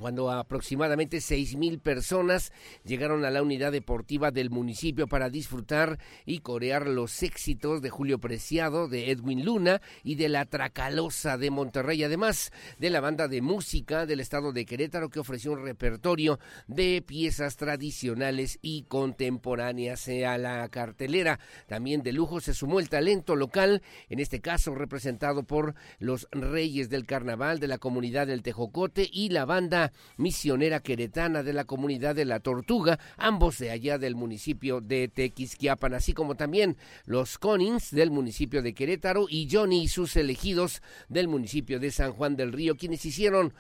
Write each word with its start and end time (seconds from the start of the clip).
cuando 0.01 0.31
aproximadamente 0.31 1.21
seis 1.21 1.57
mil 1.57 1.79
personas 1.79 2.53
llegaron 2.85 3.25
a 3.25 3.31
la 3.31 3.43
unidad 3.43 3.71
deportiva 3.71 4.31
del 4.31 4.51
municipio 4.51 5.07
para 5.07 5.29
disfrutar 5.29 5.99
y 6.25 6.39
corear 6.39 6.89
los 6.89 7.23
éxitos 7.23 7.83
de 7.83 7.91
Julio 7.91 8.19
Preciado, 8.19 8.89
de 8.89 9.11
Edwin 9.11 9.45
Luna 9.45 9.83
y 10.03 10.15
de 10.15 10.31
la 10.31 10.47
Tracalosa 10.47 11.37
de 11.37 11.51
Monterrey, 11.51 12.03
además 12.03 12.51
de 12.79 12.91
la 12.91 13.01
banda 13.01 13.29
de 13.29 13.43
música 13.43 14.07
del 14.07 14.21
estado 14.21 14.53
de 14.53 14.65
Querétaro 14.65 15.11
que 15.11 15.21
ofreció 15.21 15.53
un 15.53 15.63
repertorio 15.63 16.41
de 16.67 17.03
piezas 17.07 17.57
tradicionales 17.57 18.59
y 18.63 18.85
contemporáneas 18.85 20.09
a 20.09 20.39
la 20.39 20.67
cartelera. 20.71 21.39
También 21.67 22.03
de 22.03 22.13
lujo 22.13 22.41
se 22.41 22.55
sumó 22.55 22.81
el 22.81 22.89
talento 22.89 23.37
local, 23.37 23.83
en 24.09 24.19
este 24.19 24.41
caso 24.41 24.75
representado 24.75 25.43
por 25.43 25.75
los 25.99 26.27
Reyes 26.33 26.89
del 26.89 27.05
Carnaval 27.05 27.61
de 27.61 27.69
la 27.69 27.79
comunidad 27.79 28.27
del 28.27 28.43
Tejocote 28.43 29.09
y 29.13 29.29
la 29.29 29.45
banda 29.45 29.90
misionera 30.17 30.81
queretana 30.81 31.43
de 31.43 31.53
la 31.53 31.65
comunidad 31.65 32.15
de 32.15 32.25
La 32.25 32.41
Tortuga, 32.41 32.99
ambos 33.17 33.59
de 33.59 33.71
allá 33.71 33.99
del 33.99 34.15
municipio 34.15 34.81
de 34.81 35.09
Tequisquiapan, 35.09 35.95
así 35.95 36.13
como 36.13 36.37
también 36.37 36.77
los 37.05 37.39
Conings 37.39 37.91
del 37.91 38.11
municipio 38.11 38.63
de 38.63 38.75
Querétaro 38.75 39.27
y 39.29 39.49
Johnny 39.51 39.85
y 39.85 39.89
sus 39.89 40.17
elegidos 40.17 40.83
del 41.09 41.29
municipio 41.29 41.79
de 41.81 41.91
San 41.91 42.13
Juan 42.13 42.37
del 42.37 42.53
Río, 42.53 42.77
quienes 42.77 43.05
hicieron 43.05 43.53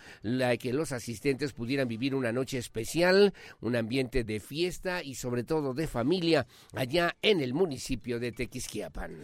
que 0.58 0.72
los 0.72 0.92
asistentes 0.92 1.52
pudieran 1.52 1.88
vivir 1.88 2.14
una 2.14 2.32
noche 2.32 2.58
especial, 2.58 3.34
un 3.60 3.76
ambiente 3.76 4.24
de 4.24 4.41
fiesta 4.41 5.02
y 5.02 5.14
sobre 5.14 5.44
todo 5.44 5.74
de 5.74 5.86
familia 5.86 6.47
allá 6.74 7.16
en 7.22 7.41
el 7.41 7.54
municipio 7.54 8.18
de 8.18 8.32
Tequisquiapan. 8.32 9.16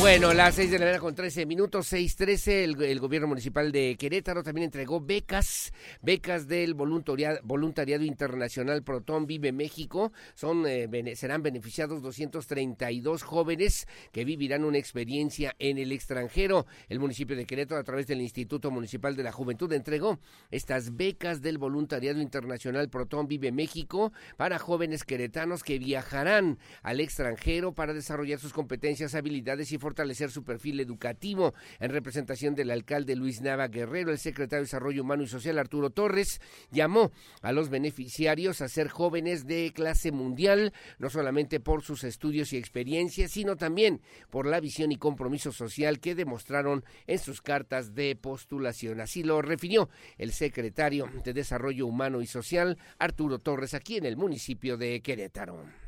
Bueno, 0.00 0.32
las 0.32 0.54
seis 0.54 0.70
de 0.70 0.78
la 0.78 0.84
mañana 0.84 1.00
con 1.00 1.16
13 1.16 1.44
minutos, 1.44 1.92
6.13, 1.92 2.62
el, 2.62 2.82
el 2.84 3.00
gobierno 3.00 3.26
municipal 3.26 3.72
de 3.72 3.96
Querétaro 3.98 4.44
también 4.44 4.66
entregó 4.66 5.00
becas, 5.00 5.72
becas 6.02 6.46
del 6.46 6.74
voluntariado, 6.74 8.04
internacional 8.04 8.84
Proton 8.84 9.26
Vive 9.26 9.50
México. 9.50 10.12
Son, 10.34 10.64
eh, 10.68 11.16
serán 11.16 11.42
beneficiados 11.42 12.00
232 12.00 13.24
jóvenes 13.24 13.88
que 14.12 14.24
vivirán 14.24 14.64
una 14.64 14.78
experiencia 14.78 15.56
en 15.58 15.78
el 15.78 15.90
extranjero. 15.90 16.66
El 16.88 17.00
municipio 17.00 17.36
de 17.36 17.44
Querétaro, 17.44 17.80
a 17.80 17.84
través 17.84 18.06
del 18.06 18.20
Instituto 18.20 18.70
Municipal 18.70 19.16
de 19.16 19.24
la 19.24 19.32
Juventud, 19.32 19.72
entregó 19.72 20.20
estas 20.52 20.96
becas 20.96 21.42
del 21.42 21.58
voluntariado 21.58 22.20
internacional 22.22 22.88
Proton 22.88 23.26
Vive 23.26 23.50
México 23.50 24.12
para 24.36 24.60
jóvenes 24.60 25.02
queretanos 25.02 25.64
que 25.64 25.80
viajarán 25.80 26.60
al 26.84 27.00
extranjero 27.00 27.72
para 27.72 27.94
desarrollar 27.94 28.38
sus 28.38 28.52
competencias, 28.52 29.16
habilidades 29.16 29.72
y 29.72 29.78
fortalecer 29.88 30.30
su 30.30 30.44
perfil 30.44 30.80
educativo. 30.80 31.54
En 31.80 31.90
representación 31.90 32.54
del 32.54 32.70
alcalde 32.70 33.16
Luis 33.16 33.40
Nava 33.40 33.68
Guerrero, 33.68 34.10
el 34.10 34.18
secretario 34.18 34.60
de 34.60 34.66
Desarrollo 34.66 35.02
Humano 35.02 35.22
y 35.22 35.28
Social 35.28 35.58
Arturo 35.58 35.88
Torres 35.88 36.42
llamó 36.70 37.10
a 37.40 37.52
los 37.52 37.70
beneficiarios 37.70 38.60
a 38.60 38.68
ser 38.68 38.88
jóvenes 38.88 39.46
de 39.46 39.72
clase 39.74 40.12
mundial, 40.12 40.74
no 40.98 41.08
solamente 41.08 41.58
por 41.58 41.82
sus 41.82 42.04
estudios 42.04 42.52
y 42.52 42.58
experiencias, 42.58 43.30
sino 43.30 43.56
también 43.56 44.02
por 44.28 44.46
la 44.46 44.60
visión 44.60 44.92
y 44.92 44.96
compromiso 44.96 45.52
social 45.52 46.00
que 46.00 46.14
demostraron 46.14 46.84
en 47.06 47.18
sus 47.18 47.40
cartas 47.40 47.94
de 47.94 48.14
postulación. 48.14 49.00
Así 49.00 49.22
lo 49.22 49.40
refirió 49.40 49.88
el 50.18 50.32
secretario 50.32 51.08
de 51.24 51.32
Desarrollo 51.32 51.86
Humano 51.86 52.20
y 52.20 52.26
Social, 52.26 52.76
Arturo 52.98 53.38
Torres, 53.38 53.72
aquí 53.72 53.96
en 53.96 54.04
el 54.04 54.18
municipio 54.18 54.76
de 54.76 55.00
Querétaro. 55.00 55.87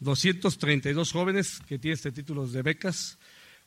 232 0.00 1.12
jóvenes 1.12 1.60
que 1.66 1.78
tienen 1.78 1.94
este 1.94 2.12
título 2.12 2.46
de 2.46 2.62
becas, 2.62 3.18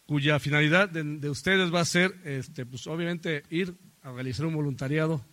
cuya 0.06 0.40
finalidad 0.40 0.90
de, 0.90 1.30
ustedes 1.30 1.74
va 1.74 1.82
a 1.82 1.86
ser, 1.86 2.14
este, 2.26 2.66
pues 2.66 2.88
obviamente, 2.88 3.44
ir 3.50 3.76
a 4.02 4.12
realizar 4.12 4.46
un 4.46 4.56
voluntariado 4.56 5.26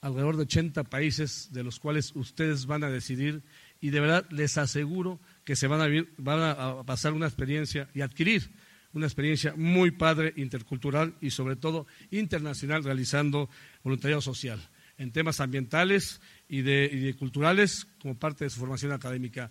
alrededor 0.00 0.36
de 0.36 0.42
80 0.42 0.84
países 0.84 1.52
de 1.52 1.62
los 1.62 1.78
cuales 1.78 2.12
ustedes 2.14 2.66
van 2.66 2.84
a 2.84 2.90
decidir 2.90 3.42
y 3.80 3.90
de 3.90 4.00
verdad 4.00 4.26
les 4.30 4.56
aseguro 4.56 5.20
que 5.44 5.56
se 5.56 5.66
van 5.66 5.80
a, 5.80 6.06
van 6.16 6.40
a 6.42 6.82
pasar 6.84 7.12
una 7.12 7.26
experiencia 7.26 7.88
y 7.94 8.00
adquirir 8.00 8.50
una 8.92 9.06
experiencia 9.06 9.54
muy 9.56 9.90
padre, 9.90 10.32
intercultural 10.36 11.14
y 11.20 11.30
sobre 11.30 11.56
todo 11.56 11.86
internacional 12.10 12.82
realizando 12.82 13.48
voluntariado 13.82 14.20
social 14.20 14.60
en 14.96 15.12
temas 15.12 15.40
ambientales 15.40 16.20
y 16.48 16.58
y 16.58 16.62
de 16.62 17.14
culturales 17.18 17.86
como 18.00 18.18
parte 18.18 18.44
de 18.44 18.50
su 18.50 18.58
formación 18.58 18.92
académica. 18.92 19.50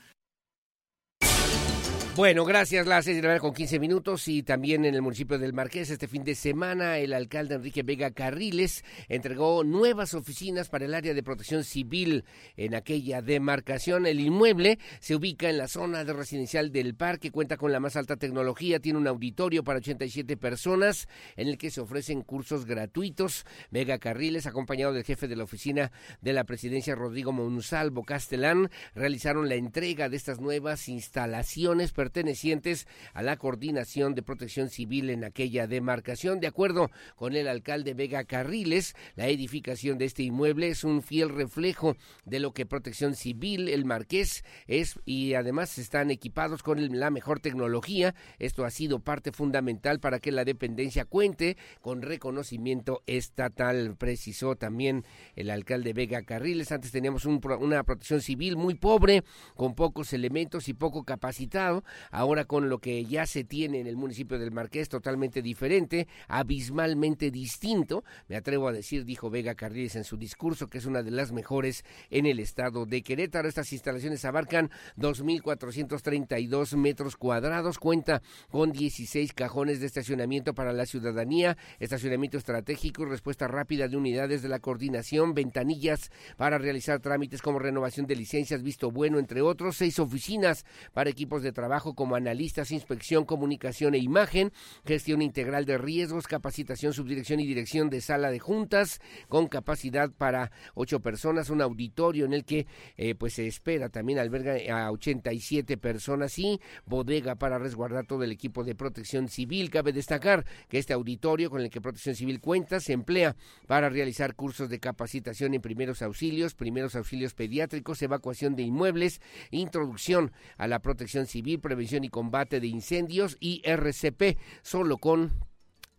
Bueno, 2.20 2.44
gracias. 2.44 2.86
Las 2.86 3.06
seis 3.06 3.22
de 3.22 3.26
la 3.26 3.40
con 3.40 3.54
15 3.54 3.80
minutos 3.80 4.28
y 4.28 4.44
también 4.44 4.84
en 4.84 4.94
el 4.94 5.02
municipio 5.02 5.40
del 5.40 5.54
Marqués 5.54 5.90
este 5.90 6.10
fin 6.10 6.26
de 6.26 6.36
semana 6.36 6.98
el 6.98 7.14
alcalde 7.14 7.56
Enrique 7.56 7.82
Vega 7.82 8.12
Carriles 8.12 8.84
entregó 9.08 9.64
nuevas 9.64 10.14
oficinas 10.14 10.68
para 10.68 10.84
el 10.84 10.94
área 10.94 11.14
de 11.14 11.24
protección 11.24 11.64
civil 11.64 12.26
en 12.58 12.76
aquella 12.76 13.22
demarcación. 13.22 14.06
El 14.06 14.20
inmueble 14.20 14.80
se 15.00 15.16
ubica 15.16 15.50
en 15.50 15.58
la 15.58 15.70
zona 15.70 16.04
de 16.04 16.12
residencial 16.12 16.74
del 16.74 16.94
parque, 16.94 17.32
cuenta 17.32 17.56
con 17.56 17.72
la 17.72 17.80
más 17.80 17.96
alta 17.96 18.18
tecnología, 18.18 18.82
tiene 18.82 19.00
un 19.00 19.08
auditorio 19.08 19.64
para 19.64 19.78
87 19.78 20.36
personas 20.36 21.08
en 21.38 21.48
el 21.48 21.58
que 21.58 21.72
se 21.72 21.80
ofrecen 21.80 22.24
cursos 22.24 22.66
gratuitos. 22.66 23.46
Vega 23.72 23.98
Carriles, 23.98 24.46
acompañado 24.46 24.92
del 24.92 25.06
jefe 25.06 25.30
de 25.30 25.38
la 25.38 25.46
oficina 25.46 25.94
de 26.20 26.34
la 26.34 26.44
presidencia 26.44 26.96
Rodrigo 26.96 27.32
Monsalvo 27.32 28.04
Castelán, 28.04 28.70
realizaron 28.94 29.48
la 29.48 29.56
entrega 29.56 30.10
de 30.10 30.18
estas 30.18 30.42
nuevas 30.42 30.90
instalaciones 30.90 31.94
pertenecientes 32.10 32.88
a 33.14 33.22
la 33.22 33.38
Coordinación 33.38 34.16
de 34.16 34.24
Protección 34.24 34.70
Civil 34.70 35.12
en 35.12 35.24
aquella 35.24 35.68
demarcación. 35.68 36.40
De 36.40 36.48
acuerdo 36.48 36.90
con 37.16 37.36
el 37.36 37.48
alcalde 37.48 37.94
Vega 37.94 38.24
Carriles, 38.24 38.96
la 39.16 39.28
edificación 39.28 40.00
de 40.00 40.06
este 40.06 40.24
inmueble 40.24 40.70
es 40.70 40.84
un 40.84 41.04
fiel 41.04 41.30
reflejo 41.30 41.96
de 42.26 42.40
lo 42.40 42.52
que 42.52 42.66
Protección 42.66 43.14
Civil, 43.14 43.70
el 43.70 43.86
Marqués, 43.86 44.44
es 44.66 45.00
y 45.06 45.36
además 45.36 45.78
están 45.78 46.10
equipados 46.10 46.64
con 46.64 47.00
la 47.00 47.12
mejor 47.12 47.42
tecnología. 47.42 48.16
Esto 48.40 48.66
ha 48.66 48.72
sido 48.72 49.00
parte 49.00 49.32
fundamental 49.32 50.00
para 50.00 50.20
que 50.20 50.32
la 50.32 50.46
dependencia 50.46 51.06
cuente 51.06 51.58
con 51.80 52.02
reconocimiento 52.02 53.04
estatal, 53.06 53.96
precisó 53.98 54.56
también 54.56 55.06
el 55.36 55.52
alcalde 55.52 55.94
Vega 55.94 56.24
Carriles. 56.24 56.72
Antes 56.72 56.92
teníamos 56.92 57.26
una 57.26 57.84
protección 57.84 58.22
civil 58.22 58.58
muy 58.58 58.74
pobre, 58.74 59.24
con 59.56 59.76
pocos 59.76 60.12
elementos 60.14 60.70
y 60.70 60.74
poco 60.74 61.04
capacitado. 61.04 61.84
Ahora 62.12 62.46
con 62.46 62.70
lo 62.70 62.80
que 62.80 63.06
ya 63.06 63.26
se 63.26 63.44
tiene 63.44 63.80
en 63.80 63.88
el 63.88 63.98
municipio 63.98 64.40
del 64.40 64.52
Marqués, 64.52 64.90
totalmente 64.90 65.42
diferente, 65.42 66.08
abismalmente 66.28 67.32
distinto, 67.32 68.04
me 68.28 68.36
atrevo 68.36 68.68
a 68.68 68.72
decir, 68.72 69.06
dijo 69.06 69.30
Vega 69.30 69.56
Carriles 69.56 69.96
en 69.96 70.04
su 70.04 70.18
discurso, 70.18 70.68
que 70.68 70.78
es 70.78 70.86
una 70.86 71.04
de 71.04 71.12
las 71.12 71.32
mejores 71.32 71.84
en 72.10 72.26
el 72.26 72.40
estado 72.40 72.86
de 72.86 73.02
Querétaro. 73.02 73.48
Estas 73.48 73.72
instalaciones 73.74 74.26
abarcan 74.26 74.70
2.432 74.98 76.76
metros 76.76 77.18
cuadrados, 77.18 77.80
cuenta 77.80 78.22
con 78.50 78.72
16 78.72 79.34
cajones 79.34 79.80
de 79.80 79.88
estacionamiento 79.88 80.54
para 80.54 80.74
la 80.74 80.86
ciudadanía, 80.86 81.58
estacionamiento 81.80 82.38
estratégico 82.38 83.04
y 83.04 83.06
respuesta 83.06 83.48
rápida 83.48 83.88
de 83.88 83.98
unidades 83.98 84.42
de 84.42 84.50
la 84.50 84.60
coordinación, 84.60 85.34
ventanillas 85.34 86.12
para 86.38 86.58
realizar 86.58 87.00
trámites 87.00 87.42
como 87.42 87.60
renovación 87.60 88.06
de 88.06 88.16
licencias, 88.16 88.64
visto 88.64 88.92
bueno, 88.92 89.20
entre 89.20 89.42
otros, 89.42 89.78
seis 89.78 90.00
oficinas 90.00 90.66
para 90.94 91.10
equipos 91.10 91.44
de 91.44 91.52
trabajo 91.52 91.79
como 91.80 92.16
analistas, 92.16 92.72
inspección, 92.72 93.26
comunicación 93.26 93.96
e 93.96 94.00
imagen, 94.00 94.52
gestión 94.86 95.22
integral 95.22 95.66
de 95.66 95.78
riesgos, 95.78 96.28
capacitación, 96.28 96.94
subdirección 96.94 97.40
y 97.40 97.48
dirección 97.48 97.90
de 97.90 98.02
sala 98.02 98.32
de 98.32 98.40
juntas, 98.40 99.00
con 99.28 99.48
capacidad 99.48 100.12
para 100.12 100.52
ocho 100.76 101.00
personas, 101.00 101.50
un 101.50 101.62
auditorio 101.62 102.26
en 102.26 102.34
el 102.34 102.46
que 102.46 102.68
eh, 102.98 103.16
pues 103.16 103.34
se 103.34 103.48
espera 103.48 103.90
también 103.90 104.20
alberga 104.20 104.58
a 104.72 104.92
87 104.92 105.78
personas 105.78 106.38
y 106.38 106.60
bodega 106.86 107.36
para 107.36 107.58
resguardar 107.58 108.06
todo 108.06 108.24
el 108.24 108.32
equipo 108.32 108.64
de 108.64 108.76
protección 108.76 109.30
civil. 109.30 109.70
Cabe 109.70 109.94
destacar 109.94 110.46
que 110.68 110.78
este 110.78 110.94
auditorio 110.94 111.50
con 111.50 111.62
el 111.62 111.70
que 111.70 111.82
Protección 111.82 112.16
Civil 112.16 112.40
cuenta 112.40 112.80
se 112.80 112.94
emplea 112.94 113.36
para 113.68 113.90
realizar 113.90 114.36
cursos 114.36 114.70
de 114.70 114.80
capacitación 114.80 115.54
en 115.54 115.62
primeros 115.62 116.02
auxilios, 116.02 116.54
primeros 116.54 116.96
auxilios 116.96 117.34
pediátricos, 117.34 118.02
evacuación 118.02 118.56
de 118.56 118.64
inmuebles, 118.64 119.22
introducción 119.52 120.32
a 120.58 120.68
la 120.68 120.80
protección 120.80 121.26
civil, 121.26 121.60
prevención 121.70 122.04
y 122.04 122.10
combate 122.10 122.60
de 122.60 122.66
incendios 122.66 123.38
y 123.40 123.62
RCP, 123.64 124.40
solo 124.64 124.98
con 124.98 125.46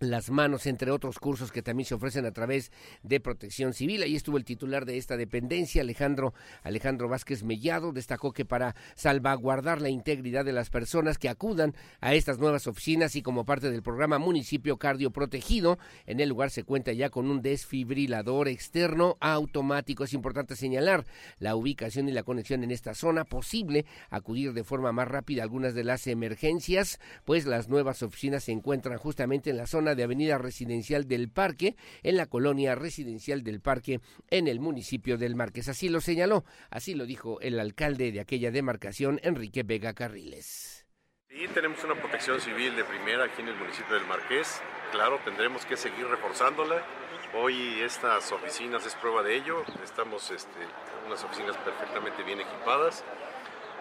las 0.00 0.30
manos, 0.30 0.66
entre 0.66 0.90
otros 0.90 1.18
cursos 1.18 1.52
que 1.52 1.62
también 1.62 1.86
se 1.86 1.94
ofrecen 1.94 2.24
a 2.24 2.32
través 2.32 2.72
de 3.02 3.20
Protección 3.20 3.74
Civil. 3.74 4.02
Ahí 4.02 4.16
estuvo 4.16 4.38
el 4.38 4.46
titular 4.46 4.86
de 4.86 4.96
esta 4.96 5.18
dependencia, 5.18 5.82
Alejandro 5.82 6.32
Alejandro 6.62 7.08
Vázquez 7.08 7.44
Mellado, 7.44 7.92
destacó 7.92 8.32
que 8.32 8.46
para 8.46 8.74
salvaguardar 8.94 9.82
la 9.82 9.90
integridad 9.90 10.46
de 10.46 10.52
las 10.52 10.70
personas 10.70 11.18
que 11.18 11.28
acudan 11.28 11.74
a 12.00 12.14
estas 12.14 12.38
nuevas 12.38 12.66
oficinas 12.66 13.14
y 13.14 13.20
como 13.20 13.44
parte 13.44 13.70
del 13.70 13.82
programa 13.82 14.18
Municipio 14.18 14.78
Cardio 14.78 15.10
Protegido, 15.10 15.78
en 16.06 16.20
el 16.20 16.30
lugar 16.30 16.50
se 16.50 16.64
cuenta 16.64 16.92
ya 16.92 17.10
con 17.10 17.30
un 17.30 17.42
desfibrilador 17.42 18.48
externo 18.48 19.18
automático. 19.20 20.04
Es 20.04 20.14
importante 20.14 20.56
señalar 20.56 21.04
la 21.38 21.54
ubicación 21.56 22.08
y 22.08 22.12
la 22.12 22.22
conexión 22.22 22.64
en 22.64 22.70
esta 22.70 22.94
zona, 22.94 23.24
posible 23.24 23.84
acudir 24.08 24.54
de 24.54 24.64
forma 24.64 24.92
más 24.92 25.08
rápida 25.08 25.42
a 25.42 25.44
algunas 25.44 25.74
de 25.74 25.84
las 25.84 26.06
emergencias, 26.06 26.98
pues 27.26 27.44
las 27.44 27.68
nuevas 27.68 28.02
oficinas 28.02 28.44
se 28.44 28.52
encuentran 28.52 28.96
justamente 28.96 29.50
en 29.50 29.58
la 29.58 29.66
zona 29.66 29.89
de 29.94 30.02
Avenida 30.02 30.38
Residencial 30.38 31.06
del 31.06 31.30
Parque, 31.30 31.76
en 32.02 32.16
la 32.16 32.26
colonia 32.26 32.74
Residencial 32.74 33.42
del 33.42 33.60
Parque, 33.60 34.00
en 34.28 34.48
el 34.48 34.60
municipio 34.60 35.18
del 35.18 35.36
Marqués. 35.36 35.68
Así 35.68 35.88
lo 35.88 36.00
señaló, 36.00 36.44
así 36.70 36.94
lo 36.94 37.06
dijo 37.06 37.40
el 37.40 37.58
alcalde 37.58 38.12
de 38.12 38.20
aquella 38.20 38.50
demarcación, 38.50 39.20
Enrique 39.22 39.62
Vega 39.62 39.94
Carriles. 39.94 40.86
Sí, 41.28 41.46
tenemos 41.54 41.82
una 41.84 41.94
protección 41.94 42.40
civil 42.40 42.74
de 42.74 42.84
primera 42.84 43.24
aquí 43.24 43.42
en 43.42 43.48
el 43.48 43.56
municipio 43.56 43.94
del 43.94 44.06
Marqués. 44.06 44.60
Claro, 44.90 45.20
tendremos 45.24 45.64
que 45.64 45.76
seguir 45.76 46.06
reforzándola. 46.06 46.84
Hoy 47.34 47.80
estas 47.82 48.32
oficinas 48.32 48.84
es 48.84 48.94
prueba 48.96 49.22
de 49.22 49.36
ello. 49.36 49.62
Estamos 49.84 50.30
este, 50.32 50.58
unas 51.06 51.22
oficinas 51.22 51.56
perfectamente 51.58 52.24
bien 52.24 52.40
equipadas 52.40 53.04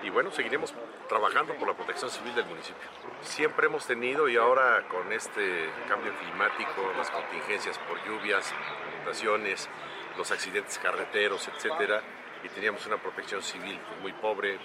y 0.03 0.09
bueno, 0.09 0.31
seguiremos 0.31 0.73
trabajando 1.07 1.53
por 1.55 1.67
la 1.67 1.73
protección 1.73 2.09
civil 2.09 2.33
del 2.35 2.45
municipio. 2.45 2.87
Siempre 3.21 3.67
hemos 3.67 3.85
tenido 3.85 4.29
y 4.29 4.37
ahora 4.37 4.87
con 4.87 5.11
este 5.11 5.69
cambio 5.87 6.13
climático, 6.17 6.91
las 6.97 7.09
contingencias 7.09 7.77
por 7.79 8.03
lluvias, 8.05 8.53
inundaciones, 8.95 9.69
los 10.17 10.31
accidentes 10.31 10.77
carreteros, 10.77 11.47
etcétera, 11.47 12.01
y 12.43 12.49
teníamos 12.49 12.85
una 12.85 12.97
protección 12.97 13.41
civil 13.41 13.79
muy 14.01 14.13
pobre, 14.13 14.57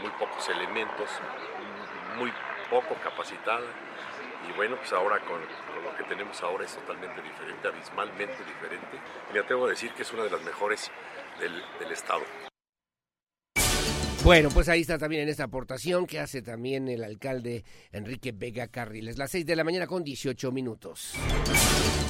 muy 0.00 0.10
pocos 0.18 0.48
elementos, 0.48 1.08
muy 2.16 2.32
poco 2.70 2.94
capacitada. 3.02 3.66
Y 4.48 4.52
bueno, 4.52 4.76
pues 4.76 4.92
ahora 4.92 5.18
con, 5.20 5.40
lo 5.40 5.96
que 5.96 6.04
tenemos 6.04 6.42
ahora 6.42 6.64
es 6.64 6.74
totalmente 6.76 7.22
diferente, 7.22 7.66
abismalmente 7.66 8.44
diferente. 8.44 9.00
Me 9.32 9.40
atrevo 9.40 9.66
a 9.66 9.70
decir 9.70 9.92
que 9.92 10.02
es 10.02 10.12
una 10.12 10.24
de 10.24 10.30
las 10.30 10.42
mejores 10.42 10.90
del, 11.40 11.64
del 11.80 11.92
Estado. 11.92 12.22
Bueno, 14.24 14.48
pues 14.48 14.70
ahí 14.70 14.80
está 14.80 14.96
también 14.96 15.24
en 15.24 15.28
esta 15.28 15.44
aportación 15.44 16.06
que 16.06 16.18
hace 16.18 16.40
también 16.40 16.88
el 16.88 17.04
alcalde 17.04 17.62
Enrique 17.92 18.32
Vega 18.32 18.68
Carriles. 18.68 19.18
Las 19.18 19.30
seis 19.30 19.44
de 19.44 19.54
la 19.54 19.64
mañana 19.64 19.86
con 19.86 20.02
18 20.02 20.50
minutos. 20.50 21.12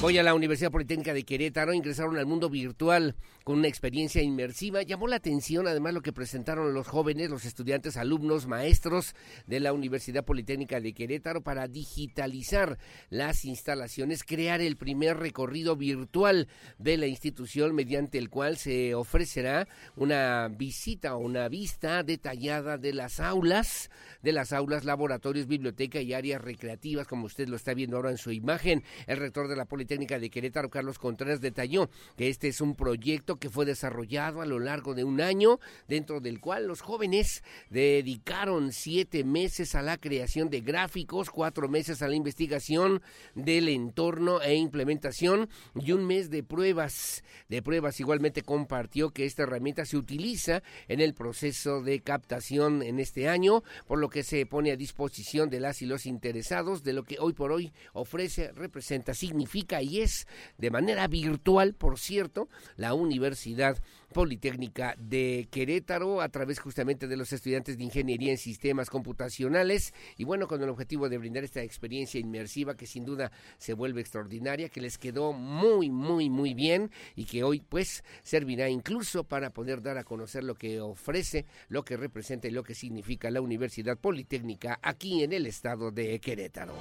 Hoy 0.07 0.19
a 0.19 0.23
la 0.23 0.35
Universidad 0.35 0.69
Politécnica 0.69 1.15
de 1.15 1.23
Querétaro 1.23 1.73
ingresaron 1.73 2.15
al 2.17 2.27
mundo 2.27 2.47
virtual 2.47 3.15
con 3.43 3.57
una 3.57 3.67
experiencia 3.67 4.21
inmersiva. 4.21 4.83
Llamó 4.83 5.07
la 5.07 5.15
atención 5.15 5.67
además 5.67 5.95
lo 5.95 6.03
que 6.03 6.13
presentaron 6.13 6.75
los 6.75 6.87
jóvenes, 6.87 7.31
los 7.31 7.43
estudiantes, 7.43 7.97
alumnos, 7.97 8.45
maestros 8.45 9.15
de 9.47 9.59
la 9.59 9.73
Universidad 9.73 10.23
Politécnica 10.23 10.79
de 10.79 10.93
Querétaro 10.93 11.41
para 11.41 11.67
digitalizar 11.67 12.77
las 13.09 13.45
instalaciones, 13.45 14.23
crear 14.23 14.61
el 14.61 14.77
primer 14.77 15.17
recorrido 15.17 15.75
virtual 15.75 16.49
de 16.77 16.97
la 16.97 17.07
institución 17.07 17.73
mediante 17.73 18.19
el 18.19 18.29
cual 18.29 18.57
se 18.57 18.93
ofrecerá 18.93 19.67
una 19.95 20.49
visita 20.49 21.15
o 21.15 21.17
una 21.17 21.49
vista 21.49 22.03
detallada 22.03 22.77
de 22.77 22.93
las 22.93 23.19
aulas, 23.19 23.89
de 24.21 24.33
las 24.33 24.53
aulas, 24.53 24.85
laboratorios, 24.85 25.47
biblioteca 25.47 25.99
y 25.99 26.13
áreas 26.13 26.43
recreativas, 26.43 27.07
como 27.07 27.25
usted 27.25 27.47
lo 27.47 27.55
está 27.55 27.73
viendo 27.73 27.97
ahora 27.97 28.11
en 28.11 28.19
su 28.19 28.31
imagen. 28.31 28.83
El 29.07 29.17
rector 29.17 29.47
de 29.47 29.55
la 29.55 29.65
Politécnica 29.65 29.94
de 29.95 30.29
Querétaro, 30.29 30.69
Carlos 30.69 30.99
Contreras, 30.99 31.39
detalló 31.39 31.89
que 32.17 32.29
este 32.29 32.49
es 32.49 32.59
un 32.59 32.75
proyecto 32.75 33.37
que 33.37 33.49
fue 33.49 33.65
desarrollado 33.65 34.41
a 34.41 34.45
lo 34.45 34.59
largo 34.59 34.93
de 34.93 35.03
un 35.03 35.21
año, 35.21 35.59
dentro 35.87 36.19
del 36.19 36.39
cual 36.41 36.67
los 36.67 36.81
jóvenes 36.81 37.43
dedicaron 37.69 38.73
siete 38.73 39.23
meses 39.23 39.73
a 39.73 39.81
la 39.81 39.97
creación 39.97 40.49
de 40.49 40.61
gráficos, 40.61 41.29
cuatro 41.29 41.69
meses 41.69 42.01
a 42.01 42.07
la 42.07 42.15
investigación 42.15 43.01
del 43.35 43.69
entorno 43.69 44.41
e 44.41 44.55
implementación 44.55 45.49
y 45.75 45.93
un 45.93 46.05
mes 46.05 46.29
de 46.29 46.43
pruebas. 46.43 47.23
De 47.47 47.61
pruebas 47.61 47.99
igualmente 47.99 48.41
compartió 48.41 49.11
que 49.11 49.25
esta 49.25 49.43
herramienta 49.43 49.85
se 49.85 49.97
utiliza 49.97 50.61
en 50.87 50.99
el 50.99 51.13
proceso 51.13 51.81
de 51.81 52.01
captación 52.01 52.83
en 52.83 52.99
este 52.99 53.29
año, 53.29 53.63
por 53.87 53.99
lo 53.99 54.09
que 54.09 54.23
se 54.23 54.45
pone 54.45 54.71
a 54.71 54.75
disposición 54.75 55.49
de 55.49 55.61
las 55.61 55.81
y 55.81 55.85
los 55.85 56.05
interesados 56.05 56.83
de 56.83 56.93
lo 56.93 57.03
que 57.03 57.17
hoy 57.19 57.33
por 57.33 57.51
hoy 57.51 57.71
ofrece, 57.93 58.51
representa, 58.51 59.13
significa 59.13 59.81
y 59.85 60.01
es 60.01 60.27
de 60.57 60.71
manera 60.71 61.07
virtual, 61.07 61.73
por 61.73 61.99
cierto, 61.99 62.49
la 62.75 62.93
Universidad 62.93 63.77
Politécnica 64.13 64.95
de 64.97 65.47
Querétaro 65.51 66.21
a 66.21 66.29
través 66.29 66.59
justamente 66.59 67.07
de 67.07 67.17
los 67.17 67.33
estudiantes 67.33 67.77
de 67.77 67.83
Ingeniería 67.83 68.31
en 68.31 68.37
Sistemas 68.37 68.89
Computacionales 68.89 69.93
y 70.17 70.23
bueno, 70.23 70.47
con 70.47 70.63
el 70.63 70.69
objetivo 70.69 71.09
de 71.09 71.17
brindar 71.17 71.43
esta 71.43 71.61
experiencia 71.61 72.19
inmersiva 72.19 72.75
que 72.75 72.87
sin 72.87 73.05
duda 73.05 73.31
se 73.57 73.73
vuelve 73.73 74.01
extraordinaria, 74.01 74.69
que 74.69 74.81
les 74.81 74.97
quedó 74.97 75.33
muy, 75.33 75.89
muy, 75.89 76.29
muy 76.29 76.53
bien 76.53 76.91
y 77.15 77.25
que 77.25 77.43
hoy 77.43 77.59
pues 77.59 78.03
servirá 78.23 78.69
incluso 78.69 79.25
para 79.25 79.49
poder 79.49 79.81
dar 79.81 79.97
a 79.97 80.03
conocer 80.03 80.43
lo 80.43 80.55
que 80.55 80.79
ofrece, 80.79 81.45
lo 81.67 81.83
que 81.83 81.97
representa 81.97 82.47
y 82.47 82.51
lo 82.51 82.63
que 82.63 82.73
significa 82.73 83.29
la 83.29 83.41
Universidad 83.41 83.97
Politécnica 83.97 84.79
aquí 84.81 85.23
en 85.23 85.33
el 85.33 85.45
estado 85.45 85.91
de 85.91 86.19
Querétaro. 86.19 86.73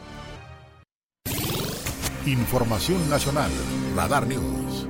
Información 2.27 3.11
Nacional, 3.11 3.51
Radar 3.95 4.27
News. 4.27 4.87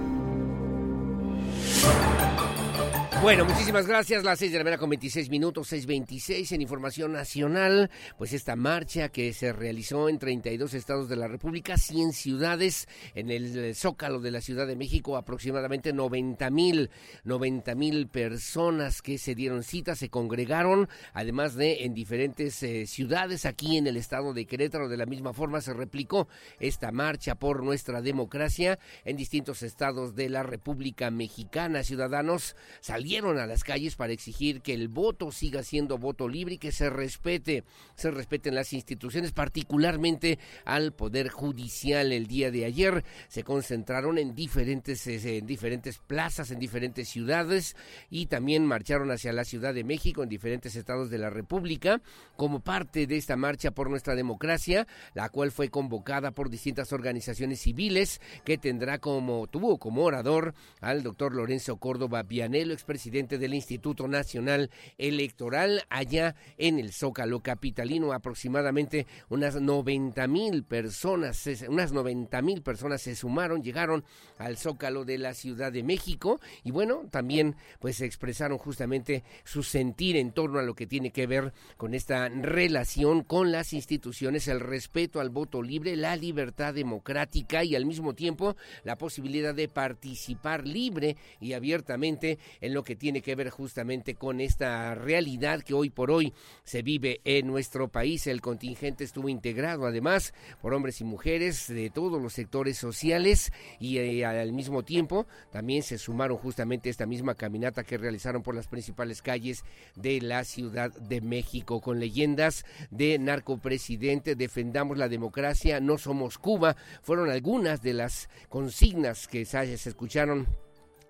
Bueno, 3.25 3.47
muchísimas 3.47 3.87
gracias. 3.87 4.23
Las 4.23 4.39
seis 4.39 4.53
de 4.53 4.59
la 4.59 4.65
mañana 4.65 4.79
con 4.79 4.91
26 4.91 5.31
minutos, 5.31 5.73
6.26 5.73 6.53
en 6.53 6.61
Información 6.61 7.11
Nacional. 7.11 7.91
Pues 8.19 8.35
esta 8.35 8.55
marcha 8.55 9.09
que 9.09 9.33
se 9.33 9.51
realizó 9.51 10.11
en 10.11 10.19
32 10.19 10.75
estados 10.75 11.09
de 11.09 11.17
la 11.17 11.27
República, 11.27 11.79
100 11.79 12.13
ciudades, 12.13 12.87
en 13.15 13.31
el 13.31 13.75
Zócalo 13.75 14.21
de 14.21 14.31
la 14.31 14.43
Ciudad 14.43 14.67
de 14.67 14.77
México, 14.77 15.17
aproximadamente 15.17 15.95
90 15.95 16.51
mil, 16.51 16.91
90 17.25 17.75
mil 17.75 18.09
personas 18.09 19.01
que 19.01 19.17
se 19.17 19.35
dieron 19.35 19.63
cita, 19.63 19.97
se 19.97 20.11
congregaron, 20.11 20.91
además 21.15 21.55
de 21.55 21.85
en 21.85 21.95
diferentes 21.95 22.63
eh, 22.63 22.87
ciudades 22.87 23.47
aquí 23.47 23.79
en 23.79 23.87
el 23.87 23.97
estado 23.97 24.35
de 24.35 24.45
Querétaro. 24.45 24.87
De 24.91 24.99
la 24.99 25.07
misma 25.07 25.33
forma 25.33 25.63
se 25.63 25.73
replicó 25.73 26.29
esta 26.61 26.93
marcha 26.93 27.37
por 27.37 27.65
nuestra 27.65 28.03
democracia 28.03 28.79
en 29.07 29.17
distintos 29.17 29.63
estados 29.63 30.15
de 30.15 30.29
la 30.29 30.43
República 30.43 31.11
Mexicana. 31.11 31.85
Ciudadanos 31.85 32.55
salieron 32.83 33.14
a 33.15 33.47
las 33.47 33.63
calles 33.63 33.95
para 33.95 34.13
exigir 34.13 34.61
que 34.61 34.75
el 34.75 34.89
voto 34.89 35.31
siga 35.31 35.63
siendo 35.63 35.99
voto 35.99 36.29
libre 36.29 36.55
y 36.55 36.59
que 36.59 36.73
se 36.73 36.91
respete, 36.91 37.63
se 37.95 38.11
respeten 38.11 38.57
las 38.57 38.73
instituciones, 38.73 39.31
particularmente 39.31 40.41
al 40.65 40.93
Poder 40.93 41.29
Judicial. 41.29 42.11
El 42.11 42.27
día 42.27 42.51
de 42.51 42.65
ayer 42.65 43.05
se 43.29 43.45
concentraron 43.45 44.19
en 44.19 44.35
diferentes, 44.35 45.07
en 45.07 45.47
diferentes 45.47 45.99
plazas, 45.99 46.51
en 46.51 46.59
diferentes 46.59 47.09
ciudades 47.09 47.77
y 48.11 48.27
también 48.27 48.67
marcharon 48.67 49.13
hacia 49.13 49.33
la 49.33 49.45
Ciudad 49.45 49.75
de 49.75 49.85
México 49.85 50.25
en 50.25 50.29
diferentes 50.29 50.75
estados 50.75 51.09
de 51.09 51.19
la 51.19 51.31
República 51.31 52.03
como 52.35 52.61
parte 52.61 53.07
de 53.07 53.17
esta 53.17 53.37
marcha 53.37 53.71
por 53.71 53.91
nuestra 53.91 54.17
democracia, 54.17 54.89
la 55.15 55.29
cual 55.29 55.53
fue 55.53 55.69
convocada 55.69 56.33
por 56.33 56.51
distintas 56.51 56.93
organizaciones 56.93 57.61
civiles 57.61 58.21
que 58.45 58.59
tendrá 58.59 58.99
como, 58.99 59.47
tuvo 59.47 59.79
como 59.79 60.03
orador 60.03 60.53
al 60.81 61.05
doctor 61.05 61.33
Lorenzo 61.33 61.77
Córdoba 61.77 62.25
Vianelo, 62.25 62.75
expresidente 62.75 63.04
presidente 63.05 63.37
del 63.37 63.53
Instituto 63.53 64.09
Nacional 64.09 64.71
Electoral 64.97 65.83
allá 65.91 66.37
en 66.57 66.79
el 66.79 66.91
Zócalo 66.91 67.41
Capitalino. 67.41 68.15
Aproximadamente 68.15 69.07
unas 69.29 69.61
90 69.61 70.27
mil 70.27 70.65
personas, 70.65 71.47
unas 71.69 71.93
90 71.93 72.41
mil 72.41 72.63
personas 72.63 73.03
se 73.03 73.15
sumaron, 73.15 73.63
llegaron 73.63 74.05
al 74.39 74.57
Zócalo 74.57 75.05
de 75.05 75.19
la 75.19 75.35
Ciudad 75.35 75.71
de 75.71 75.83
México 75.83 76.41
y 76.63 76.71
bueno, 76.71 77.03
también 77.11 77.57
pues 77.79 78.01
expresaron 78.01 78.57
justamente 78.57 79.23
su 79.45 79.63
sentir 79.63 80.17
en 80.17 80.33
torno 80.33 80.59
a 80.59 80.63
lo 80.63 80.75
que 80.75 80.87
tiene 80.87 81.11
que 81.11 81.27
ver 81.27 81.53
con 81.77 81.93
esta 81.93 82.31
relación 82.31 83.23
con 83.23 83.53
las 83.53 83.75
instituciones, 83.75 84.49
el 84.49 84.61
respeto 84.61 85.21
al 85.21 85.29
voto 85.29 85.63
libre, 85.63 85.95
la 85.95 86.17
libertad 86.17 86.73
democrática 86.73 87.65
y 87.65 87.77
al 87.77 87.85
mismo 87.85 88.15
tiempo 88.15 88.57
la 88.83 88.97
posibilidad 88.97 89.55
de 89.55 89.69
participar 89.69 90.67
libre 90.67 91.19
y 91.39 91.53
abiertamente 91.53 92.39
en 92.63 92.73
lo 92.73 92.83
que 92.83 92.94
tiene 92.97 93.23
que 93.23 93.35
ver 93.35 93.51
justamente 93.51 94.15
con 94.15 94.41
esta 94.41 94.95
realidad 94.95 95.63
que 95.63 95.75
hoy 95.75 95.91
por 95.91 96.11
hoy 96.11 96.33
se 96.65 96.83
vive 96.83 97.21
en 97.25 97.47
nuestro 97.47 97.89
país. 97.89 98.27
El 98.27 98.41
contingente 98.41 99.05
estuvo 99.05 99.29
integrado 99.29 99.87
además 99.87 100.35
por 100.61 100.75
hombres 100.75 101.01
y 101.01 101.05
mujeres 101.05 101.69
de 101.69 101.91
todos 101.91 102.21
los 102.21 102.33
sectores 102.33 102.79
sociales 102.79 103.53
y 103.79 103.99
eh, 103.99 104.25
al 104.25 104.53
mismo 104.53 104.83
tiempo 104.83 105.27
también 105.51 105.83
se 105.83 105.99
sumaron 105.99 106.37
justamente 106.37 106.89
a 106.89 106.91
esta 106.91 107.07
misma 107.07 107.35
caminata 107.35 107.85
que 107.85 107.99
realizaron 107.99 108.43
por 108.43 108.55
las 108.55 108.69
principales 108.69 109.23
calles 109.23 109.65
de 109.95 110.21
la 110.21 110.45
Ciudad 110.45 110.93
de 110.93 111.21
México 111.21 111.81
con 111.81 112.01
leyendas 112.01 112.65
de 112.91 113.19
narcopresidente, 113.19 114.35
defendamos 114.35 114.99
la 114.99 115.09
democracia, 115.09 115.81
no 115.81 115.99
somos 115.99 116.39
Cuba, 116.39 116.77
fueron 117.03 117.31
algunas 117.31 117.83
de 117.83 117.95
las 117.95 118.29
consignas 118.49 119.29
que 119.29 119.45
se 119.45 119.89
escucharon 119.89 120.47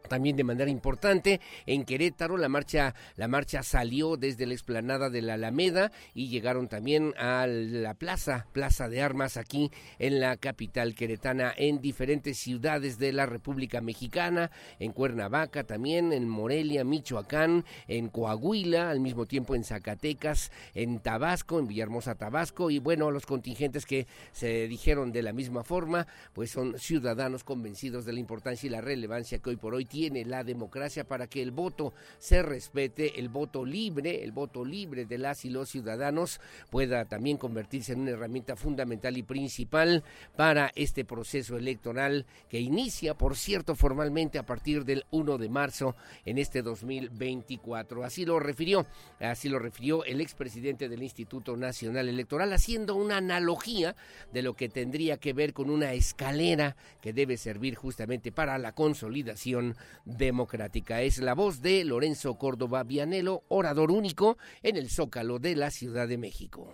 también 0.09 0.37
de 0.37 0.45
manera 0.45 0.71
importante. 0.71 1.41
En 1.67 1.85
Querétaro 1.85 2.37
la 2.37 2.49
marcha 2.49 2.95
la 3.17 3.29
marcha 3.29 3.63
salió 3.63 4.17
desde 4.17 4.47
la 4.47 4.55
explanada 4.55 5.11
de 5.11 5.23
la 5.23 5.35
Alameda 5.35 5.91
y 6.15 6.29
llegaron 6.29 6.69
también 6.69 7.15
a 7.17 7.47
la 7.47 7.95
plaza 7.95 8.47
Plaza 8.53 8.89
de 8.89 9.03
Armas 9.03 9.37
aquí 9.37 9.71
en 9.99 10.21
la 10.21 10.37
capital 10.37 10.95
queretana 10.95 11.53
en 11.57 11.81
diferentes 11.81 12.39
ciudades 12.39 12.99
de 12.99 13.13
la 13.13 13.27
República 13.27 13.81
Mexicana 13.81 14.51
en 14.79 14.93
Cuernavaca 14.93 15.65
también 15.65 16.13
en 16.13 16.29
Morelia 16.29 16.85
Michoacán 16.85 17.65
en 17.89 18.09
Coahuila 18.09 18.91
al 18.91 19.01
mismo 19.01 19.27
tiempo 19.27 19.55
en 19.55 19.65
Zacatecas 19.65 20.53
en 20.75 21.01
Tabasco 21.01 21.59
en 21.59 21.67
Villahermosa 21.67 22.15
Tabasco. 22.15 22.71
Y 22.71 22.79
bueno 22.79 23.11
los 23.11 23.27
contingentes 23.27 23.87
que 23.87 24.07
se 24.33 24.69
dijeron 24.69 25.13
de 25.13 25.23
la 25.23 25.33
misma 25.33 25.65
forma 25.65 26.07
pues 26.33 26.51
son 26.51 26.79
ciudadanos 26.79 27.45
convencidos 27.45 28.05
de 28.05 28.13
la 28.13 28.21
importancia 28.21 28.67
y 28.67 28.71
la 28.71 28.81
relevancia 28.81 29.39
que 29.39 29.51
hoy 29.51 29.57
por 29.57 29.75
hoy 29.75 29.87
tiene 29.95 30.25
la 30.25 30.43
democracia 30.43 31.05
para 31.05 31.29
que 31.29 31.41
el 31.41 31.53
voto 31.53 31.95
se 32.19 32.43
respete, 32.43 33.21
el 33.21 33.29
voto 33.29 33.65
libre, 33.65 34.25
el 34.25 34.33
voto 34.33 34.65
libre 34.65 35.05
de 35.05 35.19
las 35.19 35.45
y 35.45 35.51
los 35.51 35.69
ciudadanos 35.69 36.41
pueda 36.69 37.05
también 37.05 37.37
convertirse 37.37 37.93
en 37.93 38.01
una 38.01 38.11
herramienta 38.11 38.57
fundamental 38.57 39.17
y 39.17 39.23
principal 39.23 40.03
para 40.35 40.73
este 40.75 41.05
proceso 41.05 41.57
electoral 41.57 42.27
que 42.49 42.59
inicia, 42.59 43.15
por 43.15 43.37
cierto, 43.37 43.77
formalmente 43.77 44.37
a 44.37 44.45
partir 44.45 44.85
del 44.85 45.05
1 45.13 45.39
de 45.39 45.49
marzo 45.49 45.95
en 46.25 46.39
este 46.39 46.63
2024. 46.63 48.03
Así 48.03 48.27
lo 48.27 48.41
refirió, 48.41 48.89
así 49.21 49.49
lo 49.49 49.61
refirió 49.61 50.05
el 50.05 50.21
expresidente 50.21 50.89
del 50.89 51.05
Instituto 51.05 51.57
Nacional 51.57 52.09
Electoral, 52.09 52.53
haciendo 52.53 52.97
una 52.97 53.19
analogía 53.19 53.95
de 54.33 54.43
lo 54.43 54.55
que 54.55 54.69
tendría 54.69 55.19
que 55.19 55.33
ver 55.33 55.53
con 55.53 55.71
una 55.71 55.93
escalera 55.93 56.75
que 57.01 57.13
debe 57.13 57.37
servir 57.37 57.77
justamente 57.77 58.33
para 58.33 58.59
la 58.59 58.73
consolidación 58.73 59.77
democrática. 60.05 61.03
Es 61.03 61.19
la 61.19 61.35
voz 61.35 61.61
de 61.61 61.85
Lorenzo 61.85 62.37
Córdoba 62.37 62.83
Vianelo, 62.83 63.45
orador 63.49 63.91
único 63.91 64.39
en 64.63 64.77
el 64.77 64.91
Zócalo 64.91 65.39
de 65.39 65.57
la 65.57 65.71
Ciudad 65.71 66.09
de 66.09 66.19
México. 66.19 66.73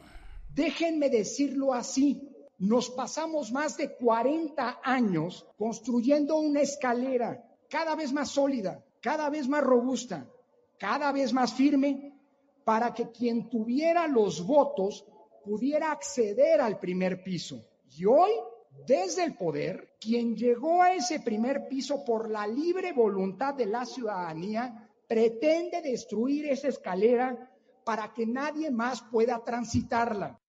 Déjenme 0.55 1.11
decirlo 1.11 1.73
así. 1.73 2.21
Nos 2.59 2.90
pasamos 2.90 3.52
más 3.52 3.76
de 3.76 3.95
40 3.97 4.81
años 4.83 5.47
construyendo 5.57 6.37
una 6.37 6.61
escalera 6.61 7.43
cada 7.71 7.95
vez 7.95 8.12
más 8.12 8.31
sólida, 8.31 8.85
cada 9.00 9.31
vez 9.31 9.49
más 9.49 9.62
robusta, 9.62 10.26
cada 10.79 11.12
vez 11.12 11.33
más 11.33 11.55
firme, 11.55 12.12
para 12.64 12.93
que 12.93 13.11
quien 13.11 13.49
tuviera 13.49 14.07
los 14.07 14.45
votos 14.45 15.05
pudiera 15.45 15.90
acceder 15.90 16.61
al 16.61 16.79
primer 16.79 17.23
piso. 17.23 17.64
Y 17.97 18.05
hoy 18.05 18.31
desde 18.87 19.25
el 19.25 19.34
poder, 19.34 19.94
quien 20.00 20.34
llegó 20.34 20.82
a 20.82 20.94
ese 20.94 21.20
primer 21.20 21.68
piso 21.68 22.04
por 22.04 22.30
la 22.30 22.46
libre 22.46 22.92
voluntad 22.92 23.54
de 23.54 23.66
la 23.66 23.84
ciudadanía, 23.84 24.88
pretende 25.06 25.82
destruir 25.82 26.46
esa 26.46 26.68
escalera 26.68 27.50
para 27.84 28.12
que 28.14 28.26
nadie 28.26 28.70
más 28.70 29.02
pueda 29.02 29.42
transitarla. 29.44 30.39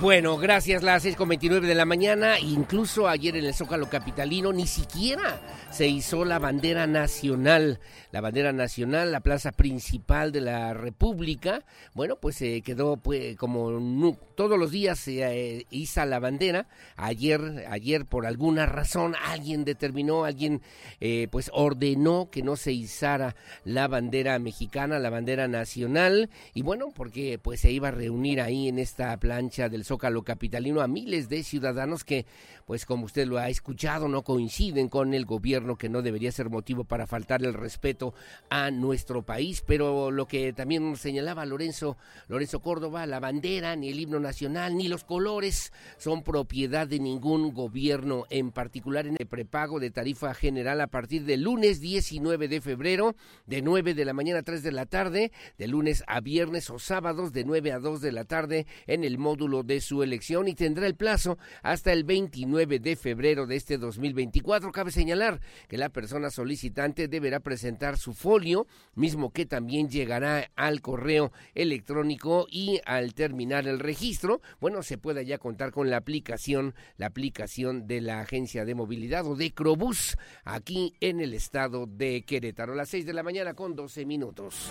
Bueno, 0.00 0.36
gracias, 0.36 0.82
las 0.82 1.06
6.29 1.06 1.60
de 1.62 1.74
la 1.74 1.86
mañana. 1.86 2.38
Incluso 2.38 3.08
ayer 3.08 3.34
en 3.34 3.46
el 3.46 3.54
Zócalo 3.54 3.88
Capitalino 3.88 4.52
ni 4.52 4.66
siquiera 4.66 5.40
se 5.70 5.86
hizo 5.86 6.26
la 6.26 6.38
bandera 6.38 6.86
nacional. 6.86 7.80
La 8.12 8.20
bandera 8.20 8.52
nacional, 8.52 9.10
la 9.10 9.20
plaza 9.20 9.52
principal 9.52 10.32
de 10.32 10.42
la 10.42 10.74
República. 10.74 11.64
Bueno, 11.94 12.16
pues 12.16 12.36
se 12.36 12.60
quedó 12.60 12.98
pues, 12.98 13.36
como 13.36 14.16
todos 14.34 14.58
los 14.58 14.70
días 14.70 14.98
se 14.98 15.22
eh, 15.22 15.66
iza 15.70 16.04
la 16.04 16.18
bandera. 16.18 16.68
Ayer, 16.96 17.64
ayer 17.70 18.04
por 18.04 18.26
alguna 18.26 18.66
razón 18.66 19.14
alguien 19.26 19.64
determinó, 19.64 20.24
alguien 20.24 20.60
eh, 21.00 21.28
pues 21.30 21.50
ordenó 21.54 22.28
que 22.30 22.42
no 22.42 22.56
se 22.56 22.72
izara 22.72 23.34
la 23.64 23.88
bandera 23.88 24.38
mexicana, 24.38 24.98
la 24.98 25.10
bandera 25.10 25.48
nacional. 25.48 26.28
Y 26.52 26.62
bueno, 26.62 26.92
porque 26.94 27.38
pues 27.38 27.60
se 27.60 27.72
iba 27.72 27.88
a 27.88 27.92
reunir 27.92 28.42
ahí 28.42 28.68
en 28.68 28.78
esta 28.78 29.16
plancha 29.18 29.70
del 29.70 29.85
Zócalo 29.86 30.22
capitalino 30.22 30.80
a 30.80 30.88
miles 30.88 31.28
de 31.28 31.42
ciudadanos 31.42 32.04
que, 32.04 32.26
pues 32.66 32.84
como 32.84 33.06
usted 33.06 33.26
lo 33.26 33.38
ha 33.38 33.48
escuchado, 33.48 34.08
no 34.08 34.22
coinciden 34.22 34.88
con 34.88 35.14
el 35.14 35.24
gobierno 35.24 35.76
que 35.76 35.88
no 35.88 36.02
debería 36.02 36.32
ser 36.32 36.50
motivo 36.50 36.84
para 36.84 37.06
faltar 37.06 37.44
el 37.44 37.54
respeto 37.54 38.14
a 38.50 38.70
nuestro 38.70 39.22
país. 39.22 39.62
Pero 39.66 40.10
lo 40.10 40.26
que 40.26 40.52
también 40.52 40.96
señalaba 40.96 41.46
Lorenzo, 41.46 41.96
Lorenzo 42.28 42.60
Córdoba, 42.60 43.06
la 43.06 43.20
bandera, 43.20 43.76
ni 43.76 43.88
el 43.90 44.00
himno 44.00 44.20
nacional, 44.20 44.76
ni 44.76 44.88
los 44.88 45.04
colores 45.04 45.72
son 45.98 46.22
propiedad 46.22 46.88
de 46.88 46.98
ningún 46.98 47.54
gobierno, 47.54 48.24
en 48.30 48.50
particular 48.50 49.06
en 49.06 49.16
el 49.18 49.26
prepago 49.26 49.80
de 49.80 49.90
tarifa 49.90 50.34
general 50.34 50.80
a 50.80 50.88
partir 50.88 51.24
del 51.24 51.42
lunes 51.42 51.80
19 51.80 52.48
de 52.48 52.60
febrero, 52.60 53.14
de 53.46 53.62
9 53.62 53.94
de 53.94 54.04
la 54.04 54.12
mañana 54.12 54.40
a 54.40 54.42
3 54.42 54.62
de 54.62 54.72
la 54.72 54.86
tarde, 54.86 55.32
de 55.58 55.68
lunes 55.68 56.02
a 56.06 56.20
viernes 56.20 56.70
o 56.70 56.78
sábados 56.78 57.32
de 57.32 57.44
9 57.44 57.72
a 57.72 57.78
2 57.78 58.00
de 58.00 58.12
la 58.12 58.24
tarde 58.24 58.66
en 58.86 59.04
el 59.04 59.18
módulo 59.18 59.62
de 59.62 59.75
su 59.80 60.02
elección 60.02 60.48
y 60.48 60.54
tendrá 60.54 60.86
el 60.86 60.94
plazo 60.94 61.38
hasta 61.62 61.92
el 61.92 62.04
29 62.04 62.78
de 62.78 62.96
febrero 62.96 63.46
de 63.46 63.56
este 63.56 63.78
2024. 63.78 64.72
Cabe 64.72 64.90
señalar 64.90 65.40
que 65.68 65.78
la 65.78 65.88
persona 65.88 66.30
solicitante 66.30 67.08
deberá 67.08 67.40
presentar 67.40 67.98
su 67.98 68.12
folio, 68.12 68.66
mismo 68.94 69.32
que 69.32 69.46
también 69.46 69.88
llegará 69.88 70.50
al 70.56 70.80
correo 70.80 71.32
electrónico 71.54 72.46
y 72.50 72.80
al 72.84 73.14
terminar 73.14 73.66
el 73.66 73.80
registro, 73.80 74.40
bueno, 74.60 74.82
se 74.82 74.98
pueda 74.98 75.22
ya 75.22 75.38
contar 75.38 75.72
con 75.72 75.90
la 75.90 75.98
aplicación, 75.98 76.74
la 76.96 77.06
aplicación 77.06 77.86
de 77.86 78.00
la 78.00 78.20
Agencia 78.20 78.64
de 78.64 78.74
Movilidad 78.74 79.26
o 79.26 79.36
de 79.36 79.52
Crobús 79.52 80.16
aquí 80.44 80.94
en 81.00 81.20
el 81.20 81.34
estado 81.34 81.86
de 81.86 82.22
Querétaro. 82.22 82.72
A 82.72 82.76
las 82.76 82.88
6 82.90 83.06
de 83.06 83.12
la 83.12 83.22
mañana 83.22 83.54
con 83.54 83.74
12 83.74 84.04
minutos. 84.04 84.70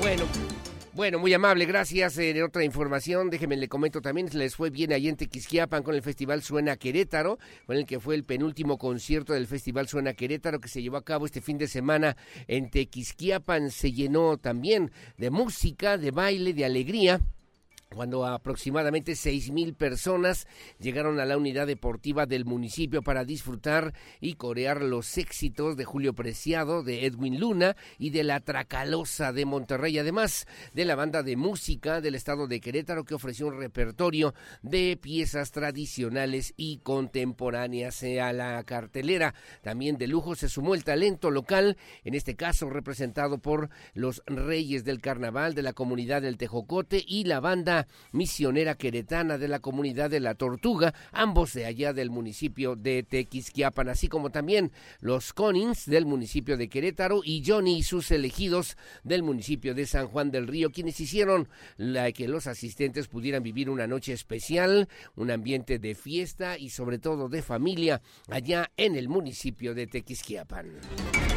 Bueno, 0.00 0.24
bueno, 0.94 1.18
muy 1.18 1.32
amable, 1.32 1.66
gracias. 1.66 2.18
En 2.18 2.42
otra 2.42 2.64
información, 2.64 3.30
déjenme 3.30 3.56
le 3.56 3.68
comento 3.68 4.00
también, 4.00 4.28
les 4.32 4.56
fue 4.56 4.70
bien 4.70 4.92
ahí 4.92 5.08
en 5.08 5.16
Tequisquiapan 5.16 5.82
con 5.82 5.94
el 5.94 6.02
Festival 6.02 6.42
Suena 6.42 6.76
Querétaro, 6.76 7.38
con 7.66 7.76
el 7.76 7.86
que 7.86 8.00
fue 8.00 8.14
el 8.14 8.24
penúltimo 8.24 8.76
concierto 8.78 9.32
del 9.32 9.46
Festival 9.46 9.88
Suena 9.88 10.14
Querétaro 10.14 10.60
que 10.60 10.68
se 10.68 10.82
llevó 10.82 10.96
a 10.96 11.04
cabo 11.04 11.26
este 11.26 11.40
fin 11.40 11.58
de 11.58 11.68
semana 11.68 12.16
en 12.48 12.70
Tequisquiapan. 12.70 13.70
Se 13.70 13.92
llenó 13.92 14.36
también 14.36 14.90
de 15.16 15.30
música, 15.30 15.96
de 15.96 16.10
baile, 16.10 16.54
de 16.54 16.64
alegría 16.64 17.20
cuando 17.94 18.24
aproximadamente 18.24 19.16
seis 19.16 19.50
mil 19.50 19.74
personas 19.74 20.46
llegaron 20.78 21.18
a 21.18 21.24
la 21.24 21.36
unidad 21.36 21.66
deportiva 21.66 22.24
del 22.24 22.44
municipio 22.44 23.02
para 23.02 23.24
disfrutar 23.24 23.94
y 24.20 24.34
corear 24.34 24.80
los 24.82 25.18
éxitos 25.18 25.76
de 25.76 25.84
Julio 25.84 26.14
Preciado, 26.14 26.84
de 26.84 27.06
Edwin 27.06 27.40
Luna 27.40 27.76
y 27.98 28.10
de 28.10 28.22
la 28.22 28.40
Tracalosa 28.40 29.32
de 29.32 29.44
Monterrey, 29.44 29.98
además 29.98 30.46
de 30.72 30.84
la 30.84 30.94
banda 30.94 31.24
de 31.24 31.36
música 31.36 32.00
del 32.00 32.14
estado 32.14 32.46
de 32.46 32.60
Querétaro 32.60 33.04
que 33.04 33.14
ofreció 33.14 33.48
un 33.48 33.58
repertorio 33.58 34.34
de 34.62 34.96
piezas 34.96 35.50
tradicionales 35.50 36.54
y 36.56 36.78
contemporáneas 36.78 38.04
a 38.22 38.32
la 38.32 38.62
cartelera. 38.62 39.34
También 39.62 39.98
de 39.98 40.06
lujo 40.06 40.36
se 40.36 40.48
sumó 40.48 40.74
el 40.74 40.84
talento 40.84 41.30
local, 41.30 41.76
en 42.04 42.14
este 42.14 42.36
caso 42.36 42.70
representado 42.70 43.38
por 43.38 43.68
los 43.94 44.22
Reyes 44.26 44.84
del 44.84 45.00
Carnaval 45.00 45.54
de 45.54 45.62
la 45.62 45.72
comunidad 45.72 46.22
del 46.22 46.36
Tejocote 46.36 47.04
y 47.04 47.24
la 47.24 47.40
banda 47.40 47.79
misionera 48.12 48.74
queretana 48.74 49.38
de 49.38 49.48
la 49.48 49.60
comunidad 49.60 50.10
de 50.10 50.20
La 50.20 50.34
Tortuga, 50.34 50.94
ambos 51.12 51.52
de 51.52 51.66
allá 51.66 51.92
del 51.92 52.10
municipio 52.10 52.76
de 52.76 53.02
Tequisquiapan, 53.02 53.88
así 53.88 54.08
como 54.08 54.30
también 54.30 54.72
los 55.00 55.32
Conings 55.32 55.86
del 55.86 56.06
municipio 56.06 56.56
de 56.56 56.68
Querétaro 56.68 57.20
y 57.24 57.42
Johnny 57.46 57.78
y 57.78 57.82
sus 57.82 58.10
elegidos 58.10 58.76
del 59.04 59.22
municipio 59.22 59.74
de 59.74 59.86
San 59.86 60.08
Juan 60.08 60.30
del 60.30 60.46
Río, 60.46 60.70
quienes 60.70 61.00
hicieron 61.00 61.48
que 62.14 62.28
los 62.28 62.46
asistentes 62.46 63.08
pudieran 63.08 63.42
vivir 63.42 63.70
una 63.70 63.86
noche 63.86 64.12
especial, 64.12 64.88
un 65.16 65.30
ambiente 65.30 65.78
de 65.78 65.94
fiesta 65.94 66.58
y 66.58 66.70
sobre 66.70 66.98
todo 66.98 67.28
de 67.28 67.42
familia 67.42 68.02
allá 68.28 68.70
en 68.76 68.96
el 68.96 69.08
municipio 69.08 69.74
de 69.74 69.86
Tequisquiapan. 69.86 71.29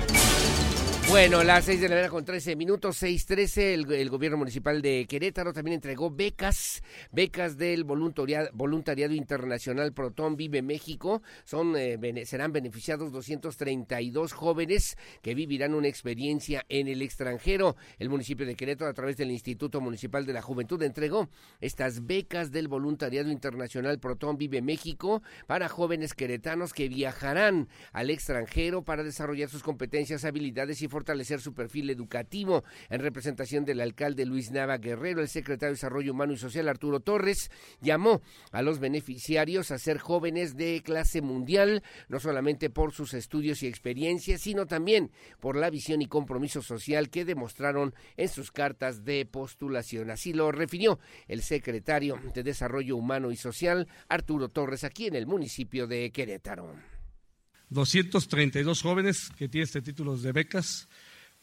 Bueno, 1.13 1.43
las 1.43 1.65
seis 1.65 1.79
de 1.79 1.89
la 1.89 1.93
mañana 1.93 2.09
con 2.09 2.25
13 2.25 2.55
minutos, 2.55 2.97
seis 2.97 3.27
trece, 3.27 3.75
el, 3.75 4.09
gobierno 4.09 4.35
municipal 4.35 4.81
de 4.81 5.05
Querétaro 5.07 5.53
también 5.53 5.75
entregó 5.75 6.09
becas, 6.09 6.81
becas 7.11 7.55
del 7.55 7.83
voluntariado, 7.83 9.13
internacional 9.13 9.93
Proton 9.93 10.35
Vive 10.35 10.63
México. 10.63 11.21
Son, 11.43 11.75
eh, 11.77 12.25
serán 12.25 12.51
beneficiados 12.51 13.11
232 13.11 14.33
jóvenes 14.33 14.97
que 15.21 15.35
vivirán 15.35 15.75
una 15.75 15.87
experiencia 15.87 16.65
en 16.67 16.87
el 16.87 17.03
extranjero. 17.03 17.75
El 17.99 18.09
municipio 18.09 18.47
de 18.47 18.55
Querétaro, 18.55 18.89
a 18.89 18.95
través 18.95 19.15
del 19.15 19.29
Instituto 19.29 19.81
Municipal 19.81 20.25
de 20.25 20.33
la 20.33 20.41
Juventud, 20.41 20.81
entregó 20.81 21.29
estas 21.61 22.07
becas 22.07 22.51
del 22.51 22.67
voluntariado 22.67 23.29
internacional 23.29 23.99
Proton 23.99 24.39
Vive 24.39 24.63
México 24.63 25.21
para 25.45 25.69
jóvenes 25.69 26.15
queretanos 26.15 26.73
que 26.73 26.89
viajarán 26.89 27.69
al 27.91 28.09
extranjero 28.09 28.81
para 28.83 29.03
desarrollar 29.03 29.49
sus 29.49 29.61
competencias, 29.61 30.25
habilidades 30.25 30.81
y 30.81 30.87
fortalecer 31.03 31.41
su 31.41 31.53
perfil 31.53 31.89
educativo. 31.89 32.63
En 32.89 33.01
representación 33.01 33.65
del 33.65 33.81
alcalde 33.81 34.25
Luis 34.25 34.51
Nava 34.51 34.77
Guerrero, 34.77 35.19
el 35.19 35.27
secretario 35.27 35.71
de 35.71 35.75
Desarrollo 35.75 36.13
Humano 36.13 36.31
y 36.31 36.37
Social 36.37 36.69
Arturo 36.69 37.01
Torres 37.01 37.51
llamó 37.81 38.21
a 38.53 38.61
los 38.61 38.79
beneficiarios 38.79 39.71
a 39.71 39.79
ser 39.79 39.97
jóvenes 39.97 40.55
de 40.55 40.81
clase 40.81 41.21
mundial, 41.21 41.83
no 42.07 42.21
solamente 42.21 42.69
por 42.69 42.93
sus 42.93 43.13
estudios 43.13 43.63
y 43.63 43.67
experiencias, 43.67 44.39
sino 44.39 44.65
también 44.65 45.11
por 45.41 45.57
la 45.57 45.69
visión 45.69 46.01
y 46.01 46.05
compromiso 46.05 46.61
social 46.61 47.09
que 47.09 47.25
demostraron 47.25 47.93
en 48.15 48.29
sus 48.29 48.53
cartas 48.53 49.03
de 49.03 49.25
postulación. 49.25 50.09
Así 50.09 50.31
lo 50.31 50.53
refirió 50.53 50.99
el 51.27 51.41
secretario 51.41 52.17
de 52.33 52.43
Desarrollo 52.43 52.95
Humano 52.95 53.29
y 53.29 53.35
Social, 53.35 53.89
Arturo 54.07 54.47
Torres, 54.47 54.85
aquí 54.85 55.07
en 55.07 55.15
el 55.15 55.27
municipio 55.27 55.85
de 55.85 56.11
Querétaro. 56.11 56.73
232 57.73 58.81
jóvenes 58.81 59.29
que 59.37 59.49
tienen 59.49 59.63
este 59.63 59.81
títulos 59.81 60.21
de 60.21 60.31
becas, 60.31 60.87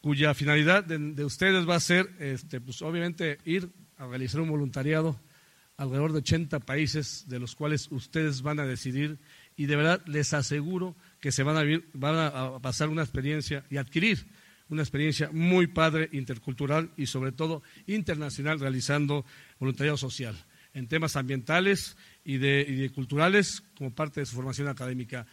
cuya 0.01 0.33
finalidad 0.33 0.83
de, 0.83 1.23
ustedes 1.23 1.67
va 1.69 1.75
a 1.75 1.79
ser, 1.79 2.09
este, 2.19 2.59
pues 2.59 2.81
obviamente, 2.81 3.37
ir 3.45 3.69
a 3.97 4.07
realizar 4.07 4.41
un 4.41 4.49
voluntariado 4.49 5.19
alrededor 5.77 6.11
de 6.11 6.19
80 6.19 6.59
países 6.59 7.27
de 7.27 7.39
los 7.39 7.55
cuales 7.55 7.87
ustedes 7.91 8.41
van 8.41 8.59
a 8.59 8.65
decidir 8.65 9.19
y 9.55 9.65
de 9.67 9.75
verdad 9.75 10.03
les 10.07 10.33
aseguro 10.33 10.95
que 11.19 11.31
se 11.31 11.43
van 11.43 11.57
a, 12.03 12.59
pasar 12.59 12.89
una 12.89 13.03
experiencia 13.03 13.65
y 13.69 13.77
adquirir 13.77 14.27
una 14.69 14.81
experiencia 14.81 15.29
muy 15.31 15.67
padre, 15.67 16.09
intercultural 16.13 16.91
y 16.97 17.05
sobre 17.05 17.31
todo 17.31 17.61
internacional 17.87 18.59
realizando 18.59 19.25
voluntariado 19.59 19.97
social 19.97 20.35
en 20.73 20.87
temas 20.87 21.15
ambientales 21.15 21.97
y 22.23 22.35
y 22.35 22.37
de 22.37 22.91
culturales 22.93 23.63
como 23.75 23.93
parte 23.93 24.21
de 24.21 24.25
su 24.25 24.35
formación 24.35 24.67
académica. 24.67 25.25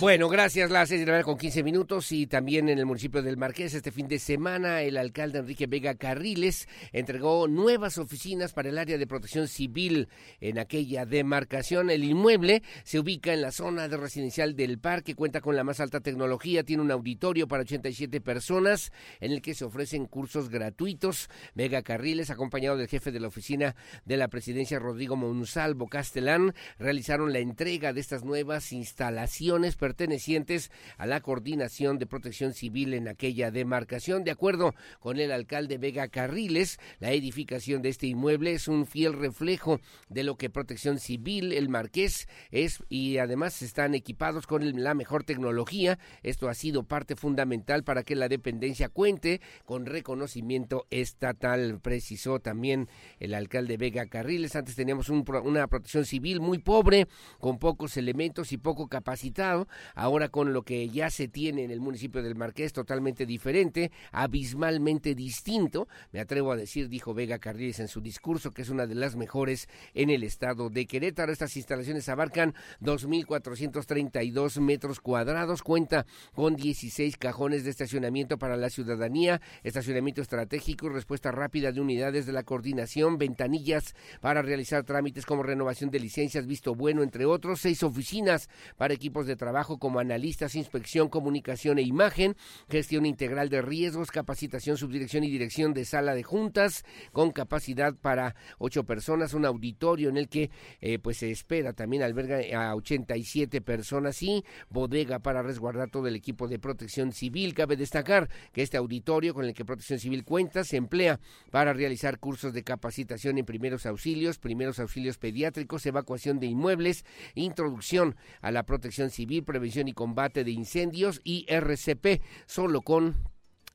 Bueno, 0.00 0.28
gracias. 0.28 0.70
Las 0.70 0.90
seis 0.90 1.00
de 1.00 1.06
la 1.06 1.12
mañana 1.12 1.24
con 1.24 1.36
15 1.36 1.64
minutos 1.64 2.12
y 2.12 2.28
también 2.28 2.68
en 2.68 2.78
el 2.78 2.86
municipio 2.86 3.20
del 3.20 3.36
Marqués 3.36 3.74
este 3.74 3.90
fin 3.90 4.06
de 4.06 4.20
semana 4.20 4.82
el 4.82 4.96
alcalde 4.96 5.40
Enrique 5.40 5.66
Vega 5.66 5.96
Carriles 5.96 6.68
entregó 6.92 7.48
nuevas 7.48 7.98
oficinas 7.98 8.52
para 8.52 8.68
el 8.68 8.78
área 8.78 8.96
de 8.96 9.08
protección 9.08 9.48
civil 9.48 10.08
en 10.40 10.60
aquella 10.60 11.04
demarcación. 11.04 11.90
El 11.90 12.04
inmueble 12.04 12.62
se 12.84 13.00
ubica 13.00 13.32
en 13.32 13.42
la 13.42 13.50
zona 13.50 13.88
de 13.88 13.96
residencial 13.96 14.54
del 14.54 14.78
parque, 14.78 15.16
cuenta 15.16 15.40
con 15.40 15.56
la 15.56 15.64
más 15.64 15.80
alta 15.80 15.98
tecnología, 15.98 16.62
tiene 16.62 16.84
un 16.84 16.92
auditorio 16.92 17.48
para 17.48 17.62
87 17.62 18.20
personas 18.20 18.92
en 19.18 19.32
el 19.32 19.42
que 19.42 19.54
se 19.54 19.64
ofrecen 19.64 20.06
cursos 20.06 20.48
gratuitos. 20.48 21.28
Vega 21.56 21.82
Carriles, 21.82 22.30
acompañado 22.30 22.76
del 22.76 22.86
jefe 22.86 23.10
de 23.10 23.18
la 23.18 23.26
oficina 23.26 23.74
de 24.04 24.16
la 24.16 24.28
presidencia 24.28 24.78
Rodrigo 24.78 25.16
Monsalvo 25.16 25.88
Castelán, 25.88 26.54
realizaron 26.78 27.32
la 27.32 27.40
entrega 27.40 27.92
de 27.92 28.00
estas 28.00 28.22
nuevas 28.22 28.72
instalaciones 28.72 29.74
pertenecientes 29.88 30.70
a 30.98 31.06
la 31.06 31.22
Coordinación 31.22 31.98
de 31.98 32.04
Protección 32.04 32.52
Civil 32.52 32.92
en 32.92 33.08
aquella 33.08 33.50
demarcación. 33.50 34.22
De 34.22 34.30
acuerdo 34.30 34.74
con 35.00 35.18
el 35.18 35.32
alcalde 35.32 35.78
Vega 35.78 36.08
Carriles, 36.08 36.78
la 37.00 37.12
edificación 37.12 37.80
de 37.80 37.88
este 37.88 38.06
inmueble 38.06 38.52
es 38.52 38.68
un 38.68 38.84
fiel 38.84 39.14
reflejo 39.14 39.80
de 40.10 40.24
lo 40.24 40.36
que 40.36 40.50
Protección 40.50 40.98
Civil, 40.98 41.54
el 41.54 41.70
Marqués, 41.70 42.28
es 42.50 42.82
y 42.90 43.16
además 43.16 43.62
están 43.62 43.94
equipados 43.94 44.46
con 44.46 44.82
la 44.82 44.92
mejor 44.92 45.24
tecnología. 45.24 45.98
Esto 46.22 46.50
ha 46.50 46.54
sido 46.54 46.82
parte 46.82 47.16
fundamental 47.16 47.82
para 47.82 48.02
que 48.02 48.14
la 48.14 48.28
dependencia 48.28 48.90
cuente 48.90 49.40
con 49.64 49.86
reconocimiento 49.86 50.86
estatal, 50.90 51.80
precisó 51.80 52.40
también 52.40 52.90
el 53.20 53.32
alcalde 53.32 53.78
Vega 53.78 54.04
Carriles. 54.04 54.54
Antes 54.54 54.76
teníamos 54.76 55.08
una 55.08 55.66
protección 55.66 56.04
civil 56.04 56.40
muy 56.40 56.58
pobre, 56.58 57.08
con 57.38 57.58
pocos 57.58 57.96
elementos 57.96 58.52
y 58.52 58.58
poco 58.58 58.88
capacitado 58.88 59.66
ahora 59.94 60.28
con 60.28 60.52
lo 60.52 60.62
que 60.62 60.88
ya 60.88 61.10
se 61.10 61.28
tiene 61.28 61.64
en 61.64 61.70
el 61.70 61.80
municipio 61.80 62.22
del 62.22 62.34
Marqués, 62.34 62.72
totalmente 62.72 63.26
diferente, 63.26 63.90
abismalmente 64.12 65.14
distinto, 65.14 65.88
me 66.12 66.20
atrevo 66.20 66.52
a 66.52 66.56
decir, 66.56 66.88
dijo 66.88 67.14
Vega 67.14 67.38
Carriles 67.38 67.80
en 67.80 67.88
su 67.88 68.00
discurso, 68.00 68.50
que 68.50 68.62
es 68.62 68.68
una 68.68 68.86
de 68.86 68.94
las 68.94 69.16
mejores 69.16 69.68
en 69.94 70.10
el 70.10 70.22
estado 70.24 70.70
de 70.70 70.86
Querétaro. 70.86 71.32
Estas 71.32 71.56
instalaciones 71.56 72.08
abarcan 72.08 72.54
2.432 72.80 74.60
metros 74.60 75.00
cuadrados, 75.00 75.62
cuenta 75.62 76.06
con 76.34 76.56
16 76.56 77.16
cajones 77.16 77.64
de 77.64 77.70
estacionamiento 77.70 78.38
para 78.38 78.56
la 78.56 78.70
ciudadanía, 78.70 79.40
estacionamiento 79.62 80.22
estratégico 80.22 80.86
y 80.86 80.90
respuesta 80.90 81.30
rápida 81.30 81.72
de 81.72 81.80
unidades 81.80 82.26
de 82.26 82.32
la 82.32 82.42
coordinación, 82.42 83.18
ventanillas 83.18 83.94
para 84.20 84.42
realizar 84.42 84.84
trámites 84.84 85.26
como 85.26 85.42
renovación 85.42 85.90
de 85.90 86.00
licencias, 86.00 86.46
visto 86.46 86.74
bueno, 86.74 87.02
entre 87.02 87.26
otros, 87.26 87.60
seis 87.60 87.82
oficinas 87.82 88.48
para 88.76 88.94
equipos 88.94 89.26
de 89.26 89.36
trabajo 89.36 89.67
como 89.76 89.98
analistas, 89.98 90.54
inspección, 90.54 91.10
comunicación 91.10 91.78
e 91.78 91.82
imagen, 91.82 92.36
gestión 92.70 93.04
integral 93.04 93.50
de 93.50 93.60
riesgos, 93.60 94.10
capacitación, 94.10 94.78
subdirección 94.78 95.24
y 95.24 95.30
dirección 95.30 95.74
de 95.74 95.84
sala 95.84 96.14
de 96.14 96.22
juntas, 96.22 96.86
con 97.12 97.30
capacidad 97.32 97.94
para 97.94 98.34
ocho 98.58 98.84
personas, 98.84 99.34
un 99.34 99.44
auditorio 99.44 100.08
en 100.08 100.16
el 100.16 100.28
que 100.30 100.50
eh, 100.80 100.98
pues 100.98 101.18
se 101.18 101.30
espera 101.30 101.74
también 101.74 102.02
alberga 102.02 102.38
a 102.56 102.74
87 102.74 103.60
personas 103.60 104.22
y 104.22 104.44
bodega 104.70 105.18
para 105.18 105.42
resguardar 105.42 105.90
todo 105.90 106.06
el 106.06 106.16
equipo 106.16 106.48
de 106.48 106.58
protección 106.58 107.12
civil. 107.12 107.52
Cabe 107.52 107.76
destacar 107.76 108.30
que 108.52 108.62
este 108.62 108.78
auditorio 108.78 109.34
con 109.34 109.44
el 109.44 109.54
que 109.54 109.64
Protección 109.64 109.98
Civil 109.98 110.24
cuenta 110.24 110.64
se 110.64 110.76
emplea 110.76 111.20
para 111.50 111.72
realizar 111.72 112.18
cursos 112.18 112.52
de 112.52 112.62
capacitación 112.62 113.38
en 113.38 113.44
primeros 113.44 113.86
auxilios, 113.86 114.38
primeros 114.38 114.78
auxilios 114.78 115.18
pediátricos, 115.18 115.84
evacuación 115.86 116.38
de 116.38 116.46
inmuebles, 116.46 117.04
introducción 117.34 118.16
a 118.40 118.50
la 118.50 118.62
protección 118.62 119.10
civil, 119.10 119.44
prevención 119.58 119.88
y 119.88 119.92
combate 119.92 120.44
de 120.44 120.52
incendios 120.52 121.20
y 121.24 121.44
RCP, 121.48 122.22
solo 122.46 122.82
con 122.82 123.16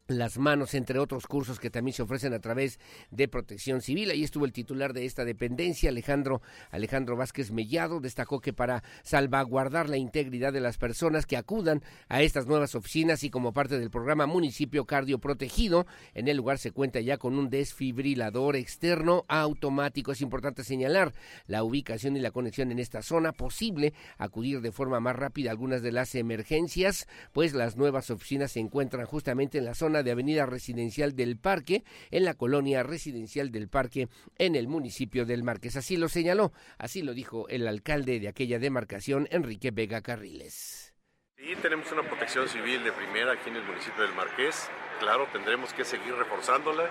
las 0.07 0.37
manos, 0.37 0.73
entre 0.73 0.99
otros 0.99 1.27
cursos 1.27 1.59
que 1.59 1.69
también 1.69 1.93
se 1.93 2.01
ofrecen 2.01 2.33
a 2.33 2.39
través 2.39 2.77
de 3.09 3.29
Protección 3.29 3.81
Civil. 3.81 4.11
Ahí 4.11 4.23
estuvo 4.23 4.43
el 4.45 4.51
titular 4.51 4.91
de 4.91 5.05
esta 5.05 5.23
dependencia, 5.23 5.89
Alejandro 5.89 6.41
Alejandro 6.71 7.15
Vázquez 7.15 7.51
Mellado, 7.51 8.01
destacó 8.01 8.41
que 8.41 8.51
para 8.51 8.83
salvaguardar 9.03 9.87
la 9.87 9.95
integridad 9.95 10.51
de 10.51 10.59
las 10.59 10.77
personas 10.77 11.25
que 11.25 11.37
acudan 11.37 11.81
a 12.09 12.21
estas 12.21 12.47
nuevas 12.47 12.75
oficinas 12.75 13.23
y 13.23 13.29
como 13.29 13.53
parte 13.53 13.79
del 13.79 13.89
programa 13.89 14.25
Municipio 14.25 14.85
Cardio 14.85 15.19
Protegido, 15.19 15.85
en 16.13 16.27
el 16.27 16.35
lugar 16.35 16.57
se 16.57 16.71
cuenta 16.71 16.99
ya 16.99 17.17
con 17.17 17.37
un 17.37 17.49
desfibrilador 17.49 18.57
externo 18.57 19.23
automático. 19.29 20.11
Es 20.11 20.21
importante 20.21 20.65
señalar 20.65 21.13
la 21.47 21.63
ubicación 21.63 22.17
y 22.17 22.19
la 22.19 22.31
conexión 22.31 22.71
en 22.71 22.79
esta 22.79 23.03
zona, 23.03 23.31
posible 23.31 23.93
acudir 24.17 24.59
de 24.59 24.73
forma 24.73 24.99
más 24.99 25.15
rápida 25.15 25.49
a 25.49 25.51
algunas 25.51 25.81
de 25.81 25.93
las 25.93 26.13
emergencias, 26.15 27.07
pues 27.31 27.53
las 27.53 27.77
nuevas 27.77 28.09
oficinas 28.09 28.51
se 28.51 28.59
encuentran 28.59 29.05
justamente 29.05 29.59
en 29.59 29.65
la 29.65 29.75
zona 29.75 29.92
de 30.01 30.11
Avenida 30.11 30.47
Residencial 30.47 31.15
del 31.15 31.37
Parque, 31.37 31.83
en 32.09 32.25
la 32.25 32.33
colonia 32.33 32.81
residencial 32.81 33.51
del 33.51 33.69
Parque, 33.69 34.07
en 34.39 34.55
el 34.55 34.67
municipio 34.67 35.25
del 35.25 35.43
Marqués. 35.43 35.75
Así 35.75 35.97
lo 35.97 36.09
señaló, 36.09 36.53
así 36.79 37.03
lo 37.03 37.13
dijo 37.13 37.47
el 37.49 37.67
alcalde 37.67 38.19
de 38.19 38.29
aquella 38.29 38.57
demarcación, 38.57 39.27
Enrique 39.29 39.71
Vega 39.71 40.01
Carriles. 40.01 40.95
Y 41.37 41.55
tenemos 41.57 41.91
una 41.91 42.03
protección 42.03 42.47
civil 42.47 42.83
de 42.83 42.93
primera 42.93 43.33
aquí 43.33 43.49
en 43.49 43.57
el 43.57 43.63
municipio 43.63 44.01
del 44.03 44.15
Marqués. 44.15 44.69
Claro, 44.99 45.27
tendremos 45.31 45.73
que 45.73 45.83
seguir 45.83 46.15
reforzándola. 46.15 46.89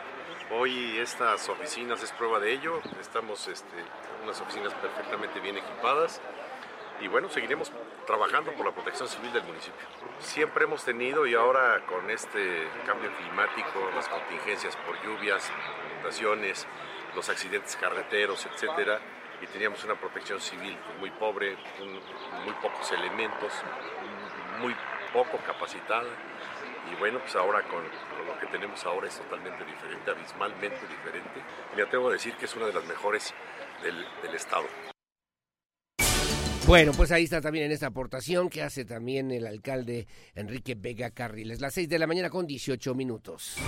Hoy 0.50 0.98
estas 0.98 1.48
oficinas 1.48 2.02
es 2.02 2.12
prueba 2.12 2.38
de 2.38 2.52
ello. 2.52 2.80
Estamos 3.00 3.48
este, 3.48 3.66
unas 4.22 4.38
oficinas 4.40 4.74
perfectamente 4.74 5.40
bien 5.40 5.56
equipadas 5.56 6.20
y 7.02 7.08
bueno, 7.08 7.28
seguiremos 7.28 7.72
trabajando 8.06 8.52
por 8.52 8.66
la 8.66 8.72
protección 8.72 9.08
civil 9.08 9.32
del 9.32 9.44
municipio. 9.44 9.86
Siempre 10.18 10.64
hemos 10.64 10.84
tenido 10.84 11.26
y 11.26 11.34
ahora 11.34 11.84
con 11.86 12.10
este 12.10 12.68
cambio 12.86 13.10
climático, 13.16 13.90
las 13.94 14.08
contingencias 14.08 14.76
por 14.76 15.00
lluvias, 15.02 15.50
inundaciones, 15.92 16.66
los 17.14 17.28
accidentes 17.28 17.76
carreteros, 17.76 18.46
etcétera, 18.46 19.00
y 19.40 19.46
teníamos 19.46 19.82
una 19.84 19.94
protección 19.94 20.40
civil 20.40 20.76
muy 21.00 21.10
pobre, 21.10 21.56
muy 22.44 22.54
pocos 22.62 22.90
elementos, 22.92 23.52
muy 24.60 24.74
poco 25.12 25.38
capacitada. 25.46 26.08
Y 26.90 26.94
bueno, 26.96 27.18
pues 27.20 27.34
ahora 27.36 27.62
con, 27.62 27.82
lo 27.82 28.38
que 28.38 28.46
tenemos 28.46 28.84
ahora 28.84 29.08
es 29.08 29.16
totalmente 29.16 29.64
diferente, 29.64 30.10
abismalmente 30.10 30.86
diferente. 30.86 31.42
Me 31.76 31.82
atrevo 31.82 32.08
a 32.08 32.12
decir 32.12 32.34
que 32.34 32.44
es 32.44 32.54
una 32.54 32.66
de 32.66 32.72
las 32.72 32.84
mejores 32.84 33.34
del 33.82 34.34
Estado. 34.34 34.91
Bueno, 36.72 36.92
pues 36.92 37.12
ahí 37.12 37.24
está 37.24 37.42
también 37.42 37.66
en 37.66 37.72
esta 37.72 37.88
aportación 37.88 38.48
que 38.48 38.62
hace 38.62 38.87
también 38.87 39.30
el 39.30 39.46
alcalde 39.46 40.06
Enrique 40.35 40.74
Vega 40.74 41.11
Carriles. 41.11 41.61
Las 41.61 41.74
seis 41.74 41.87
de 41.87 41.98
la 41.98 42.06
mañana 42.06 42.30
con 42.30 42.46
18 42.46 42.94
minutos. 42.94 43.58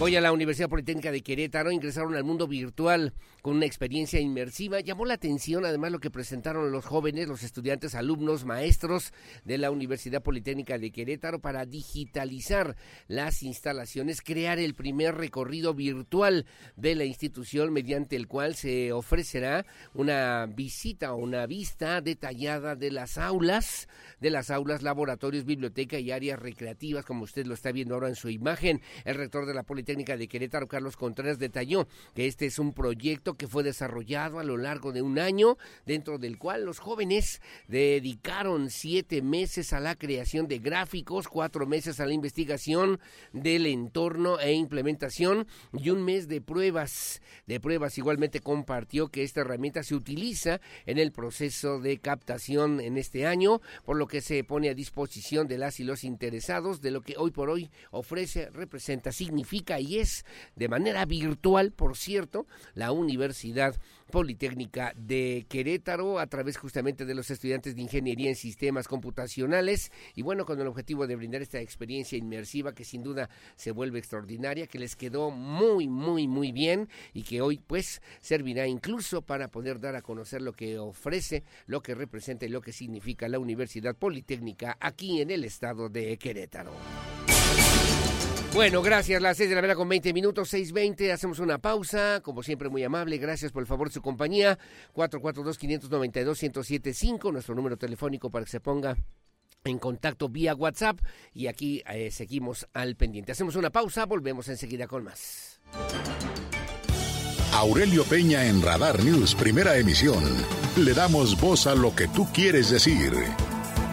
Hoy 0.00 0.14
a 0.14 0.20
la 0.20 0.30
Universidad 0.30 0.68
Politécnica 0.68 1.10
de 1.10 1.22
Querétaro 1.22 1.72
ingresaron 1.72 2.14
al 2.14 2.22
mundo 2.22 2.46
virtual 2.46 3.12
con 3.42 3.56
una 3.56 3.66
experiencia 3.66 4.20
inmersiva. 4.20 4.78
Llamó 4.78 5.04
la 5.04 5.14
atención 5.14 5.64
además 5.64 5.90
lo 5.90 5.98
que 5.98 6.10
presentaron 6.10 6.70
los 6.70 6.84
jóvenes, 6.84 7.26
los 7.26 7.42
estudiantes, 7.42 7.96
alumnos, 7.96 8.44
maestros 8.44 9.12
de 9.44 9.58
la 9.58 9.72
Universidad 9.72 10.22
Politécnica 10.22 10.78
de 10.78 10.92
Querétaro 10.92 11.40
para 11.40 11.66
digitalizar 11.66 12.76
las 13.08 13.42
instalaciones, 13.42 14.22
crear 14.22 14.60
el 14.60 14.74
primer 14.74 15.16
recorrido 15.16 15.74
virtual 15.74 16.46
de 16.76 16.94
la 16.94 17.04
institución 17.04 17.72
mediante 17.72 18.14
el 18.14 18.28
cual 18.28 18.54
se 18.54 18.92
ofrecerá 18.92 19.66
una 19.94 20.46
visita 20.46 21.12
o 21.12 21.16
una 21.16 21.46
vista 21.46 22.00
detallada 22.08 22.74
de 22.74 22.90
las 22.90 23.18
aulas, 23.18 23.86
de 24.18 24.30
las 24.30 24.50
aulas, 24.50 24.82
laboratorios, 24.82 25.44
biblioteca 25.44 25.98
y 25.98 26.10
áreas 26.10 26.38
recreativas, 26.38 27.04
como 27.04 27.24
usted 27.24 27.44
lo 27.44 27.52
está 27.52 27.70
viendo 27.70 27.94
ahora 27.94 28.08
en 28.08 28.14
su 28.14 28.30
imagen. 28.30 28.80
El 29.04 29.16
rector 29.16 29.44
de 29.44 29.52
la 29.52 29.62
Politécnica 29.62 30.16
de 30.16 30.26
Querétaro, 30.26 30.68
Carlos 30.68 30.96
Contreras, 30.96 31.38
detalló 31.38 31.86
que 32.14 32.26
este 32.26 32.46
es 32.46 32.58
un 32.58 32.72
proyecto 32.72 33.34
que 33.34 33.46
fue 33.46 33.62
desarrollado 33.62 34.38
a 34.38 34.44
lo 34.44 34.56
largo 34.56 34.92
de 34.92 35.02
un 35.02 35.18
año, 35.18 35.58
dentro 35.84 36.18
del 36.18 36.38
cual 36.38 36.64
los 36.64 36.78
jóvenes 36.78 37.42
dedicaron 37.66 38.70
siete 38.70 39.20
meses 39.20 39.74
a 39.74 39.80
la 39.80 39.94
creación 39.94 40.48
de 40.48 40.60
gráficos, 40.60 41.28
cuatro 41.28 41.66
meses 41.66 42.00
a 42.00 42.06
la 42.06 42.14
investigación 42.14 43.00
del 43.34 43.66
entorno 43.66 44.40
e 44.40 44.54
implementación 44.54 45.46
y 45.74 45.90
un 45.90 46.02
mes 46.04 46.26
de 46.26 46.40
pruebas. 46.40 47.20
De 47.46 47.60
pruebas 47.60 47.98
igualmente 47.98 48.40
compartió 48.40 49.08
que 49.08 49.24
esta 49.24 49.42
herramienta 49.42 49.82
se 49.82 49.94
utiliza 49.94 50.60
en 50.86 50.98
el 50.98 51.12
proceso 51.12 51.80
de 51.80 51.97
captación 51.98 52.80
en 52.80 52.96
este 52.96 53.26
año, 53.26 53.60
por 53.84 53.96
lo 53.96 54.06
que 54.06 54.20
se 54.20 54.42
pone 54.44 54.70
a 54.70 54.74
disposición 54.74 55.48
de 55.48 55.58
las 55.58 55.80
y 55.80 55.84
los 55.84 56.04
interesados 56.04 56.80
de 56.80 56.90
lo 56.90 57.02
que 57.02 57.16
hoy 57.16 57.30
por 57.30 57.50
hoy 57.50 57.70
ofrece, 57.90 58.50
representa, 58.50 59.12
significa 59.12 59.80
y 59.80 59.98
es 59.98 60.24
de 60.56 60.68
manera 60.68 61.04
virtual, 61.04 61.72
por 61.72 61.96
cierto, 61.96 62.46
la 62.74 62.92
Universidad 62.92 63.76
Politécnica 64.10 64.92
de 64.96 65.46
Querétaro 65.48 66.18
a 66.18 66.26
través 66.26 66.56
justamente 66.56 67.04
de 67.04 67.14
los 67.14 67.30
estudiantes 67.30 67.76
de 67.76 67.82
Ingeniería 67.82 68.30
en 68.30 68.36
Sistemas 68.36 68.88
Computacionales 68.88 69.92
y 70.14 70.22
bueno, 70.22 70.44
con 70.44 70.60
el 70.60 70.66
objetivo 70.66 71.06
de 71.06 71.16
brindar 71.16 71.42
esta 71.42 71.60
experiencia 71.60 72.16
inmersiva 72.16 72.74
que 72.74 72.84
sin 72.84 73.02
duda 73.02 73.28
se 73.56 73.70
vuelve 73.70 73.98
extraordinaria, 73.98 74.66
que 74.66 74.78
les 74.78 74.96
quedó 74.96 75.30
muy, 75.30 75.88
muy, 75.88 76.26
muy 76.26 76.52
bien 76.52 76.88
y 77.12 77.22
que 77.22 77.40
hoy 77.40 77.58
pues 77.58 78.00
servirá 78.20 78.66
incluso 78.66 79.22
para 79.22 79.48
poder 79.48 79.80
dar 79.80 79.96
a 79.96 80.02
conocer 80.02 80.42
lo 80.42 80.52
que 80.52 80.78
ofrece, 80.78 81.44
lo 81.66 81.82
que 81.82 81.94
representa 81.94 82.46
y 82.46 82.48
lo 82.48 82.60
que 82.60 82.72
significa 82.72 83.28
la 83.28 83.38
Universidad 83.38 83.94
Politécnica 83.94 84.76
aquí 84.80 85.20
en 85.20 85.30
el 85.30 85.44
estado 85.44 85.88
de 85.88 86.16
Querétaro. 86.18 86.72
Bueno, 88.54 88.80
gracias. 88.82 89.22
Las 89.22 89.36
6 89.36 89.50
de 89.50 89.54
la 89.54 89.60
mañana 89.60 89.76
con 89.76 89.88
20 89.88 90.12
minutos, 90.12 90.52
6.20. 90.52 91.12
Hacemos 91.12 91.38
una 91.38 91.58
pausa. 91.58 92.20
Como 92.22 92.42
siempre, 92.42 92.68
muy 92.68 92.82
amable. 92.82 93.18
Gracias 93.18 93.52
por 93.52 93.62
el 93.62 93.66
favor 93.66 93.88
de 93.88 93.94
su 93.94 94.02
compañía. 94.02 94.58
442-592-1075, 94.94 97.32
nuestro 97.32 97.54
número 97.54 97.76
telefónico 97.76 98.30
para 98.30 98.44
que 98.44 98.50
se 98.50 98.60
ponga 98.60 98.96
en 99.64 99.78
contacto 99.78 100.28
vía 100.28 100.54
WhatsApp. 100.54 100.98
Y 101.32 101.46
aquí 101.46 101.82
eh, 101.88 102.10
seguimos 102.10 102.66
al 102.72 102.96
pendiente. 102.96 103.30
Hacemos 103.32 103.54
una 103.54 103.70
pausa. 103.70 104.06
Volvemos 104.06 104.48
enseguida 104.48 104.88
con 104.88 105.04
más. 105.04 105.60
Aurelio 107.52 108.04
Peña 108.04 108.46
en 108.46 108.62
Radar 108.62 109.04
News, 109.04 109.34
primera 109.34 109.76
emisión. 109.76 110.24
Le 110.76 110.94
damos 110.94 111.38
voz 111.40 111.66
a 111.66 111.74
lo 111.74 111.94
que 111.94 112.08
tú 112.08 112.26
quieres 112.32 112.70
decir. 112.70 113.12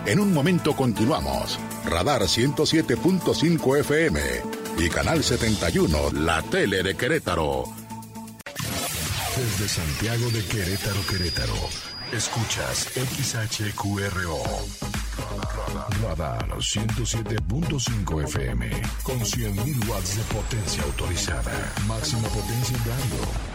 En 0.06 0.20
un 0.20 0.32
momento 0.32 0.76
continuamos. 0.76 1.60
Radar 1.86 2.22
107.5 2.22 3.80
FM 3.80 4.20
y 4.78 4.90
Canal 4.90 5.24
71, 5.24 6.12
la 6.12 6.44
tele 6.44 6.84
de 6.84 6.96
Querétaro. 6.96 7.64
Desde 9.36 9.68
Santiago 9.68 10.30
de 10.30 10.46
Querétaro, 10.46 11.00
Querétaro, 11.10 11.56
escuchas 12.12 12.88
XHQRO. 12.94 14.44
Radar 16.04 16.50
107.5 16.50 18.24
FM 18.26 18.70
con 19.02 19.20
100.000 19.20 19.90
watts 19.90 20.18
de 20.18 20.24
potencia 20.36 20.84
autorizada. 20.84 21.74
Máxima 21.88 22.28
potencia 22.30 22.78
en 22.78 23.55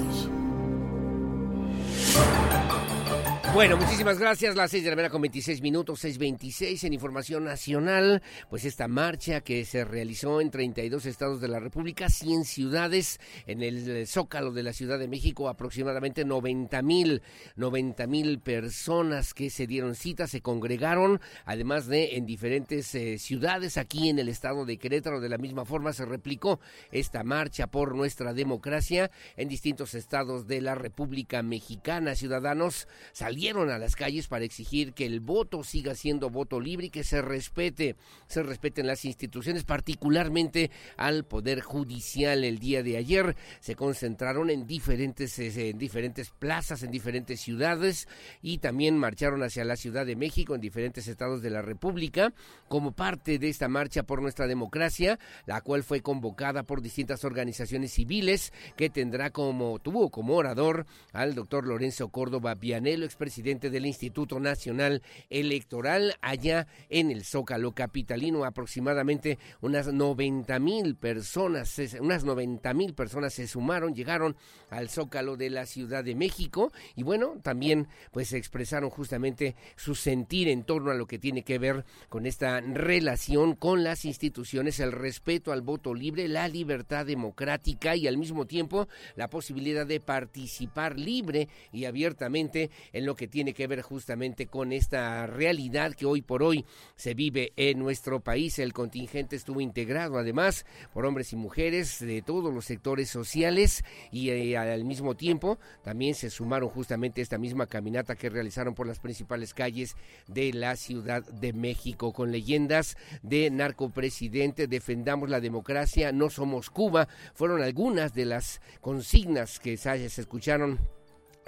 Bueno, 3.53 3.75
muchísimas 3.75 4.17
gracias. 4.17 4.55
Las 4.55 4.71
seis 4.71 4.85
de 4.85 4.91
la 4.91 4.95
mañana 4.95 5.11
con 5.11 5.21
26 5.21 5.61
minutos, 5.61 6.05
6.26 6.05 6.85
en 6.85 6.93
Información 6.93 7.43
Nacional. 7.43 8.23
Pues 8.49 8.63
esta 8.63 8.87
marcha 8.87 9.41
que 9.41 9.65
se 9.65 9.83
realizó 9.83 10.39
en 10.39 10.49
32 10.49 11.05
estados 11.05 11.41
de 11.41 11.49
la 11.49 11.59
República, 11.59 12.07
100 12.07 12.45
ciudades, 12.45 13.19
en 13.47 13.61
el 13.61 14.07
Zócalo 14.07 14.53
de 14.53 14.63
la 14.63 14.71
Ciudad 14.71 14.97
de 14.97 15.09
México, 15.09 15.49
aproximadamente 15.49 16.23
90 16.23 16.81
mil, 16.81 17.21
90 17.57 18.07
mil 18.07 18.39
personas 18.39 19.33
que 19.33 19.49
se 19.49 19.67
dieron 19.67 19.95
cita, 19.95 20.27
se 20.27 20.39
congregaron, 20.39 21.19
además 21.43 21.87
de 21.87 22.15
en 22.15 22.25
diferentes 22.25 22.95
eh, 22.95 23.17
ciudades 23.17 23.75
aquí 23.75 24.07
en 24.07 24.19
el 24.19 24.29
estado 24.29 24.63
de 24.63 24.77
Querétaro. 24.77 25.19
De 25.19 25.27
la 25.27 25.37
misma 25.37 25.65
forma 25.65 25.91
se 25.91 26.05
replicó 26.05 26.61
esta 26.89 27.23
marcha 27.23 27.67
por 27.67 27.95
nuestra 27.95 28.33
democracia 28.33 29.11
en 29.35 29.49
distintos 29.49 29.93
estados 29.93 30.47
de 30.47 30.61
la 30.61 30.73
República 30.73 31.43
Mexicana. 31.43 32.15
Ciudadanos 32.15 32.87
salieron 33.11 33.40
a 33.49 33.79
las 33.79 33.95
calles 33.95 34.27
para 34.27 34.45
exigir 34.45 34.93
que 34.93 35.03
el 35.03 35.19
voto 35.19 35.63
siga 35.63 35.95
siendo 35.95 36.29
voto 36.29 36.59
libre 36.59 36.85
y 36.85 36.89
que 36.91 37.03
se 37.03 37.23
respete, 37.23 37.95
se 38.27 38.43
respeten 38.43 38.85
las 38.85 39.03
instituciones, 39.03 39.63
particularmente 39.63 40.69
al 40.95 41.25
Poder 41.25 41.61
Judicial. 41.61 42.43
El 42.43 42.59
día 42.59 42.83
de 42.83 42.97
ayer 42.97 43.35
se 43.59 43.75
concentraron 43.75 44.51
en 44.51 44.67
diferentes, 44.67 45.39
eh, 45.39 45.69
en 45.69 45.79
diferentes 45.79 46.29
plazas, 46.29 46.83
en 46.83 46.91
diferentes 46.91 47.41
ciudades 47.41 48.07
y 48.43 48.59
también 48.59 48.95
marcharon 48.95 49.41
hacia 49.41 49.65
la 49.65 49.75
Ciudad 49.75 50.05
de 50.05 50.15
México, 50.15 50.53
en 50.53 50.61
diferentes 50.61 51.07
estados 51.07 51.41
de 51.41 51.49
la 51.49 51.63
República, 51.63 52.33
como 52.67 52.91
parte 52.91 53.39
de 53.39 53.49
esta 53.49 53.67
marcha 53.67 54.03
por 54.03 54.21
nuestra 54.21 54.45
democracia, 54.45 55.17
la 55.47 55.61
cual 55.61 55.81
fue 55.81 56.01
convocada 56.01 56.61
por 56.61 56.83
distintas 56.83 57.25
organizaciones 57.25 57.91
civiles 57.93 58.53
que 58.77 58.91
tendrá 58.91 59.31
como, 59.31 59.79
tuvo 59.79 60.11
como 60.11 60.35
orador 60.35 60.85
al 61.11 61.33
doctor 61.33 61.65
Lorenzo 61.65 62.09
Córdoba 62.09 62.53
Vianelo, 62.53 63.03
expresidente 63.03 63.30
presidente 63.31 63.69
del 63.69 63.85
Instituto 63.85 64.41
Nacional 64.41 65.01
Electoral 65.29 66.17
allá 66.19 66.67
en 66.89 67.11
el 67.11 67.23
Zócalo 67.23 67.71
Capitalino. 67.71 68.43
Aproximadamente 68.43 69.39
unas 69.61 69.87
90 69.87 70.59
mil 70.59 70.97
personas, 70.97 71.79
unas 72.01 72.25
90 72.25 72.73
mil 72.73 72.93
personas 72.93 73.33
se 73.33 73.47
sumaron, 73.47 73.95
llegaron 73.95 74.35
al 74.69 74.89
Zócalo 74.89 75.37
de 75.37 75.49
la 75.49 75.65
Ciudad 75.65 76.03
de 76.03 76.13
México 76.13 76.73
y 76.97 77.03
bueno, 77.03 77.37
también 77.41 77.87
pues 78.11 78.33
expresaron 78.33 78.89
justamente 78.89 79.55
su 79.77 79.95
sentir 79.95 80.49
en 80.49 80.65
torno 80.65 80.91
a 80.91 80.95
lo 80.95 81.07
que 81.07 81.17
tiene 81.17 81.43
que 81.43 81.57
ver 81.57 81.85
con 82.09 82.25
esta 82.25 82.59
relación 82.59 83.55
con 83.55 83.85
las 83.85 84.03
instituciones, 84.03 84.81
el 84.81 84.91
respeto 84.91 85.53
al 85.53 85.61
voto 85.61 85.93
libre, 85.93 86.27
la 86.27 86.49
libertad 86.49 87.05
democrática 87.05 87.95
y 87.95 88.07
al 88.07 88.17
mismo 88.17 88.45
tiempo 88.45 88.89
la 89.15 89.29
posibilidad 89.29 89.87
de 89.87 90.01
participar 90.01 90.99
libre 90.99 91.47
y 91.71 91.85
abiertamente 91.85 92.71
en 92.91 93.05
lo 93.05 93.15
que 93.15 93.20
que 93.21 93.27
tiene 93.27 93.53
que 93.53 93.67
ver 93.67 93.83
justamente 93.83 94.47
con 94.47 94.71
esta 94.71 95.27
realidad 95.27 95.93
que 95.93 96.07
hoy 96.07 96.23
por 96.23 96.41
hoy 96.41 96.65
se 96.95 97.13
vive 97.13 97.53
en 97.55 97.77
nuestro 97.77 98.19
país. 98.19 98.57
El 98.57 98.73
contingente 98.73 99.35
estuvo 99.35 99.61
integrado 99.61 100.17
además 100.17 100.65
por 100.91 101.05
hombres 101.05 101.31
y 101.31 101.35
mujeres 101.35 101.99
de 101.99 102.23
todos 102.23 102.51
los 102.51 102.65
sectores 102.65 103.11
sociales 103.11 103.83
y 104.11 104.31
eh, 104.31 104.57
al 104.57 104.85
mismo 104.85 105.15
tiempo 105.15 105.59
también 105.83 106.15
se 106.15 106.31
sumaron 106.31 106.69
justamente 106.69 107.21
esta 107.21 107.37
misma 107.37 107.67
caminata 107.67 108.15
que 108.15 108.27
realizaron 108.27 108.73
por 108.73 108.87
las 108.87 108.97
principales 108.97 109.53
calles 109.53 109.95
de 110.27 110.51
la 110.51 110.75
Ciudad 110.75 111.23
de 111.23 111.53
México 111.53 112.13
con 112.13 112.31
leyendas 112.31 112.97
de 113.21 113.51
narcopresidente, 113.51 114.65
defendamos 114.65 115.29
la 115.29 115.41
democracia, 115.41 116.11
no 116.11 116.31
somos 116.31 116.71
Cuba, 116.71 117.07
fueron 117.35 117.61
algunas 117.61 118.15
de 118.15 118.25
las 118.25 118.61
consignas 118.81 119.59
que 119.59 119.77
se 119.77 120.07
escucharon 120.07 120.79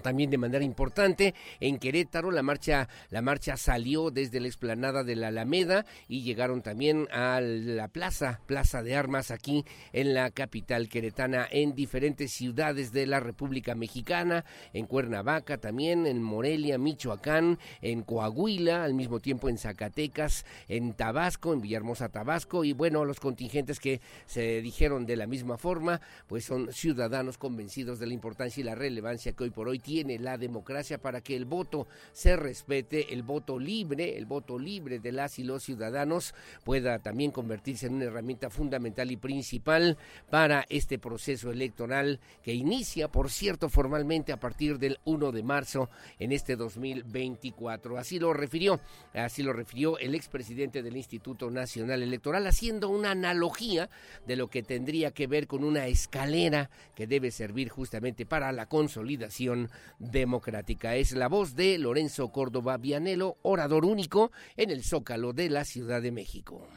también 0.04 0.30
de 0.30 0.38
manera 0.38 0.64
importante. 0.64 1.34
En 1.60 1.80
Querétaro 1.80 2.30
la 2.30 2.44
marcha 2.44 2.88
la 3.10 3.22
marcha 3.22 3.58
salió 3.58 4.12
desde 4.12 4.40
la 4.40 4.48
explanada 4.48 5.04
de 5.04 5.16
la 5.16 5.30
Alameda 5.30 5.86
y 6.08 6.22
llegaron 6.22 6.62
también 6.62 7.08
a 7.12 7.42
la 7.42 7.88
plaza 7.88 8.42
Plaza 8.46 8.84
de 8.84 8.96
Armas 8.96 9.32
aquí 9.32 9.66
en 9.94 10.14
la 10.14 10.30
capital 10.32 10.90
queretana 10.90 11.48
en 11.50 11.74
diferentes 11.74 12.32
ciudades 12.32 12.92
de 12.92 13.08
la 13.08 13.20
República 13.20 13.74
Mexicana 13.76 14.46
en 14.74 14.86
Cuernavaca 14.86 15.58
también 15.58 16.06
en 16.06 16.22
Morelia 16.22 16.78
Michoacán 16.78 17.58
en 17.82 18.04
Coahuila 18.04 18.84
al 18.84 18.94
mismo 18.94 19.20
tiempo 19.20 19.50
en 19.50 19.58
Zacatecas 19.58 20.46
en 20.68 20.94
Tabasco 20.94 21.54
en 21.54 21.62
Villahermosa 21.62 22.10
Tabasco. 22.10 22.64
Y 22.64 22.74
bueno 22.74 23.06
los 23.06 23.20
contingentes 23.20 23.80
que 23.80 24.02
se 24.26 24.62
dijeron 24.62 25.06
de 25.06 25.16
la 25.16 25.28
misma 25.28 25.58
forma 25.58 26.02
pues 26.28 26.44
son 26.46 26.72
ciudadanos 26.74 27.38
convencidos 27.38 28.00
de 28.00 28.08
la 28.08 28.14
importancia 28.14 28.62
y 28.62 28.64
la 28.64 28.76
relevancia 28.76 29.32
que 29.32 29.46
hoy 29.46 29.50
por 29.50 29.70
hoy 29.70 29.80
tiene 29.80 29.93
la 30.02 30.38
democracia 30.38 30.98
para 30.98 31.22
que 31.22 31.36
el 31.36 31.46
voto 31.46 31.88
se 32.12 32.36
respete, 32.36 33.14
el 33.14 33.24
voto 33.24 33.60
libre, 33.60 34.18
el 34.18 34.26
voto 34.26 34.58
libre 34.58 35.00
de 35.00 35.12
las 35.12 35.38
y 35.40 35.44
los 35.44 35.64
ciudadanos 35.64 36.34
pueda 36.64 37.00
también 37.00 37.32
convertirse 37.32 37.88
en 37.88 37.96
una 37.96 38.06
herramienta 38.06 38.50
fundamental 38.50 39.12
y 39.12 39.18
principal 39.18 39.98
para 40.30 40.66
este 40.70 40.98
proceso 40.98 41.52
electoral 41.52 42.20
que 42.42 42.54
inicia, 42.54 43.08
por 43.08 43.30
cierto, 43.30 43.70
formalmente 43.70 44.32
a 44.32 44.40
partir 44.40 44.80
del 44.80 45.00
1 45.06 45.32
de 45.32 45.44
marzo 45.44 45.90
en 46.20 46.32
este 46.32 46.56
2024. 46.56 47.98
Así 47.98 48.20
lo 48.20 48.34
refirió, 48.34 48.80
así 49.14 49.44
lo 49.44 49.54
refirió 49.54 49.98
el 50.00 50.16
expresidente 50.16 50.82
del 50.82 50.98
Instituto 50.98 51.52
Nacional 51.52 52.02
Electoral, 52.02 52.48
haciendo 52.48 52.90
una 52.90 53.12
analogía 53.12 53.90
de 54.26 54.36
lo 54.36 54.50
que 54.50 54.64
tendría 54.64 55.12
que 55.12 55.28
ver 55.28 55.48
con 55.48 55.64
una 55.64 55.88
escalera 55.88 56.70
que 56.96 57.08
debe 57.08 57.32
servir 57.32 57.70
justamente 57.70 58.26
para 58.26 58.52
la 58.52 58.68
consolidación 58.68 59.70
democrática. 60.00 60.96
Es 60.96 61.14
la 61.14 61.28
voz 61.28 61.56
de 61.56 61.78
Lorenzo 61.78 62.32
Córdoba 62.32 62.78
Vianelo, 62.78 63.38
orador 63.42 63.86
único 63.86 64.32
en 64.58 64.70
el 64.70 64.84
Zócalo 64.84 65.34
de 65.34 65.50
la 65.50 65.66
Ciudad 65.66 66.02
de 66.02 66.12
México. 66.12 66.68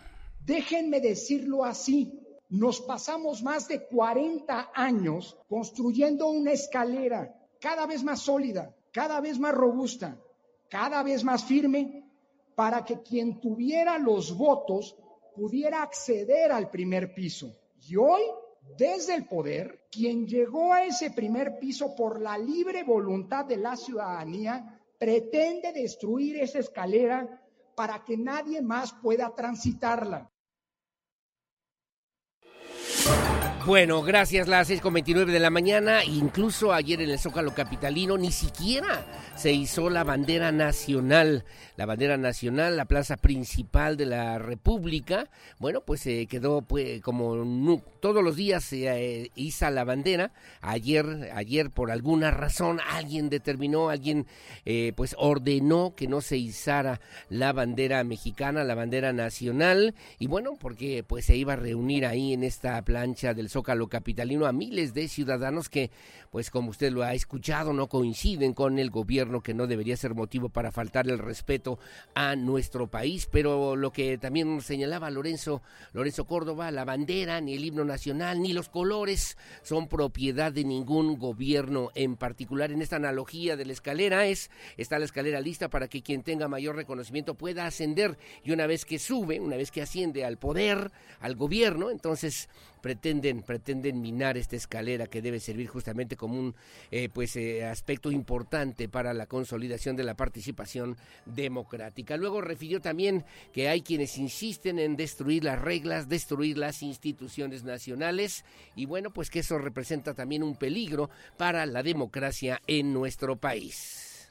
Déjenme 0.44 1.00
decirlo 1.00 1.64
así. 1.64 2.20
Nos 2.48 2.80
pasamos 2.80 3.42
más 3.42 3.66
de 3.66 3.86
40 3.86 4.70
años 4.74 5.36
construyendo 5.48 6.28
una 6.28 6.52
escalera 6.52 7.34
cada 7.60 7.86
vez 7.86 8.04
más 8.04 8.20
sólida, 8.20 8.74
cada 8.92 9.20
vez 9.20 9.38
más 9.38 9.52
robusta, 9.52 10.16
cada 10.68 11.02
vez 11.02 11.24
más 11.24 11.44
firme, 11.44 12.04
para 12.54 12.84
que 12.84 13.02
quien 13.02 13.40
tuviera 13.40 13.98
los 13.98 14.36
votos 14.36 14.96
pudiera 15.34 15.82
acceder 15.82 16.52
al 16.52 16.70
primer 16.70 17.14
piso. 17.14 17.52
Y 17.88 17.96
hoy 17.96 18.22
desde 18.76 19.14
el 19.14 19.26
poder, 19.26 19.86
quien 19.90 20.26
llegó 20.26 20.72
a 20.72 20.84
ese 20.84 21.10
primer 21.10 21.58
piso 21.58 21.94
por 21.94 22.20
la 22.20 22.36
libre 22.36 22.82
voluntad 22.84 23.44
de 23.44 23.56
la 23.56 23.76
ciudadanía, 23.76 24.80
pretende 24.98 25.72
destruir 25.72 26.36
esa 26.36 26.58
escalera 26.58 27.42
para 27.74 28.04
que 28.04 28.16
nadie 28.16 28.62
más 28.62 28.92
pueda 28.92 29.34
transitarla. 29.34 30.30
Bueno, 33.66 34.00
gracias, 34.02 34.46
las 34.46 34.70
6.29 34.70 35.24
de 35.24 35.40
la 35.40 35.50
mañana. 35.50 36.04
Incluso 36.04 36.72
ayer 36.72 37.00
en 37.00 37.10
el 37.10 37.18
Zócalo 37.18 37.52
Capitalino 37.52 38.16
ni 38.16 38.30
siquiera 38.30 39.04
se 39.34 39.52
hizo 39.52 39.90
la 39.90 40.04
bandera 40.04 40.52
nacional. 40.52 41.44
La 41.74 41.84
bandera 41.84 42.16
nacional, 42.16 42.76
la 42.76 42.84
plaza 42.84 43.16
principal 43.16 43.96
de 43.96 44.06
la 44.06 44.38
República. 44.38 45.28
Bueno, 45.58 45.80
pues 45.80 46.00
se 46.00 46.26
quedó 46.26 46.62
pues, 46.62 47.02
como 47.02 47.82
todos 48.00 48.22
los 48.22 48.36
días 48.36 48.62
se 48.64 48.86
eh, 48.86 49.30
iza 49.34 49.70
la 49.70 49.82
bandera. 49.82 50.32
Ayer, 50.60 51.32
ayer 51.34 51.70
por 51.70 51.90
alguna 51.90 52.30
razón 52.30 52.80
alguien 52.88 53.28
determinó, 53.28 53.90
alguien 53.90 54.26
eh, 54.64 54.92
pues 54.96 55.16
ordenó 55.18 55.94
que 55.96 56.06
no 56.06 56.20
se 56.20 56.36
izara 56.36 57.00
la 57.28 57.52
bandera 57.52 58.04
mexicana, 58.04 58.62
la 58.62 58.76
bandera 58.76 59.12
nacional. 59.12 59.96
Y 60.20 60.28
bueno, 60.28 60.56
porque 60.58 61.04
pues 61.04 61.26
se 61.26 61.36
iba 61.36 61.54
a 61.54 61.56
reunir 61.56 62.06
ahí 62.06 62.32
en 62.32 62.44
esta 62.44 62.80
plancha 62.82 63.34
del 63.34 63.50
Zócalo 63.56 63.88
capitalino 63.88 64.44
a 64.44 64.52
miles 64.52 64.92
de 64.92 65.08
ciudadanos 65.08 65.70
que, 65.70 65.90
pues 66.30 66.50
como 66.50 66.68
usted 66.68 66.92
lo 66.92 67.02
ha 67.02 67.14
escuchado, 67.14 67.72
no 67.72 67.88
coinciden 67.88 68.52
con 68.52 68.78
el 68.78 68.90
gobierno 68.90 69.42
que 69.42 69.54
no 69.54 69.66
debería 69.66 69.96
ser 69.96 70.14
motivo 70.14 70.50
para 70.50 70.72
faltar 70.72 71.08
el 71.08 71.18
respeto 71.18 71.78
a 72.14 72.36
nuestro 72.36 72.88
país. 72.88 73.26
Pero 73.32 73.74
lo 73.74 73.92
que 73.94 74.18
también 74.18 74.60
señalaba 74.60 75.08
Lorenzo, 75.08 75.62
Lorenzo 75.94 76.26
Córdoba, 76.26 76.70
la 76.70 76.84
bandera, 76.84 77.40
ni 77.40 77.54
el 77.54 77.64
himno 77.64 77.86
nacional, 77.86 78.42
ni 78.42 78.52
los 78.52 78.68
colores 78.68 79.38
son 79.62 79.88
propiedad 79.88 80.52
de 80.52 80.64
ningún 80.64 81.18
gobierno 81.18 81.88
en 81.94 82.16
particular. 82.16 82.70
En 82.70 82.82
esta 82.82 82.96
analogía 82.96 83.56
de 83.56 83.64
la 83.64 83.72
escalera 83.72 84.26
es, 84.26 84.50
está 84.76 84.98
la 84.98 85.06
escalera 85.06 85.40
lista 85.40 85.70
para 85.70 85.88
que 85.88 86.02
quien 86.02 86.22
tenga 86.22 86.46
mayor 86.46 86.76
reconocimiento 86.76 87.36
pueda 87.36 87.64
ascender 87.64 88.18
y 88.44 88.50
una 88.50 88.66
vez 88.66 88.84
que 88.84 88.98
sube, 88.98 89.40
una 89.40 89.56
vez 89.56 89.70
que 89.70 89.80
asciende 89.80 90.26
al 90.26 90.36
poder, 90.36 90.92
al 91.20 91.36
gobierno, 91.36 91.88
entonces 91.88 92.50
pretenden 92.86 93.42
pretenden 93.42 94.00
minar 94.00 94.36
esta 94.36 94.54
escalera 94.54 95.08
que 95.08 95.20
debe 95.20 95.40
servir 95.40 95.66
justamente 95.66 96.16
como 96.16 96.38
un 96.38 96.54
eh, 96.92 97.08
pues 97.08 97.34
eh, 97.34 97.64
aspecto 97.64 98.12
importante 98.12 98.88
para 98.88 99.12
la 99.12 99.26
consolidación 99.26 99.96
de 99.96 100.04
la 100.04 100.14
participación 100.14 100.96
democrática. 101.24 102.16
Luego 102.16 102.40
refirió 102.40 102.80
también 102.80 103.24
que 103.52 103.68
hay 103.68 103.82
quienes 103.82 104.16
insisten 104.18 104.78
en 104.78 104.94
destruir 104.94 105.42
las 105.42 105.60
reglas, 105.60 106.08
destruir 106.08 106.58
las 106.58 106.80
instituciones 106.84 107.64
nacionales 107.64 108.44
y 108.76 108.86
bueno, 108.86 109.10
pues 109.10 109.30
que 109.30 109.40
eso 109.40 109.58
representa 109.58 110.14
también 110.14 110.44
un 110.44 110.54
peligro 110.54 111.10
para 111.36 111.66
la 111.66 111.82
democracia 111.82 112.62
en 112.68 112.92
nuestro 112.92 113.34
país. 113.34 114.28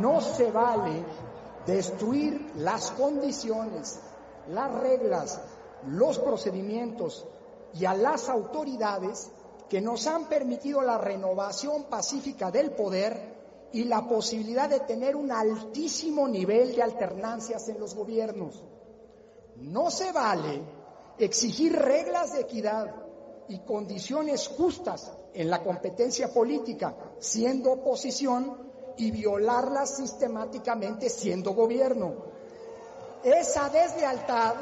No 0.00 0.22
se 0.22 0.50
vale 0.50 1.04
destruir 1.66 2.40
las 2.56 2.92
condiciones, 2.92 4.00
las 4.48 4.72
reglas, 4.80 5.38
los 5.86 6.18
procedimientos 6.18 7.26
y 7.74 7.84
a 7.84 7.94
las 7.94 8.28
autoridades 8.28 9.30
que 9.68 9.80
nos 9.80 10.06
han 10.06 10.28
permitido 10.28 10.82
la 10.82 10.98
renovación 10.98 11.84
pacífica 11.84 12.50
del 12.50 12.70
poder 12.72 13.36
y 13.72 13.84
la 13.84 14.08
posibilidad 14.08 14.68
de 14.68 14.80
tener 14.80 15.16
un 15.16 15.32
altísimo 15.32 16.28
nivel 16.28 16.74
de 16.74 16.82
alternancias 16.82 17.68
en 17.68 17.80
los 17.80 17.94
gobiernos. 17.94 18.62
No 19.56 19.90
se 19.90 20.12
vale 20.12 20.62
exigir 21.18 21.74
reglas 21.74 22.32
de 22.32 22.42
equidad 22.42 22.94
y 23.48 23.58
condiciones 23.60 24.48
justas 24.48 25.12
en 25.34 25.50
la 25.50 25.62
competencia 25.62 26.32
política 26.32 26.94
siendo 27.18 27.72
oposición 27.72 28.66
y 28.96 29.10
violarlas 29.10 29.96
sistemáticamente 29.96 31.08
siendo 31.10 31.52
gobierno. 31.52 32.14
Esa 33.22 33.68
deslealtad, 33.68 34.54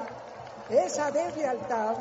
esa 0.70 1.10
deslealtad 1.10 1.96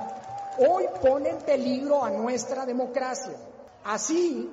hoy 0.60 0.86
pone 1.02 1.30
en 1.30 1.38
peligro 1.40 2.04
a 2.04 2.10
nuestra 2.10 2.66
democracia. 2.66 3.36
Así, 3.84 4.50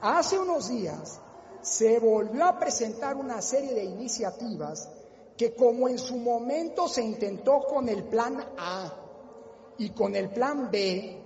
hace 0.00 0.38
unos 0.38 0.68
días 0.68 1.20
se 1.60 1.98
volvió 1.98 2.44
a 2.44 2.58
presentar 2.58 3.16
una 3.16 3.40
serie 3.40 3.74
de 3.74 3.84
iniciativas 3.84 4.88
que 5.36 5.54
como 5.54 5.88
en 5.88 5.98
su 5.98 6.16
momento 6.16 6.88
se 6.88 7.02
intentó 7.02 7.64
con 7.64 7.88
el 7.88 8.04
plan 8.04 8.44
A 8.58 8.92
y 9.78 9.90
con 9.90 10.14
el 10.16 10.30
plan 10.30 10.70
B, 10.70 11.18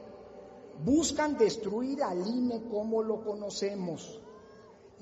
buscan 0.84 1.36
destruir 1.36 2.02
al 2.02 2.26
INE 2.26 2.68
como 2.70 3.02
lo 3.02 3.24
conocemos 3.24 4.20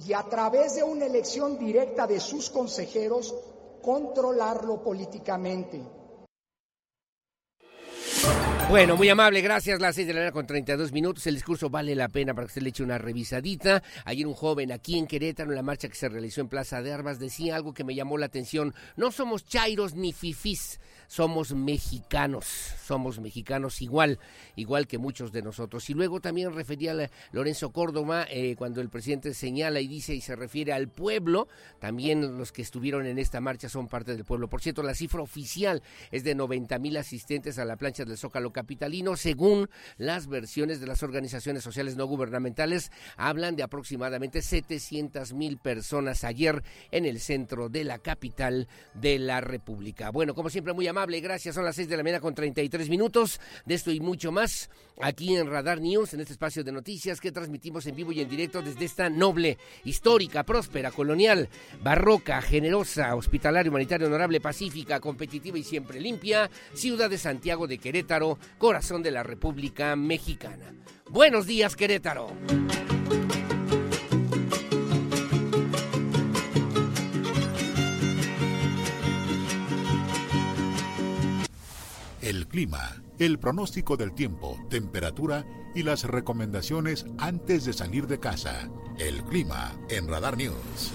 y 0.06 0.12
a 0.12 0.22
través 0.22 0.76
de 0.76 0.82
una 0.82 1.06
elección 1.06 1.58
directa 1.58 2.06
de 2.06 2.20
sus 2.20 2.50
consejeros 2.50 3.34
controlarlo 3.82 4.82
políticamente. 4.82 5.82
Bueno, 8.70 8.96
muy 8.96 9.08
amable, 9.10 9.42
gracias. 9.42 9.78
Las 9.78 9.94
seis 9.94 10.06
de 10.06 10.14
la 10.14 10.20
mañana 10.20 10.32
con 10.32 10.46
32 10.46 10.90
minutos. 10.90 11.26
El 11.26 11.34
discurso 11.34 11.68
vale 11.68 11.94
la 11.94 12.08
pena 12.08 12.34
para 12.34 12.46
que 12.46 12.50
usted 12.50 12.62
le 12.62 12.70
eche 12.70 12.82
una 12.82 12.96
revisadita. 12.96 13.82
Ayer 14.06 14.26
un 14.26 14.34
joven 14.34 14.72
aquí 14.72 14.98
en 14.98 15.06
Querétaro, 15.06 15.50
en 15.50 15.56
la 15.56 15.62
marcha 15.62 15.88
que 15.88 15.94
se 15.94 16.08
realizó 16.08 16.40
en 16.40 16.48
Plaza 16.48 16.82
de 16.82 16.92
Armas, 16.92 17.18
decía 17.18 17.56
algo 17.56 17.74
que 17.74 17.84
me 17.84 17.94
llamó 17.94 18.16
la 18.16 18.26
atención. 18.26 18.74
No 18.96 19.12
somos 19.12 19.46
chairos 19.46 19.94
ni 19.94 20.12
fifís, 20.12 20.80
somos 21.08 21.52
mexicanos. 21.52 22.46
Somos 22.84 23.20
mexicanos 23.20 23.80
igual, 23.82 24.18
igual 24.56 24.86
que 24.86 24.98
muchos 24.98 25.30
de 25.30 25.42
nosotros. 25.42 25.88
Y 25.90 25.94
luego 25.94 26.20
también 26.20 26.52
refería 26.52 26.92
a 26.92 27.10
Lorenzo 27.32 27.70
Córdoba, 27.70 28.26
eh, 28.28 28.56
cuando 28.56 28.80
el 28.80 28.88
presidente 28.88 29.34
señala 29.34 29.80
y 29.80 29.88
dice 29.88 30.14
y 30.14 30.20
se 30.20 30.36
refiere 30.36 30.72
al 30.72 30.88
pueblo, 30.88 31.48
también 31.80 32.38
los 32.38 32.50
que 32.50 32.62
estuvieron 32.62 33.06
en 33.06 33.18
esta 33.18 33.40
marcha 33.40 33.68
son 33.68 33.88
parte 33.88 34.14
del 34.14 34.24
pueblo. 34.24 34.48
Por 34.48 34.62
cierto, 34.62 34.82
la 34.82 34.94
cifra 34.94 35.22
oficial 35.22 35.82
es 36.10 36.24
de 36.24 36.34
90 36.34 36.78
mil 36.78 36.96
asistentes 36.96 37.58
a 37.58 37.64
la 37.64 37.76
plancha 37.76 38.04
del 38.04 38.18
Zócalo 38.18 38.52
capitalino, 38.54 39.16
según 39.16 39.68
las 39.98 40.26
versiones 40.26 40.80
de 40.80 40.86
las 40.86 41.02
organizaciones 41.02 41.62
sociales 41.62 41.96
no 41.96 42.06
gubernamentales, 42.06 42.90
hablan 43.18 43.56
de 43.56 43.62
aproximadamente 43.62 44.40
700 44.40 45.34
mil 45.34 45.58
personas 45.58 46.24
ayer 46.24 46.62
en 46.90 47.04
el 47.04 47.20
centro 47.20 47.68
de 47.68 47.84
la 47.84 47.98
capital 47.98 48.66
de 48.94 49.18
la 49.18 49.42
República. 49.42 50.10
Bueno, 50.10 50.34
como 50.34 50.48
siempre, 50.48 50.72
muy 50.72 50.86
amable, 50.86 51.20
gracias. 51.20 51.54
Son 51.54 51.64
las 51.66 51.76
6 51.76 51.88
de 51.88 51.96
la 51.98 52.02
mañana 52.02 52.20
con 52.20 52.34
33 52.34 52.88
minutos. 52.88 53.40
De 53.66 53.74
esto 53.74 53.90
y 53.90 54.00
mucho 54.00 54.32
más 54.32 54.70
aquí 55.00 55.34
en 55.36 55.50
Radar 55.50 55.80
News, 55.80 56.14
en 56.14 56.20
este 56.20 56.32
espacio 56.32 56.62
de 56.62 56.72
noticias 56.72 57.20
que 57.20 57.32
transmitimos 57.32 57.86
en 57.86 57.96
vivo 57.96 58.12
y 58.12 58.20
en 58.20 58.28
directo 58.28 58.62
desde 58.62 58.84
esta 58.84 59.10
noble, 59.10 59.58
histórica, 59.84 60.44
próspera, 60.44 60.90
colonial, 60.90 61.48
barroca, 61.82 62.40
generosa, 62.40 63.14
hospitalaria, 63.14 63.70
humanitaria, 63.70 64.06
honorable, 64.06 64.40
pacífica, 64.40 65.00
competitiva 65.00 65.58
y 65.58 65.64
siempre 65.64 66.00
limpia, 66.00 66.50
ciudad 66.74 67.10
de 67.10 67.18
Santiago 67.18 67.66
de 67.66 67.78
Querétaro, 67.78 68.38
corazón 68.58 69.02
de 69.02 69.10
la 69.10 69.22
República 69.22 69.94
Mexicana. 69.96 70.74
Buenos 71.10 71.46
días, 71.46 71.76
Querétaro. 71.76 72.28
El 82.20 82.46
clima, 82.48 83.02
el 83.18 83.38
pronóstico 83.38 83.96
del 83.96 84.14
tiempo, 84.14 84.58
temperatura 84.70 85.44
y 85.74 85.82
las 85.82 86.04
recomendaciones 86.04 87.04
antes 87.18 87.64
de 87.64 87.74
salir 87.74 88.06
de 88.06 88.18
casa. 88.18 88.70
El 88.98 89.22
clima 89.24 89.76
en 89.90 90.08
Radar 90.08 90.36
News. 90.36 90.92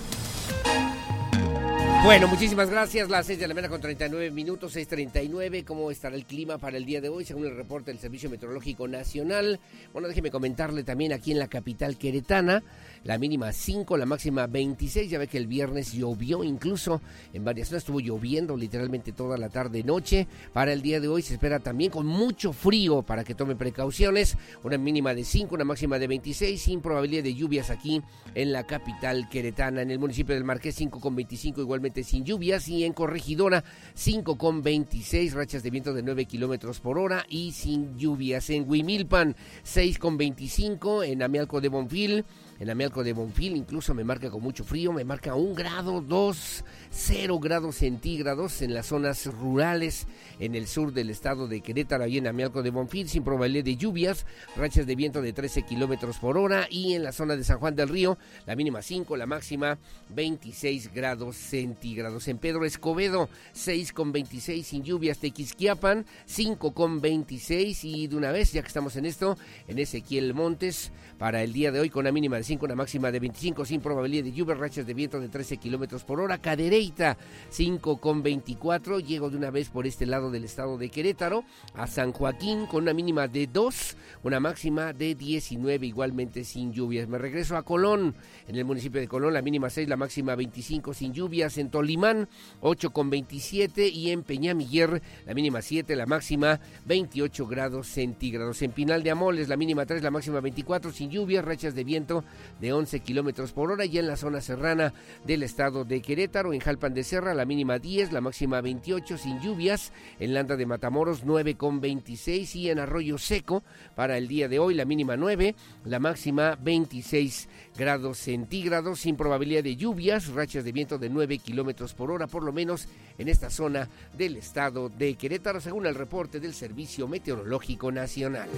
Bueno, 2.04 2.30
muchísimas 2.30 2.70
gracias. 2.70 3.10
Las 3.10 3.26
6 3.26 3.40
de 3.40 3.48
la 3.48 3.54
mañana 3.54 3.70
con 3.70 3.82
39 3.82 4.32
minutos, 4.32 4.74
6.39. 4.76 5.66
¿Cómo 5.66 5.92
estará 5.92 6.16
el 6.16 6.26
clima 6.26 6.58
para 6.58 6.78
el 6.78 6.86
día 6.86 7.02
de 7.02 7.10
hoy? 7.10 7.26
Según 7.26 7.46
el 7.46 7.56
reporte 7.56 7.92
del 7.92 8.00
Servicio 8.00 8.30
Meteorológico 8.30 8.88
Nacional. 8.88 9.60
Bueno, 9.92 10.08
déjeme 10.08 10.32
comentarle 10.32 10.84
también 10.84 11.12
aquí 11.12 11.34
en 11.34 11.40
la 11.40 11.50
capital 11.50 11.98
queretana. 11.98 12.64
La 13.04 13.18
mínima 13.18 13.52
5, 13.52 13.96
la 13.98 14.06
máxima 14.06 14.48
26. 14.48 15.10
Ya 15.10 15.20
ve 15.20 15.28
que 15.28 15.38
el 15.38 15.48
viernes 15.48 15.94
llovió 15.94 16.44
incluso 16.44 17.02
en 17.34 17.46
varias 17.46 17.70
zonas. 17.70 17.84
Estuvo 17.84 18.00
lloviendo 18.00 18.58
literalmente 18.58 19.12
toda 19.12 19.38
la 19.38 19.50
tarde 19.50 19.84
noche. 19.84 20.28
Para 20.54 20.74
el 20.74 20.82
día 20.82 21.00
de 21.00 21.08
hoy 21.08 21.22
se 21.22 21.34
espera 21.34 21.60
también 21.60 21.92
con 21.92 22.06
mucho 22.06 22.52
frío 22.52 23.02
para 23.02 23.24
que 23.24 23.36
tome 23.36 23.56
precauciones. 23.56 24.38
Una 24.64 24.78
mínima 24.78 25.14
de 25.14 25.24
5, 25.24 25.56
una 25.56 25.64
máxima 25.64 25.98
de 25.98 26.08
26. 26.08 26.62
Sin 26.62 26.82
probabilidad 26.82 27.24
de 27.24 27.36
lluvias 27.36 27.70
aquí 27.70 28.02
en 28.36 28.52
la 28.52 28.66
capital 28.66 29.30
queretana. 29.30 29.82
En 29.82 29.92
el 29.92 30.00
municipio 30.00 30.36
del 30.36 30.44
Marqués 30.44 30.76
5 30.76 31.00
con 31.00 31.16
25 31.16 31.62
igualmente 31.62 32.04
sin 32.04 32.26
lluvias 32.26 32.68
y 32.68 32.84
en 32.84 32.94
Corregidora 32.94 33.64
5 33.94 34.38
con 34.38 34.62
26 34.62 35.34
rachas 35.34 35.64
de 35.64 35.70
viento 35.70 35.94
de 35.94 36.04
9 36.04 36.26
kilómetros 36.26 36.80
por 36.80 36.98
hora 36.98 37.26
y 37.30 37.54
sin 37.54 37.98
lluvias. 37.98 38.50
En 38.50 38.70
Huimilpan 38.70 39.36
6 39.64 40.00
con 40.00 40.18
25 40.18 41.04
en 41.04 41.24
Amialco 41.24 41.62
de 41.62 41.70
Bonfil 41.70 42.26
en 42.60 42.69
Amialco 42.69 43.04
de 43.04 43.13
Bonfil 43.13 43.56
incluso 43.56 43.93
me 43.93 44.04
marca 44.04 44.30
con 44.30 44.43
mucho 44.43 44.63
frío, 44.63 44.91
me 44.91 45.06
marca 45.06 45.36
un 45.36 45.56
grado, 45.56 46.02
dos, 46.02 46.65
cero 46.91 47.39
grados 47.39 47.78
centígrados 47.78 48.62
en 48.62 48.74
las 48.74 48.88
zonas 48.88 49.26
rurales 49.28 50.08
en 50.39 50.56
el 50.56 50.67
sur 50.67 50.93
del 50.93 51.10
estado 51.10 51.48
de 51.48 51.62
Querétaro, 51.62 52.06
y 52.08 52.17
en 52.17 52.28
Amialco 52.28 52.62
de 52.62 52.69
Bonfil, 52.69 53.10
sin 53.10 53.24
probabilidad 53.24 53.65
de 53.65 53.78
lluvias, 53.78 54.26
rachas 54.56 54.86
de 54.86 54.95
viento 54.95 55.22
de 55.22 55.34
13 55.34 55.63
kilómetros 55.63 56.17
por 56.17 56.38
hora 56.38 56.67
y 56.69 56.93
en 56.93 57.04
la 57.04 57.12
zona 57.12 57.36
de 57.36 57.43
San 57.43 57.60
Juan 57.60 57.76
del 57.76 57.89
Río, 57.89 58.17
la 58.45 58.56
mínima 58.56 58.82
5, 58.82 59.15
la 59.15 59.26
máxima 59.26 59.78
26 60.10 60.93
grados 60.93 61.38
centígrados. 61.38 62.28
En 62.28 62.38
Pedro 62.38 62.65
Escobedo, 62.65 63.30
6 63.54 63.93
con 63.93 64.12
26 64.12 64.67
sin 64.67 64.84
lluvias, 64.84 65.19
Tequisquiapan, 65.19 66.06
5 66.26 66.74
con 66.74 67.02
26 67.02 67.84
y 67.86 68.08
de 68.08 68.15
una 68.15 68.32
vez, 68.32 68.52
ya 68.52 68.62
que 68.62 68.67
estamos 68.67 68.95
en 68.95 69.06
esto, 69.06 69.38
en 69.67 69.80
Ezequiel 69.80 70.34
Montes, 70.34 70.91
para 71.17 71.43
el 71.43 71.54
día 71.54 71.72
de 71.72 71.80
hoy 71.80 71.89
con 71.89 72.02
una 72.02 72.12
mínima 72.12 72.38
de 72.38 72.43
5, 72.50 72.66
una 72.66 72.74
máxima 72.74 73.12
de 73.12 73.20
25 73.20 73.64
sin 73.64 73.80
probabilidad 73.80 74.24
de 74.24 74.32
lluvia, 74.32 74.56
rachas 74.56 74.88
de 74.88 74.96
viento 74.96 75.20
de 75.20 75.30
13 75.30 75.58
kilómetros 75.58 76.04
por 76.04 76.20
hora. 76.20 76.40
Cadereyta 76.40 77.16
5 77.52 78.02
con 78.02 78.24
24. 78.24 79.00
Llego 79.02 79.30
de 79.30 79.38
una 79.38 79.52
vez 79.52 79.70
por 79.70 79.86
este 79.86 80.08
lado 80.08 80.32
del 80.32 80.46
estado 80.46 80.76
de 80.80 80.90
Querétaro 80.90 81.44
a 81.76 81.86
San 81.86 82.12
Joaquín 82.12 82.66
con 82.66 82.82
una 82.82 82.94
mínima 82.96 83.28
de 83.28 83.46
2, 83.46 83.98
una 84.24 84.40
máxima 84.40 84.94
de 84.94 85.14
19 85.14 85.86
igualmente 85.86 86.44
sin 86.44 86.74
lluvias. 86.74 87.08
Me 87.08 87.20
regreso 87.20 87.56
a 87.56 87.62
Colón, 87.62 88.16
en 88.48 88.56
el 88.56 88.66
municipio 88.66 89.00
de 89.00 89.08
Colón 89.08 89.36
la 89.36 89.44
mínima 89.44 89.70
6, 89.70 89.88
la 89.88 89.96
máxima 89.96 90.34
25 90.34 90.96
sin 90.96 91.14
lluvias. 91.14 91.56
En 91.60 91.70
Tolimán 91.70 92.28
8 92.62 92.90
con 92.90 93.12
27 93.12 93.90
y 93.90 94.10
en 94.10 94.24
Peñamiller 94.24 95.04
la 95.28 95.36
mínima 95.36 95.62
7, 95.62 95.96
la 95.96 96.08
máxima 96.08 96.60
28 96.88 97.46
grados 97.46 97.86
centígrados. 97.90 98.60
En 98.64 98.72
Pinal 98.72 99.04
de 99.04 99.12
Amoles 99.12 99.50
la 99.50 99.56
mínima 99.56 99.86
3, 99.86 100.02
la 100.02 100.10
máxima 100.10 100.40
24 100.40 100.92
sin 100.92 101.12
lluvias, 101.12 101.46
rachas 101.46 101.76
de 101.76 101.84
viento 101.84 102.24
de 102.60 102.73
11 102.73 102.99
kilómetros 103.02 103.52
por 103.52 103.71
hora 103.71 103.86
y 103.86 103.97
en 103.97 104.08
la 104.08 104.17
zona 104.17 104.41
serrana 104.41 104.93
del 105.25 105.43
estado 105.43 105.86
de 105.86 106.02
Querétaro, 106.02 106.54
en 106.54 106.60
Jalpan 106.60 106.93
de 106.93 107.04
Serra 107.04 107.34
la 107.34 107.45
mínima 107.45 107.80
10, 107.80 108.12
la 108.12 108.21
máxima 108.21 108.62
28 108.62 109.17
sin 109.17 109.39
lluvias, 109.41 109.91
en 110.19 110.34
Landa 110.34 110.56
de 110.56 110.65
Matamoros 110.65 111.23
9 111.23 111.56
con 111.56 111.82
26 111.82 112.56
y 112.56 112.69
en 112.69 112.80
Arroyo 112.80 113.17
Seco 113.17 113.63
para 113.95 114.17
el 114.17 114.28
día 114.28 114.47
de 114.47 114.60
hoy 114.60 114.73
la 114.73 114.86
mínima 114.86 115.17
9, 115.17 115.56
la 115.86 115.99
máxima 115.99 116.58
26 116.62 117.47
grados 117.78 118.17
centígrados 118.17 118.99
sin 118.99 119.15
probabilidad 119.15 119.63
de 119.63 119.75
lluvias, 119.75 120.28
rachas 120.28 120.63
de 120.63 120.71
viento 120.71 120.97
de 120.97 121.10
9 121.10 121.39
kilómetros 121.39 121.93
por 121.93 122.12
hora, 122.12 122.28
por 122.28 122.43
lo 122.43 122.52
menos 122.52 122.88
en 123.17 123.28
esta 123.28 123.49
zona 123.49 123.88
del 124.17 124.38
estado 124.38 124.89
de 124.89 125.15
Querétaro, 125.15 125.62
según 125.62 125.86
el 125.86 125.95
reporte 125.95 126.39
del 126.39 126.54
Servicio 126.54 127.08
Meteorológico 127.08 127.91
Nacional. 127.91 128.49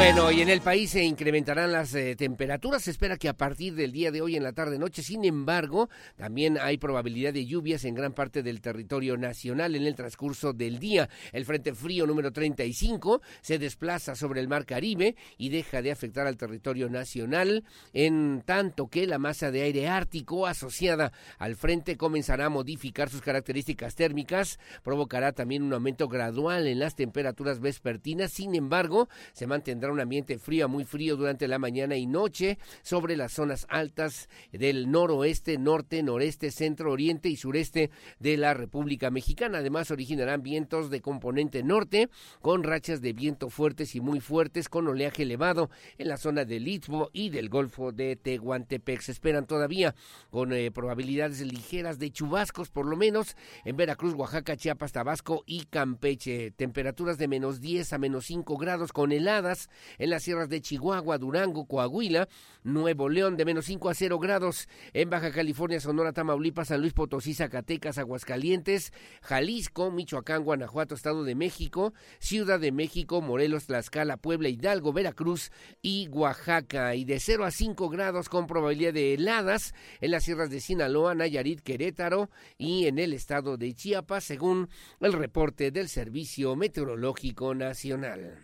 Bueno, 0.00 0.32
y 0.32 0.40
en 0.40 0.48
el 0.48 0.62
país 0.62 0.92
se 0.92 1.04
incrementarán 1.04 1.72
las 1.72 1.94
eh, 1.94 2.16
temperaturas. 2.16 2.84
Se 2.84 2.90
espera 2.90 3.18
que 3.18 3.28
a 3.28 3.36
partir 3.36 3.74
del 3.74 3.92
día 3.92 4.10
de 4.10 4.22
hoy 4.22 4.34
en 4.34 4.42
la 4.42 4.54
tarde-noche, 4.54 5.02
sin 5.02 5.26
embargo, 5.26 5.90
también 6.16 6.56
hay 6.58 6.78
probabilidad 6.78 7.34
de 7.34 7.44
lluvias 7.44 7.84
en 7.84 7.94
gran 7.94 8.14
parte 8.14 8.42
del 8.42 8.62
territorio 8.62 9.18
nacional 9.18 9.76
en 9.76 9.84
el 9.84 9.94
transcurso 9.94 10.54
del 10.54 10.78
día. 10.78 11.10
El 11.32 11.44
Frente 11.44 11.74
Frío 11.74 12.06
número 12.06 12.32
35 12.32 13.20
se 13.42 13.58
desplaza 13.58 14.14
sobre 14.14 14.40
el 14.40 14.48
Mar 14.48 14.64
Caribe 14.64 15.16
y 15.36 15.50
deja 15.50 15.82
de 15.82 15.92
afectar 15.92 16.26
al 16.26 16.38
territorio 16.38 16.88
nacional, 16.88 17.62
en 17.92 18.42
tanto 18.46 18.88
que 18.88 19.06
la 19.06 19.18
masa 19.18 19.50
de 19.50 19.62
aire 19.62 19.86
ártico 19.86 20.46
asociada 20.46 21.12
al 21.38 21.56
frente 21.56 21.98
comenzará 21.98 22.46
a 22.46 22.50
modificar 22.50 23.10
sus 23.10 23.20
características 23.20 23.96
térmicas, 23.96 24.60
provocará 24.82 25.32
también 25.32 25.62
un 25.62 25.74
aumento 25.74 26.08
gradual 26.08 26.66
en 26.68 26.78
las 26.78 26.94
temperaturas 26.94 27.60
vespertinas. 27.60 28.32
Sin 28.32 28.54
embargo, 28.54 29.10
se 29.34 29.46
mantendrá 29.46 29.89
un 29.92 30.00
ambiente 30.00 30.38
frío 30.38 30.64
a 30.64 30.68
muy 30.68 30.84
frío 30.84 31.16
durante 31.16 31.48
la 31.48 31.58
mañana 31.58 31.96
y 31.96 32.06
noche 32.06 32.58
sobre 32.82 33.16
las 33.16 33.32
zonas 33.32 33.66
altas 33.68 34.28
del 34.52 34.90
noroeste, 34.90 35.58
norte, 35.58 36.02
noreste, 36.02 36.50
centro, 36.50 36.92
oriente 36.92 37.28
y 37.28 37.36
sureste 37.36 37.90
de 38.18 38.36
la 38.36 38.54
República 38.54 39.10
Mexicana. 39.10 39.58
Además, 39.58 39.90
originarán 39.90 40.42
vientos 40.42 40.90
de 40.90 41.00
componente 41.00 41.62
norte 41.62 42.08
con 42.40 42.62
rachas 42.62 43.00
de 43.00 43.12
viento 43.12 43.50
fuertes 43.50 43.94
y 43.94 44.00
muy 44.00 44.20
fuertes 44.20 44.68
con 44.68 44.86
oleaje 44.88 45.22
elevado 45.22 45.70
en 45.98 46.08
la 46.08 46.16
zona 46.16 46.44
del 46.44 46.68
Istmo 46.68 47.10
y 47.12 47.30
del 47.30 47.48
Golfo 47.48 47.92
de 47.92 48.16
Tehuantepec. 48.16 49.00
Se 49.00 49.12
esperan 49.12 49.46
todavía 49.46 49.94
con 50.30 50.52
eh, 50.52 50.70
probabilidades 50.70 51.40
ligeras 51.40 51.98
de 51.98 52.10
chubascos, 52.10 52.70
por 52.70 52.86
lo 52.86 52.96
menos 52.96 53.36
en 53.64 53.76
Veracruz, 53.76 54.14
Oaxaca, 54.14 54.56
Chiapas, 54.56 54.92
Tabasco 54.92 55.42
y 55.46 55.64
Campeche. 55.64 56.50
Temperaturas 56.50 57.18
de 57.18 57.28
menos 57.28 57.60
10 57.60 57.92
a 57.92 57.98
menos 57.98 58.26
5 58.26 58.56
grados 58.56 58.92
con 58.92 59.12
heladas 59.12 59.68
en 59.98 60.10
las 60.10 60.22
sierras 60.22 60.48
de 60.48 60.60
Chihuahua, 60.60 61.18
Durango, 61.18 61.66
Coahuila, 61.66 62.28
Nuevo 62.62 63.08
León 63.08 63.36
de 63.36 63.44
menos 63.44 63.66
5 63.66 63.88
a 63.88 63.94
0 63.94 64.18
grados, 64.18 64.68
en 64.92 65.10
Baja 65.10 65.32
California, 65.32 65.80
Sonora, 65.80 66.12
Tamaulipas, 66.12 66.68
San 66.68 66.80
Luis 66.80 66.92
Potosí, 66.92 67.34
Zacatecas, 67.34 67.98
Aguascalientes, 67.98 68.92
Jalisco, 69.22 69.90
Michoacán, 69.90 70.44
Guanajuato, 70.44 70.94
Estado 70.94 71.24
de 71.24 71.34
México, 71.34 71.94
Ciudad 72.18 72.60
de 72.60 72.72
México, 72.72 73.20
Morelos, 73.20 73.66
Tlaxcala, 73.66 74.16
Puebla, 74.16 74.48
Hidalgo, 74.48 74.92
Veracruz 74.92 75.50
y 75.82 76.08
Oaxaca, 76.08 76.94
y 76.94 77.04
de 77.04 77.20
0 77.20 77.44
a 77.44 77.50
5 77.50 77.88
grados 77.88 78.28
con 78.28 78.46
probabilidad 78.46 78.92
de 78.92 79.14
heladas 79.14 79.74
en 80.00 80.10
las 80.10 80.24
sierras 80.24 80.50
de 80.50 80.60
Sinaloa, 80.60 81.14
Nayarit, 81.14 81.60
Querétaro 81.60 82.30
y 82.58 82.86
en 82.86 82.98
el 82.98 83.12
estado 83.12 83.56
de 83.56 83.74
Chiapas, 83.74 84.24
según 84.24 84.68
el 85.00 85.12
reporte 85.12 85.70
del 85.70 85.88
Servicio 85.88 86.56
Meteorológico 86.56 87.54
Nacional. 87.54 88.38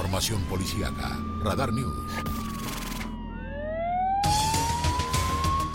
Información 0.00 0.40
policíaca. 0.48 1.18
Radar 1.44 1.74
News. 1.74 2.39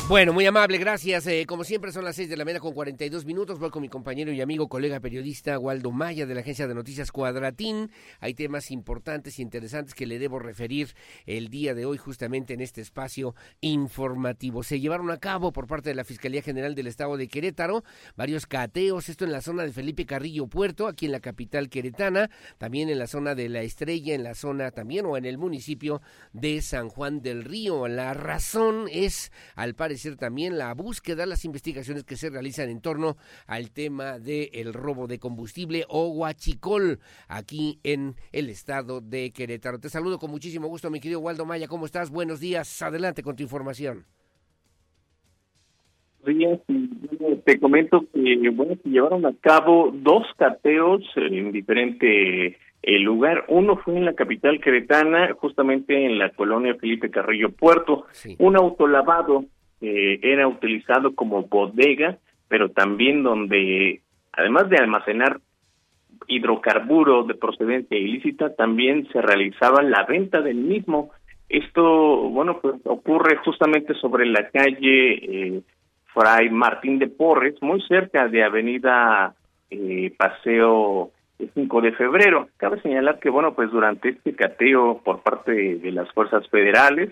Bueno, 0.08 0.34
muy 0.34 0.45
amable, 0.45 0.78
gracias. 0.78 1.26
Eh, 1.26 1.47
como 1.47 1.64
siempre 1.64 1.91
son 1.91 2.06
las 2.06 2.16
seis 2.16 2.30
de 2.30 2.38
la 2.38 2.45
mañana 2.45 2.60
con 2.60 2.76
42 2.76 3.26
minutos. 3.26 3.58
Voy 3.58 3.72
con 3.72 3.82
mi 3.82 3.89
compañero 3.89 4.32
y 4.32 4.39
amigo, 4.39 4.70
colega 4.70 4.99
periodista 4.99 5.58
Waldo 5.58 5.91
Maya 5.91 6.28
de 6.28 6.36
la 6.36 6.41
agencia 6.41 6.68
de 6.68 6.76
noticias 6.76 7.12
Cuadratín. 7.12 7.89
Hay 8.20 8.36
temas 8.36 8.70
importantes 8.70 9.39
e 9.39 9.41
interesantes 9.41 9.95
que 9.95 10.06
le 10.06 10.20
debo 10.20 10.38
referir 10.38 10.93
el 11.26 11.49
día 11.49 11.74
de 11.74 11.88
hoy 11.88 11.97
justamente 11.97 12.53
en 12.53 12.62
este 12.62 12.82
espacio 12.82 13.34
informativo. 13.62 14.62
Se 14.62 14.80
llevaron 14.80 15.10
a 15.10 15.18
cabo 15.18 15.51
por 15.51 15.66
parte 15.66 15.89
de 15.89 15.95
la 15.95 16.03
Fiscalía 16.03 16.43
General 16.43 16.76
del 16.76 16.86
Estado 16.86 17.18
de 17.18 17.28
Querétaro 17.28 17.84
varios 18.16 18.45
cateos, 18.45 19.10
esto 19.10 19.26
en 19.26 19.32
la 19.32 19.41
zona 19.41 19.64
de 19.64 19.74
Felipe 19.74 20.06
Carrillo 20.06 20.45
Puerto, 20.45 20.86
aquí 20.86 21.08
en 21.08 21.14
la 21.14 21.20
capital 21.20 21.68
queretana, 21.68 22.30
también 22.60 22.89
en 22.89 22.99
la 22.99 23.08
zona 23.08 23.34
de 23.34 23.49
La 23.49 23.64
Estrella, 23.64 24.14
en 24.14 24.24
la 24.24 24.36
zona 24.36 24.70
también 24.70 25.08
o 25.08 25.18
en 25.18 25.26
el 25.26 25.39
municipio 25.39 26.03
de 26.32 26.62
San 26.62 26.89
Juan 26.89 27.24
del 27.24 27.43
Río. 27.43 27.88
La 27.88 28.14
razón 28.14 28.86
es, 28.91 29.32
al 29.56 29.74
parecer, 29.74 29.94
ser 29.97 30.15
también 30.15 30.57
la 30.57 30.73
búsqueda, 30.73 31.25
las 31.25 31.45
investigaciones 31.45 32.03
que 32.03 32.15
se 32.15 32.29
realizan 32.29 32.69
en 32.69 32.81
torno 32.81 33.17
al 33.47 33.71
tema 33.71 34.19
del 34.19 34.73
robo 34.73 35.07
de 35.07 35.19
combustible 35.19 35.85
o 35.89 36.09
huachicol 36.09 36.99
aquí 37.27 37.79
en 37.83 38.15
el 38.31 38.49
estado 38.49 39.01
de 39.01 39.31
Querétaro. 39.31 39.79
Te 39.79 39.89
saludo 39.89 40.19
con 40.19 40.31
muchísimo 40.31 40.67
gusto, 40.67 40.89
mi 40.89 40.99
querido 40.99 41.19
Waldo 41.19 41.45
Maya. 41.45 41.67
¿Cómo 41.67 41.85
estás? 41.85 42.09
Buenos 42.09 42.39
días. 42.39 42.81
Adelante 42.81 43.23
con 43.23 43.35
tu 43.35 43.43
información. 43.43 44.05
Días, 46.25 46.59
te 47.45 47.59
comento 47.59 48.03
que 48.11 48.49
bueno, 48.49 48.75
se 48.81 48.89
llevaron 48.89 49.25
a 49.27 49.33
cabo 49.41 49.91
dos 49.93 50.23
cateos 50.37 51.03
en 51.15 51.51
diferente 51.51 52.57
el 52.81 53.01
lugar. 53.01 53.45
Uno 53.47 53.77
fue 53.77 53.97
en 53.97 54.05
la 54.05 54.13
capital 54.13 54.59
queretana, 54.59 55.33
justamente 55.33 56.05
en 56.05 56.17
la 56.17 56.29
colonia 56.31 56.75
Felipe 56.75 57.09
Carrillo 57.09 57.51
Puerto, 57.51 58.05
un 58.39 58.55
autolavado 58.55 59.45
era 60.21 60.47
utilizado 60.47 61.15
como 61.15 61.43
bodega, 61.43 62.17
pero 62.47 62.69
también 62.69 63.23
donde, 63.23 64.01
además 64.33 64.69
de 64.69 64.77
almacenar 64.77 65.39
hidrocarburos 66.27 67.27
de 67.27 67.36
procedencia 67.36 67.97
ilícita, 67.97 68.55
también 68.55 69.07
se 69.11 69.21
realizaba 69.21 69.81
la 69.83 70.03
venta 70.03 70.41
del 70.41 70.57
mismo. 70.57 71.11
Esto, 71.49 71.83
bueno, 72.29 72.59
pues 72.61 72.75
ocurre 72.86 73.38
justamente 73.38 73.93
sobre 73.95 74.25
la 74.25 74.49
calle 74.49 75.13
eh, 75.13 75.61
Fray 76.13 76.49
Martín 76.49 76.97
de 76.99 77.07
Porres, 77.07 77.61
muy 77.61 77.81
cerca 77.81 78.27
de 78.27 78.43
Avenida 78.43 79.36
eh, 79.69 80.11
Paseo 80.17 81.11
5 81.53 81.81
de 81.81 81.91
febrero. 81.91 82.47
Cabe 82.57 82.81
señalar 82.81 83.19
que, 83.19 83.29
bueno, 83.29 83.53
pues 83.53 83.69
durante 83.71 84.09
este 84.09 84.36
cateo 84.36 85.01
por 85.03 85.21
parte 85.21 85.51
de 85.51 85.91
las 85.91 86.11
fuerzas 86.13 86.47
federales, 86.49 87.09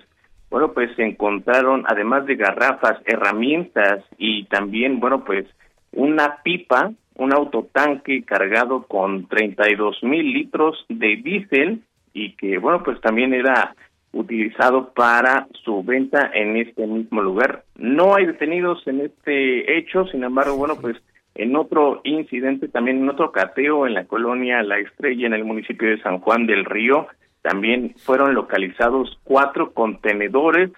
bueno, 0.54 0.72
pues 0.72 0.96
se 0.96 1.02
encontraron, 1.02 1.84
además 1.88 2.28
de 2.28 2.36
garrafas, 2.36 3.02
herramientas 3.06 4.06
y 4.20 4.44
también, 4.44 5.00
bueno, 5.00 5.24
pues 5.26 5.48
una 5.94 6.44
pipa, 6.44 6.92
un 7.16 7.34
autotanque 7.34 8.24
cargado 8.24 8.84
con 8.84 9.28
32 9.28 10.04
mil 10.04 10.32
litros 10.32 10.86
de 10.90 11.16
diésel 11.16 11.82
y 12.14 12.36
que, 12.36 12.60
bueno, 12.60 12.84
pues 12.84 13.02
también 13.02 13.34
era 13.34 13.76
utilizado 14.12 14.94
para 14.94 15.48
su 15.64 15.84
venta 15.84 16.30
en 16.32 16.56
este 16.58 16.86
mismo 16.86 17.24
lugar. 17.24 17.64
No 17.76 18.14
hay 18.14 18.28
detenidos 18.28 18.86
en 18.86 19.02
este 19.02 19.76
hecho, 19.80 20.06
sin 20.06 20.24
embargo, 20.24 20.56
bueno, 20.56 20.76
pues 20.80 20.98
en 21.34 21.56
otro 21.56 22.02
incidente, 22.04 22.68
también 22.68 22.98
en 22.98 23.10
otro 23.10 23.32
cateo 23.32 23.88
en 23.88 23.96
la 23.96 24.06
colonia 24.06 24.62
La 24.62 24.78
Estrella, 24.78 25.26
en 25.26 25.34
el 25.34 25.46
municipio 25.46 25.90
de 25.90 26.02
San 26.04 26.20
Juan 26.20 26.46
del 26.46 26.64
Río, 26.64 27.08
también 27.44 27.94
fueron 28.04 28.34
localizados 28.34 29.20
cuatro 29.24 29.74
contenedores 29.74 30.72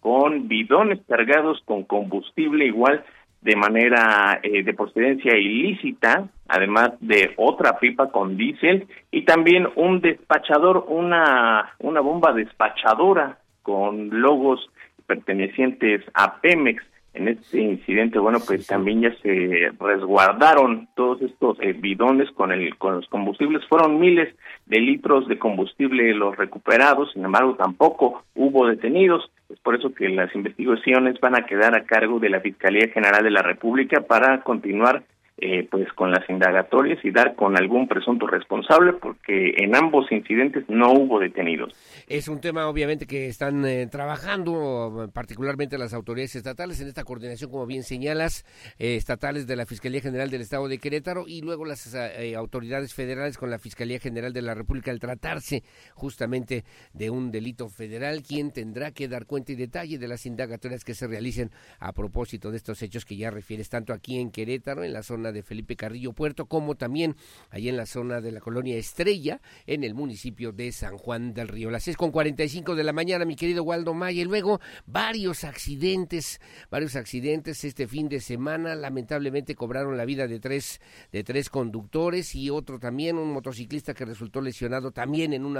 con 0.00 0.48
bidones 0.48 1.00
cargados 1.08 1.62
con 1.64 1.84
combustible 1.84 2.66
igual 2.66 3.04
de 3.40 3.54
manera 3.54 4.40
eh, 4.42 4.64
de 4.64 4.74
procedencia 4.74 5.36
ilícita, 5.36 6.28
además 6.48 6.90
de 7.00 7.34
otra 7.36 7.78
pipa 7.78 8.10
con 8.10 8.36
diésel 8.36 8.88
y 9.12 9.24
también 9.24 9.68
un 9.76 10.00
despachador, 10.00 10.86
una, 10.88 11.72
una 11.78 12.00
bomba 12.00 12.32
despachadora 12.32 13.38
con 13.62 14.20
logos 14.20 14.68
pertenecientes 15.06 16.02
a 16.14 16.40
Pemex 16.40 16.82
en 17.18 17.28
este 17.28 17.60
incidente, 17.60 18.18
bueno, 18.18 18.38
pues 18.46 18.66
también 18.66 19.02
ya 19.02 19.14
se 19.22 19.72
resguardaron 19.78 20.88
todos 20.94 21.20
estos 21.22 21.58
eh, 21.60 21.72
bidones 21.72 22.30
con 22.30 22.52
el 22.52 22.76
con 22.78 22.96
los 22.96 23.08
combustibles. 23.08 23.66
Fueron 23.68 23.98
miles 23.98 24.34
de 24.66 24.80
litros 24.80 25.26
de 25.26 25.38
combustible 25.38 26.14
los 26.14 26.36
recuperados, 26.36 27.12
sin 27.12 27.24
embargo, 27.24 27.56
tampoco 27.56 28.22
hubo 28.34 28.66
detenidos. 28.66 29.30
Es 29.48 29.58
por 29.60 29.74
eso 29.74 29.92
que 29.92 30.08
las 30.08 30.32
investigaciones 30.34 31.18
van 31.20 31.34
a 31.34 31.46
quedar 31.46 31.74
a 31.74 31.84
cargo 31.84 32.20
de 32.20 32.30
la 32.30 32.40
Fiscalía 32.40 32.88
General 32.88 33.24
de 33.24 33.30
la 33.30 33.42
República 33.42 34.02
para 34.02 34.42
continuar 34.42 35.02
eh, 35.40 35.68
pues 35.70 35.86
con 35.92 36.10
las 36.10 36.28
indagatorias 36.28 36.98
y 37.04 37.12
dar 37.12 37.36
con 37.36 37.56
algún 37.56 37.86
presunto 37.86 38.26
responsable 38.26 38.94
porque 38.94 39.54
en 39.58 39.76
ambos 39.76 40.10
incidentes 40.10 40.64
no 40.68 40.92
hubo 40.92 41.20
detenidos. 41.20 41.72
Es 42.08 42.26
un 42.26 42.40
tema 42.40 42.66
obviamente 42.66 43.06
que 43.06 43.28
están 43.28 43.64
eh, 43.64 43.86
trabajando 43.86 45.08
particularmente 45.14 45.78
las 45.78 45.94
autoridades 45.94 46.34
estatales 46.34 46.80
en 46.80 46.88
esta 46.88 47.04
coordinación 47.04 47.52
como 47.52 47.66
bien 47.66 47.84
señalas 47.84 48.44
eh, 48.80 48.96
estatales 48.96 49.46
de 49.46 49.54
la 49.54 49.64
Fiscalía 49.64 50.00
General 50.00 50.28
del 50.28 50.40
Estado 50.40 50.66
de 50.66 50.78
Querétaro 50.78 51.24
y 51.28 51.40
luego 51.40 51.64
las 51.64 51.94
autoridades 52.36 52.92
federales 52.92 53.38
con 53.38 53.48
la 53.48 53.60
Fiscalía 53.60 54.00
General 54.00 54.32
de 54.32 54.42
la 54.42 54.54
República 54.54 54.90
al 54.90 54.98
tratarse 54.98 55.62
justamente 55.94 56.64
de 56.92 57.10
un 57.10 57.30
delito 57.30 57.68
federal 57.68 58.22
quien 58.22 58.50
tendrá 58.52 58.90
que 58.90 59.06
dar 59.06 59.24
cuenta 59.24 59.52
y 59.52 59.54
detalle 59.54 59.98
de 59.98 60.08
las 60.08 60.26
indagatorias 60.26 60.84
que 60.84 60.94
se 60.94 61.06
realicen 61.06 61.52
a 61.78 61.92
propósito 61.92 62.50
de 62.50 62.56
estos 62.56 62.82
hechos 62.82 63.04
que 63.04 63.16
ya 63.16 63.30
refieres 63.30 63.68
tanto 63.68 63.92
aquí 63.92 64.18
en 64.20 64.32
Querétaro 64.32 64.82
en 64.82 64.92
la 64.92 65.04
zona 65.04 65.27
de 65.32 65.42
Felipe 65.42 65.76
Carrillo 65.76 66.12
Puerto, 66.12 66.46
como 66.46 66.74
también 66.74 67.16
ahí 67.50 67.68
en 67.68 67.76
la 67.76 67.86
zona 67.86 68.20
de 68.20 68.32
la 68.32 68.40
colonia 68.40 68.76
Estrella, 68.76 69.40
en 69.66 69.84
el 69.84 69.94
municipio 69.94 70.52
de 70.52 70.72
San 70.72 70.96
Juan 70.96 71.34
del 71.34 71.48
Río. 71.48 71.70
Las 71.70 71.84
6 71.84 71.96
con 71.96 72.10
45 72.10 72.74
de 72.74 72.84
la 72.84 72.92
mañana, 72.92 73.24
mi 73.24 73.36
querido 73.36 73.62
Waldo 73.62 73.94
Maya, 73.94 74.22
y 74.22 74.24
luego 74.24 74.60
varios 74.86 75.44
accidentes, 75.44 76.40
varios 76.70 76.96
accidentes 76.96 77.64
este 77.64 77.86
fin 77.86 78.08
de 78.08 78.20
semana, 78.20 78.74
lamentablemente 78.74 79.54
cobraron 79.54 79.96
la 79.96 80.04
vida 80.04 80.26
de 80.26 80.40
tres, 80.40 80.80
de 81.12 81.24
tres 81.24 81.50
conductores 81.50 82.34
y 82.34 82.50
otro 82.50 82.78
también, 82.78 83.18
un 83.18 83.32
motociclista 83.32 83.94
que 83.94 84.04
resultó 84.04 84.40
lesionado 84.40 84.90
también 84.90 85.32
en 85.32 85.44
un 85.44 85.58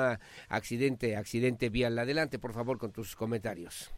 accidente, 0.49 1.16
accidente 1.16 1.69
vial. 1.69 1.99
Adelante, 1.99 2.39
por 2.39 2.53
favor, 2.53 2.79
con 2.79 2.93
tus 2.93 3.16
comentarios. 3.16 3.93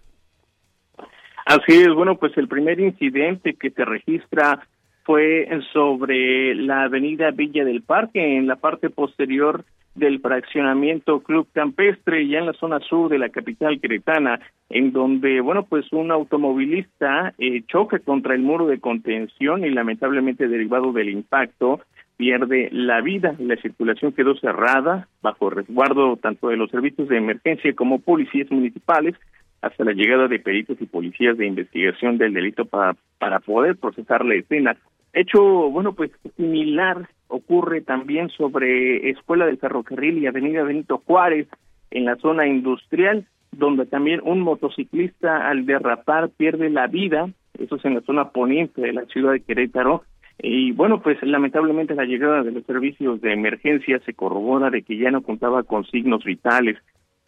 Así 1.46 1.72
es, 1.72 1.88
bueno, 1.94 2.16
pues 2.16 2.36
el 2.36 2.48
primer 2.48 2.78
incidente 2.78 3.54
que 3.54 3.70
se 3.70 3.84
registra 3.84 4.68
fue 5.04 5.48
sobre 5.72 6.54
la 6.54 6.84
avenida 6.84 7.30
Villa 7.30 7.64
del 7.64 7.82
Parque, 7.82 8.36
en 8.36 8.46
la 8.46 8.56
parte 8.56 8.90
posterior 8.90 9.64
del 9.94 10.20
fraccionamiento 10.20 11.20
Club 11.20 11.48
Campestre, 11.52 12.26
ya 12.28 12.38
en 12.38 12.46
la 12.46 12.52
zona 12.52 12.80
sur 12.80 13.10
de 13.10 13.18
la 13.18 13.28
capital 13.28 13.80
queretana, 13.80 14.40
en 14.68 14.92
donde, 14.92 15.40
bueno, 15.40 15.64
pues 15.64 15.92
un 15.92 16.12
automovilista 16.12 17.34
eh, 17.38 17.62
choca 17.66 17.98
contra 17.98 18.34
el 18.34 18.42
muro 18.42 18.66
de 18.66 18.78
contención 18.78 19.64
y 19.64 19.70
lamentablemente 19.70 20.48
derivado 20.48 20.92
del 20.92 21.10
impacto 21.10 21.80
pierde 22.16 22.68
la 22.70 23.00
vida. 23.00 23.34
La 23.38 23.56
circulación 23.56 24.12
quedó 24.12 24.36
cerrada 24.36 25.08
bajo 25.22 25.50
resguardo 25.50 26.16
tanto 26.16 26.48
de 26.48 26.56
los 26.56 26.70
servicios 26.70 27.08
de 27.08 27.16
emergencia 27.16 27.72
como 27.74 27.98
policías 27.98 28.50
municipales 28.50 29.16
hasta 29.62 29.84
la 29.84 29.92
llegada 29.92 30.28
de 30.28 30.38
peritos 30.38 30.80
y 30.80 30.86
policías 30.86 31.36
de 31.36 31.46
investigación 31.46 32.18
del 32.18 32.32
delito 32.32 32.64
para, 32.64 32.96
para 33.18 33.40
poder 33.40 33.76
procesar 33.76 34.24
la 34.24 34.34
escena. 34.34 34.76
Hecho, 35.12 35.42
bueno, 35.70 35.92
pues 35.92 36.10
similar 36.36 37.08
ocurre 37.28 37.80
también 37.80 38.28
sobre 38.30 39.10
Escuela 39.10 39.46
del 39.46 39.58
Ferrocarril 39.58 40.18
y 40.18 40.26
Avenida 40.26 40.62
Benito 40.62 41.02
Juárez 41.04 41.48
en 41.90 42.04
la 42.04 42.16
zona 42.16 42.46
industrial, 42.46 43.26
donde 43.52 43.86
también 43.86 44.20
un 44.22 44.40
motociclista 44.40 45.48
al 45.48 45.66
derrapar 45.66 46.30
pierde 46.30 46.70
la 46.70 46.86
vida, 46.86 47.28
eso 47.58 47.76
es 47.76 47.84
en 47.84 47.94
la 47.94 48.00
zona 48.02 48.30
poniente 48.30 48.80
de 48.80 48.92
la 48.92 49.04
ciudad 49.06 49.32
de 49.32 49.40
Querétaro, 49.40 50.04
y 50.42 50.72
bueno, 50.72 51.02
pues 51.02 51.22
lamentablemente 51.22 51.94
la 51.94 52.04
llegada 52.04 52.42
de 52.42 52.52
los 52.52 52.64
servicios 52.64 53.20
de 53.20 53.32
emergencia 53.32 54.00
se 54.06 54.14
corrobora 54.14 54.70
de 54.70 54.82
que 54.82 54.96
ya 54.96 55.10
no 55.10 55.22
contaba 55.22 55.64
con 55.64 55.84
signos 55.84 56.24
vitales. 56.24 56.78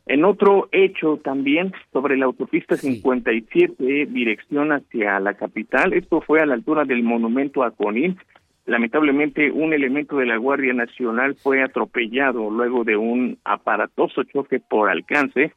En 0.07 0.24
otro 0.24 0.68
hecho 0.72 1.18
también 1.18 1.72
sobre 1.92 2.16
la 2.16 2.26
autopista 2.26 2.76
57 2.76 4.07
dirección 4.07 4.72
hacia 4.72 5.20
la 5.20 5.34
capital, 5.34 5.92
esto 5.92 6.20
fue 6.20 6.40
a 6.40 6.46
la 6.46 6.55
altura 6.55 6.84
del 6.84 7.03
monumento 7.03 7.62
a 7.62 7.70
Conin. 7.70 8.18
Lamentablemente 8.66 9.50
un 9.50 9.72
elemento 9.72 10.16
de 10.16 10.26
la 10.26 10.36
Guardia 10.36 10.72
Nacional 10.72 11.36
fue 11.36 11.62
atropellado 11.62 12.50
luego 12.50 12.84
de 12.84 12.96
un 12.96 13.38
aparatoso 13.44 14.24
choque 14.24 14.61
por 14.61 14.90
alcance 14.90 15.53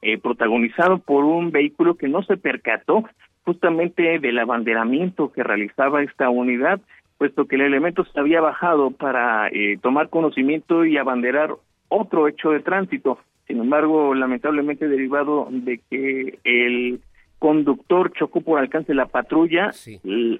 eh, 0.00 0.16
protagonizado 0.18 0.98
por 0.98 1.24
un 1.24 1.50
vehículo 1.50 1.96
que 1.96 2.08
no 2.08 2.22
se 2.22 2.36
percató 2.36 3.04
justamente 3.44 4.18
del 4.20 4.38
abanderamiento 4.38 5.32
que 5.32 5.42
realizaba 5.42 6.02
esta 6.02 6.30
unidad, 6.30 6.80
puesto 7.16 7.46
que 7.46 7.56
el 7.56 7.62
elemento 7.62 8.04
se 8.04 8.20
había 8.20 8.40
bajado 8.40 8.92
para 8.92 9.48
eh, 9.48 9.76
tomar 9.82 10.08
conocimiento 10.08 10.84
y 10.84 10.98
abanderar 10.98 11.54
otro 11.88 12.28
hecho 12.28 12.50
de 12.50 12.60
tránsito. 12.60 13.18
Sin 13.48 13.58
embargo, 13.58 14.14
lamentablemente 14.14 14.86
derivado 14.86 15.48
de 15.50 15.80
que 15.90 16.38
el 16.44 17.00
conductor 17.38 18.12
chocó 18.12 18.42
por 18.42 18.58
alcance 18.58 18.88
de 18.88 18.96
la 18.96 19.06
patrulla, 19.06 19.72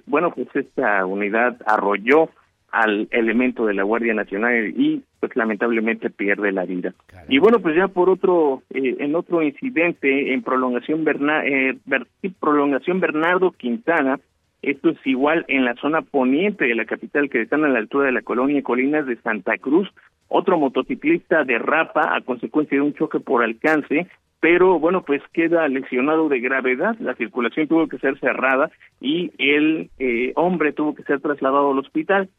bueno, 0.05 0.31
pues 0.31 0.47
esta 0.53 1.05
unidad 1.05 1.57
arrolló 1.65 2.29
al 2.71 3.07
elemento 3.09 3.65
de 3.65 3.73
la 3.73 3.81
Guardia 3.81 4.13
Nacional 4.13 4.73
y 4.77 5.01
pues 5.19 5.35
lamentablemente 5.35 6.11
pierde 6.11 6.51
la 6.51 6.65
vida. 6.65 6.93
Y 7.27 7.39
bueno, 7.39 7.59
pues 7.59 7.75
ya 7.75 7.87
por 7.87 8.09
otro, 8.09 8.61
eh, 8.69 8.97
en 8.99 9.15
otro 9.15 9.41
incidente 9.41 10.33
en 10.33 10.43
prolongación, 10.43 11.03
eh, 11.45 11.77
prolongación 12.39 12.99
Bernardo 12.99 13.51
Quintana, 13.51 14.19
esto 14.61 14.89
es 14.89 14.97
igual 15.05 15.45
en 15.47 15.65
la 15.65 15.73
zona 15.75 16.01
poniente 16.01 16.65
de 16.65 16.75
la 16.75 16.85
capital 16.85 17.29
que 17.29 17.41
están 17.41 17.63
a 17.63 17.69
la 17.69 17.79
altura 17.79 18.07
de 18.07 18.11
la 18.11 18.21
colonia 18.21 18.61
Colinas 18.61 19.05
de 19.07 19.15
Santa 19.17 19.57
Cruz, 19.57 19.89
otro 20.29 20.57
motociclista 20.57 21.43
derrapa 21.43 22.15
a 22.15 22.21
consecuencia 22.21 22.77
de 22.77 22.83
un 22.83 22.93
choque 22.93 23.19
por 23.19 23.43
alcance, 23.43 24.07
pero 24.39 24.79
bueno, 24.79 25.03
pues 25.03 25.21
queda 25.33 25.67
lesionado 25.67 26.29
de 26.29 26.39
gravedad, 26.39 26.95
la 26.99 27.15
circulación 27.15 27.67
tuvo 27.67 27.87
que 27.87 27.97
ser 27.97 28.17
cerrada 28.19 28.71
y 29.01 29.31
el 29.37 29.89
eh, 29.99 30.31
hombre 30.35 30.71
tuvo 30.71 30.95
que 30.95 31.03
ser 31.03 31.19
trasladado 31.19 31.71
al 31.71 31.79
hospital. 31.79 32.29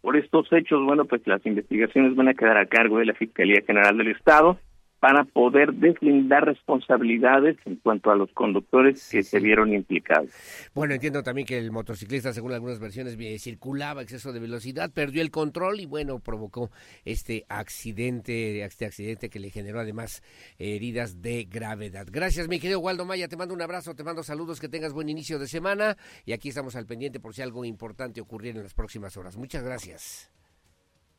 Por 0.00 0.16
estos 0.16 0.52
hechos, 0.52 0.84
bueno, 0.84 1.04
pues 1.04 1.24
las 1.26 1.44
investigaciones 1.44 2.16
van 2.16 2.28
a 2.28 2.34
quedar 2.34 2.56
a 2.56 2.66
cargo 2.66 2.98
de 2.98 3.06
la 3.06 3.14
Fiscalía 3.14 3.62
General 3.66 3.96
del 3.96 4.08
Estado 4.08 4.58
para 5.00 5.24
poder 5.24 5.72
deslindar 5.74 6.44
responsabilidades 6.44 7.56
en 7.64 7.76
cuanto 7.76 8.10
a 8.10 8.16
los 8.16 8.32
conductores 8.32 9.08
que 9.10 9.22
se 9.22 9.38
vieron 9.38 9.72
implicados. 9.72 10.30
Bueno, 10.74 10.94
entiendo 10.94 11.22
también 11.22 11.46
que 11.46 11.58
el 11.58 11.70
motociclista, 11.70 12.32
según 12.32 12.52
algunas 12.52 12.80
versiones, 12.80 13.16
circulaba 13.40 14.02
exceso 14.02 14.32
de 14.32 14.40
velocidad, 14.40 14.90
perdió 14.92 15.22
el 15.22 15.30
control 15.30 15.80
y 15.80 15.86
bueno, 15.86 16.18
provocó 16.18 16.70
este 17.04 17.44
accidente, 17.48 18.64
este 18.64 18.86
accidente 18.86 19.30
que 19.30 19.38
le 19.38 19.50
generó 19.50 19.80
además 19.80 20.22
heridas 20.58 21.22
de 21.22 21.44
gravedad. 21.44 22.06
Gracias, 22.10 22.48
mi 22.48 22.58
querido 22.58 22.80
Waldo 22.80 23.04
Maya, 23.04 23.28
te 23.28 23.36
mando 23.36 23.54
un 23.54 23.62
abrazo, 23.62 23.94
te 23.94 24.04
mando 24.04 24.22
saludos, 24.22 24.60
que 24.60 24.68
tengas 24.68 24.92
buen 24.92 25.08
inicio 25.08 25.38
de 25.38 25.46
semana 25.46 25.96
y 26.24 26.32
aquí 26.32 26.48
estamos 26.48 26.74
al 26.76 26.86
pendiente 26.86 27.20
por 27.20 27.34
si 27.34 27.42
algo 27.42 27.64
importante 27.64 28.20
ocurriera 28.20 28.58
en 28.58 28.64
las 28.64 28.74
próximas 28.74 29.16
horas. 29.16 29.36
Muchas 29.36 29.62
gracias. 29.62 30.37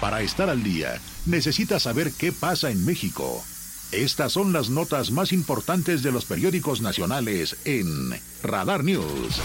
Para 0.02 0.22
estar 0.22 0.50
al 0.50 0.64
día, 0.64 1.00
necesita 1.28 1.80
saber 1.80 2.12
qué 2.12 2.32
pasa 2.32 2.72
en 2.72 2.84
México. 2.84 3.44
Estas 3.92 4.34
son 4.34 4.54
las 4.54 4.70
notas 4.70 5.12
más 5.12 5.34
importantes 5.34 6.02
de 6.02 6.12
los 6.12 6.26
periódicos 6.26 6.82
nacionales 6.82 7.58
en 7.66 7.88
Radar 8.42 8.84
News. 8.84 9.40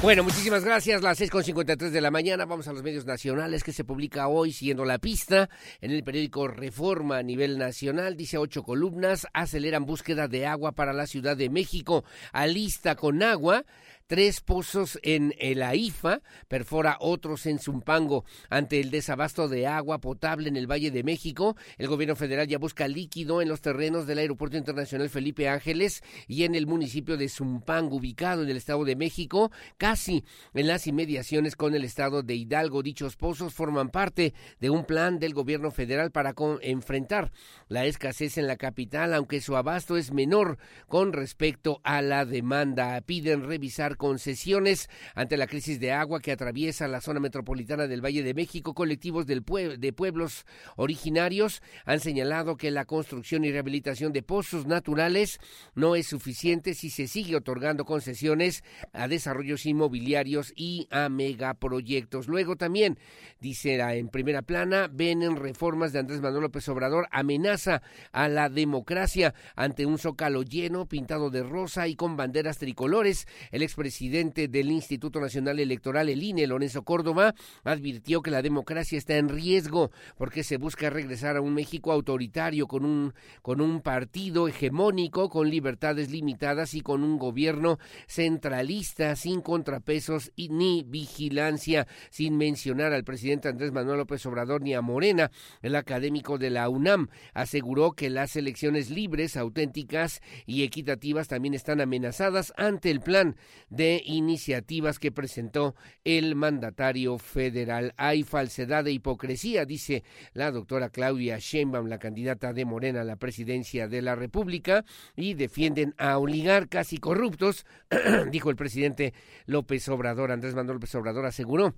Bueno, 0.00 0.22
muchísimas 0.22 0.64
gracias. 0.64 1.02
Las 1.02 1.20
6.53 1.20 1.90
de 1.90 2.00
la 2.00 2.12
mañana. 2.12 2.44
Vamos 2.44 2.68
a 2.68 2.72
los 2.72 2.84
medios 2.84 3.04
nacionales 3.04 3.64
que 3.64 3.72
se 3.72 3.82
publica 3.82 4.28
hoy 4.28 4.52
siguiendo 4.52 4.84
la 4.84 4.98
pista 4.98 5.50
en 5.80 5.90
el 5.90 6.04
periódico 6.04 6.46
Reforma 6.46 7.18
a 7.18 7.22
nivel 7.24 7.58
nacional. 7.58 8.16
Dice 8.16 8.38
ocho 8.38 8.62
columnas. 8.62 9.26
Aceleran 9.32 9.86
búsqueda 9.86 10.28
de 10.28 10.46
agua 10.46 10.70
para 10.70 10.92
la 10.92 11.08
Ciudad 11.08 11.36
de 11.36 11.50
México. 11.50 12.04
Alista 12.32 12.94
con 12.94 13.24
agua 13.24 13.64
tres 14.08 14.40
pozos 14.40 14.98
en 15.02 15.34
la 15.38 15.74
IFA, 15.74 16.22
perfora 16.48 16.96
otros 16.98 17.44
en 17.44 17.58
Zumpango. 17.58 18.24
Ante 18.48 18.80
el 18.80 18.90
desabasto 18.90 19.48
de 19.48 19.66
agua 19.66 19.98
potable 19.98 20.48
en 20.48 20.56
el 20.56 20.66
Valle 20.66 20.90
de 20.90 21.04
México, 21.04 21.56
el 21.76 21.88
gobierno 21.88 22.16
federal 22.16 22.48
ya 22.48 22.56
busca 22.56 22.88
líquido 22.88 23.42
en 23.42 23.50
los 23.50 23.60
terrenos 23.60 24.06
del 24.06 24.18
Aeropuerto 24.18 24.56
Internacional 24.56 25.10
Felipe 25.10 25.50
Ángeles 25.50 26.02
y 26.26 26.44
en 26.44 26.54
el 26.54 26.66
municipio 26.66 27.18
de 27.18 27.28
Zumpango, 27.28 27.96
ubicado 27.96 28.42
en 28.42 28.48
el 28.48 28.56
Estado 28.56 28.82
de 28.86 28.96
México, 28.96 29.52
casi 29.76 30.24
en 30.54 30.66
las 30.66 30.86
inmediaciones 30.86 31.54
con 31.54 31.74
el 31.74 31.84
Estado 31.84 32.22
de 32.22 32.34
Hidalgo. 32.34 32.82
Dichos 32.82 33.16
pozos 33.16 33.52
forman 33.52 33.90
parte 33.90 34.32
de 34.58 34.70
un 34.70 34.86
plan 34.86 35.18
del 35.18 35.34
gobierno 35.34 35.70
federal 35.70 36.12
para 36.12 36.34
enfrentar 36.62 37.30
la 37.68 37.84
escasez 37.84 38.38
en 38.38 38.46
la 38.46 38.56
capital, 38.56 39.12
aunque 39.12 39.42
su 39.42 39.54
abasto 39.54 39.98
es 39.98 40.12
menor 40.12 40.56
con 40.86 41.12
respecto 41.12 41.82
a 41.84 42.00
la 42.00 42.24
demanda. 42.24 42.98
Piden 43.02 43.46
revisar 43.46 43.97
concesiones 43.98 44.88
ante 45.14 45.36
la 45.36 45.46
crisis 45.46 45.78
de 45.80 45.92
agua 45.92 46.20
que 46.20 46.32
atraviesa 46.32 46.88
la 46.88 47.02
zona 47.02 47.20
metropolitana 47.20 47.86
del 47.86 48.02
Valle 48.02 48.22
de 48.22 48.32
México. 48.32 48.72
Colectivos 48.72 49.26
de 49.26 49.92
pueblos 49.92 50.46
originarios 50.76 51.60
han 51.84 52.00
señalado 52.00 52.56
que 52.56 52.70
la 52.70 52.86
construcción 52.86 53.44
y 53.44 53.52
rehabilitación 53.52 54.12
de 54.12 54.22
pozos 54.22 54.66
naturales 54.66 55.40
no 55.74 55.96
es 55.96 56.06
suficiente 56.06 56.74
si 56.74 56.88
se 56.88 57.08
sigue 57.08 57.36
otorgando 57.36 57.84
concesiones 57.84 58.64
a 58.92 59.08
desarrollos 59.08 59.66
inmobiliarios 59.66 60.52
y 60.56 60.86
a 60.90 61.08
megaproyectos. 61.08 62.28
Luego 62.28 62.56
también, 62.56 62.98
dice 63.40 63.74
en 63.74 64.08
primera 64.08 64.42
plana, 64.42 64.88
ven 64.90 65.22
en 65.22 65.36
reformas 65.36 65.92
de 65.92 65.98
Andrés 65.98 66.20
Manuel 66.20 66.44
López 66.44 66.68
Obrador 66.68 67.08
amenaza 67.10 67.82
a 68.12 68.28
la 68.28 68.48
democracia 68.48 69.34
ante 69.56 69.84
un 69.86 69.98
zócalo 69.98 70.42
lleno, 70.42 70.86
pintado 70.86 71.30
de 71.30 71.42
rosa 71.42 71.88
y 71.88 71.96
con 71.96 72.16
banderas 72.16 72.58
tricolores. 72.58 73.26
El 73.50 73.62
expresidente 73.62 73.87
presidente 73.88 74.48
del 74.48 74.70
Instituto 74.70 75.18
Nacional 75.18 75.58
Electoral, 75.58 76.10
el 76.10 76.22
INE, 76.22 76.46
Lorenzo 76.46 76.82
Córdoba, 76.82 77.34
advirtió 77.64 78.20
que 78.20 78.30
la 78.30 78.42
democracia 78.42 78.98
está 78.98 79.16
en 79.16 79.30
riesgo 79.30 79.90
porque 80.18 80.44
se 80.44 80.58
busca 80.58 80.90
regresar 80.90 81.38
a 81.38 81.40
un 81.40 81.54
México 81.54 81.90
autoritario 81.90 82.66
con 82.66 82.84
un, 82.84 83.14
con 83.40 83.62
un 83.62 83.80
partido 83.80 84.46
hegemónico, 84.46 85.30
con 85.30 85.48
libertades 85.48 86.10
limitadas 86.10 86.74
y 86.74 86.82
con 86.82 87.02
un 87.02 87.16
gobierno 87.16 87.78
centralista 88.06 89.16
sin 89.16 89.40
contrapesos 89.40 90.32
y 90.36 90.50
ni 90.50 90.84
vigilancia, 90.86 91.86
sin 92.10 92.36
mencionar 92.36 92.92
al 92.92 93.04
presidente 93.04 93.48
Andrés 93.48 93.72
Manuel 93.72 94.00
López 94.00 94.26
Obrador 94.26 94.60
ni 94.60 94.74
a 94.74 94.82
Morena. 94.82 95.30
El 95.62 95.76
académico 95.76 96.36
de 96.36 96.50
la 96.50 96.68
UNAM 96.68 97.08
aseguró 97.32 97.92
que 97.92 98.10
las 98.10 98.36
elecciones 98.36 98.90
libres, 98.90 99.38
auténticas 99.38 100.20
y 100.44 100.62
equitativas 100.64 101.26
también 101.26 101.54
están 101.54 101.80
amenazadas 101.80 102.52
ante 102.58 102.90
el 102.90 103.00
plan 103.00 103.36
de 103.78 104.02
iniciativas 104.04 104.98
que 104.98 105.12
presentó 105.12 105.76
el 106.02 106.34
mandatario 106.34 107.16
federal. 107.16 107.94
Hay 107.96 108.24
falsedad 108.24 108.84
e 108.88 108.90
hipocresía, 108.90 109.64
dice 109.64 110.02
la 110.32 110.50
doctora 110.50 110.90
Claudia 110.90 111.38
Sheinbaum, 111.38 111.86
la 111.86 112.00
candidata 112.00 112.52
de 112.52 112.64
Morena 112.64 113.02
a 113.02 113.04
la 113.04 113.14
presidencia 113.14 113.86
de 113.86 114.02
la 114.02 114.16
República, 114.16 114.84
y 115.14 115.34
defienden 115.34 115.94
a 115.96 116.18
oligarcas 116.18 116.92
y 116.92 116.98
corruptos, 116.98 117.66
dijo 118.32 118.50
el 118.50 118.56
presidente 118.56 119.14
López 119.46 119.88
Obrador. 119.88 120.32
Andrés 120.32 120.56
Manuel 120.56 120.78
López 120.78 120.92
Obrador 120.96 121.26
aseguró 121.26 121.72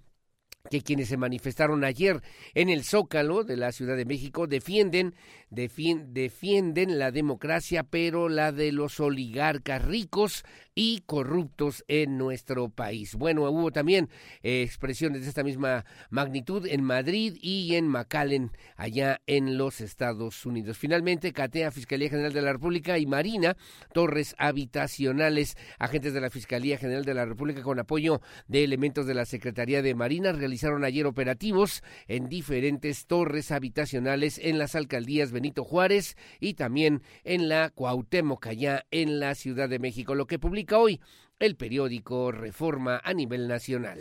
que 0.69 0.83
quienes 0.83 1.09
se 1.09 1.17
manifestaron 1.17 1.85
ayer 1.85 2.21
en 2.55 2.69
el 2.69 2.85
Zócalo 2.85 3.45
de 3.45 3.57
la 3.57 3.73
Ciudad 3.73 3.97
de 3.97 4.05
México 4.05 4.47
defienden, 4.47 5.15
defienden 5.49 6.99
la 6.99 7.11
democracia, 7.11 7.85
pero 7.85 8.29
la 8.29 8.53
de 8.53 8.73
los 8.73 9.01
oligarcas 9.01 9.83
ricos 9.85 10.45
y 10.83 11.03
corruptos 11.05 11.85
en 11.89 12.17
nuestro 12.17 12.71
país. 12.71 13.15
Bueno, 13.15 13.43
hubo 13.51 13.71
también 13.71 14.09
eh, 14.43 14.63
expresiones 14.63 15.21
de 15.21 15.29
esta 15.29 15.43
misma 15.43 15.85
magnitud 16.09 16.67
en 16.67 16.83
Madrid 16.83 17.37
y 17.43 17.75
en 17.75 17.87
McAllen, 17.87 18.51
allá 18.79 19.21
en 19.27 19.59
los 19.59 19.83
Estados 19.83 20.47
Unidos. 20.47 20.79
Finalmente, 20.79 21.35
CATEA, 21.35 21.71
Fiscalía 21.71 22.09
General 22.09 22.33
de 22.33 22.41
la 22.41 22.55
República 22.55 22.97
y 22.97 23.05
Marina, 23.05 23.59
torres 23.93 24.35
habitacionales, 24.39 25.59
agentes 25.79 26.15
de 26.15 26.23
la 26.23 26.31
Fiscalía 26.31 26.79
General 26.79 27.05
de 27.05 27.13
la 27.13 27.27
República 27.27 27.61
con 27.61 27.79
apoyo 27.79 28.23
de 28.49 28.65
elementos 28.65 29.05
de 29.05 29.13
la 29.13 29.27
Secretaría 29.27 29.83
de 29.83 29.95
Marina 29.95 30.33
realizaron 30.33 30.83
ayer 30.85 31.05
operativos 31.05 31.83
en 32.09 32.31
diferentes 32.31 33.07
torres 33.07 33.51
habitacionales 33.51 34.39
en 34.39 34.59
las 34.59 34.75
alcaldías 34.75 35.31
Benito 35.31 35.63
Juárez 35.63 36.17
y 36.41 36.55
también 36.55 37.03
en 37.25 37.51
la 37.51 37.69
Cuauhtémoc, 37.69 38.47
allá 38.47 38.87
en 38.91 39.21
la 39.21 39.35
Ciudad 39.35 39.69
de 39.69 39.79
México, 39.79 40.15
lo 40.15 40.27
que 40.27 40.39
publica 40.39 40.70
hoy 40.79 41.01
el 41.39 41.57
periódico 41.57 42.33
Reforma 42.33 43.01
a 43.03 43.15
nivel 43.15 43.49
nacional. 43.49 43.99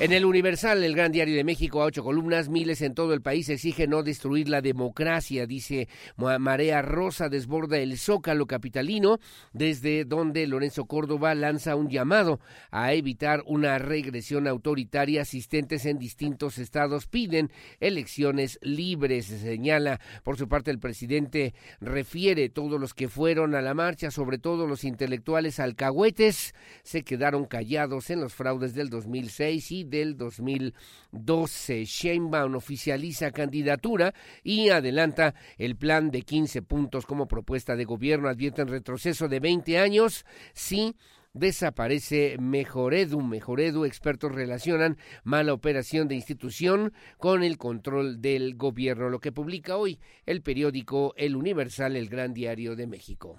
En 0.00 0.12
el 0.12 0.24
Universal, 0.24 0.82
el 0.82 0.96
gran 0.96 1.12
diario 1.12 1.36
de 1.36 1.44
México, 1.44 1.80
a 1.80 1.84
ocho 1.84 2.02
columnas, 2.02 2.48
miles 2.48 2.82
en 2.82 2.94
todo 2.94 3.14
el 3.14 3.22
país 3.22 3.48
exigen 3.48 3.90
no 3.90 4.02
destruir 4.02 4.48
la 4.48 4.60
democracia, 4.60 5.46
dice 5.46 5.88
Marea 6.16 6.82
Rosa, 6.82 7.28
desborda 7.28 7.78
el 7.78 7.96
zócalo 7.96 8.46
capitalino, 8.46 9.20
desde 9.52 10.04
donde 10.04 10.48
Lorenzo 10.48 10.86
Córdoba 10.86 11.32
lanza 11.36 11.76
un 11.76 11.88
llamado 11.88 12.40
a 12.72 12.92
evitar 12.92 13.44
una 13.46 13.78
regresión 13.78 14.48
autoritaria. 14.48 15.22
Asistentes 15.22 15.86
en 15.86 16.00
distintos 16.00 16.58
estados 16.58 17.06
piden 17.06 17.52
elecciones 17.78 18.58
libres, 18.62 19.26
se 19.26 19.38
señala. 19.38 20.00
Por 20.24 20.36
su 20.36 20.48
parte, 20.48 20.72
el 20.72 20.80
presidente 20.80 21.54
refiere 21.80 22.48
todos 22.48 22.80
los 22.80 22.94
que 22.94 23.08
fueron 23.08 23.54
a 23.54 23.62
la 23.62 23.74
marcha, 23.74 24.10
sobre 24.10 24.38
todo 24.38 24.66
los 24.66 24.82
intelectuales 24.82 25.60
alcahuetes, 25.60 26.52
se 26.82 27.04
quedaron 27.04 27.44
callados 27.44 28.10
en 28.10 28.20
los 28.20 28.34
fraudes 28.34 28.74
del 28.74 28.90
2006 28.90 29.70
y 29.70 29.83
del 29.84 30.16
2012. 30.16 31.84
Sheinbaum 31.84 32.54
oficializa 32.56 33.30
candidatura 33.30 34.14
y 34.42 34.70
adelanta 34.70 35.34
el 35.58 35.76
plan 35.76 36.10
de 36.10 36.22
15 36.22 36.62
puntos 36.62 37.06
como 37.06 37.28
propuesta 37.28 37.76
de 37.76 37.84
gobierno. 37.84 38.28
Advierten 38.28 38.68
retroceso 38.68 39.28
de 39.28 39.40
20 39.40 39.78
años 39.78 40.24
si 40.52 40.96
desaparece 41.34 42.36
Mejoredu. 42.38 43.20
Mejoredu, 43.20 43.84
expertos 43.84 44.32
relacionan 44.32 44.96
mala 45.24 45.52
operación 45.52 46.08
de 46.08 46.14
institución 46.14 46.92
con 47.18 47.42
el 47.42 47.58
control 47.58 48.22
del 48.22 48.54
gobierno, 48.56 49.10
lo 49.10 49.20
que 49.20 49.32
publica 49.32 49.76
hoy 49.76 49.98
el 50.24 50.42
periódico 50.42 51.12
El 51.16 51.36
Universal, 51.36 51.96
el 51.96 52.08
Gran 52.08 52.32
Diario 52.32 52.76
de 52.76 52.86
México. 52.86 53.38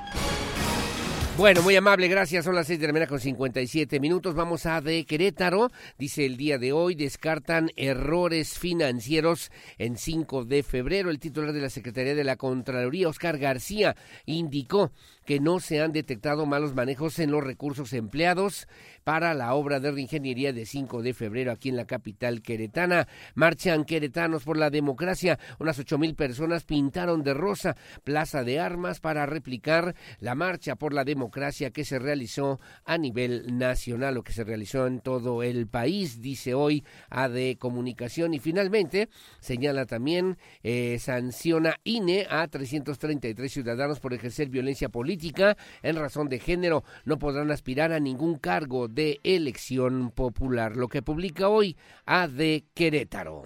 Bueno, 1.41 1.63
muy 1.63 1.75
amable, 1.75 2.07
gracias. 2.07 2.45
Son 2.45 2.53
las 2.53 2.67
seis 2.67 2.79
de 2.79 2.85
la 2.85 2.93
mañana 2.93 3.09
con 3.09 3.19
57 3.19 3.99
minutos. 3.99 4.35
Vamos 4.35 4.67
a 4.67 4.79
de 4.79 5.05
Querétaro. 5.05 5.71
Dice 5.97 6.23
el 6.23 6.37
día 6.37 6.59
de 6.59 6.71
hoy, 6.71 6.93
descartan 6.93 7.71
errores 7.77 8.59
financieros 8.59 9.51
en 9.79 9.97
5 9.97 10.45
de 10.45 10.61
febrero. 10.61 11.09
El 11.09 11.17
titular 11.17 11.51
de 11.51 11.61
la 11.61 11.71
Secretaría 11.71 12.13
de 12.13 12.23
la 12.23 12.35
Contraloría, 12.35 13.09
Oscar 13.09 13.39
García, 13.39 13.95
indicó 14.27 14.91
que 15.25 15.39
no 15.39 15.59
se 15.59 15.81
han 15.81 15.93
detectado 15.93 16.45
malos 16.45 16.75
manejos 16.75 17.17
en 17.17 17.31
los 17.31 17.43
recursos 17.43 17.93
empleados 17.93 18.67
para 19.03 19.33
la 19.33 19.55
obra 19.55 19.79
de 19.79 19.91
reingeniería 19.91 20.53
de 20.53 20.67
5 20.67 21.01
de 21.01 21.15
febrero 21.15 21.51
aquí 21.51 21.69
en 21.69 21.77
la 21.77 21.85
capital 21.85 22.43
queretana. 22.43 23.07
Marchan 23.33 23.85
queretanos 23.85 24.43
por 24.43 24.57
la 24.57 24.69
democracia. 24.69 25.39
Unas 25.57 25.79
ocho 25.79 25.97
mil 25.97 26.13
personas 26.13 26.65
pintaron 26.65 27.23
de 27.23 27.33
rosa 27.33 27.75
Plaza 28.03 28.43
de 28.43 28.59
Armas 28.59 28.99
para 28.99 29.25
replicar 29.25 29.95
la 30.19 30.35
marcha 30.35 30.75
por 30.75 30.93
la 30.93 31.03
democracia 31.03 31.30
que 31.31 31.85
se 31.85 31.99
realizó 31.99 32.59
a 32.85 32.97
nivel 32.97 33.57
nacional 33.57 34.17
o 34.17 34.23
que 34.23 34.33
se 34.33 34.43
realizó 34.43 34.85
en 34.87 34.99
todo 34.99 35.43
el 35.43 35.67
país, 35.67 36.21
dice 36.21 36.53
hoy 36.53 36.83
AD 37.09 37.57
Comunicación. 37.57 38.33
Y 38.33 38.39
finalmente 38.39 39.09
señala 39.39 39.85
también, 39.85 40.37
eh, 40.63 40.97
sanciona 40.99 41.75
INE 41.83 42.27
a 42.29 42.47
333 42.47 43.51
ciudadanos 43.51 43.99
por 43.99 44.13
ejercer 44.13 44.49
violencia 44.49 44.89
política 44.89 45.57
en 45.81 45.95
razón 45.95 46.29
de 46.29 46.39
género. 46.39 46.83
No 47.05 47.17
podrán 47.17 47.51
aspirar 47.51 47.91
a 47.91 47.99
ningún 47.99 48.37
cargo 48.37 48.87
de 48.87 49.19
elección 49.23 50.11
popular, 50.11 50.75
lo 50.75 50.87
que 50.87 51.01
publica 51.01 51.47
hoy 51.47 51.77
AD 52.05 52.63
Querétaro. 52.73 53.43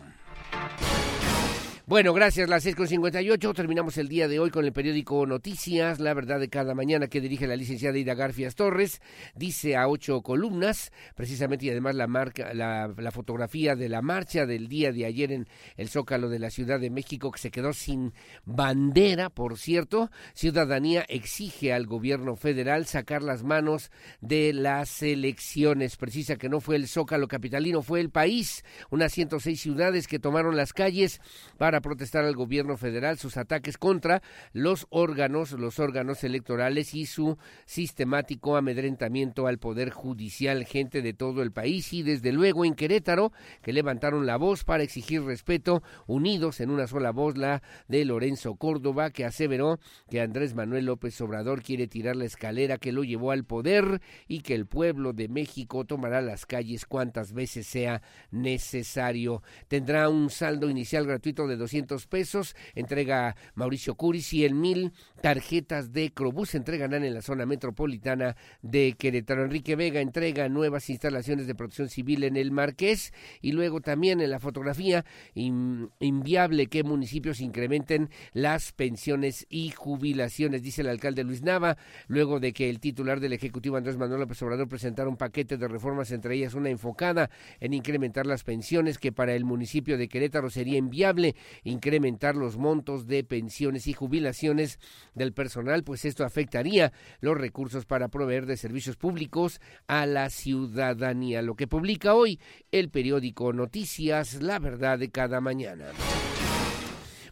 Bueno, 1.88 2.14
gracias. 2.14 2.50
Las 2.50 2.66
6.58. 2.66 3.54
Terminamos 3.54 4.00
el 4.00 4.08
día 4.08 4.28
de 4.28 4.40
hoy 4.40 4.50
con 4.50 4.66
el 4.66 4.74
periódico 4.74 5.28
Noticias, 5.28 6.00
la 6.00 6.16
verdad 6.16 6.40
de 6.40 6.50
cada 6.50 6.74
mañana 6.74 7.08
que 7.10 7.22
dirige 7.22 7.46
la 7.46 7.56
licenciada 7.56 7.96
Ida 7.96 8.16
Garfias 8.16 8.56
Torres. 8.56 9.04
Dice 9.36 9.76
a 9.76 9.88
ocho 9.88 10.24
columnas, 10.24 10.92
precisamente, 11.14 11.68
y 11.68 11.70
además 11.70 11.94
la, 11.94 12.08
marca, 12.08 12.56
la, 12.56 12.92
la 12.98 13.12
fotografía 13.12 13.76
de 13.76 13.88
la 13.88 14.02
marcha 14.02 14.48
del 14.48 14.68
día 14.68 14.92
de 14.92 15.06
ayer 15.06 15.32
en 15.32 15.48
el 15.78 15.88
Zócalo 15.88 16.28
de 16.28 16.40
la 16.40 16.50
Ciudad 16.50 16.80
de 16.80 16.90
México, 16.90 17.30
que 17.30 17.38
se 17.38 17.52
quedó 17.52 17.72
sin 17.72 18.14
bandera, 18.46 19.30
por 19.30 19.60
cierto. 19.60 20.10
Ciudadanía 20.34 21.06
exige 21.08 21.72
al 21.72 21.86
gobierno 21.86 22.36
federal 22.36 22.88
sacar 22.88 23.22
las 23.22 23.44
manos 23.44 23.92
de 24.22 24.54
las 24.54 25.04
elecciones. 25.04 25.98
Precisa 25.98 26.36
que 26.36 26.50
no 26.50 26.62
fue 26.62 26.78
el 26.78 26.88
Zócalo 26.88 27.28
capitalino, 27.28 27.84
fue 27.84 28.00
el 28.00 28.10
país. 28.10 28.66
Unas 28.90 29.14
106 29.14 29.62
ciudades 29.62 30.08
que 30.08 30.18
tomaron 30.18 30.58
las 30.58 30.74
calles 30.74 31.22
para 31.60 31.75
protestar 31.82 32.26
al 32.26 32.36
gobierno 32.36 32.78
federal 32.78 33.18
sus 33.18 33.38
ataques 33.38 33.78
contra 33.78 34.22
los 34.54 34.88
órganos, 34.90 35.52
los 35.54 35.80
órganos 35.80 36.24
electorales 36.24 36.94
y 36.94 37.06
su 37.06 37.38
sistemático 37.66 38.58
amedrentamiento 38.58 39.48
al 39.48 39.60
poder 39.60 39.90
judicial, 39.90 40.66
gente 40.66 41.02
de 41.02 41.14
todo 41.14 41.42
el 41.42 41.52
país 41.52 41.94
y 41.94 42.04
desde 42.04 42.32
luego 42.32 42.66
en 42.66 42.76
Querétaro 42.76 43.32
que 43.62 43.74
levantaron 43.74 44.26
la 44.26 44.38
voz 44.38 44.64
para 44.64 44.84
exigir 44.84 45.24
respeto, 45.24 45.84
unidos 46.08 46.60
en 46.60 46.70
una 46.70 46.88
sola 46.88 47.12
voz 47.12 47.38
la 47.38 47.62
de 47.88 48.06
Lorenzo 48.06 48.56
Córdoba 48.56 49.12
que 49.12 49.26
aseveró 49.26 49.80
que 50.10 50.22
Andrés 50.22 50.54
Manuel 50.54 50.86
López 50.86 51.20
Obrador 51.22 51.62
quiere 51.62 51.88
tirar 51.88 52.16
la 52.16 52.26
escalera 52.26 52.78
que 52.78 52.92
lo 52.92 53.04
llevó 53.04 53.32
al 53.32 53.46
poder 53.46 54.02
y 54.28 54.42
que 54.42 54.56
el 54.56 54.66
pueblo 54.66 55.14
de 55.14 55.28
México 55.28 55.86
tomará 55.86 56.22
las 56.22 56.46
calles 56.46 56.86
cuantas 56.86 57.34
veces 57.34 57.68
sea 57.68 58.02
necesario. 58.32 59.42
Tendrá 59.68 60.10
un 60.10 60.30
saldo 60.30 60.70
inicial 60.70 61.06
gratuito 61.06 61.48
de 61.48 61.58
200 61.66 62.06
pesos, 62.06 62.56
entrega 62.76 63.36
Mauricio 63.56 63.96
Curis 63.96 64.32
y 64.34 64.46
en 64.46 64.62
mil 64.62 64.94
tarjetas 65.22 65.92
de 65.92 66.14
Crobús 66.14 66.50
se 66.50 66.58
entregarán 66.58 67.04
en 67.04 67.14
la 67.16 67.24
zona 67.24 67.48
metropolitana 67.48 68.36
de 68.62 68.96
Querétaro. 68.98 69.44
Enrique 69.44 69.76
Vega 69.76 70.00
entrega 70.00 70.48
nuevas 70.48 70.90
instalaciones 70.92 71.48
de 71.48 71.56
protección 71.56 71.90
civil 71.90 72.24
en 72.24 72.38
el 72.38 72.52
Marqués 72.52 73.14
y 73.42 73.54
luego 73.54 73.82
también 73.82 74.22
en 74.22 74.30
la 74.30 74.40
fotografía 74.40 75.06
inviable 75.34 76.68
que 76.68 76.84
municipios 76.84 77.42
incrementen 77.42 78.10
las 78.34 78.72
pensiones 78.72 79.48
y 79.50 79.72
jubilaciones, 79.72 80.62
dice 80.62 80.82
el 80.82 80.90
alcalde 80.90 81.24
Luis 81.24 81.42
Nava, 81.42 81.78
luego 82.08 82.40
de 82.40 82.54
que 82.54 82.70
el 82.70 82.80
titular 82.80 83.20
del 83.20 83.34
Ejecutivo 83.34 83.78
Andrés 83.78 83.98
Manuel 83.98 84.22
López 84.22 84.40
Obrador 84.44 84.68
presentara 84.68 85.10
un 85.10 85.18
paquete 85.18 85.58
de 85.58 85.68
reformas, 85.68 86.12
entre 86.12 86.36
ellas 86.36 86.54
una 86.54 86.70
enfocada 86.70 87.32
en 87.60 87.74
incrementar 87.74 88.28
las 88.28 88.44
pensiones 88.44 89.00
que 89.00 89.12
para 89.12 89.34
el 89.34 89.46
municipio 89.46 89.98
de 89.98 90.08
Querétaro 90.08 90.52
sería 90.52 90.78
inviable 90.78 91.36
incrementar 91.64 92.36
los 92.36 92.58
montos 92.58 93.08
de 93.08 93.24
pensiones 93.24 93.88
y 93.88 93.94
jubilaciones 93.94 94.80
del 95.14 95.34
personal, 95.34 95.84
pues 95.84 96.06
esto 96.06 96.24
afectaría 96.24 96.92
los 97.20 97.38
recursos 97.38 97.86
para 97.86 98.08
proveer 98.08 98.46
de 98.46 98.58
servicios 98.58 98.98
públicos 98.98 99.62
a 99.88 100.06
la 100.06 100.30
ciudadanía. 100.30 101.42
Lo 101.42 101.56
que 101.56 101.68
publica 101.68 102.14
hoy 102.14 102.40
el 102.72 102.90
periódico 102.90 103.54
Noticias, 103.54 104.42
la 104.42 104.60
verdad 104.60 105.00
de 105.00 105.10
cada 105.10 105.42
mañana. 105.42 105.86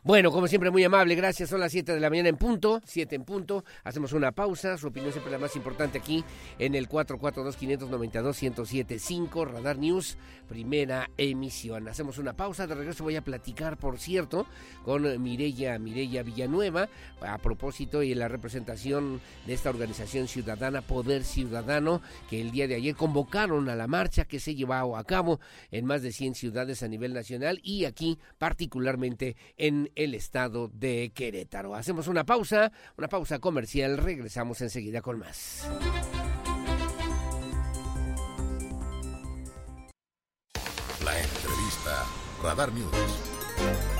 Bueno, 0.06 0.34
como 0.34 0.50
siempre, 0.50 0.70
muy 0.70 0.84
amable, 0.84 1.16
gracias. 1.16 1.50
Son 1.50 1.62
las 1.62 1.72
7 1.72 1.94
de 1.94 2.02
la 2.02 2.10
mañana 2.10 2.28
en 2.28 2.36
punto, 2.36 2.82
7 2.84 3.16
en 3.16 3.24
punto. 3.24 3.64
Hacemos 3.86 4.12
una 4.12 4.34
pausa. 4.34 4.78
Su 4.78 4.88
opinión 4.88 5.14
siempre 5.14 5.32
la 5.32 5.40
más 5.40 5.56
importante 5.56 6.00
aquí 6.00 6.26
en 6.60 6.76
el 6.76 6.90
442-592-1075, 6.90 9.48
Radar 9.48 9.78
News, 9.78 10.18
primera 10.50 11.10
emisión. 11.16 11.88
Hacemos 11.88 12.18
una 12.18 12.34
pausa. 12.34 12.68
De 12.68 12.76
regreso 12.76 13.06
voy 13.06 13.16
a 13.16 13.24
platicar, 13.24 13.78
por 13.78 13.98
cierto, 13.98 14.46
con 14.84 15.24
Mireya, 15.24 15.80
Mireya 15.80 16.22
Villanueva, 16.22 16.90
a 17.22 17.38
propósito 17.38 18.04
y 18.04 18.12
en 18.12 18.20
la 18.20 18.28
representación 18.28 19.22
de 19.48 19.54
esta 19.54 19.70
organización 19.70 20.28
ciudadana, 20.28 20.82
Poder 20.82 21.24
Ciudadano, 21.24 22.02
que 22.30 22.42
el 22.42 22.52
día 22.52 22.68
de 22.68 22.76
ayer 22.76 22.98
convocaron 22.98 23.70
a 23.70 23.76
la 23.78 23.88
marcha 23.88 24.26
que 24.26 24.42
se 24.42 24.54
llevó 24.54 24.98
a 24.98 25.06
cabo 25.06 25.40
en 25.72 25.86
más 25.86 26.02
de 26.02 26.12
100 26.12 26.36
ciudades 26.36 26.84
a 26.84 26.90
nivel 26.90 27.14
nacional 27.14 27.62
y 27.64 27.86
aquí, 27.86 28.20
particularmente 28.38 29.38
en 29.56 29.93
el 29.96 30.16
estado 30.16 30.70
de 30.74 31.12
Querétaro. 31.14 31.76
Hacemos 31.76 32.08
una 32.08 32.26
pausa, 32.26 32.72
una 32.98 33.08
pausa 33.08 33.40
comercial, 33.40 33.98
regresamos 33.98 34.62
enseguida 34.62 35.02
con 35.02 35.20
más. 35.20 35.68
La 41.04 41.20
entrevista 41.20 42.06
Radar 42.42 42.72
News. 42.74 43.93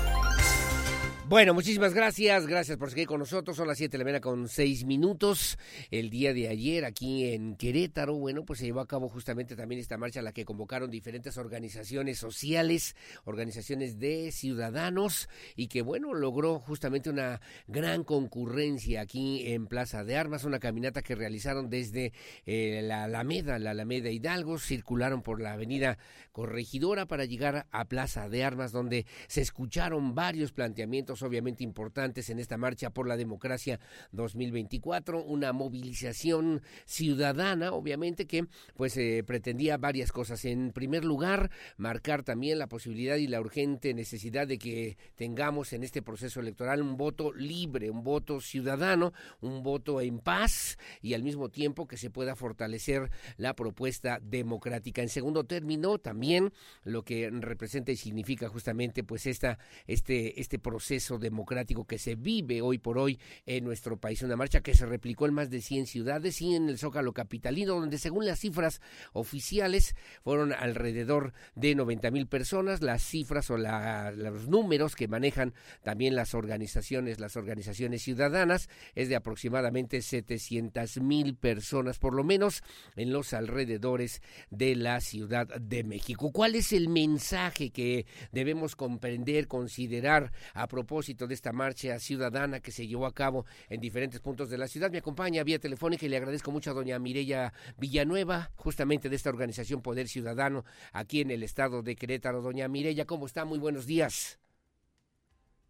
Bueno, 1.26 1.54
muchísimas 1.54 1.94
gracias, 1.94 2.46
gracias 2.46 2.76
por 2.76 2.90
seguir 2.90 3.06
con 3.06 3.18
nosotros. 3.18 3.56
Son 3.56 3.66
las 3.66 3.78
7 3.78 3.92
de 3.92 3.98
la 3.98 4.04
mañana 4.04 4.20
con 4.20 4.46
6 4.46 4.84
minutos. 4.84 5.58
El 5.90 6.10
día 6.10 6.34
de 6.34 6.48
ayer 6.48 6.84
aquí 6.84 7.32
en 7.32 7.56
Querétaro, 7.56 8.14
bueno, 8.14 8.44
pues 8.44 8.58
se 8.58 8.66
llevó 8.66 8.80
a 8.80 8.86
cabo 8.86 9.08
justamente 9.08 9.56
también 9.56 9.80
esta 9.80 9.96
marcha 9.96 10.20
a 10.20 10.22
la 10.22 10.32
que 10.32 10.44
convocaron 10.44 10.90
diferentes 10.90 11.38
organizaciones 11.38 12.18
sociales, 12.18 12.94
organizaciones 13.24 13.98
de 13.98 14.32
ciudadanos 14.32 15.30
y 15.56 15.68
que, 15.68 15.80
bueno, 15.80 16.12
logró 16.12 16.58
justamente 16.58 17.08
una 17.08 17.40
gran 17.68 18.04
concurrencia 18.04 19.00
aquí 19.00 19.50
en 19.50 19.66
Plaza 19.66 20.04
de 20.04 20.18
Armas, 20.18 20.44
una 20.44 20.58
caminata 20.58 21.00
que 21.00 21.14
realizaron 21.14 21.70
desde 21.70 22.12
eh, 22.44 22.82
la 22.84 23.04
Alameda, 23.04 23.58
la 23.58 23.70
Alameda 23.70 24.10
Hidalgo, 24.10 24.58
circularon 24.58 25.22
por 25.22 25.40
la 25.40 25.54
avenida 25.54 25.96
Corregidora 26.32 27.06
para 27.06 27.24
llegar 27.24 27.66
a 27.70 27.86
Plaza 27.86 28.28
de 28.28 28.44
Armas, 28.44 28.72
donde 28.72 29.06
se 29.26 29.40
escucharon 29.40 30.14
varios 30.14 30.52
planteamientos 30.52 31.13
obviamente 31.22 31.64
importantes 31.64 32.30
en 32.30 32.38
esta 32.38 32.56
marcha 32.56 32.90
por 32.90 33.06
la 33.06 33.16
democracia 33.16 33.80
2024, 34.12 35.22
una 35.22 35.52
movilización 35.52 36.62
ciudadana, 36.84 37.72
obviamente 37.72 38.26
que 38.26 38.46
pues 38.76 38.96
eh, 38.96 39.22
pretendía 39.26 39.76
varias 39.76 40.12
cosas. 40.12 40.44
En 40.44 40.72
primer 40.72 41.04
lugar, 41.04 41.50
marcar 41.76 42.22
también 42.22 42.58
la 42.58 42.68
posibilidad 42.68 43.16
y 43.16 43.26
la 43.26 43.40
urgente 43.40 43.94
necesidad 43.94 44.46
de 44.46 44.58
que 44.58 44.96
tengamos 45.14 45.72
en 45.72 45.84
este 45.84 46.02
proceso 46.02 46.40
electoral 46.40 46.82
un 46.82 46.96
voto 46.96 47.32
libre, 47.32 47.90
un 47.90 48.02
voto 48.02 48.40
ciudadano, 48.40 49.12
un 49.40 49.62
voto 49.62 50.00
en 50.00 50.18
paz 50.18 50.78
y 51.00 51.14
al 51.14 51.22
mismo 51.22 51.48
tiempo 51.48 51.86
que 51.86 51.96
se 51.96 52.10
pueda 52.10 52.36
fortalecer 52.36 53.10
la 53.36 53.54
propuesta 53.54 54.18
democrática. 54.22 55.02
En 55.02 55.08
segundo 55.08 55.44
término, 55.44 55.98
también 55.98 56.52
lo 56.82 57.02
que 57.02 57.30
representa 57.30 57.92
y 57.92 57.96
significa 57.96 58.48
justamente 58.48 59.04
pues 59.04 59.26
esta 59.26 59.58
este 59.86 60.40
este 60.40 60.58
proceso 60.58 61.03
democrático 61.18 61.86
que 61.86 61.98
se 61.98 62.14
vive 62.14 62.62
hoy 62.62 62.78
por 62.78 62.98
hoy 62.98 63.18
en 63.46 63.64
nuestro 63.64 63.98
país. 63.98 64.22
Una 64.22 64.36
marcha 64.36 64.60
que 64.60 64.74
se 64.74 64.86
replicó 64.86 65.26
en 65.26 65.34
más 65.34 65.50
de 65.50 65.60
100 65.60 65.86
ciudades 65.86 66.40
y 66.40 66.54
en 66.54 66.68
el 66.68 66.78
Zócalo 66.78 67.12
Capitalino, 67.12 67.74
donde 67.74 67.98
según 67.98 68.26
las 68.26 68.40
cifras 68.40 68.80
oficiales 69.12 69.94
fueron 70.22 70.52
alrededor 70.52 71.32
de 71.54 71.74
90 71.74 72.10
mil 72.10 72.26
personas. 72.26 72.82
Las 72.82 73.02
cifras 73.02 73.50
o 73.50 73.58
los 73.58 74.48
números 74.48 74.96
que 74.96 75.08
manejan 75.08 75.54
también 75.82 76.16
las 76.16 76.34
organizaciones, 76.34 77.20
las 77.20 77.36
organizaciones 77.36 78.02
ciudadanas, 78.02 78.68
es 78.94 79.08
de 79.08 79.16
aproximadamente 79.16 80.00
700 80.02 81.00
mil 81.00 81.36
personas, 81.36 81.98
por 81.98 82.14
lo 82.14 82.24
menos 82.24 82.62
en 82.96 83.12
los 83.12 83.34
alrededores 83.34 84.22
de 84.50 84.74
la 84.76 85.00
Ciudad 85.00 85.46
de 85.60 85.84
México. 85.84 86.32
¿Cuál 86.32 86.54
es 86.54 86.72
el 86.72 86.88
mensaje 86.88 87.70
que 87.70 88.06
debemos 88.32 88.76
comprender, 88.76 89.48
considerar 89.48 90.32
a 90.54 90.66
propósito 90.68 90.93
de 91.02 91.34
esta 91.34 91.52
marcha 91.52 91.98
ciudadana 91.98 92.60
que 92.60 92.70
se 92.70 92.86
llevó 92.86 93.06
a 93.06 93.12
cabo 93.12 93.46
en 93.68 93.80
diferentes 93.80 94.20
puntos 94.20 94.48
de 94.48 94.58
la 94.58 94.68
ciudad. 94.68 94.92
Me 94.92 94.98
acompaña 94.98 95.42
vía 95.42 95.58
telefónica 95.58 96.06
y 96.06 96.08
le 96.08 96.18
agradezco 96.18 96.52
mucho 96.52 96.70
a 96.70 96.74
doña 96.74 97.00
Mireya 97.00 97.52
Villanueva, 97.78 98.50
justamente 98.54 99.08
de 99.08 99.16
esta 99.16 99.30
organización 99.30 99.82
Poder 99.82 100.06
Ciudadano 100.06 100.64
aquí 100.92 101.20
en 101.20 101.32
el 101.32 101.42
estado 101.42 101.82
de 101.82 101.96
Querétaro. 101.96 102.42
Doña 102.42 102.68
Mireya, 102.68 103.06
¿cómo 103.06 103.26
está? 103.26 103.44
Muy 103.44 103.58
buenos 103.58 103.86
días. 103.86 104.38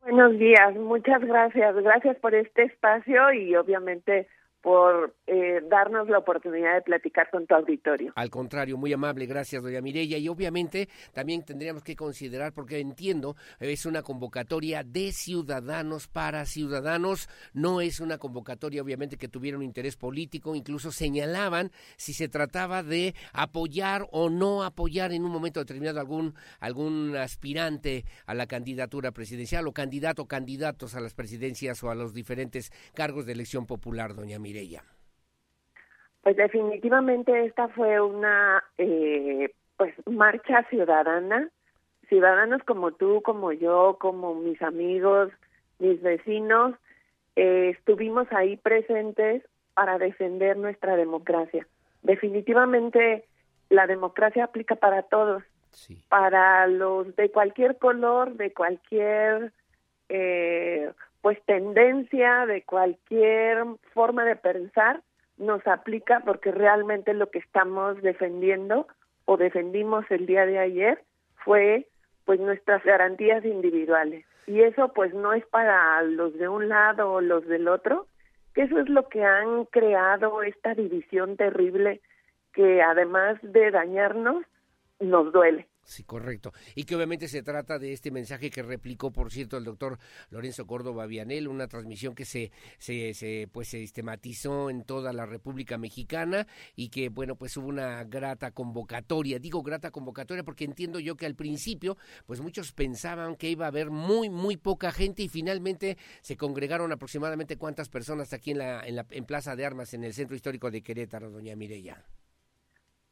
Buenos 0.03 0.39
días, 0.39 0.75
muchas 0.77 1.23
gracias. 1.23 1.75
Gracias 1.77 2.17
por 2.19 2.35
este 2.35 2.65
espacio 2.65 3.33
y 3.33 3.57
obviamente 3.57 4.29
por 4.65 5.15
eh, 5.27 5.61
darnos 5.69 6.09
la 6.09 6.17
oportunidad 6.17 6.77
de 6.77 6.81
platicar 6.81 7.29
con 7.31 7.47
tu 7.47 7.55
auditorio. 7.55 8.15
Al 8.17 8.31
contrario, 8.31 8.79
muy 8.79 8.95
amable, 8.95 9.27
gracias, 9.27 9.63
doña 9.63 9.83
Mireya. 9.83 10.17
Y 10.17 10.27
obviamente 10.27 10.89
también 11.13 11.45
tendríamos 11.45 11.85
que 11.85 11.95
considerar, 11.95 12.55
porque 12.55 12.81
entiendo, 12.81 13.37
es 13.61 13.85
una 13.85 14.01
convocatoria 14.01 14.83
de 14.83 15.13
ciudadanos 15.13 16.09
para 16.09 16.47
ciudadanos, 16.47 17.29
no 17.53 17.83
es 17.83 18.01
una 18.01 18.17
convocatoria 18.17 18.81
obviamente 18.81 19.19
que 19.19 19.29
tuviera 19.29 19.59
un 19.59 19.65
interés 19.65 19.97
político, 19.97 20.55
incluso 20.55 20.91
señalaban 20.91 21.71
si 21.99 22.15
se 22.15 22.29
trataba 22.29 22.83
de 22.83 23.15
apoyar 23.35 24.07
o 24.13 24.31
no 24.31 24.65
apoyar 24.65 25.13
en 25.13 25.25
un 25.25 25.31
momento 25.31 25.61
determinado 25.61 26.01
algún, 26.01 26.35
algún 26.59 27.15
aspirante 27.17 28.07
a 28.25 28.33
la 28.33 28.47
candidatura 28.47 29.13
presidencial 29.13 29.69
o 29.69 29.73
candidato 29.73 30.25
candidatos 30.25 30.95
a 30.95 31.01
las 31.01 31.13
presidencias 31.13 31.85
o 31.85 31.91
a 31.91 31.95
los 31.95 32.15
diferentes 32.15 32.73
cargos 32.95 33.27
de 33.27 33.33
elección 33.33 33.67
popular, 33.67 34.15
doña 34.15 34.39
Mireya. 34.39 34.54
Pues 36.23 36.37
definitivamente 36.37 37.45
esta 37.45 37.69
fue 37.69 38.01
una 38.01 38.65
eh, 38.79 39.53
pues 39.77 39.95
marcha 40.07 40.65
ciudadana. 40.71 41.51
ciudadanos 42.09 42.63
como 42.63 42.93
tú, 42.93 43.21
como 43.23 43.53
yo, 43.53 43.99
como 44.01 44.35
mis 44.35 44.61
amigos, 44.63 45.31
mis 45.79 46.01
vecinos, 46.03 46.75
eh, 47.37 47.75
estuvimos 47.77 48.27
ahí 48.31 48.57
presentes 48.57 49.43
para 49.75 49.99
defender 49.99 50.57
nuestra 50.57 50.97
democracia. 50.97 51.67
Definitivamente 52.03 53.25
la 53.71 53.87
democracia 53.87 54.45
aplica 54.45 54.77
para 54.77 55.03
todos, 55.03 55.43
para 56.09 56.67
los 56.69 57.15
de 57.17 57.31
cualquier 57.31 57.79
color, 57.79 58.35
de 58.35 58.53
cualquier 58.53 59.53
eh, 60.09 60.91
pues 61.25 61.43
tendencia, 61.47 62.45
de 62.45 62.65
cualquier 62.65 63.65
forma 63.95 64.27
de 64.27 64.37
pensar, 64.37 65.01
nos 65.39 65.67
aplica 65.67 66.21
porque 66.21 66.53
realmente 66.53 67.15
lo 67.15 67.31
que 67.31 67.39
estamos 67.39 68.03
defendiendo 68.03 68.87
o 69.25 69.39
defendimos 69.39 70.05
el 70.11 70.27
día 70.27 70.45
de 70.45 70.59
ayer 70.59 71.03
fue 71.37 71.87
pues 72.27 72.41
nuestras 72.41 72.85
garantías 72.85 73.43
individuales. 73.43 74.27
Y 74.47 74.61
eso 74.61 74.93
pues 74.93 75.15
no 75.15 75.33
es 75.33 75.47
para 75.47 76.03
los 76.03 76.37
de 76.37 76.47
un 76.47 76.69
lado 76.69 77.11
o 77.11 77.23
los 77.23 77.47
del 77.47 77.69
otro 77.69 78.07
que 78.55 78.65
eso 78.65 78.79
es 78.79 78.91
lo 78.91 79.09
que 79.09 79.25
han 79.25 79.65
creado 79.65 80.43
esta 80.43 80.75
división 80.75 81.39
terrible 81.39 82.03
que 82.53 82.83
además 82.83 83.39
de 83.41 83.71
dañarnos 83.71 84.45
nos 85.01 85.33
duele 85.33 85.69
Sí, 85.85 86.03
correcto. 86.03 86.53
Y 86.75 86.85
que 86.85 86.97
obviamente 86.97 87.29
se 87.29 87.43
trata 87.43 87.79
de 87.79 87.93
este 87.93 88.11
mensaje 88.11 88.51
que 88.51 88.63
replicó, 88.63 89.13
por 89.13 89.31
cierto, 89.31 89.59
el 89.59 89.65
doctor 89.65 89.99
Lorenzo 90.31 90.67
Córdoba 90.67 91.07
Vianel, 91.07 91.47
una 91.47 91.69
transmisión 91.69 92.15
que 92.15 92.25
se, 92.25 92.51
se, 92.79 93.13
se, 93.13 93.49
pues, 93.53 93.69
se 93.69 93.81
sistematizó 93.81 94.71
en 94.71 94.85
toda 94.85 95.13
la 95.13 95.27
República 95.27 95.77
Mexicana 95.77 96.47
y 96.75 96.89
que, 96.89 97.11
bueno, 97.11 97.37
pues 97.37 97.57
hubo 97.59 97.69
una 97.69 98.03
grata 98.05 98.51
convocatoria. 98.51 99.39
Digo 99.39 99.63
grata 99.63 99.91
convocatoria 99.91 100.43
porque 100.43 100.65
entiendo 100.65 101.01
yo 101.01 101.17
que 101.17 101.27
al 101.27 101.35
principio, 101.35 101.99
pues 102.27 102.41
muchos 102.41 102.73
pensaban 102.73 103.37
que 103.37 103.51
iba 103.51 103.67
a 103.67 103.69
haber 103.69 103.91
muy, 103.91 104.31
muy 104.31 104.57
poca 104.57 104.91
gente 104.91 105.23
y 105.23 105.29
finalmente 105.29 105.99
se 106.23 106.37
congregaron 106.37 106.93
aproximadamente 106.93 107.59
cuántas 107.59 107.91
personas 107.91 108.33
aquí 108.33 108.53
en 108.53 108.59
la, 108.59 108.87
en 108.87 108.97
la 108.97 109.07
en 109.11 109.27
Plaza 109.27 109.55
de 109.55 109.67
Armas, 109.67 109.93
en 109.93 110.05
el 110.05 110.15
Centro 110.15 110.35
Histórico 110.35 110.71
de 110.71 110.83
Querétaro, 110.83 111.31
doña 111.31 111.55
Mireya. 111.57 112.05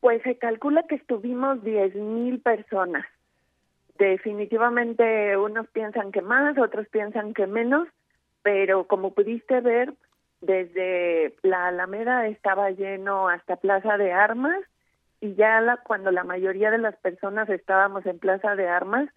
Pues 0.03 0.21
se 0.25 0.37
calcula 0.37 0.83
que 0.89 0.97
estuvimos 0.97 1.63
diez 1.63 1.95
mil 1.95 2.41
personas. 2.41 3.07
Definitivamente 3.99 5.37
unos 5.37 5.69
piensan 5.69 6.11
que 6.11 6.21
más, 6.21 6.59
otros 6.59 6.89
piensan 6.89 7.35
que 7.35 7.47
menos, 7.47 7.87
pero 8.43 8.89
como 8.89 9.15
pudiste 9.15 9.61
ver, 9.61 9.95
desde 10.41 11.37
la 11.43 11.69
Alameda 11.69 12.27
estaba 12.27 12.73
lleno 12.73 13.29
hasta 13.29 13.55
Plaza 13.55 13.97
de 13.97 14.13
Armas 14.13 14.59
y 15.21 15.37
ya 15.37 15.61
la, 15.61 15.77
cuando 15.77 16.11
la 16.11 16.25
mayoría 16.25 16.73
de 16.73 16.79
las 16.79 16.97
personas 16.97 17.49
estábamos 17.49 18.05
en 18.05 18.19
Plaza 18.19 18.57
de 18.57 18.67
Armas, 18.67 19.09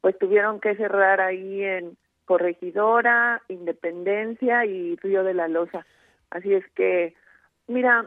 pues 0.00 0.18
tuvieron 0.18 0.60
que 0.60 0.76
cerrar 0.76 1.20
ahí 1.20 1.62
en 1.62 1.98
Corregidora, 2.24 3.42
Independencia 3.48 4.64
y 4.64 4.96
Río 4.96 5.24
de 5.24 5.34
la 5.34 5.48
Loza. 5.48 5.84
Así 6.30 6.54
es 6.54 6.64
que, 6.70 7.14
mira, 7.66 8.06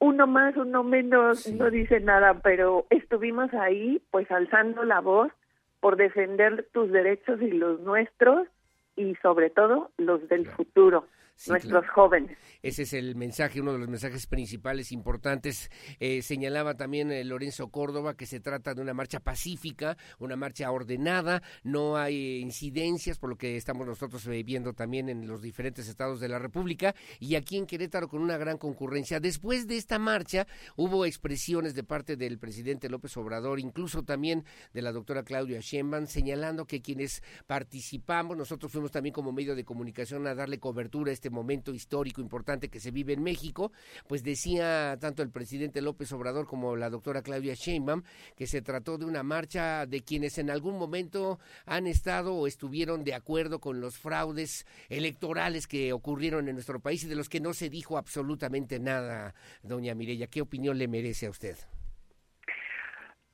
uno 0.00 0.26
más, 0.26 0.56
uno 0.56 0.82
menos, 0.82 1.46
no 1.48 1.70
dice 1.70 2.00
nada, 2.00 2.40
pero 2.42 2.86
estuvimos 2.90 3.52
ahí 3.54 4.02
pues 4.10 4.30
alzando 4.30 4.84
la 4.84 5.00
voz 5.00 5.32
por 5.80 5.96
defender 5.96 6.66
tus 6.72 6.90
derechos 6.90 7.40
y 7.40 7.50
los 7.50 7.80
nuestros 7.80 8.48
y 8.96 9.14
sobre 9.16 9.50
todo 9.50 9.90
los 9.96 10.28
del 10.28 10.46
futuro 10.46 11.04
nuestros 11.46 11.88
jóvenes. 11.90 12.36
Ese 12.62 12.82
es 12.82 12.92
el 12.92 13.14
mensaje, 13.14 13.60
uno 13.60 13.72
de 13.72 13.78
los 13.78 13.88
mensajes 13.88 14.26
principales 14.26 14.90
importantes. 14.90 15.70
Eh, 16.00 16.22
señalaba 16.22 16.74
también 16.74 17.12
eh, 17.12 17.24
Lorenzo 17.24 17.68
Córdoba 17.68 18.14
que 18.14 18.26
se 18.26 18.40
trata 18.40 18.74
de 18.74 18.82
una 18.82 18.94
marcha 18.94 19.20
pacífica, 19.20 19.96
una 20.18 20.36
marcha 20.36 20.70
ordenada, 20.70 21.42
no 21.62 21.96
hay 21.96 22.40
incidencias, 22.40 23.18
por 23.18 23.30
lo 23.30 23.36
que 23.36 23.56
estamos 23.56 23.86
nosotros 23.86 24.26
eh, 24.26 24.42
viendo 24.42 24.72
también 24.72 25.08
en 25.08 25.28
los 25.28 25.40
diferentes 25.40 25.88
estados 25.88 26.18
de 26.18 26.28
la 26.28 26.38
República 26.38 26.94
y 27.20 27.36
aquí 27.36 27.56
en 27.56 27.66
Querétaro 27.66 28.08
con 28.08 28.22
una 28.22 28.36
gran 28.38 28.58
concurrencia. 28.58 29.20
Después 29.20 29.68
de 29.68 29.76
esta 29.76 29.98
marcha 29.98 30.46
hubo 30.76 31.04
expresiones 31.04 31.74
de 31.74 31.84
parte 31.84 32.16
del 32.16 32.38
presidente 32.38 32.88
López 32.88 33.16
Obrador, 33.16 33.60
incluso 33.60 34.02
también 34.02 34.44
de 34.72 34.82
la 34.82 34.92
doctora 34.92 35.22
Claudia 35.22 35.60
Sheinbaum, 35.60 36.06
señalando 36.06 36.66
que 36.66 36.82
quienes 36.82 37.22
participamos, 37.46 38.36
nosotros 38.36 38.72
fuimos 38.72 38.90
también 38.90 39.12
como 39.12 39.32
medio 39.32 39.54
de 39.54 39.64
comunicación 39.64 40.26
a 40.26 40.34
darle 40.34 40.58
cobertura 40.58 41.10
a 41.10 41.14
este 41.14 41.27
momento 41.30 41.72
histórico 41.72 42.20
importante 42.20 42.68
que 42.68 42.80
se 42.80 42.90
vive 42.90 43.12
en 43.12 43.22
México, 43.22 43.72
pues 44.06 44.22
decía 44.22 44.96
tanto 45.00 45.22
el 45.22 45.30
presidente 45.30 45.82
López 45.82 46.12
Obrador 46.12 46.46
como 46.46 46.76
la 46.76 46.90
doctora 46.90 47.22
Claudia 47.22 47.54
Sheinbaum 47.54 48.02
que 48.36 48.46
se 48.46 48.62
trató 48.62 48.98
de 48.98 49.04
una 49.04 49.22
marcha 49.22 49.86
de 49.86 50.02
quienes 50.02 50.38
en 50.38 50.50
algún 50.50 50.78
momento 50.78 51.38
han 51.66 51.86
estado 51.86 52.34
o 52.34 52.46
estuvieron 52.46 53.04
de 53.04 53.14
acuerdo 53.14 53.60
con 53.60 53.80
los 53.80 53.98
fraudes 53.98 54.66
electorales 54.88 55.66
que 55.66 55.92
ocurrieron 55.92 56.48
en 56.48 56.54
nuestro 56.54 56.80
país 56.80 57.04
y 57.04 57.08
de 57.08 57.16
los 57.16 57.28
que 57.28 57.40
no 57.40 57.52
se 57.52 57.68
dijo 57.68 57.96
absolutamente 57.96 58.78
nada, 58.78 59.34
doña 59.62 59.94
Mireya. 59.94 60.26
¿Qué 60.26 60.40
opinión 60.40 60.78
le 60.78 60.88
merece 60.88 61.26
a 61.26 61.30
usted? 61.30 61.56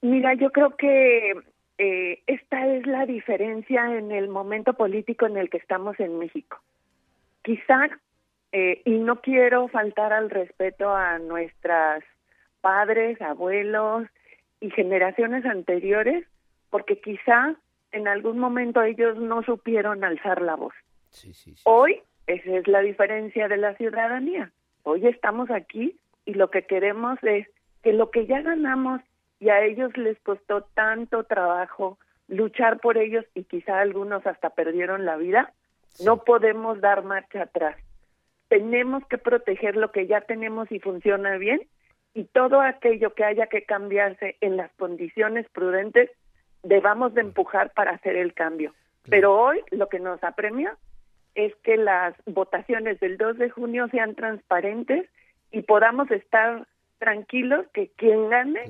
Mira, 0.03 0.34
yo 0.34 0.51
creo 0.51 0.76
que 0.76 1.32
eh, 1.78 2.22
esta 2.26 2.66
es 2.66 2.86
la 2.86 3.07
diferencia 3.07 3.97
en 3.97 4.12
el 4.12 4.28
momento 4.28 4.74
político 4.74 5.26
en 5.26 5.36
el 5.36 5.49
que 5.49 5.57
estamos 5.57 5.99
en 5.99 6.18
México 6.18 6.61
quizá, 7.45 7.88
eh, 8.51 8.82
y 8.84 8.99
no 8.99 9.20
quiero 9.20 9.68
faltar 9.68 10.12
al 10.12 10.30
respeto 10.30 10.95
a 10.95 11.18
nuestras 11.18 12.03
padres, 12.61 13.20
abuelos 13.20 14.09
y 14.61 14.70
generaciones 14.70 15.45
anteriores, 15.45 16.24
porque 16.70 17.01
quizá 17.01 17.55
en 17.92 18.09
algún 18.09 18.38
momento 18.38 18.82
ellos 18.82 19.16
no 19.18 19.42
supieron 19.42 20.03
alzar 20.03 20.42
la 20.42 20.57
voz. 20.57 20.74
Hoy 21.64 22.01
esa 22.26 22.57
es 22.57 22.66
la 22.66 22.80
diferencia 22.80 23.49
de 23.49 23.59
la 23.59 23.74
ciudadanía. 23.76 24.51
Hoy 24.82 25.07
estamos 25.07 25.51
aquí 25.51 25.97
y 26.24 26.34
lo 26.34 26.51
que 26.51 26.62
queremos 26.62 27.18
es 27.22 27.47
que 27.82 27.92
lo 27.92 28.11
que 28.11 28.26
ya 28.26 28.40
ganamos 28.40 29.01
y 29.40 29.51
a 29.51 29.62
ellos 29.62 29.95
les 29.97 30.18
costó 30.20 30.62
tanto 30.74 31.24
trabajo 31.24 31.99
luchar 32.28 32.80
por 32.80 32.97
ellos 32.97 33.26
y 33.34 33.45
quizá 33.45 33.80
algunos 33.80 34.26
hasta 34.26 34.51
perdieron 34.51 35.05
la 35.05 35.16
vida, 35.16 35.53
no 36.01 36.24
podemos 36.24 36.80
dar 36.80 37.05
marcha 37.05 37.42
atrás. 37.42 37.76
Tenemos 38.49 39.07
que 39.07 39.18
proteger 39.18 39.76
lo 39.76 39.90
que 39.90 40.07
ya 40.07 40.20
tenemos 40.22 40.70
y 40.70 40.80
funciona 40.80 41.36
bien 41.36 41.61
y 42.14 42.24
todo 42.24 42.61
aquello 42.61 43.14
que 43.14 43.24
haya 43.24 43.49
que 43.49 43.64
cambiarse 43.64 44.36
en 44.40 44.57
las 44.57 44.72
condiciones 44.74 45.49
prudentes 45.51 46.11
debamos 46.62 47.14
de 47.14 47.22
empujar 47.22 47.72
para 47.72 47.92
hacer 47.92 48.16
el 48.16 48.34
cambio. 48.34 48.72
Pero 49.09 49.38
hoy 49.38 49.62
lo 49.70 49.88
que 49.88 49.99
nos 49.99 50.22
apremia 50.24 50.76
es 51.34 51.55
que 51.57 51.76
las 51.76 52.14
votaciones 52.26 53.01
del 53.01 53.18
2 53.18 53.38
de 53.38 53.51
junio 53.51 53.88
sean 53.88 54.14
transparentes 54.14 55.09
y 55.51 55.62
podamos 55.62 56.11
estar 56.11 56.66
tranquilos 56.99 57.66
que 57.74 57.88
quien 57.97 58.30
gane 58.30 58.62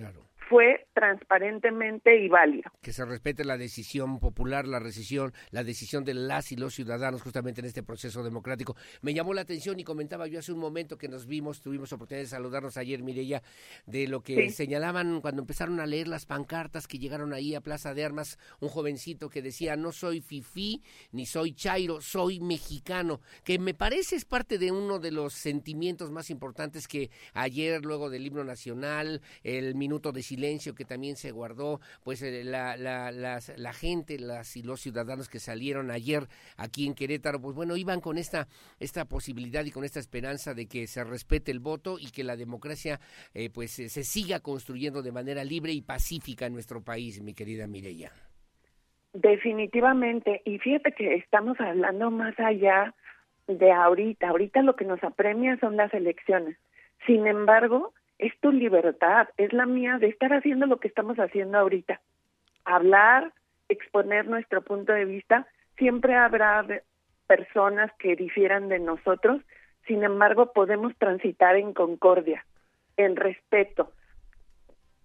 fue 0.49 0.87
transparentemente 0.95 2.17
y 2.23 2.29
válido. 2.29 2.71
Que 2.83 2.93
se 2.93 3.05
respete 3.05 3.45
la 3.45 3.57
decisión 3.57 4.19
popular, 4.21 4.67
la 4.67 4.81
decisión, 4.81 5.33
la 5.51 5.65
decisión 5.65 6.05
de 6.05 6.15
las 6.15 6.53
y 6.53 6.57
los 6.57 6.75
ciudadanos 6.75 7.23
justamente 7.23 7.61
en 7.61 7.67
este 7.67 7.83
proceso 7.83 8.23
democrático. 8.23 8.77
Me 9.03 9.15
llamó 9.15 9.35
la 9.35 9.43
atención 9.43 9.79
y 9.81 9.85
comentaba 9.85 10.27
yo 10.27 10.39
hace 10.39 10.53
un 10.53 10.59
momento 10.59 10.99
que 10.99 11.09
nos 11.09 11.27
vimos, 11.27 11.61
tuvimos 11.61 11.93
oportunidad 11.93 12.25
de 12.25 12.29
saludarnos 12.29 12.77
ayer, 12.77 13.03
Mireya, 13.03 13.43
de 13.87 14.09
lo 14.09 14.23
que 14.23 14.51
señalaban 14.51 15.21
cuando 15.21 15.43
empezaron 15.43 15.81
a 15.81 15.87
leer 15.87 16.09
las 16.09 16.27
pancartas 16.27 16.87
que 16.87 16.99
llegaron 16.99 17.33
ahí 17.33 17.55
a 17.55 17.61
Plaza 17.61 17.95
de 17.95 18.05
Armas, 18.05 18.39
un 18.61 18.69
jovencito 18.69 19.29
que 19.29 19.43
decía, 19.43 19.77
no 19.77 19.93
soy 19.93 20.21
fifí, 20.21 20.83
ni 21.13 21.27
soy 21.27 21.53
chairo, 21.53 22.01
soy 22.01 22.41
mexicano, 22.41 23.21
que 23.45 23.59
me 23.59 23.75
parece 23.75 24.17
es 24.17 24.25
parte 24.25 24.59
de 24.59 24.71
uno 24.71 24.99
de 24.99 25.11
los 25.11 25.35
sentimientos 25.35 26.11
más 26.11 26.31
importantes 26.31 26.89
que 26.89 27.11
ayer, 27.33 27.85
luego 27.85 28.11
del 28.11 28.27
himno 28.27 28.45
nacional, 28.45 29.23
el 29.43 29.75
minuto 29.75 30.13
de 30.13 30.23
silencio 30.35 30.75
que 30.75 30.85
también 30.85 31.17
se 31.17 31.31
guardó, 31.31 31.81
pues 32.03 32.23
eh, 32.23 32.43
la, 32.45 32.77
la, 32.77 33.11
la 33.13 33.73
gente, 33.73 34.19
las 34.19 34.57
y 34.57 34.63
los 34.63 34.81
ciudadanos 34.81 35.29
que 35.29 35.39
salieron 35.39 35.91
ayer 35.91 36.27
aquí 36.57 36.87
en 36.87 36.95
Querétaro, 36.95 37.41
pues 37.41 37.55
bueno, 37.55 37.77
iban 37.77 38.01
con 38.01 38.19
esta, 38.19 38.49
esta 38.81 39.05
posibilidad 39.05 39.65
y 39.65 39.71
con 39.71 39.85
esta 39.85 40.01
esperanza 40.01 40.55
de 40.55 40.67
que 40.67 40.87
se 40.87 41.05
respete 41.05 41.51
el 41.51 41.61
voto 41.61 41.99
y 41.99 42.11
que 42.11 42.25
la 42.25 42.37
democracia 42.37 43.01
eh, 43.33 43.51
pues 43.51 43.71
se 43.73 44.05
siga 44.05 44.41
construyendo 44.41 45.03
de 45.03 45.13
manera 45.13 45.45
libre 45.45 45.73
y 45.73 45.83
pacífica 45.83 46.47
en 46.47 46.55
nuestro 46.55 46.83
país, 46.83 47.23
mi 47.23 47.35
querida 47.35 47.67
Mireya. 47.67 48.11
Definitivamente, 49.13 50.43
y 50.45 50.59
fíjate 50.59 50.93
que 50.93 51.15
estamos 51.15 51.61
hablando 51.61 52.11
más 52.11 52.35
allá 52.41 52.93
de 53.47 53.71
ahorita, 53.71 54.29
ahorita 54.29 54.63
lo 54.63 54.75
que 54.75 54.85
nos 54.85 55.03
apremia 55.05 55.57
son 55.61 55.77
las 55.77 55.95
elecciones. 55.95 56.57
Sin 57.07 57.27
embargo, 57.27 57.93
es 58.19 58.39
tu 58.41 58.53
libertad, 58.53 59.29
es 59.37 59.53
la 59.53 59.67
mía 59.67 59.99
de 59.99 60.09
estar 60.09 60.33
haciendo 60.33 60.67
lo 60.67 60.79
que 60.79 60.89
estamos 60.89 61.19
haciendo 61.19 61.59
ahorita. 61.59 62.01
Hablar, 62.65 63.33
exponer 63.69 64.27
nuestro 64.27 64.63
punto 64.63 64.93
de 64.93 65.05
vista, 65.05 65.47
siempre 65.77 66.15
habrá 66.15 66.65
personas 67.27 67.91
que 67.99 68.17
difieran 68.17 68.69
de 68.69 68.79
nosotros, 68.79 69.43
sin 69.87 70.05
embargo 70.05 70.53
podemos 70.53 70.97
transitar 70.97 71.57
en 71.57 71.73
concordia, 71.73 72.45
en 72.97 73.17
respeto. 73.17 73.91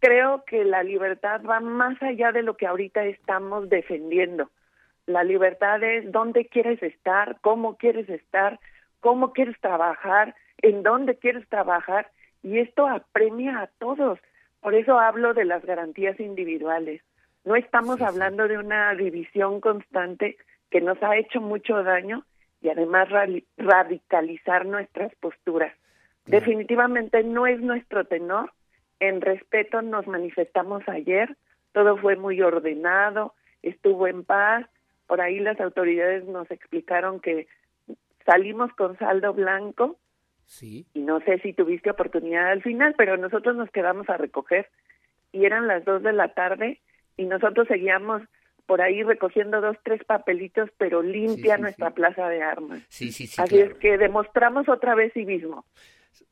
creo 0.01 0.45
que 0.45 0.63
la 0.63 0.81
libertad 0.83 1.41
va 1.43 1.59
más 1.59 2.01
allá 2.01 2.31
de 2.31 2.41
lo 2.41 2.55
que 2.55 2.65
ahorita 2.65 3.03
estamos 3.03 3.67
defendiendo. 3.69 4.49
La 5.07 5.25
libertad 5.25 5.83
es 5.83 6.09
dónde 6.09 6.45
quieres 6.45 6.81
estar, 6.81 7.37
cómo 7.41 7.75
quieres 7.75 8.07
estar, 8.07 8.59
cómo 9.01 9.33
quieres 9.33 9.59
trabajar, 9.59 10.35
en 10.61 10.83
dónde 10.83 11.17
quieres 11.17 11.47
trabajar, 11.49 12.11
y 12.43 12.59
esto 12.59 12.87
apremia 12.87 13.61
a 13.61 13.67
todos. 13.67 14.19
Por 14.61 14.75
eso 14.75 14.99
hablo 14.99 15.33
de 15.33 15.45
las 15.45 15.65
garantías 15.65 16.19
individuales. 16.19 17.01
No 17.45 17.55
estamos 17.55 18.01
hablando 18.01 18.47
de 18.47 18.57
una 18.57 18.93
división 18.95 19.61
constante 19.61 20.37
que 20.69 20.81
nos 20.81 21.01
ha 21.01 21.17
hecho 21.17 21.41
mucho 21.41 21.83
daño 21.83 22.25
y 22.61 22.69
además 22.69 23.07
radicalizar 23.57 24.65
nuestras 24.65 25.13
posturas. 25.15 25.73
Definitivamente 26.25 27.23
no 27.23 27.47
es 27.47 27.59
nuestro 27.61 28.05
tenor. 28.05 28.51
En 28.99 29.21
respeto 29.21 29.81
nos 29.81 30.05
manifestamos 30.07 30.87
ayer, 30.87 31.37
todo 31.71 31.97
fue 31.97 32.17
muy 32.17 32.41
ordenado, 32.41 33.33
estuvo 33.63 34.07
en 34.07 34.23
paz. 34.23 34.67
Por 35.07 35.21
ahí 35.21 35.39
las 35.39 35.59
autoridades 35.59 36.25
nos 36.25 36.51
explicaron 36.51 37.19
que 37.19 37.47
salimos 38.25 38.71
con 38.73 38.97
saldo 38.99 39.33
blanco. 39.33 39.97
Sí. 40.49 40.87
Y 40.95 41.01
no 41.01 41.19
sé 41.21 41.37
si 41.39 41.53
tuviste 41.53 41.91
oportunidad 41.91 42.49
al 42.49 42.63
final, 42.63 42.95
pero 42.97 43.17
nosotros 43.17 43.55
nos 43.55 43.69
quedamos 43.69 44.09
a 44.09 44.17
recoger 44.17 44.67
y 45.31 45.45
eran 45.45 45.67
las 45.67 45.85
dos 45.85 46.01
de 46.01 46.11
la 46.11 46.33
tarde 46.33 46.81
y 47.17 47.25
nosotros 47.25 47.67
seguíamos 47.67 48.23
por 48.65 48.81
ahí 48.81 49.03
recogiendo 49.03 49.61
dos, 49.61 49.77
tres 49.83 50.03
papelitos, 50.03 50.69
pero 50.79 51.03
limpia 51.03 51.57
nuestra 51.57 51.91
plaza 51.91 52.27
de 52.29 52.41
armas. 52.41 52.81
Sí, 52.89 53.11
sí, 53.11 53.27
sí. 53.27 53.39
Así 53.39 53.59
es 53.59 53.75
que 53.75 53.99
demostramos 53.99 54.67
otra 54.67 54.95
vez 54.95 55.13
civismo. 55.13 55.65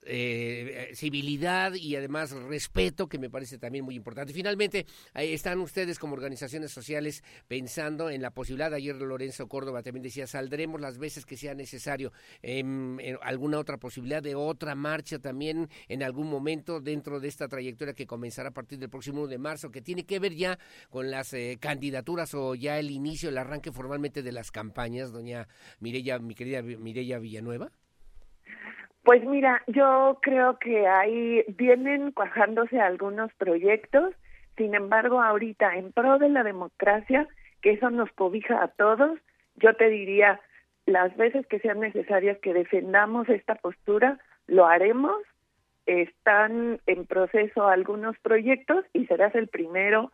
Eh, 0.09 0.91
civilidad 0.95 1.73
y 1.73 1.95
además 1.95 2.31
respeto, 2.31 3.07
que 3.07 3.19
me 3.19 3.29
parece 3.29 3.57
también 3.57 3.83
muy 3.83 3.95
importante. 3.95 4.33
Finalmente, 4.33 4.85
están 5.13 5.59
ustedes 5.59 5.99
como 5.99 6.13
organizaciones 6.13 6.71
sociales 6.71 7.23
pensando 7.47 8.09
en 8.09 8.21
la 8.21 8.31
posibilidad, 8.31 8.73
ayer 8.73 8.95
Lorenzo 8.95 9.47
Córdoba 9.47 9.83
también 9.83 10.03
decía, 10.03 10.27
saldremos 10.27 10.79
las 10.79 10.97
veces 10.97 11.25
que 11.25 11.37
sea 11.37 11.53
necesario, 11.53 12.11
en, 12.41 12.99
alguna 13.21 13.59
otra 13.59 13.77
posibilidad 13.77 14.23
de 14.23 14.35
otra 14.35 14.75
marcha 14.75 15.19
también 15.19 15.69
en 15.87 16.03
algún 16.03 16.29
momento 16.29 16.79
dentro 16.79 17.19
de 17.19 17.27
esta 17.27 17.47
trayectoria 17.47 17.93
que 17.93 18.07
comenzará 18.07 18.49
a 18.49 18.53
partir 18.53 18.79
del 18.79 18.89
próximo 18.89 19.21
1 19.21 19.27
de 19.27 19.37
marzo, 19.37 19.71
que 19.71 19.81
tiene 19.81 20.05
que 20.05 20.19
ver 20.19 20.33
ya 20.33 20.57
con 20.89 21.11
las 21.11 21.33
eh, 21.33 21.57
candidaturas 21.59 22.33
o 22.33 22.55
ya 22.55 22.79
el 22.79 22.91
inicio, 22.91 23.29
el 23.29 23.37
arranque 23.37 23.71
formalmente 23.71 24.23
de 24.23 24.31
las 24.31 24.51
campañas, 24.51 25.11
doña 25.11 25.47
Mireya, 25.79 26.19
mi 26.19 26.35
querida 26.35 26.61
Mireya 26.61 27.19
Villanueva. 27.19 27.71
Pues 29.07 29.23
mira, 29.23 29.63
yo 29.67 30.19
creo 30.21 30.59
que 30.59 30.85
ahí 30.85 31.45
vienen 31.55 32.11
cuajándose 32.11 32.81
algunos 32.81 33.33
proyectos, 33.35 34.13
sin 34.57 34.75
embargo, 34.75 35.21
ahorita 35.21 35.77
en 35.77 35.93
pro 35.93 36.19
de 36.19 36.27
la 36.27 36.43
democracia, 36.43 37.25
que 37.61 37.71
eso 37.71 37.89
nos 37.89 38.11
cobija 38.11 38.61
a 38.61 38.67
todos, 38.67 39.17
yo 39.55 39.73
te 39.75 39.87
diría, 39.87 40.41
las 40.85 41.15
veces 41.15 41.47
que 41.47 41.59
sean 41.59 41.79
necesarias 41.79 42.37
que 42.39 42.53
defendamos 42.53 43.29
esta 43.29 43.55
postura, 43.55 44.19
lo 44.45 44.65
haremos. 44.65 45.15
Están 45.85 46.81
en 46.85 47.05
proceso 47.05 47.65
algunos 47.65 48.19
proyectos 48.19 48.83
y 48.91 49.05
serás 49.05 49.33
el 49.35 49.47
primero 49.47 50.11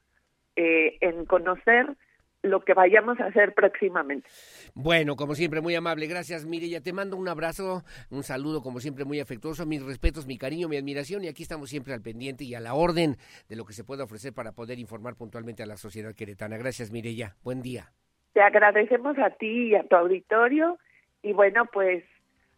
eh, 0.55 0.99
en 1.01 1.25
conocer 1.25 1.95
lo 2.43 2.61
que 2.61 2.73
vayamos 2.73 3.19
a 3.19 3.25
hacer 3.25 3.53
próximamente. 3.53 4.27
Bueno, 4.75 5.15
como 5.15 5.33
siempre, 5.33 5.61
muy 5.61 5.73
amable. 5.75 6.07
Gracias, 6.07 6.45
Mireya. 6.45 6.81
Te 6.81 6.93
mando 6.93 7.17
un 7.17 7.27
abrazo, 7.27 7.83
un 8.11 8.23
saludo, 8.23 8.61
como 8.61 8.79
siempre, 8.79 9.05
muy 9.05 9.19
afectuoso. 9.19 9.65
Mis 9.65 9.83
respetos, 9.83 10.27
mi 10.27 10.37
cariño, 10.37 10.67
mi 10.67 10.77
admiración. 10.77 11.23
Y 11.23 11.29
aquí 11.29 11.43
estamos 11.43 11.69
siempre 11.69 11.93
al 11.93 12.01
pendiente 12.01 12.43
y 12.43 12.53
a 12.53 12.59
la 12.59 12.75
orden 12.75 13.15
de 13.47 13.55
lo 13.55 13.65
que 13.65 13.73
se 13.73 13.83
pueda 13.83 14.03
ofrecer 14.03 14.33
para 14.33 14.51
poder 14.51 14.77
informar 14.77 15.15
puntualmente 15.15 15.63
a 15.63 15.65
la 15.65 15.77
sociedad 15.77 16.13
queretana. 16.13 16.57
Gracias, 16.57 16.91
Mireya. 16.91 17.37
Buen 17.43 17.61
día. 17.61 17.93
Te 18.33 18.41
agradecemos 18.41 19.17
a 19.19 19.29
ti 19.31 19.69
y 19.69 19.75
a 19.75 19.83
tu 19.87 19.95
auditorio. 19.95 20.77
Y 21.21 21.31
bueno, 21.31 21.65
pues 21.71 22.03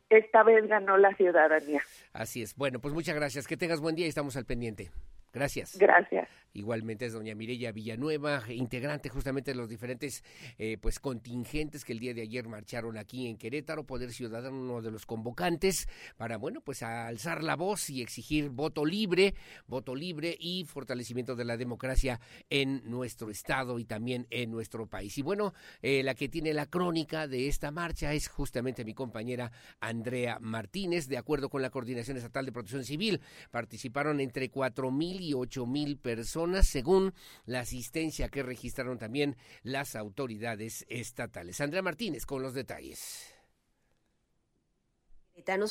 esta 0.09 0.43
vez 0.43 0.67
ganó 0.67 0.97
la 0.97 1.13
ciudadanía. 1.15 1.81
Así 2.11 2.41
es. 2.41 2.55
Bueno, 2.55 2.79
pues 2.79 2.93
muchas 2.93 3.15
gracias. 3.15 3.45
Que 3.45 3.55
tengas 3.55 3.81
buen 3.81 3.95
día 3.95 4.07
y 4.07 4.09
estamos 4.09 4.35
al 4.35 4.45
pendiente. 4.45 4.89
Gracias. 5.35 5.77
Gracias. 5.77 6.29
Igualmente 6.55 7.05
es 7.05 7.11
doña 7.11 7.35
Mireya 7.35 7.73
Villanueva, 7.73 8.41
integrante 8.47 9.09
justamente 9.09 9.51
de 9.51 9.57
los 9.57 9.67
diferentes 9.67 10.23
eh, 10.57 10.77
pues 10.79 11.01
contingentes 11.01 11.83
que 11.83 11.91
el 11.91 11.99
día 11.99 12.13
de 12.13 12.21
ayer 12.21 12.47
marcharon 12.47 12.97
aquí 12.97 13.27
en 13.27 13.37
Querétaro, 13.37 13.85
Poder 13.85 14.13
Ciudadano, 14.13 14.57
uno 14.57 14.81
de 14.81 14.89
los 14.89 15.05
convocantes, 15.05 15.89
para 16.15 16.37
bueno, 16.37 16.61
pues 16.61 16.81
alzar 16.81 17.43
la 17.43 17.57
voz 17.57 17.89
y 17.89 18.01
exigir 18.01 18.51
voto 18.51 18.85
libre, 18.85 19.35
voto 19.67 19.95
libre 19.95 20.37
y 20.39 20.63
fortalecimiento 20.63 21.35
de 21.35 21.43
la 21.43 21.57
democracia 21.57 22.21
en 22.49 22.89
nuestro 22.89 23.29
estado 23.29 23.77
y 23.77 23.83
también 23.83 24.25
en 24.29 24.49
nuestro 24.49 24.87
país. 24.87 25.17
Y 25.17 25.23
bueno, 25.23 25.53
eh, 25.81 26.03
la 26.03 26.15
que 26.15 26.29
tiene 26.29 26.53
la 26.53 26.67
crónica 26.67 27.27
de 27.27 27.49
esta 27.49 27.69
marcha 27.69 28.13
es 28.13 28.29
justamente 28.29 28.85
mi 28.85 28.93
compañera 28.93 29.51
Andrea 29.81 30.39
Martínez, 30.39 31.09
de 31.09 31.17
acuerdo 31.17 31.49
con 31.49 31.61
la 31.61 31.69
Coordinación 31.69 32.15
Estatal 32.15 32.45
de 32.45 32.53
Protección 32.53 32.85
Civil, 32.85 33.19
participaron 33.51 34.21
entre 34.21 34.47
cuatro 34.49 34.89
mil 34.89 35.19
y 35.19 35.24
ocho 35.33 35.65
mil 35.65 35.97
personas 35.97 36.67
según 36.67 37.13
la 37.45 37.61
asistencia 37.61 38.29
que 38.29 38.43
registraron 38.43 38.97
también 38.97 39.35
las 39.63 39.95
autoridades 39.95 40.85
estatales. 40.89 41.61
Andrea 41.61 41.81
Martínez 41.81 42.25
con 42.25 42.41
los 42.41 42.53
detalles. 42.53 43.34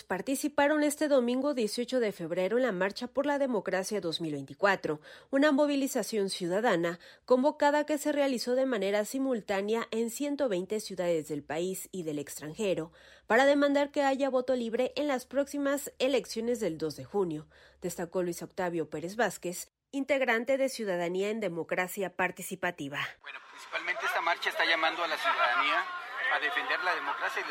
Participaron 0.07 0.85
este 0.85 1.09
domingo 1.09 1.55
18 1.55 1.99
de 1.99 2.13
febrero 2.13 2.59
en 2.59 2.63
la 2.63 2.73
Marcha 2.73 3.09
por 3.09 3.27
la 3.27 3.39
Democracia 3.39 4.01
2024, 4.01 5.01
una 5.31 5.53
movilización 5.53 6.31
ciudadana 6.31 7.01
convocada 7.25 7.85
que 7.85 7.99
se 7.99 8.13
realizó 8.13 8.55
de 8.55 8.67
manera 8.67 9.05
simultánea 9.05 9.89
en 9.91 10.11
120 10.11 10.79
ciudades 10.81 11.29
del 11.29 11.43
país 11.43 11.89
y 11.93 12.03
del 12.03 12.19
extranjero 12.19 12.93
para 13.27 13.47
demandar 13.47 13.91
que 13.91 14.03
haya 14.03 14.31
voto 14.31 14.55
libre 14.55 14.93
en 14.97 15.09
las 15.09 15.27
próximas 15.27 15.93
elecciones 15.99 16.61
del 16.61 16.79
2 16.79 16.97
de 16.97 17.05
junio, 17.05 17.49
destacó 17.81 18.23
Luis 18.23 18.43
Octavio 18.43 18.91
Pérez 18.91 19.17
Vázquez, 19.17 19.73
integrante 19.91 20.57
de 20.57 20.69
Ciudadanía 20.69 21.31
en 21.31 21.41
Democracia 21.41 22.15
Participativa. 22.15 23.01
Bueno, 23.23 23.39
principalmente 23.51 24.07
esta 24.07 24.21
marcha 24.21 24.51
está 24.51 24.65
llamando 24.65 25.03
a 25.03 25.09
la 25.09 25.17
ciudadanía 25.17 25.85
a 26.35 26.41
defender 26.41 26.83
la 26.85 26.95
democracia 26.95 27.43
y 27.43 27.49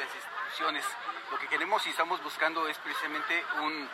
instituciones. 0.54 0.86
Lo 1.32 1.40
que 1.40 1.48
queremos 1.48 1.86
y 1.88 1.90
estamos 1.90 2.24
buscando 2.24 2.68
es 2.68 2.78
precisamente 2.78 3.34
un, 3.66 3.90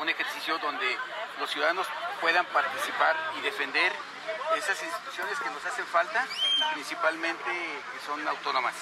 un 0.00 0.08
ejercicio 0.08 0.56
donde 0.58 0.86
los 1.38 1.50
ciudadanos 1.50 1.86
puedan 2.20 2.46
participar 2.46 3.14
y 3.38 3.42
defender 3.42 3.92
esas 4.56 4.82
instituciones 4.82 5.38
que 5.38 5.50
nos 5.50 5.64
hacen 5.66 5.84
falta 5.84 6.26
principalmente 6.72 7.44
que 7.44 8.06
son 8.06 8.26
autónomas. 8.26 8.74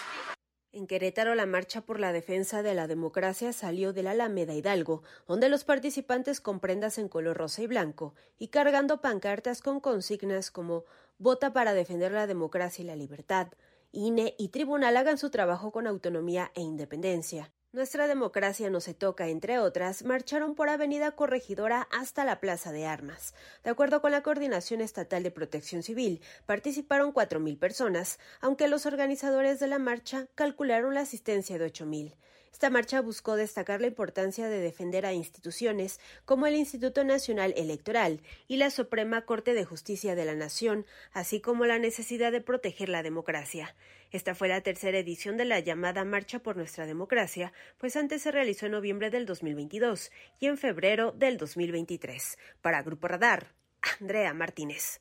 En 0.71 0.87
Querétaro, 0.87 1.35
la 1.35 1.47
marcha 1.47 1.81
por 1.81 1.99
la 1.99 2.13
defensa 2.13 2.63
de 2.63 2.75
la 2.75 2.87
democracia 2.87 3.53
salió 3.53 3.93
de 3.93 4.03
la 4.03 4.13
Alameda 4.13 4.55
Hidalgo, 4.55 5.03
donde 5.27 5.49
los 5.49 5.65
participantes 5.65 6.41
con 6.41 6.61
prendas 6.61 6.99
en 6.99 7.09
color 7.09 7.37
rosa 7.37 7.63
y 7.63 7.67
blanco 7.67 8.15
y 8.39 8.49
cargando 8.49 9.01
pancartas 9.01 9.63
con 9.63 9.81
consignas 9.81 10.51
como 10.51 10.85
Vota 11.19 11.53
para 11.53 11.75
defender 11.75 12.11
la 12.11 12.27
democracia 12.27 12.83
y 12.83 12.87
la 12.87 12.97
libertad, 12.97 13.49
INE 13.95 14.35
y 14.39 14.49
Tribunal 14.49 14.97
hagan 14.97 15.19
su 15.19 15.31
trabajo 15.31 15.71
con 15.71 15.87
autonomía 15.87 16.51
e 16.55 16.61
independencia. 16.61 17.53
Nuestra 17.73 18.07
democracia 18.07 18.71
no 18.71 18.81
se 18.81 18.95
toca, 18.95 19.29
entre 19.29 19.59
otras, 19.59 20.05
marcharon 20.05 20.55
por 20.55 20.69
Avenida 20.69 21.13
Corregidora 21.13 21.89
hasta 21.91 22.25
la 22.25 22.39
Plaza 22.39 22.71
de 22.71 22.87
Armas. 22.87 23.35
De 23.65 23.71
acuerdo 23.71 24.01
con 24.01 24.13
la 24.13 24.23
Coordinación 24.23 24.81
Estatal 24.81 25.23
de 25.23 25.31
Protección 25.31 25.83
Civil, 25.83 26.21
participaron 26.47 27.13
4.000 27.13 27.59
personas, 27.59 28.19
aunque 28.41 28.69
los 28.69 28.87
organizadores 28.87 29.59
de 29.59 29.67
la 29.67 29.79
marcha 29.79 30.29
calcularon 30.37 30.95
la 30.95 31.01
asistencia 31.01 31.59
de 31.59 31.67
8.000. 31.67 32.15
Esta 32.55 32.71
marcha 32.71 33.01
buscó 33.01 33.35
destacar 33.35 33.81
la 33.81 33.89
importancia 33.89 34.47
de 34.47 34.61
defender 34.61 35.07
a 35.07 35.13
instituciones 35.13 35.99
como 36.25 36.47
el 36.47 36.55
Instituto 36.55 37.03
Nacional 37.03 37.53
Electoral 37.57 38.21
y 38.47 38.59
la 38.59 38.71
Suprema 38.71 39.23
Corte 39.23 39.55
de 39.55 39.65
Justicia 39.65 40.15
de 40.15 40.25
la 40.25 40.37
Nación, 40.37 40.87
así 41.13 41.41
como 41.41 41.67
la 41.67 41.81
necesidad 41.81 42.31
de 42.31 42.41
proteger 42.41 42.91
la 42.91 43.03
democracia. 43.03 43.75
Esta 44.13 44.37
fue 44.37 44.47
la 44.47 44.61
tercera 44.61 44.99
edición 44.99 45.37
de 45.37 45.47
la 45.47 45.59
llamada 45.59 46.05
Marcha 46.05 46.39
por 46.39 46.57
Nuestra 46.57 46.87
Democracia, 46.87 47.53
pues 47.77 47.97
antes 47.97 48.23
se 48.23 48.31
realizó 48.31 48.67
en 48.67 48.73
noviembre 48.73 49.11
del 49.11 49.27
2022 49.27 50.13
y 50.39 50.47
en 50.47 50.57
febrero 50.57 51.11
del 51.11 51.39
2023. 51.39 52.39
Para 52.63 52.85
Grupo 52.85 53.09
Radar, 53.09 53.53
Andrea 53.99 54.33
Martínez. 54.33 55.01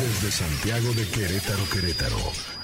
Desde 0.00 0.30
Santiago 0.30 0.94
de 0.94 1.06
Querétaro, 1.08 1.62
Querétaro, 1.70 2.16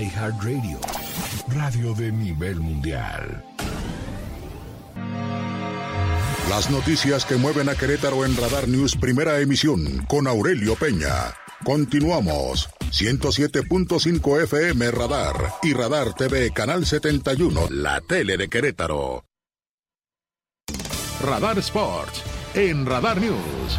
iHeartRadio, 0.00 0.80
radio 1.48 1.92
de 1.92 2.10
nivel 2.10 2.60
mundial. 2.60 3.44
Las 6.48 6.70
noticias 6.70 7.26
que 7.26 7.36
mueven 7.36 7.68
a 7.68 7.74
Querétaro 7.74 8.24
en 8.24 8.34
Radar 8.36 8.68
News 8.68 8.96
Primera 8.96 9.38
Emisión 9.40 10.04
con 10.08 10.26
Aurelio 10.26 10.76
Peña. 10.76 11.34
Continuamos. 11.62 12.70
107.5 12.90 14.42
FM 14.44 14.90
Radar 14.92 15.34
y 15.62 15.74
Radar 15.74 16.14
TV 16.14 16.50
Canal 16.52 16.86
71, 16.86 17.68
la 17.70 18.00
tele 18.00 18.38
de 18.38 18.48
Querétaro. 18.48 19.24
Radar 21.22 21.58
Sports 21.58 22.22
en 22.54 22.86
Radar 22.86 23.20
News. 23.20 23.78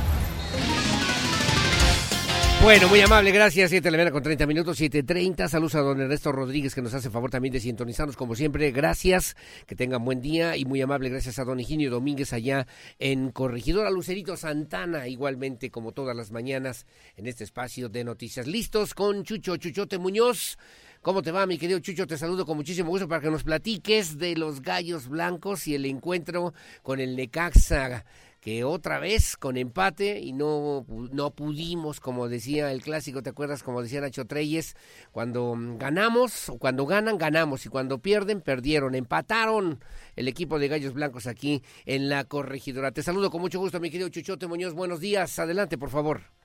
Bueno, 2.64 2.88
muy 2.88 3.02
amable, 3.02 3.32
gracias. 3.32 3.72
7 3.72 3.84
de 3.84 3.92
la 3.92 3.98
mañana 3.98 4.12
con 4.14 4.24
30 4.24 4.48
minutos, 4.48 4.80
7.30. 4.80 5.50
Saludos 5.50 5.76
a 5.76 5.82
don 5.82 6.00
Ernesto 6.00 6.32
Rodríguez 6.32 6.74
que 6.74 6.82
nos 6.82 6.94
hace 6.94 7.10
favor 7.10 7.30
también 7.30 7.52
de 7.52 7.60
sintonizarnos 7.60 8.16
como 8.16 8.36
siempre. 8.36 8.72
Gracias, 8.72 9.36
que 9.68 9.76
tengan 9.76 10.06
buen 10.06 10.22
día 10.22 10.56
y 10.56 10.64
muy 10.64 10.82
amable. 10.82 11.10
Gracias 11.10 11.40
a 11.40 11.44
don 11.44 11.60
Higinio 11.60 11.92
Domínguez 11.92 12.32
allá 12.32 12.66
en 13.00 13.32
Corregidora 13.32 13.92
Lucerito 13.92 14.38
Santana, 14.38 15.10
igualmente 15.10 15.72
como 15.72 15.92
todas 15.92 16.16
las 16.16 16.32
mañanas 16.32 16.86
en 17.18 17.28
este 17.28 17.44
espacio 17.44 17.90
de 17.90 18.06
noticias. 18.06 18.48
Listos 18.48 18.94
con 18.94 19.26
Chucho 19.26 19.58
Chuchote 19.58 19.98
Muñoz. 19.98 20.58
¿Cómo 21.02 21.22
te 21.22 21.34
va, 21.34 21.46
mi 21.46 21.58
querido 21.58 21.80
Chucho? 21.80 22.08
Te 22.08 22.18
saludo 22.18 22.46
con 22.46 22.56
muchísimo 22.56 22.88
gusto 22.88 23.10
para 23.10 23.20
que 23.20 23.30
nos 23.30 23.44
platiques 23.44 24.18
de 24.18 24.38
los 24.38 24.62
gallos 24.62 25.10
blancos 25.10 25.68
y 25.68 25.76
el 25.76 25.86
encuentro 25.86 26.54
con 26.82 27.02
el 27.02 27.18
Necaxa 27.18 28.06
que 28.44 28.66
otra 28.66 29.00
vez 29.00 29.38
con 29.38 29.56
empate 29.56 30.20
y 30.20 30.34
no, 30.34 30.86
no 30.90 31.32
pudimos, 31.32 32.02
como 32.02 32.28
decía 32.28 32.74
el 32.74 32.82
clásico, 32.82 33.24
¿te 33.24 33.30
acuerdas? 33.30 33.64
Como 33.64 33.82
decía 33.82 34.02
Nacho 34.02 34.26
Treyes, 34.26 34.76
cuando 35.12 35.56
ganamos, 35.78 36.52
cuando 36.60 36.86
ganan, 36.86 37.18
ganamos 37.18 37.66
y 37.66 37.70
cuando 37.70 38.00
pierden, 38.00 38.42
perdieron, 38.42 38.96
empataron 38.96 39.80
el 40.18 40.28
equipo 40.28 40.60
de 40.60 40.68
Gallos 40.68 40.94
Blancos 40.94 41.26
aquí 41.26 41.64
en 41.86 42.10
la 42.10 42.26
corregidora. 42.26 42.92
Te 42.92 43.02
saludo 43.02 43.32
con 43.32 43.40
mucho 43.40 43.60
gusto, 43.60 43.80
mi 43.80 43.90
querido 43.90 44.10
Chuchote 44.10 44.46
Muñoz, 44.46 44.74
buenos 44.74 45.00
días, 45.00 45.40
adelante, 45.40 45.78
por 45.78 45.90
favor. 45.90 46.43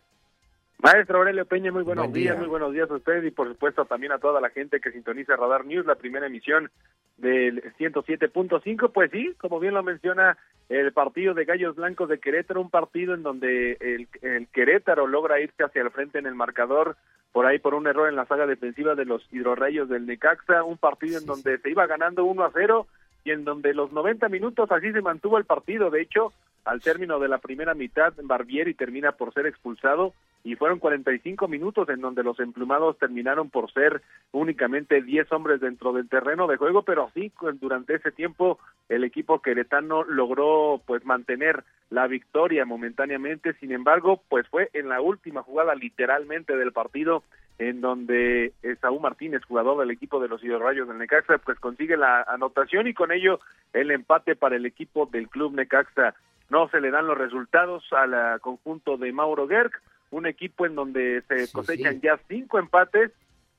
Maestro 0.81 1.18
Aurelio 1.18 1.45
Peña, 1.45 1.72
muy 1.72 1.83
buenos 1.83 2.12
días, 2.12 2.39
muy 2.39 2.47
buenos 2.47 2.72
días 2.72 2.89
a 2.89 2.95
usted 2.95 3.24
y 3.24 3.33
por 3.33 3.49
supuesto 3.49 3.85
también 3.85 4.12
a 4.12 4.18
toda 4.18 4.41
la 4.41 4.51
gente 4.51 4.81
que 4.81 4.93
sintoniza 4.93 5.35
Radar 5.35 5.66
News, 5.66 5.85
la 5.87 5.97
primera 5.97 6.29
emisión 6.29 6.70
del 7.16 7.62
107.5. 7.79 8.93
Pues 8.93 9.11
sí, 9.11 9.35
como 9.41 9.59
bien 9.59 9.74
lo 9.74 9.83
menciona 9.83 10.39
el 10.68 10.93
partido 10.93 11.35
de 11.35 11.47
Gallos 11.47 11.74
Blancos 11.74 12.09
de 12.09 12.20
Querétaro, 12.20 12.61
un 12.61 12.70
partido 12.70 13.14
en 13.14 13.24
donde 13.24 13.76
el, 13.81 14.07
el 14.22 14.47
Querétaro 14.49 15.09
logra 15.09 15.41
irse 15.41 15.64
hacia 15.64 15.83
el 15.83 15.91
frente 15.91 16.20
en 16.20 16.26
el 16.26 16.37
marcador, 16.37 16.97
por 17.33 17.47
ahí 17.47 17.59
por 17.59 17.74
un 17.74 17.89
error 17.89 18.09
en 18.09 18.14
la 18.14 18.26
saga 18.26 18.47
defensiva 18.47 18.95
de 18.95 19.05
los 19.05 19.26
hidrorrayos 19.33 19.89
del 19.89 20.07
Necaxa, 20.07 20.62
un 20.62 20.79
partido 20.79 21.18
en 21.18 21.26
donde 21.26 21.59
se 21.59 21.70
iba 21.70 21.89
ganando 21.89 22.24
1 22.24 22.45
a 22.45 22.53
0 22.55 22.87
y 23.24 23.33
en 23.33 23.45
donde 23.45 23.74
los 23.74 23.91
90 23.91 24.29
minutos 24.29 24.70
así 24.70 24.93
se 24.93 25.03
mantuvo 25.03 25.39
el 25.39 25.45
partido. 25.45 25.91
De 25.91 26.03
hecho, 26.03 26.33
al 26.69 26.83
término 26.83 27.19
de 27.19 27.29
la 27.29 27.39
primera 27.39 27.73
mitad, 27.73 28.12
Barbieri 28.23 28.75
termina 28.75 29.12
por 29.12 29.33
ser 29.33 29.47
expulsado 29.47 30.12
y 30.45 30.55
fueron 30.55 30.79
45 30.79 31.49
minutos 31.49 31.89
en 31.89 32.03
donde 32.03 32.23
los 32.23 32.39
emplumados 32.41 32.99
terminaron 32.99 33.49
por 33.49 33.73
ser 33.73 34.03
únicamente 34.33 35.03
10 35.03 35.33
hombres 35.33 35.61
dentro 35.61 35.95
del 35.95 36.11
terreno 36.11 36.47
de 36.47 36.59
juego, 36.59 36.83
pero 36.83 37.07
así 37.07 37.33
durante 37.61 37.95
ese 37.95 38.12
tiempo 38.12 38.59
el 38.91 39.03
equipo 39.05 39.41
queretano 39.41 40.05
logró 40.05 40.81
pues 40.87 41.07
mantener 41.07 41.64
la 41.89 42.07
victoria 42.07 42.66
momentáneamente, 42.66 43.55
sin 43.55 43.73
embargo, 43.73 44.23
pues 44.29 44.47
fue 44.49 44.69
en 44.75 44.91
la 44.91 45.01
última 45.01 45.43
jugada 45.43 45.75
literalmente 45.75 46.55
del 46.55 46.73
partido 46.73 47.23
en 47.59 47.81
donde 47.81 48.53
Saúl 48.83 49.01
Martínez, 49.01 49.43
jugador 49.45 49.81
del 49.81 49.91
equipo 49.91 50.21
de 50.21 50.29
los 50.29 50.43
Rayos 50.43 50.87
del 50.87 50.99
Necaxa, 50.99 51.39
pues 51.39 51.59
consigue 51.59 51.97
la 51.97 52.23
anotación 52.23 52.87
y 52.87 52.95
con 52.95 53.11
ello 53.11 53.41
el 53.73 53.91
empate 53.91 54.37
para 54.37 54.57
el 54.57 54.66
equipo 54.66 55.07
del 55.07 55.29
club 55.29 55.55
Necaxa. 55.55 56.14
No 56.51 56.68
se 56.68 56.80
le 56.80 56.90
dan 56.90 57.07
los 57.07 57.18
resultados 57.18 57.84
al 57.92 58.40
conjunto 58.40 58.96
de 58.96 59.12
Mauro 59.12 59.46
Gerg, 59.46 59.72
un 60.11 60.26
equipo 60.26 60.66
en 60.66 60.74
donde 60.74 61.22
se 61.28 61.51
cosechan 61.53 62.01
ya 62.01 62.18
cinco 62.28 62.59
empates 62.59 63.12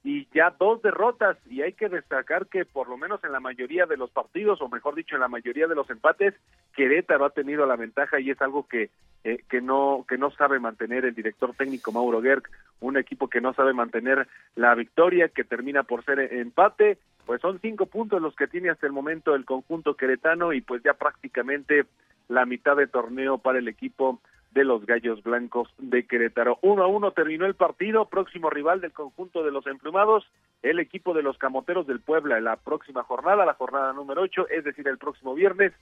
y 0.03 0.27
ya 0.33 0.55
dos 0.57 0.81
derrotas. 0.81 1.37
Y 1.49 1.61
hay 1.61 1.73
que 1.73 1.89
destacar 1.89 2.47
que 2.47 2.65
por 2.65 2.87
lo 2.87 2.97
menos 2.97 3.23
en 3.23 3.31
la 3.31 3.39
mayoría 3.39 3.85
de 3.85 3.97
los 3.97 4.09
partidos 4.09 4.61
o 4.61 4.69
mejor 4.69 4.95
dicho 4.95 5.15
en 5.15 5.21
la 5.21 5.27
mayoría 5.27 5.67
de 5.67 5.75
los 5.75 5.89
empates 5.89 6.33
Querétaro 6.75 7.25
ha 7.25 7.29
tenido 7.31 7.65
la 7.65 7.75
ventaja 7.75 8.19
y 8.19 8.31
es 8.31 8.41
algo 8.41 8.67
que 8.67 8.89
eh, 9.25 9.43
que 9.49 9.59
no 9.59 10.05
que 10.07 10.17
no 10.17 10.31
sabe 10.31 10.59
mantener 10.59 11.03
el 11.03 11.13
director 11.13 11.53
técnico 11.53 11.91
Mauro 11.91 12.21
Gerg 12.21 12.43
un 12.79 12.97
equipo 12.97 13.27
que 13.27 13.41
no 13.41 13.53
sabe 13.53 13.73
mantener 13.73 14.27
la 14.55 14.73
victoria 14.75 15.27
que 15.27 15.43
termina 15.43 15.83
por 15.83 16.05
ser 16.05 16.19
empate. 16.19 16.97
Pues 17.25 17.41
son 17.41 17.59
cinco 17.59 17.85
puntos 17.85 18.21
los 18.21 18.35
que 18.35 18.47
tiene 18.47 18.69
hasta 18.69 18.87
el 18.87 18.93
momento 18.93 19.35
el 19.35 19.45
conjunto 19.45 19.95
queretano 19.95 20.53
y 20.53 20.61
pues 20.61 20.81
ya 20.81 20.93
prácticamente 20.93 21.85
la 22.30 22.45
mitad 22.45 22.77
de 22.77 22.88
torneo 22.88 23.39
para 23.39 23.59
el 23.59 23.67
equipo 23.67 24.21
de 24.51 24.63
los 24.63 24.86
Gallos 24.86 25.21
Blancos 25.21 25.69
de 25.77 26.07
Querétaro. 26.07 26.57
Uno 26.61 26.84
a 26.84 26.88
uno 26.88 27.11
terminó 27.11 27.45
el 27.45 27.53
partido, 27.53 28.05
próximo 28.05 28.49
rival 28.49 28.82
del 28.82 28.93
conjunto 28.93 29.43
de 29.43 29.51
los 29.51 29.67
emplumados, 29.67 30.25
el 30.63 30.80
equipo 30.80 31.13
de 31.13 31.21
los 31.21 31.38
Camoteros 31.38 31.86
del 31.86 31.99
Puebla 31.99 32.39
la 32.39 32.55
próxima 32.55 33.03
jornada, 33.03 33.45
la 33.45 33.53
jornada 33.53 33.93
número 33.93 34.21
ocho, 34.21 34.47
es 34.49 34.63
decir, 34.63 34.88
el 34.88 34.97
próximo 34.97 35.36
viernes, 35.36 35.73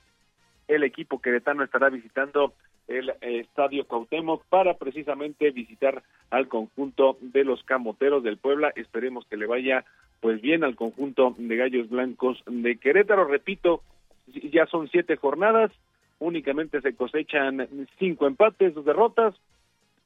el 0.66 0.82
equipo 0.82 1.20
queretano 1.20 1.64
estará 1.64 1.88
visitando 1.88 2.52
el 2.88 3.12
Estadio 3.20 3.86
Cuauhtémoc 3.86 4.44
para 4.46 4.74
precisamente 4.74 5.50
visitar 5.50 6.02
al 6.30 6.48
conjunto 6.48 7.16
de 7.20 7.44
los 7.44 7.62
Camoteros 7.64 8.22
del 8.22 8.38
Puebla. 8.38 8.72
Esperemos 8.76 9.26
que 9.26 9.36
le 9.36 9.46
vaya 9.46 9.84
pues 10.20 10.40
bien 10.40 10.64
al 10.64 10.74
conjunto 10.74 11.34
de 11.38 11.56
Gallos 11.56 11.88
Blancos 11.90 12.42
de 12.46 12.76
Querétaro. 12.76 13.24
Repito, 13.24 13.82
ya 14.26 14.66
son 14.66 14.88
siete 14.88 15.16
jornadas, 15.16 15.70
únicamente 16.18 16.80
se 16.80 16.94
cosechan 16.94 17.68
cinco 17.98 18.26
empates, 18.26 18.74
dos 18.74 18.84
derrotas, 18.84 19.34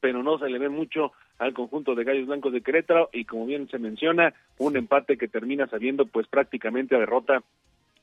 pero 0.00 0.22
no 0.22 0.38
se 0.38 0.48
le 0.48 0.58
ve 0.58 0.68
mucho 0.68 1.12
al 1.38 1.54
conjunto 1.54 1.94
de 1.94 2.04
Gallos 2.04 2.26
Blancos 2.26 2.52
de 2.52 2.60
Querétaro 2.60 3.08
y 3.12 3.24
como 3.24 3.46
bien 3.46 3.68
se 3.68 3.78
menciona, 3.78 4.34
un 4.58 4.76
empate 4.76 5.16
que 5.16 5.28
termina 5.28 5.66
saliendo 5.66 6.06
pues 6.06 6.26
prácticamente 6.26 6.96
a 6.96 6.98
derrota 6.98 7.42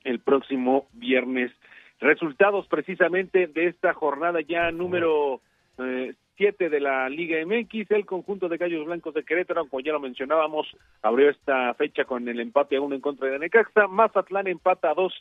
el 0.04 0.18
próximo 0.18 0.86
viernes. 0.92 1.52
Resultados 2.00 2.66
precisamente 2.68 3.46
de 3.46 3.66
esta 3.66 3.92
jornada 3.92 4.40
ya 4.40 4.70
número 4.70 5.40
eh, 5.78 6.14
siete 6.36 6.70
de 6.70 6.80
la 6.80 7.10
Liga 7.10 7.36
MX, 7.44 7.90
el 7.90 8.06
conjunto 8.06 8.48
de 8.48 8.56
Gallos 8.56 8.86
Blancos 8.86 9.12
de 9.12 9.24
Querétaro, 9.24 9.66
como 9.66 9.80
ya 9.80 9.92
lo 9.92 10.00
mencionábamos, 10.00 10.66
abrió 11.02 11.28
esta 11.28 11.74
fecha 11.74 12.06
con 12.06 12.26
el 12.28 12.40
empate 12.40 12.76
a 12.76 12.80
uno 12.80 12.94
en 12.94 13.02
contra 13.02 13.28
de 13.28 13.38
Necaxa, 13.38 13.86
Mazatlán 13.88 14.46
empata 14.46 14.90
a 14.90 14.94
dos 14.94 15.12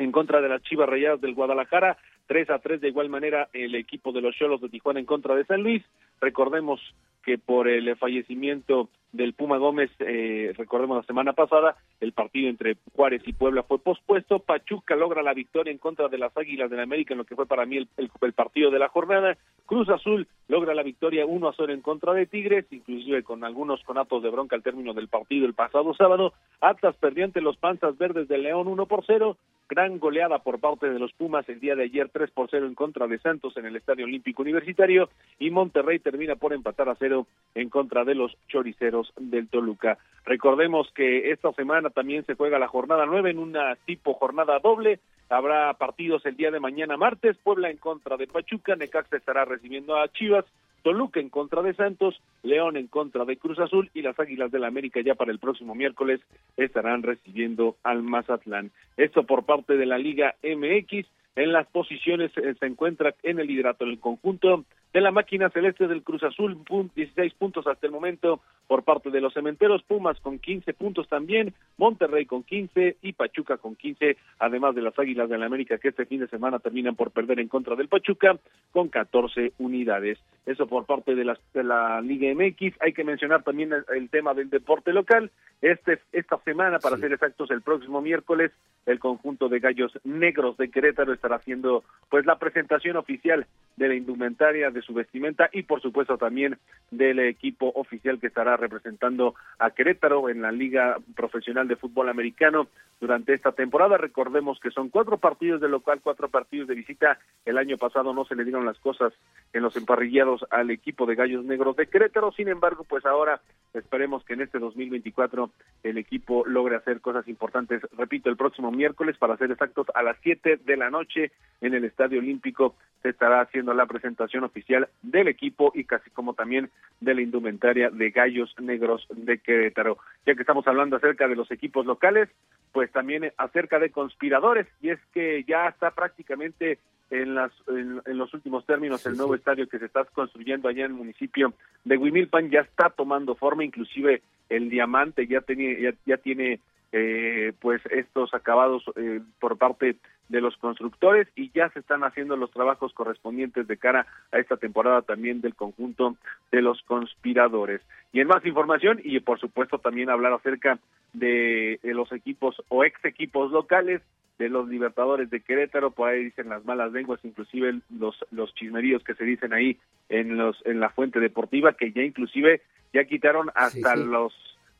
en 0.00 0.12
contra 0.12 0.40
de 0.40 0.48
las 0.48 0.62
Chivas 0.62 0.88
Rayadas 0.88 1.20
del 1.20 1.34
Guadalajara, 1.34 1.98
3 2.26 2.50
a 2.50 2.58
3 2.58 2.80
de 2.80 2.88
igual 2.88 3.10
manera 3.10 3.48
el 3.52 3.74
equipo 3.74 4.12
de 4.12 4.22
los 4.22 4.34
Cholos 4.34 4.60
de 4.60 4.70
Tijuana 4.70 4.98
en 4.98 5.06
contra 5.06 5.34
de 5.34 5.44
San 5.44 5.62
Luis. 5.62 5.84
Recordemos 6.20 6.80
que 7.22 7.36
por 7.36 7.68
el 7.68 7.94
fallecimiento 7.96 8.88
del 9.12 9.34
Puma 9.34 9.58
Gómez, 9.58 9.90
eh, 9.98 10.54
recordemos 10.56 10.96
la 10.96 11.02
semana 11.02 11.32
pasada, 11.34 11.76
el 12.00 12.12
partido 12.12 12.48
entre 12.48 12.76
Juárez 12.94 13.22
y 13.26 13.34
Puebla 13.34 13.62
fue 13.62 13.78
pospuesto. 13.78 14.38
Pachuca 14.38 14.96
logra 14.96 15.22
la 15.22 15.34
victoria 15.34 15.70
en 15.70 15.78
contra 15.78 16.08
de 16.08 16.16
las 16.16 16.34
Águilas 16.34 16.70
del 16.70 16.80
América 16.80 17.12
en 17.12 17.18
lo 17.18 17.24
que 17.24 17.36
fue 17.36 17.46
para 17.46 17.66
mí 17.66 17.76
el, 17.76 18.32
partido 18.32 18.70
de 18.70 18.78
la 18.78 18.88
jornada. 18.88 19.36
Cruz 19.66 19.88
Azul 19.90 20.26
logra 20.50 20.74
la 20.74 20.82
victoria 20.82 21.24
1 21.26 21.48
a 21.48 21.54
0 21.56 21.72
en 21.72 21.80
contra 21.80 22.12
de 22.12 22.26
Tigres, 22.26 22.66
inclusive 22.72 23.22
con 23.22 23.44
algunos 23.44 23.82
conatos 23.84 24.20
de 24.20 24.30
bronca 24.30 24.56
al 24.56 24.64
término 24.64 24.92
del 24.92 25.06
partido 25.06 25.46
el 25.46 25.54
pasado 25.54 25.94
sábado. 25.94 26.32
Atlas 26.60 26.96
perdió 26.96 27.24
ante 27.24 27.40
los 27.40 27.56
Panzas 27.56 27.96
Verdes 27.96 28.26
de 28.26 28.36
León 28.36 28.66
1 28.66 28.86
por 28.86 29.04
0. 29.06 29.36
Gran 29.68 30.00
goleada 30.00 30.40
por 30.40 30.58
parte 30.58 30.90
de 30.90 30.98
los 30.98 31.12
Pumas 31.12 31.48
el 31.48 31.60
día 31.60 31.76
de 31.76 31.84
ayer 31.84 32.10
3 32.12 32.32
por 32.32 32.50
0 32.50 32.66
en 32.66 32.74
contra 32.74 33.06
de 33.06 33.20
Santos 33.20 33.56
en 33.56 33.66
el 33.66 33.76
Estadio 33.76 34.06
Olímpico 34.06 34.42
Universitario. 34.42 35.08
Y 35.38 35.50
Monterrey 35.50 36.00
termina 36.00 36.34
por 36.34 36.52
empatar 36.52 36.88
a 36.88 36.96
0 36.96 37.28
en 37.54 37.70
contra 37.70 38.04
de 38.04 38.16
los 38.16 38.36
Choriceros 38.48 39.12
del 39.20 39.48
Toluca. 39.48 39.98
Recordemos 40.24 40.90
que 40.92 41.30
esta 41.30 41.52
semana 41.52 41.90
también 41.90 42.26
se 42.26 42.34
juega 42.34 42.58
la 42.58 42.66
jornada 42.66 43.06
nueve 43.06 43.30
en 43.30 43.38
una 43.38 43.76
tipo 43.86 44.14
jornada 44.14 44.58
doble. 44.58 44.98
Habrá 45.28 45.72
partidos 45.74 46.26
el 46.26 46.36
día 46.36 46.50
de 46.50 46.58
mañana 46.58 46.96
martes, 46.96 47.36
Puebla 47.44 47.70
en 47.70 47.76
contra 47.76 48.16
de 48.16 48.26
Pachuca, 48.26 48.74
Necaxa 48.74 49.16
estará 49.16 49.44
recibiendo 49.44 49.96
a 49.96 50.08
Chivas 50.08 50.39
Toluca 50.82 51.20
en 51.20 51.28
contra 51.28 51.62
de 51.62 51.74
Santos, 51.74 52.20
León 52.42 52.76
en 52.76 52.86
contra 52.86 53.24
de 53.24 53.36
Cruz 53.36 53.58
Azul 53.58 53.90
y 53.92 54.02
las 54.02 54.18
Águilas 54.18 54.50
del 54.50 54.62
la 54.62 54.68
América 54.68 55.00
ya 55.00 55.14
para 55.14 55.30
el 55.30 55.38
próximo 55.38 55.74
miércoles 55.74 56.20
estarán 56.56 57.02
recibiendo 57.02 57.76
al 57.82 58.02
Mazatlán. 58.02 58.70
Esto 58.96 59.24
por 59.24 59.44
parte 59.44 59.76
de 59.76 59.86
la 59.86 59.98
Liga 59.98 60.34
MX. 60.42 61.06
En 61.36 61.52
las 61.52 61.66
posiciones 61.68 62.30
eh, 62.36 62.54
se 62.58 62.66
encuentra 62.66 63.14
en 63.22 63.38
el 63.38 63.46
liderato 63.46 63.84
del 63.84 64.00
conjunto 64.00 64.64
de 64.92 65.00
la 65.00 65.12
máquina 65.12 65.50
celeste 65.50 65.86
del 65.86 66.02
Cruz 66.02 66.22
Azul, 66.24 66.58
16 66.94 67.34
puntos 67.34 67.66
hasta 67.66 67.86
el 67.86 67.92
momento 67.92 68.40
por 68.66 68.82
parte 68.82 69.10
de 69.10 69.20
los 69.20 69.32
cementeros, 69.32 69.82
Pumas 69.84 70.18
con 70.20 70.38
15 70.38 70.74
puntos 70.74 71.08
también, 71.08 71.54
Monterrey 71.76 72.26
con 72.26 72.42
15 72.42 72.96
y 73.02 73.12
Pachuca 73.12 73.56
con 73.56 73.76
15, 73.76 74.16
además 74.38 74.74
de 74.74 74.82
las 74.82 74.98
Águilas 74.98 75.28
de 75.28 75.38
la 75.38 75.46
América 75.46 75.78
que 75.78 75.88
este 75.88 76.06
fin 76.06 76.20
de 76.20 76.28
semana 76.28 76.58
terminan 76.58 76.96
por 76.96 77.10
perder 77.12 77.38
en 77.40 77.48
contra 77.48 77.76
del 77.76 77.88
Pachuca 77.88 78.36
con 78.72 78.88
14 78.88 79.52
unidades. 79.58 80.18
Eso 80.46 80.66
por 80.66 80.86
parte 80.86 81.14
de 81.14 81.24
la, 81.24 81.38
de 81.54 81.62
la 81.62 82.00
Liga 82.00 82.32
MX. 82.34 82.76
Hay 82.80 82.92
que 82.92 83.04
mencionar 83.04 83.42
también 83.42 83.72
el, 83.72 84.10
tema 84.10 84.34
del 84.34 84.50
deporte 84.50 84.92
local. 84.92 85.30
Este, 85.60 86.00
esta 86.12 86.38
semana, 86.38 86.78
para 86.78 86.96
ser 86.96 87.12
exactos, 87.12 87.50
el 87.50 87.62
próximo 87.62 88.00
miércoles, 88.00 88.50
el 88.86 88.98
conjunto 88.98 89.48
de 89.48 89.60
Gallos 89.60 89.92
Negros 90.04 90.56
de 90.56 90.70
Querétaro 90.70 91.12
estará 91.20 91.36
haciendo 91.36 91.84
pues 92.08 92.26
la 92.26 92.38
presentación 92.38 92.96
oficial 92.96 93.46
de 93.76 93.88
la 93.88 93.94
indumentaria 93.94 94.70
de 94.70 94.82
su 94.82 94.92
vestimenta 94.92 95.48
y 95.52 95.62
por 95.62 95.80
supuesto 95.80 96.18
también 96.18 96.58
del 96.90 97.18
equipo 97.20 97.72
oficial 97.74 98.18
que 98.18 98.26
estará 98.26 98.56
representando 98.56 99.34
a 99.58 99.70
Querétaro 99.70 100.28
en 100.28 100.42
la 100.42 100.50
Liga 100.50 100.98
Profesional 101.14 101.68
de 101.68 101.76
Fútbol 101.76 102.08
Americano 102.08 102.68
durante 103.00 103.32
esta 103.32 103.52
temporada. 103.52 103.96
Recordemos 103.96 104.58
que 104.60 104.70
son 104.70 104.90
cuatro 104.90 105.18
partidos 105.18 105.60
de 105.60 105.68
local, 105.68 106.00
cuatro 106.02 106.28
partidos 106.28 106.68
de 106.68 106.74
visita. 106.74 107.18
El 107.46 107.56
año 107.56 107.78
pasado 107.78 108.12
no 108.12 108.24
se 108.24 108.34
le 108.34 108.44
dieron 108.44 108.66
las 108.66 108.78
cosas 108.80 109.14
en 109.52 109.62
los 109.62 109.76
emparrillados 109.76 110.44
al 110.50 110.70
equipo 110.70 111.06
de 111.06 111.14
Gallos 111.14 111.44
Negros 111.44 111.76
de 111.76 111.86
Querétaro. 111.86 112.32
Sin 112.32 112.48
embargo, 112.48 112.84
pues 112.84 113.06
ahora 113.06 113.40
esperemos 113.72 114.24
que 114.24 114.34
en 114.34 114.42
este 114.42 114.58
2024 114.58 115.50
el 115.84 115.96
equipo 115.96 116.44
logre 116.44 116.76
hacer 116.76 117.00
cosas 117.00 117.26
importantes. 117.28 117.80
Repito, 117.96 118.28
el 118.28 118.36
próximo 118.36 118.70
miércoles, 118.70 119.16
para 119.16 119.36
ser 119.38 119.50
exactos, 119.50 119.86
a 119.94 120.02
las 120.02 120.18
7 120.22 120.60
de 120.64 120.76
la 120.76 120.90
noche 120.90 121.09
en 121.16 121.74
el 121.74 121.84
Estadio 121.84 122.18
Olímpico 122.18 122.76
se 123.02 123.10
estará 123.10 123.40
haciendo 123.40 123.72
la 123.72 123.86
presentación 123.86 124.44
oficial 124.44 124.88
del 125.02 125.28
equipo 125.28 125.72
y 125.74 125.84
casi 125.84 126.10
como 126.10 126.34
también 126.34 126.70
de 127.00 127.14
la 127.14 127.22
indumentaria 127.22 127.90
de 127.90 128.10
Gallos 128.10 128.54
Negros 128.60 129.06
de 129.10 129.38
Querétaro. 129.38 129.98
Ya 130.26 130.34
que 130.34 130.42
estamos 130.42 130.66
hablando 130.66 130.96
acerca 130.96 131.26
de 131.26 131.36
los 131.36 131.50
equipos 131.50 131.86
locales, 131.86 132.28
pues 132.72 132.92
también 132.92 133.32
acerca 133.38 133.78
de 133.78 133.90
conspiradores. 133.90 134.66
Y 134.82 134.90
es 134.90 135.00
que 135.14 135.44
ya 135.44 135.68
está 135.68 135.92
prácticamente 135.92 136.78
en, 137.10 137.34
las, 137.34 137.52
en, 137.68 138.18
los 138.18 138.32
últimos 138.34 138.66
términos 138.66 139.04
el 139.06 139.16
nuevo 139.16 139.34
estadio 139.34 139.68
que 139.68 139.78
se 139.78 139.86
está 139.86 140.04
construyendo 140.04 140.68
allá 140.68 140.84
en 140.84 140.92
el 140.92 140.96
municipio 140.98 141.54
de 141.84 141.96
Huimilpan. 141.96 142.50
Ya 142.50 142.60
está 142.60 142.90
tomando 142.90 143.34
forma, 143.34 143.64
inclusive 143.64 144.22
el 144.50 144.68
diamante 144.68 145.26
ya, 145.26 145.40
tenía, 145.40 145.78
ya, 145.78 145.94
ya 146.04 146.18
tiene 146.18 146.60
eh, 146.92 147.52
pues 147.60 147.80
estos 147.90 148.34
acabados 148.34 148.84
eh, 148.96 149.20
por 149.38 149.56
parte 149.56 149.96
de 150.30 150.40
los 150.40 150.56
constructores 150.56 151.28
y 151.34 151.50
ya 151.50 151.68
se 151.70 151.80
están 151.80 152.04
haciendo 152.04 152.36
los 152.36 152.50
trabajos 152.52 152.94
correspondientes 152.94 153.66
de 153.66 153.76
cara 153.76 154.06
a 154.32 154.38
esta 154.38 154.56
temporada 154.56 155.02
también 155.02 155.40
del 155.40 155.56
conjunto 155.56 156.16
de 156.52 156.62
los 156.62 156.80
conspiradores. 156.82 157.82
Y 158.12 158.20
en 158.20 158.28
más 158.28 158.46
información 158.46 159.00
y 159.02 159.18
por 159.20 159.40
supuesto 159.40 159.78
también 159.78 160.08
hablar 160.08 160.32
acerca 160.32 160.78
de, 161.12 161.80
los 161.82 162.12
equipos 162.12 162.62
o 162.68 162.84
ex 162.84 163.04
equipos 163.04 163.50
locales 163.50 164.02
de 164.38 164.48
los 164.48 164.68
Libertadores 164.68 165.28
de 165.28 165.40
Querétaro, 165.40 165.90
por 165.90 166.08
ahí 166.08 166.24
dicen 166.24 166.48
las 166.48 166.64
malas 166.64 166.92
lenguas, 166.92 167.20
inclusive 167.24 167.80
los 167.90 168.16
los 168.30 168.54
chismeríos 168.54 169.04
que 169.04 169.14
se 169.14 169.24
dicen 169.24 169.52
ahí 169.52 169.76
en 170.08 170.38
los 170.38 170.64
en 170.64 170.80
la 170.80 170.90
fuente 170.90 171.20
deportiva 171.20 171.74
que 171.74 171.92
ya 171.92 172.02
inclusive 172.02 172.62
ya 172.94 173.04
quitaron 173.04 173.50
hasta 173.54 173.96
los 173.96 174.32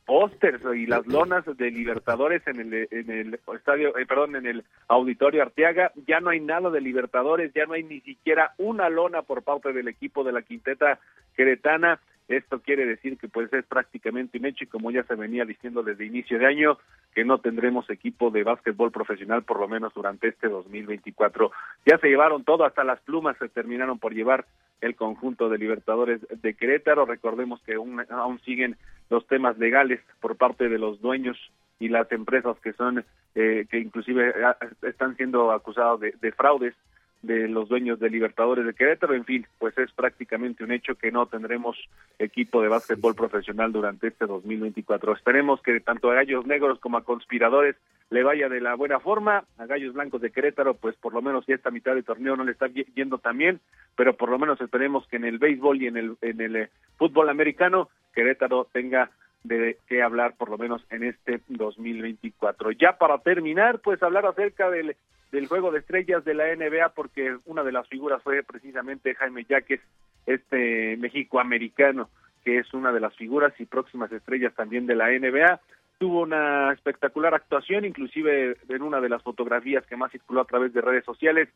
pósters 0.05 0.61
y 0.75 0.85
las 0.85 1.05
lonas 1.07 1.45
de 1.45 1.71
Libertadores 1.71 2.45
en 2.47 2.59
el, 2.59 2.87
en 2.91 3.09
el 3.11 3.39
estadio, 3.55 3.97
eh, 3.97 4.05
perdón, 4.05 4.35
en 4.35 4.45
el 4.45 4.63
auditorio 4.87 5.41
Arteaga, 5.41 5.91
ya 6.07 6.19
no 6.19 6.29
hay 6.31 6.39
nada 6.39 6.69
de 6.69 6.81
Libertadores, 6.81 7.53
ya 7.53 7.65
no 7.65 7.73
hay 7.73 7.83
ni 7.83 8.01
siquiera 8.01 8.53
una 8.57 8.89
lona 8.89 9.21
por 9.21 9.43
parte 9.43 9.73
del 9.73 9.87
equipo 9.87 10.23
de 10.23 10.31
la 10.31 10.41
quinteta 10.41 10.99
queretana. 11.35 11.99
Esto 12.31 12.61
quiere 12.61 12.85
decir 12.85 13.17
que 13.17 13.27
pues 13.27 13.51
es 13.53 13.65
prácticamente 13.65 14.37
un 14.37 14.45
hecho 14.45 14.63
y 14.63 14.67
como 14.67 14.91
ya 14.91 15.03
se 15.03 15.15
venía 15.15 15.45
diciendo 15.45 15.83
desde 15.83 16.05
inicio 16.05 16.39
de 16.39 16.45
año, 16.45 16.77
que 17.13 17.25
no 17.25 17.39
tendremos 17.39 17.89
equipo 17.89 18.31
de 18.31 18.43
básquetbol 18.43 18.91
profesional 18.91 19.43
por 19.43 19.59
lo 19.59 19.67
menos 19.67 19.93
durante 19.93 20.29
este 20.29 20.47
2024. 20.47 21.51
Ya 21.85 21.97
se 21.97 22.07
llevaron 22.07 22.43
todo, 22.43 22.63
hasta 22.63 22.83
las 22.83 22.99
plumas 23.01 23.37
se 23.37 23.49
terminaron 23.49 23.99
por 23.99 24.13
llevar 24.13 24.45
el 24.79 24.95
conjunto 24.95 25.49
de 25.49 25.57
Libertadores 25.57 26.21
de 26.41 26.53
Querétaro. 26.53 27.05
Recordemos 27.05 27.61
que 27.63 27.73
aún, 27.73 28.39
siguen 28.45 28.77
los 29.09 29.27
temas 29.27 29.57
legales 29.57 29.99
por 30.19 30.37
parte 30.37 30.69
de 30.69 30.79
los 30.79 31.01
dueños 31.01 31.37
y 31.79 31.89
las 31.89 32.11
empresas 32.11 32.57
que 32.59 32.73
son 32.73 33.03
eh, 33.35 33.65
que 33.69 33.79
inclusive 33.79 34.33
ah, 34.45 34.57
están 34.83 35.17
siendo 35.17 35.51
acusados 35.51 35.99
de 35.99 36.31
fraudes 36.31 36.75
de 37.21 37.47
los 37.47 37.69
dueños 37.69 37.99
de 37.99 38.09
Libertadores 38.09 38.65
de 38.65 38.73
Querétaro. 38.73 39.13
En 39.13 39.25
fin, 39.25 39.45
pues 39.59 39.77
es 39.77 39.91
prácticamente 39.91 40.63
un 40.63 40.71
hecho 40.71 40.95
que 40.95 41.11
no 41.11 41.25
tendremos 41.27 41.77
equipo 42.17 42.61
de 42.61 42.67
básquetbol 42.67 43.15
profesional 43.15 43.71
durante 43.71 44.07
este 44.07 44.25
2024. 44.25 45.13
Esperemos 45.13 45.61
que 45.61 45.79
tanto 45.79 46.09
a 46.09 46.15
Gallos 46.15 46.45
Negros 46.45 46.79
como 46.79 46.97
a 46.97 47.03
Conspiradores 47.03 47.75
le 48.09 48.23
vaya 48.23 48.49
de 48.49 48.61
la 48.61 48.75
buena 48.75 48.99
forma. 48.99 49.45
A 49.57 49.65
Gallos 49.65 49.93
Blancos 49.93 50.21
de 50.21 50.31
Querétaro, 50.31 50.73
pues 50.73 50.95
por 50.95 51.13
lo 51.13 51.21
menos 51.21 51.45
ya 51.47 51.55
esta 51.55 51.71
mitad 51.71 51.95
de 51.95 52.03
torneo 52.03 52.35
no 52.35 52.43
le 52.43 52.51
está 52.51 52.67
yendo 52.67 53.19
tan 53.19 53.37
bien, 53.37 53.59
pero 53.95 54.15
por 54.15 54.29
lo 54.29 54.39
menos 54.39 54.59
esperemos 54.59 55.07
que 55.07 55.17
en 55.17 55.25
el 55.25 55.37
béisbol 55.37 55.81
y 55.81 55.87
en 55.87 55.97
el, 55.97 56.17
en 56.21 56.41
el 56.41 56.55
eh, 56.55 56.69
fútbol 56.97 57.29
americano 57.29 57.89
Querétaro 58.13 58.67
tenga 58.71 59.09
de 59.43 59.77
qué 59.87 60.03
hablar 60.03 60.35
por 60.37 60.49
lo 60.49 60.57
menos 60.57 60.83
en 60.89 61.03
este 61.03 61.41
2024. 61.47 62.71
Ya 62.71 62.97
para 62.97 63.17
terminar, 63.19 63.79
pues 63.79 64.01
hablar 64.03 64.25
acerca 64.25 64.69
del 64.69 64.95
del 65.31 65.47
juego 65.47 65.71
de 65.71 65.79
estrellas 65.79 66.23
de 66.25 66.33
la 66.33 66.53
NBA 66.55 66.89
porque 66.89 67.37
una 67.45 67.63
de 67.63 67.71
las 67.71 67.87
figuras 67.87 68.21
fue 68.21 68.43
precisamente 68.43 69.15
Jaime 69.15 69.45
Yaques, 69.45 69.81
este 70.25 70.97
México-americano, 70.97 72.09
que 72.43 72.59
es 72.59 72.73
una 72.73 72.91
de 72.91 72.99
las 72.99 73.15
figuras 73.15 73.53
y 73.59 73.65
próximas 73.65 74.11
estrellas 74.11 74.53
también 74.55 74.85
de 74.85 74.95
la 74.95 75.09
NBA. 75.09 75.59
Tuvo 75.97 76.21
una 76.21 76.73
espectacular 76.73 77.33
actuación, 77.33 77.85
inclusive 77.85 78.57
en 78.67 78.81
una 78.81 78.99
de 78.99 79.09
las 79.09 79.21
fotografías 79.21 79.85
que 79.85 79.95
más 79.95 80.11
circuló 80.11 80.41
a 80.41 80.45
través 80.45 80.73
de 80.73 80.81
redes 80.81 81.05
sociales, 81.05 81.47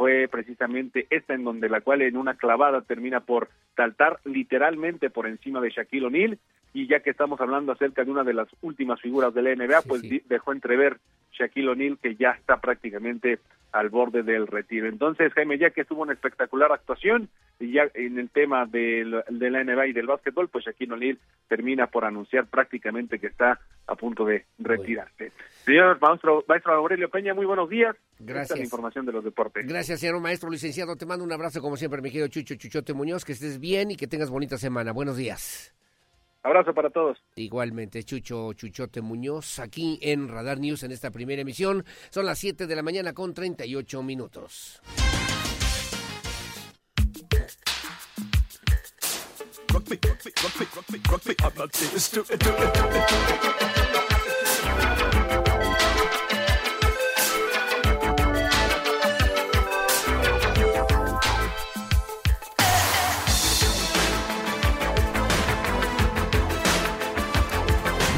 fue 0.00 0.28
precisamente 0.28 1.06
esta 1.10 1.34
en 1.34 1.44
donde 1.44 1.68
la 1.68 1.82
cual 1.82 2.00
en 2.00 2.16
una 2.16 2.32
clavada 2.32 2.80
termina 2.80 3.20
por 3.20 3.50
saltar 3.76 4.18
literalmente 4.24 5.10
por 5.10 5.26
encima 5.26 5.60
de 5.60 5.68
Shaquille 5.68 6.06
O'Neal. 6.06 6.38
Y 6.72 6.86
ya 6.86 7.00
que 7.00 7.10
estamos 7.10 7.38
hablando 7.38 7.72
acerca 7.72 8.02
de 8.02 8.10
una 8.10 8.24
de 8.24 8.32
las 8.32 8.48
últimas 8.62 8.98
figuras 8.98 9.34
de 9.34 9.42
la 9.42 9.54
NBA, 9.54 9.82
pues 9.82 10.00
dejó 10.26 10.52
entrever 10.52 10.96
Shaquille 11.32 11.68
O'Neal 11.68 11.98
que 11.98 12.14
ya 12.14 12.30
está 12.30 12.62
prácticamente 12.62 13.40
al 13.72 13.88
borde 13.88 14.22
del 14.22 14.46
retiro. 14.46 14.88
Entonces, 14.88 15.32
Jaime, 15.32 15.58
ya 15.58 15.70
que 15.70 15.84
tuvo 15.84 16.02
una 16.02 16.12
espectacular 16.12 16.72
actuación 16.72 17.28
y 17.58 17.72
ya 17.72 17.82
en 17.94 18.18
el 18.18 18.30
tema 18.30 18.66
de 18.66 19.04
la 19.04 19.64
NBA 19.64 19.88
y 19.88 19.92
del 19.92 20.06
básquetbol, 20.06 20.48
pues 20.48 20.64
Shaquille 20.64 20.92
O'Neal 20.92 21.18
termina 21.48 21.86
por 21.86 22.04
anunciar 22.04 22.46
prácticamente 22.46 23.18
que 23.18 23.26
está 23.26 23.60
a 23.86 23.94
punto 23.94 24.24
de 24.24 24.46
retirarse. 24.58 25.30
Señor 25.64 26.00
maestro, 26.00 26.44
maestro 26.48 26.74
Aurelio 26.74 27.08
Peña, 27.10 27.34
muy 27.34 27.46
buenos 27.46 27.68
días. 27.68 27.96
Gracias. 28.18 28.58
la 28.58 28.64
información 28.64 29.06
de 29.06 29.12
los 29.12 29.24
deportes. 29.24 29.66
Gracias, 29.66 30.00
señor 30.00 30.20
maestro 30.20 30.50
licenciado. 30.50 30.96
Te 30.96 31.06
mando 31.06 31.24
un 31.24 31.32
abrazo 31.32 31.60
como 31.60 31.76
siempre, 31.76 32.00
mi 32.02 32.10
querido 32.10 32.28
Chucho 32.28 32.54
Chuchote 32.54 32.94
Muñoz, 32.94 33.24
que 33.24 33.32
estés 33.32 33.58
bien 33.58 33.90
y 33.90 33.96
que 33.96 34.06
tengas 34.06 34.30
bonita 34.30 34.56
semana. 34.58 34.92
Buenos 34.92 35.16
días. 35.16 35.74
Abrazo 36.42 36.72
para 36.72 36.90
todos. 36.90 37.18
Igualmente, 37.36 38.02
Chucho 38.02 38.52
Chuchote 38.54 39.02
Muñoz, 39.02 39.58
aquí 39.58 39.98
en 40.02 40.28
Radar 40.28 40.58
News 40.58 40.82
en 40.82 40.92
esta 40.92 41.10
primera 41.10 41.42
emisión. 41.42 41.84
Son 42.10 42.24
las 42.24 42.38
7 42.38 42.66
de 42.66 42.76
la 42.76 42.82
mañana 42.82 43.12
con 43.12 43.34
38 43.34 44.02
minutos. 44.02 44.80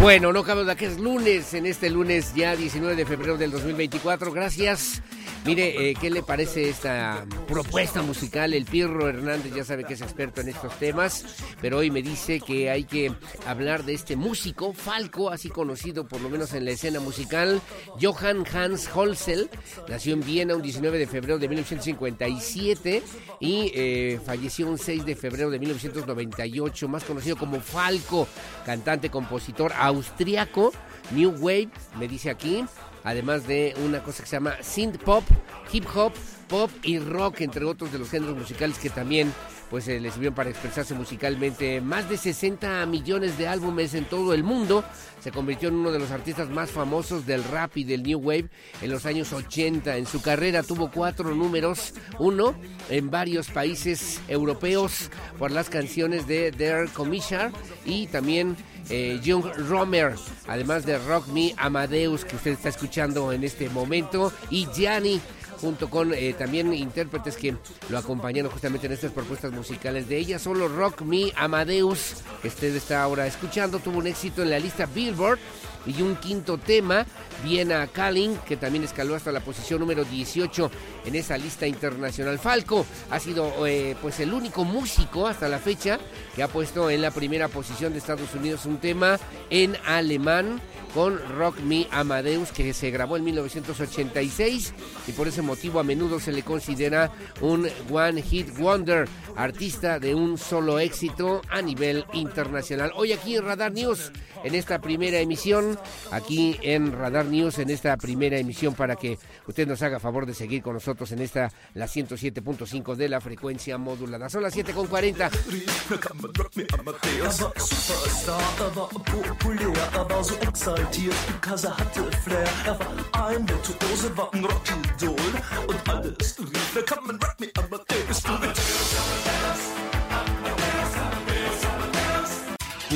Bueno, 0.02 0.32
no 0.32 0.42
cabe 0.42 0.62
duda 0.62 0.74
que 0.74 0.86
es 0.86 0.98
lunes, 0.98 1.54
en 1.54 1.64
este 1.64 1.88
lunes 1.88 2.34
ya 2.34 2.56
19 2.56 2.96
de 2.96 3.06
febrero 3.06 3.38
del 3.38 3.52
2024. 3.52 4.32
Gracias 4.32 5.00
Mire, 5.44 5.90
eh, 5.90 5.96
¿qué 6.00 6.08
le 6.08 6.22
parece 6.22 6.68
esta 6.68 7.26
propuesta 7.48 8.00
musical? 8.00 8.54
El 8.54 8.64
Pirro 8.64 9.08
Hernández 9.08 9.52
ya 9.52 9.64
sabe 9.64 9.82
que 9.82 9.94
es 9.94 10.00
experto 10.00 10.40
en 10.40 10.48
estos 10.48 10.78
temas, 10.78 11.24
pero 11.60 11.78
hoy 11.78 11.90
me 11.90 12.00
dice 12.00 12.38
que 12.38 12.70
hay 12.70 12.84
que 12.84 13.12
hablar 13.44 13.84
de 13.84 13.94
este 13.94 14.14
músico, 14.14 14.72
Falco, 14.72 15.30
así 15.30 15.48
conocido 15.48 16.06
por 16.06 16.20
lo 16.20 16.30
menos 16.30 16.54
en 16.54 16.64
la 16.64 16.70
escena 16.70 17.00
musical, 17.00 17.60
Johann 18.00 18.44
Hans 18.54 18.88
Holzel, 18.94 19.50
nació 19.88 20.14
en 20.14 20.24
Viena 20.24 20.54
un 20.54 20.62
19 20.62 20.96
de 20.96 21.08
febrero 21.08 21.40
de 21.40 21.48
1957 21.48 23.02
y 23.40 23.72
eh, 23.74 24.20
falleció 24.24 24.68
un 24.68 24.78
6 24.78 25.04
de 25.04 25.16
febrero 25.16 25.50
de 25.50 25.58
1998, 25.58 26.86
más 26.86 27.02
conocido 27.02 27.34
como 27.34 27.60
Falco, 27.60 28.28
cantante, 28.64 29.10
compositor 29.10 29.72
austriaco, 29.72 30.72
New 31.10 31.34
Wave, 31.40 31.70
me 31.98 32.06
dice 32.06 32.30
aquí, 32.30 32.64
además 33.04 33.46
de 33.46 33.74
una 33.84 34.02
cosa 34.02 34.22
que 34.22 34.28
se 34.28 34.36
llama 34.36 34.56
synth 34.62 34.98
pop, 35.02 35.24
hip 35.72 35.86
hop, 35.94 36.12
pop 36.48 36.70
y 36.82 36.98
rock, 36.98 37.40
entre 37.40 37.64
otros 37.64 37.92
de 37.92 37.98
los 37.98 38.10
géneros 38.10 38.36
musicales 38.36 38.78
que 38.78 38.90
también 38.90 39.32
pues 39.72 39.88
eh, 39.88 39.98
le 39.98 40.10
sirvieron 40.10 40.34
para 40.34 40.50
expresarse 40.50 40.92
musicalmente. 40.92 41.80
Más 41.80 42.06
de 42.06 42.18
60 42.18 42.84
millones 42.84 43.38
de 43.38 43.48
álbumes 43.48 43.94
en 43.94 44.04
todo 44.04 44.34
el 44.34 44.44
mundo. 44.44 44.84
Se 45.18 45.32
convirtió 45.32 45.70
en 45.70 45.76
uno 45.76 45.90
de 45.90 45.98
los 45.98 46.10
artistas 46.10 46.50
más 46.50 46.70
famosos 46.70 47.24
del 47.24 47.42
rap 47.42 47.78
y 47.78 47.84
del 47.84 48.02
new 48.02 48.18
wave 48.18 48.50
en 48.82 48.90
los 48.90 49.06
años 49.06 49.32
80. 49.32 49.96
En 49.96 50.04
su 50.04 50.20
carrera 50.20 50.62
tuvo 50.62 50.90
cuatro 50.90 51.34
números, 51.34 51.94
uno 52.18 52.54
en 52.90 53.10
varios 53.10 53.48
países 53.48 54.20
europeos 54.28 55.10
por 55.38 55.50
las 55.50 55.70
canciones 55.70 56.26
de 56.26 56.50
Der 56.50 56.90
Commissioner 56.90 57.50
y 57.86 58.08
también 58.08 58.56
eh, 58.90 59.20
Young 59.22 59.44
Romer, 59.70 60.16
además 60.48 60.84
de 60.84 60.98
Rock 60.98 61.28
Me 61.28 61.54
Amadeus 61.56 62.26
que 62.26 62.36
usted 62.36 62.50
está 62.50 62.68
escuchando 62.68 63.32
en 63.32 63.42
este 63.42 63.70
momento 63.70 64.32
y 64.50 64.66
Gianni 64.74 65.20
junto 65.62 65.88
con 65.88 66.12
eh, 66.12 66.34
también 66.36 66.74
intérpretes 66.74 67.36
que 67.36 67.54
lo 67.88 67.96
acompañaron 67.96 68.50
justamente 68.50 68.88
en 68.88 68.94
estas 68.94 69.12
propuestas 69.12 69.52
musicales 69.52 70.08
de 70.08 70.18
ella. 70.18 70.40
Solo 70.40 70.66
Rock 70.66 71.02
Me 71.02 71.32
Amadeus, 71.36 72.16
que 72.42 72.48
usted 72.48 72.74
está 72.74 73.00
ahora 73.04 73.28
escuchando, 73.28 73.78
tuvo 73.78 73.98
un 73.98 74.08
éxito 74.08 74.42
en 74.42 74.50
la 74.50 74.58
lista 74.58 74.86
Billboard 74.86 75.38
y 75.86 76.02
un 76.02 76.16
quinto 76.16 76.58
tema, 76.58 77.06
Viena 77.44 77.86
Calling, 77.86 78.36
que 78.46 78.56
también 78.56 78.84
escaló 78.84 79.14
hasta 79.14 79.32
la 79.32 79.40
posición 79.40 79.80
número 79.80 80.04
18 80.04 80.70
en 81.06 81.14
esa 81.14 81.36
lista 81.38 81.66
internacional. 81.66 82.38
Falco 82.38 82.86
ha 83.10 83.18
sido 83.18 83.66
eh, 83.66 83.96
pues 84.00 84.20
el 84.20 84.32
único 84.32 84.64
músico 84.64 85.26
hasta 85.26 85.48
la 85.48 85.58
fecha 85.58 85.98
que 86.34 86.42
ha 86.42 86.48
puesto 86.48 86.90
en 86.90 87.02
la 87.02 87.10
primera 87.10 87.48
posición 87.48 87.92
de 87.92 87.98
Estados 87.98 88.34
Unidos 88.34 88.66
un 88.66 88.78
tema 88.78 89.18
en 89.50 89.76
alemán 89.86 90.60
con 90.94 91.18
Rock 91.36 91.60
Me 91.60 91.86
Amadeus 91.90 92.52
que 92.52 92.72
se 92.74 92.90
grabó 92.90 93.16
en 93.16 93.24
1986 93.24 94.74
y 95.06 95.12
por 95.12 95.28
ese 95.28 95.42
motivo 95.42 95.80
a 95.80 95.84
menudo 95.84 96.20
se 96.20 96.32
le 96.32 96.42
considera 96.42 97.10
un 97.40 97.68
One 97.90 98.22
Hit 98.22 98.56
Wonder, 98.58 99.08
artista 99.36 99.98
de 99.98 100.14
un 100.14 100.36
solo 100.38 100.78
éxito 100.78 101.40
a 101.48 101.62
nivel 101.62 102.04
internacional. 102.12 102.92
Hoy 102.94 103.12
aquí 103.12 103.36
en 103.36 103.44
Radar 103.44 103.72
News, 103.72 104.12
en 104.44 104.54
esta 104.54 104.80
primera 104.80 105.18
emisión, 105.18 105.78
aquí 106.10 106.58
en 106.62 106.92
Radar 106.92 107.26
News, 107.26 107.58
en 107.58 107.70
esta 107.70 107.96
primera 107.96 108.38
emisión 108.38 108.74
para 108.74 108.96
que 108.96 109.18
usted 109.46 109.66
nos 109.66 109.82
haga 109.82 110.00
favor 110.00 110.26
de 110.26 110.34
seguir 110.34 110.62
con 110.62 110.74
nosotros 110.74 111.12
en 111.12 111.20
esta, 111.20 111.52
la 111.74 111.86
107.5 111.86 112.94
de 112.94 113.08
la 113.08 113.20
frecuencia 113.20 113.78
modulada. 113.78 114.28
Son 114.28 114.42
las 114.42 114.56
7.40. 114.56 115.30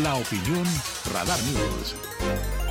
La 0.02 0.14
opinión, 0.14 0.64
Radar 1.10 1.39
News. 1.44 2.66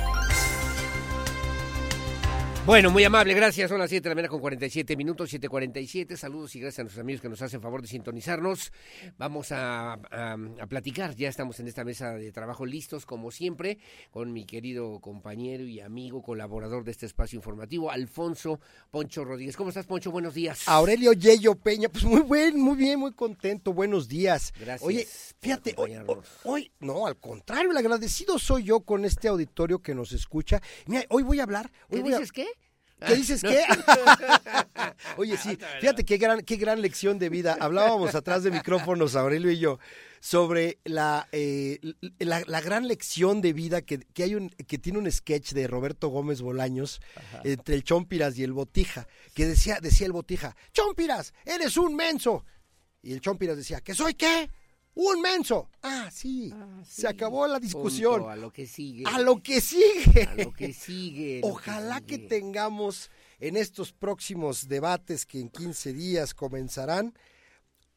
Bueno, 2.66 2.90
muy 2.90 3.04
amable, 3.04 3.32
gracias. 3.32 3.68
Son 3.70 3.78
las 3.78 3.88
7 3.88 4.02
de 4.02 4.08
la 4.08 4.14
mañana 4.16 4.28
con 4.28 4.40
47 4.40 4.96
minutos, 4.96 5.32
7.47. 5.32 6.16
Saludos 6.16 6.56
y 6.56 6.58
gracias 6.58 6.80
a 6.80 6.82
nuestros 6.82 7.00
amigos 7.00 7.22
que 7.22 7.28
nos 7.28 7.40
hacen 7.40 7.60
favor 7.62 7.80
de 7.80 7.86
sintonizarnos. 7.86 8.72
Vamos 9.18 9.52
a, 9.52 9.92
a, 9.92 10.32
a, 10.32 10.66
platicar, 10.66 11.14
ya 11.14 11.28
estamos 11.28 11.60
en 11.60 11.68
esta 11.68 11.84
mesa 11.84 12.14
de 12.14 12.32
trabajo 12.32 12.66
listos, 12.66 13.06
como 13.06 13.30
siempre, 13.30 13.78
con 14.10 14.32
mi 14.32 14.46
querido 14.46 14.98
compañero 14.98 15.62
y 15.62 15.78
amigo, 15.78 16.22
colaborador 16.22 16.82
de 16.82 16.90
este 16.90 17.06
espacio 17.06 17.36
informativo, 17.36 17.92
Alfonso 17.92 18.58
Poncho 18.90 19.24
Rodríguez. 19.24 19.56
¿Cómo 19.56 19.68
estás, 19.68 19.86
Poncho? 19.86 20.10
Buenos 20.10 20.34
días. 20.34 20.66
Aurelio 20.66 21.12
Yeyo 21.12 21.54
Peña, 21.54 21.88
pues 21.88 22.04
muy 22.04 22.22
bien, 22.22 22.60
muy 22.60 22.76
bien, 22.76 22.98
muy 22.98 23.12
contento. 23.12 23.74
Buenos 23.74 24.08
días. 24.08 24.52
Gracias. 24.58 24.82
Oye, 24.82 25.06
fíjate, 25.38 25.72
hoy, 25.76 25.96
hoy, 26.42 26.72
no, 26.80 27.06
al 27.06 27.16
contrario, 27.16 27.70
el 27.70 27.76
agradecido 27.76 28.40
soy 28.40 28.64
yo 28.64 28.80
con 28.80 29.04
este 29.04 29.28
auditorio 29.28 29.78
que 29.78 29.94
nos 29.94 30.10
escucha. 30.10 30.60
Mira, 30.86 31.04
hoy 31.10 31.22
voy 31.22 31.38
a 31.38 31.44
hablar. 31.44 31.70
Hoy 31.90 31.98
¿Qué 31.98 32.02
voy 32.02 32.10
dices 32.10 32.30
a... 32.30 32.32
qué? 32.32 32.55
¿Qué 33.04 33.14
dices 33.14 33.42
qué? 33.42 33.62
Oye, 35.16 35.36
sí, 35.36 35.58
fíjate 35.80 36.04
qué 36.04 36.16
gran, 36.16 36.40
qué 36.40 36.56
gran 36.56 36.80
lección 36.80 37.18
de 37.18 37.28
vida. 37.28 37.56
Hablábamos 37.60 38.14
atrás 38.14 38.42
de 38.42 38.50
micrófonos, 38.50 39.16
Aurelio 39.16 39.50
y 39.50 39.58
yo, 39.58 39.78
sobre 40.20 40.78
la, 40.84 41.28
eh, 41.32 41.78
la, 42.18 42.42
la, 42.46 42.60
gran 42.62 42.88
lección 42.88 43.42
de 43.42 43.52
vida 43.52 43.82
que, 43.82 43.98
que, 43.98 44.22
hay 44.22 44.34
un, 44.34 44.48
que 44.48 44.78
tiene 44.78 44.98
un 44.98 45.10
sketch 45.10 45.52
de 45.52 45.66
Roberto 45.66 46.08
Gómez 46.08 46.40
Bolaños 46.40 47.00
Ajá. 47.14 47.42
entre 47.44 47.74
el 47.74 47.84
Chompiras 47.84 48.38
y 48.38 48.44
el 48.44 48.52
Botija, 48.52 49.06
que 49.34 49.46
decía, 49.46 49.78
decía 49.80 50.06
el 50.06 50.12
Botija, 50.12 50.56
Chompiras, 50.72 51.34
eres 51.44 51.76
un 51.76 51.94
menso. 51.94 52.44
Y 53.02 53.12
el 53.12 53.20
Chompiras 53.20 53.58
decía, 53.58 53.80
¿que 53.82 53.94
soy 53.94 54.14
qué? 54.14 54.50
Un 54.96 55.20
menso. 55.20 55.68
Ah, 55.82 56.08
sí. 56.10 56.50
Ah, 56.54 56.82
sí. 56.84 57.02
Se 57.02 57.08
acabó 57.08 57.46
la 57.46 57.60
discusión. 57.60 58.14
Punto, 58.14 58.30
a 58.30 58.36
lo 58.36 58.50
que 58.50 58.66
sigue. 58.66 59.04
A 59.06 59.20
lo 59.20 59.42
que 59.42 59.60
sigue. 59.60 60.22
A 60.22 60.34
lo 60.34 60.52
que 60.52 60.72
sigue. 60.72 61.40
Ojalá 61.44 62.00
que, 62.00 62.14
sigue. 62.14 62.22
que, 62.22 62.28
tengamos 62.28 63.10
en 63.38 63.56
estos 63.56 63.92
próximos 63.92 64.68
debates 64.68 65.26
que 65.26 65.38
en 65.38 65.50
15 65.50 65.92
días 65.92 66.34
comenzarán 66.34 67.14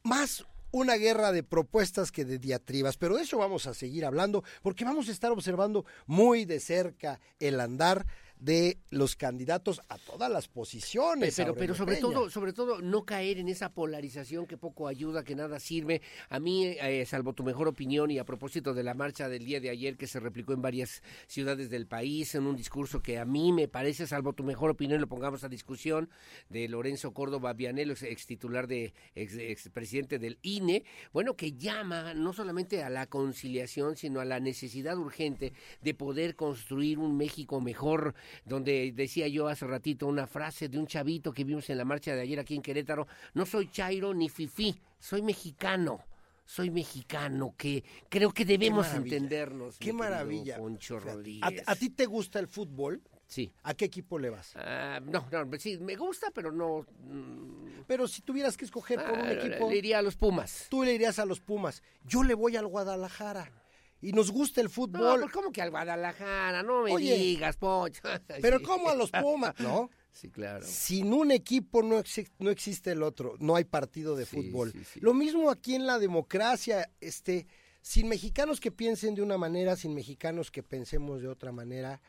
más 0.02 0.44
una 0.72 0.94
guerra 0.94 1.32
de 1.32 1.42
propuestas 1.42 2.12
que 2.12 2.24
de 2.24 2.38
diatribas, 2.38 2.96
pero 2.96 3.16
de 3.16 3.22
eso 3.22 3.38
vamos 3.38 3.66
a 3.66 3.74
seguir 3.74 4.04
hablando 4.04 4.44
porque 4.62 4.84
vamos 4.84 5.08
a 5.08 5.12
estar 5.12 5.32
observando 5.32 5.84
muy 6.06 6.44
de 6.44 6.60
cerca 6.60 7.18
el 7.40 7.60
andar 7.60 8.06
de 8.40 8.78
los 8.90 9.16
candidatos 9.16 9.80
a 9.88 9.98
todas 9.98 10.30
las 10.30 10.48
posiciones. 10.48 11.36
Pero, 11.36 11.54
pero 11.54 11.74
sobre 11.74 11.96
todo, 11.96 12.30
sobre 12.30 12.52
todo, 12.52 12.80
no 12.80 13.04
caer 13.04 13.38
en 13.38 13.48
esa 13.48 13.72
polarización 13.72 14.46
que 14.46 14.56
poco 14.56 14.88
ayuda, 14.88 15.22
que 15.22 15.36
nada 15.36 15.60
sirve. 15.60 16.00
A 16.30 16.40
mí, 16.40 16.64
eh, 16.66 17.04
salvo 17.06 17.34
tu 17.34 17.44
mejor 17.44 17.68
opinión, 17.68 18.10
y 18.10 18.18
a 18.18 18.24
propósito 18.24 18.72
de 18.72 18.82
la 18.82 18.94
marcha 18.94 19.28
del 19.28 19.44
día 19.44 19.60
de 19.60 19.70
ayer 19.70 19.96
que 19.96 20.06
se 20.06 20.20
replicó 20.20 20.54
en 20.54 20.62
varias 20.62 21.02
ciudades 21.26 21.70
del 21.70 21.86
país, 21.86 22.34
en 22.34 22.46
un 22.46 22.56
discurso 22.56 23.02
que 23.02 23.18
a 23.18 23.24
mí 23.24 23.52
me 23.52 23.68
parece, 23.68 24.06
salvo 24.06 24.32
tu 24.32 24.42
mejor 24.42 24.70
opinión, 24.70 25.00
lo 25.00 25.06
pongamos 25.06 25.44
a 25.44 25.48
discusión, 25.48 26.08
de 26.48 26.66
Lorenzo 26.68 27.12
Córdoba 27.12 27.52
Vianelo, 27.52 27.92
ex 27.92 28.26
titular 28.26 28.66
de, 28.66 28.94
ex, 29.14 29.34
ex 29.34 29.68
presidente 29.68 30.18
del 30.18 30.38
INE, 30.42 30.84
bueno, 31.12 31.36
que 31.36 31.52
llama 31.52 32.14
no 32.14 32.32
solamente 32.32 32.82
a 32.82 32.88
la 32.88 33.06
conciliación, 33.06 33.96
sino 33.96 34.20
a 34.20 34.24
la 34.24 34.40
necesidad 34.40 34.96
urgente 34.96 35.52
de 35.82 35.94
poder 35.94 36.36
construir 36.36 36.98
un 36.98 37.16
México 37.16 37.60
mejor 37.60 38.14
donde 38.44 38.92
decía 38.92 39.28
yo 39.28 39.48
hace 39.48 39.66
ratito 39.66 40.06
una 40.06 40.26
frase 40.26 40.68
de 40.68 40.78
un 40.78 40.86
chavito 40.86 41.32
que 41.32 41.44
vimos 41.44 41.68
en 41.70 41.78
la 41.78 41.84
marcha 41.84 42.14
de 42.14 42.22
ayer 42.22 42.38
aquí 42.38 42.54
en 42.54 42.62
Querétaro, 42.62 43.06
no 43.34 43.46
soy 43.46 43.70
Chairo 43.70 44.14
ni 44.14 44.28
Fifi, 44.28 44.74
soy 44.98 45.22
mexicano. 45.22 46.04
Soy 46.44 46.68
mexicano, 46.68 47.54
que 47.56 47.84
creo 48.08 48.32
que 48.32 48.44
debemos 48.44 48.88
Qué 48.88 48.96
entendernos. 48.96 49.78
Qué 49.78 49.92
maravilla. 49.92 50.56
Poncho 50.56 50.98
Rodríguez. 50.98 51.62
¿A, 51.64 51.70
¿A, 51.70 51.76
ti 51.76 51.90
te 51.90 52.06
gusta 52.06 52.40
el 52.40 52.48
fútbol? 52.48 53.00
Sí. 53.28 53.52
¿A 53.62 53.74
qué 53.74 53.84
equipo 53.84 54.18
le 54.18 54.30
vas? 54.30 54.56
Uh, 54.56 55.08
no, 55.08 55.28
no, 55.30 55.58
sí, 55.60 55.78
me 55.78 55.94
gusta, 55.94 56.32
pero 56.34 56.50
no. 56.50 56.84
Mm, 57.04 57.82
pero 57.86 58.08
si 58.08 58.22
tuvieras 58.22 58.56
que 58.56 58.64
escoger 58.64 59.00
por 59.00 59.16
un 59.16 59.28
equipo. 59.28 59.70
Le 59.70 59.76
iría 59.76 60.00
a 60.00 60.02
los 60.02 60.16
Pumas. 60.16 60.66
Tú 60.68 60.82
le 60.82 60.92
irías 60.92 61.20
a 61.20 61.24
los 61.24 61.38
Pumas. 61.38 61.84
Yo 62.04 62.24
le 62.24 62.34
voy 62.34 62.56
al 62.56 62.66
Guadalajara 62.66 63.59
y 64.00 64.12
nos 64.12 64.30
gusta 64.30 64.60
el 64.60 64.68
fútbol. 64.68 65.02
No, 65.02 65.20
pues 65.20 65.32
¿cómo 65.32 65.52
que 65.52 65.62
al 65.62 65.70
Guadalajara? 65.70 66.62
No 66.62 66.82
me 66.82 66.92
Oye, 66.92 67.16
digas, 67.16 67.56
Poncho. 67.56 68.02
Pero. 68.42 68.62
¿cómo 68.62 68.88
a 68.88 68.94
los 68.94 69.10
Pumas? 69.10 69.54
¿No? 69.58 69.90
Sí, 70.12 70.28
claro. 70.28 70.66
Sin 70.66 71.12
un 71.12 71.30
equipo 71.30 71.84
no, 71.84 72.00
ex 72.00 72.32
no 72.40 72.50
existe 72.50 72.90
el 72.90 73.04
otro, 73.04 73.36
no 73.38 73.54
hay 73.54 73.62
partido 73.62 74.16
de 74.16 74.26
sí, 74.26 74.36
fútbol. 74.36 74.72
Sí, 74.72 74.98
Lo 74.98 75.14
mismo 75.14 75.50
aquí 75.50 75.76
en 75.76 75.86
la 75.86 76.00
democracia, 76.00 76.90
este, 77.00 77.46
sin 77.80 78.08
mexicanos 78.08 78.58
que 78.58 78.72
piensen 78.72 79.14
de 79.14 79.22
una 79.22 79.38
manera, 79.38 79.76
sin 79.76 79.94
mexicanos 79.94 80.50
que 80.50 80.64
pensemos 80.64 81.22
de 81.22 81.28
otra 81.28 81.52
manera, 81.52 82.02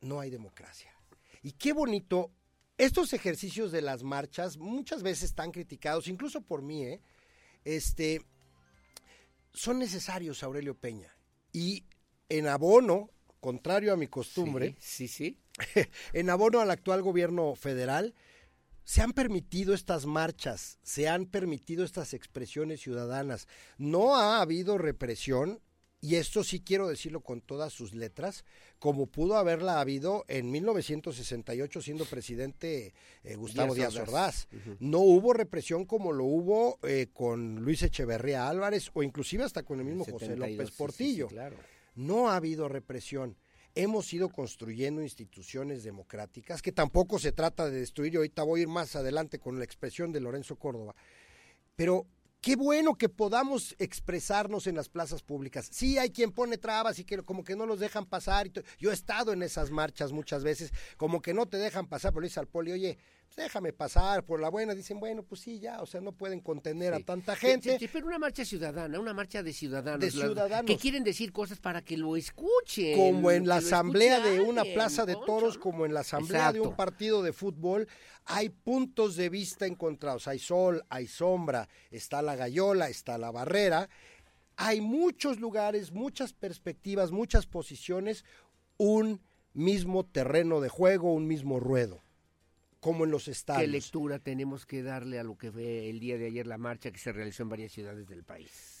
no 0.00 0.18
hay 0.18 0.30
democracia. 0.30 0.92
Y 1.40 1.52
qué 1.52 1.72
bonito, 1.72 2.32
estos 2.78 3.12
ejercicios 3.12 3.70
de 3.70 3.82
las 3.82 4.02
marchas 4.02 4.58
muchas 4.58 5.04
veces 5.04 5.24
están 5.24 5.52
criticados, 5.52 6.08
incluso 6.08 6.40
por 6.40 6.62
mí, 6.62 6.84
¿eh? 6.84 7.00
Este, 7.64 8.22
son 9.52 9.78
necesarios, 9.78 10.42
Aurelio 10.42 10.74
Peña. 10.74 11.14
Y 11.52 11.84
en 12.28 12.46
abono, 12.46 13.10
contrario 13.40 13.92
a 13.92 13.96
mi 13.96 14.06
costumbre, 14.06 14.76
sí, 14.78 15.08
sí, 15.08 15.38
sí. 15.74 15.88
en 16.12 16.30
abono 16.30 16.60
al 16.60 16.70
actual 16.70 17.02
gobierno 17.02 17.54
federal, 17.54 18.14
se 18.84 19.02
han 19.02 19.12
permitido 19.12 19.74
estas 19.74 20.06
marchas, 20.06 20.78
se 20.82 21.08
han 21.08 21.26
permitido 21.26 21.84
estas 21.84 22.14
expresiones 22.14 22.80
ciudadanas. 22.80 23.46
No 23.78 24.16
ha 24.16 24.40
habido 24.40 24.78
represión, 24.78 25.60
y 26.02 26.14
esto 26.16 26.42
sí 26.42 26.60
quiero 26.60 26.88
decirlo 26.88 27.20
con 27.20 27.42
todas 27.42 27.72
sus 27.72 27.94
letras, 27.94 28.44
como 28.78 29.06
pudo 29.06 29.36
haberla 29.36 29.80
habido 29.80 30.24
en 30.28 30.50
1968 30.50 31.82
siendo 31.82 32.06
presidente 32.06 32.94
eh, 33.22 33.34
Gustavo 33.36 33.74
Díaz, 33.74 33.92
Díaz 33.92 34.08
Ordaz. 34.08 34.48
No 34.78 35.00
hubo 35.00 35.34
represión 35.34 35.84
como 35.84 36.12
lo 36.12 36.24
hubo 36.24 36.78
eh, 36.84 37.08
con 37.12 37.56
Luis 37.56 37.82
Echeverría 37.82 38.48
Álvarez 38.48 38.90
o 38.94 39.02
inclusive 39.02 39.44
hasta 39.44 39.62
con 39.62 39.78
el 39.78 39.84
mismo 39.84 40.04
José 40.04 40.26
72, 40.26 40.38
López 40.38 40.56
sí, 40.56 40.64
sí, 40.64 40.72
sí, 40.72 40.78
Portillo. 40.78 41.28
claro. 41.28 41.56
No 41.94 42.30
ha 42.30 42.36
habido 42.36 42.68
represión. 42.68 43.36
Hemos 43.74 44.12
ido 44.14 44.30
construyendo 44.30 45.02
instituciones 45.02 45.82
democráticas, 45.84 46.62
que 46.62 46.72
tampoco 46.72 47.18
se 47.18 47.32
trata 47.32 47.68
de 47.68 47.78
destruir, 47.78 48.14
y 48.14 48.16
ahorita 48.16 48.42
voy 48.42 48.60
a 48.60 48.62
ir 48.62 48.68
más 48.68 48.96
adelante 48.96 49.38
con 49.38 49.58
la 49.58 49.64
expresión 49.64 50.12
de 50.12 50.20
Lorenzo 50.20 50.56
Córdoba, 50.56 50.94
pero 51.76 52.06
qué 52.40 52.56
bueno 52.56 52.96
que 52.96 53.08
podamos 53.08 53.74
expresarnos 53.78 54.66
en 54.66 54.76
las 54.76 54.88
plazas 54.88 55.22
públicas. 55.22 55.68
Sí, 55.70 55.98
hay 55.98 56.10
quien 56.10 56.32
pone 56.32 56.58
trabas 56.58 56.98
y 56.98 57.04
que 57.04 57.18
como 57.22 57.44
que 57.44 57.56
no 57.56 57.66
los 57.66 57.80
dejan 57.80 58.06
pasar. 58.06 58.50
Yo 58.78 58.90
he 58.90 58.94
estado 58.94 59.32
en 59.32 59.42
esas 59.42 59.70
marchas 59.70 60.12
muchas 60.12 60.42
veces, 60.42 60.72
como 60.96 61.20
que 61.20 61.34
no 61.34 61.46
te 61.46 61.58
dejan 61.58 61.86
pasar, 61.86 62.12
pero 62.12 62.22
le 62.22 62.26
dices 62.26 62.38
al 62.38 62.48
poli, 62.48 62.72
oye, 62.72 62.98
déjame 63.36 63.72
pasar 63.72 64.24
por 64.24 64.40
la 64.40 64.48
buena. 64.48 64.74
Dicen, 64.74 65.00
bueno, 65.00 65.22
pues 65.22 65.40
sí, 65.40 65.58
ya, 65.58 65.80
o 65.80 65.86
sea, 65.86 66.00
no 66.00 66.12
pueden 66.12 66.40
contener 66.40 66.94
a 66.94 67.00
tanta 67.00 67.36
gente. 67.36 67.72
Sí, 67.72 67.86
sí, 67.86 67.90
pero 67.92 68.06
una 68.06 68.18
marcha 68.18 68.44
ciudadana, 68.44 68.98
una 68.98 69.14
marcha 69.14 69.42
de 69.42 69.52
ciudadanos. 69.52 70.00
De 70.00 70.10
ciudadanos. 70.10 70.66
Que 70.66 70.76
quieren 70.76 71.04
decir 71.04 71.32
cosas 71.32 71.58
para 71.58 71.82
que 71.82 71.96
lo 71.96 72.16
escuchen. 72.16 72.96
como 72.96 73.30
en 73.30 73.46
la 73.46 73.56
asamblea 73.56 74.20
de 74.20 74.40
una 74.40 74.64
plaza 74.64 75.06
de 75.06 75.16
toros, 75.26 75.58
como 75.58 75.86
en 75.86 75.94
la 75.94 76.00
asamblea 76.00 76.52
de 76.52 76.60
un 76.60 76.74
partido 76.74 77.22
de 77.22 77.32
fútbol, 77.32 77.88
hay 78.24 78.48
puntos 78.48 79.16
de 79.16 79.28
vista 79.28 79.66
encontrados. 79.66 80.28
Hay 80.28 80.38
sol, 80.38 80.84
hay 80.88 81.06
sombra, 81.06 81.68
está 81.90 82.22
la 82.22 82.36
gallola, 82.36 82.88
está 82.88 83.18
la 83.18 83.30
barrera. 83.30 83.88
Hay 84.56 84.80
muchos 84.80 85.40
lugares, 85.40 85.90
muchas 85.92 86.32
perspectivas, 86.32 87.12
muchas 87.12 87.46
posiciones, 87.46 88.24
un 88.76 89.22
mismo 89.54 90.04
terreno 90.04 90.60
de 90.60 90.68
juego, 90.68 91.14
un 91.14 91.26
mismo 91.26 91.60
ruedo, 91.60 92.02
como 92.80 93.04
en 93.04 93.10
los 93.10 93.26
¿Qué 93.26 93.30
estadios. 93.32 93.70
lectura 93.70 94.18
tenemos 94.18 94.66
que 94.66 94.82
darle 94.82 95.18
a 95.18 95.24
lo 95.24 95.36
que 95.36 95.52
fue 95.52 95.88
el 95.88 96.00
día 96.00 96.18
de 96.18 96.26
ayer 96.26 96.46
la 96.46 96.58
marcha 96.58 96.90
que 96.90 96.98
se 96.98 97.12
realizó 97.12 97.42
en 97.42 97.50
varias 97.50 97.72
ciudades 97.72 98.08
del 98.08 98.24
país? 98.24 98.80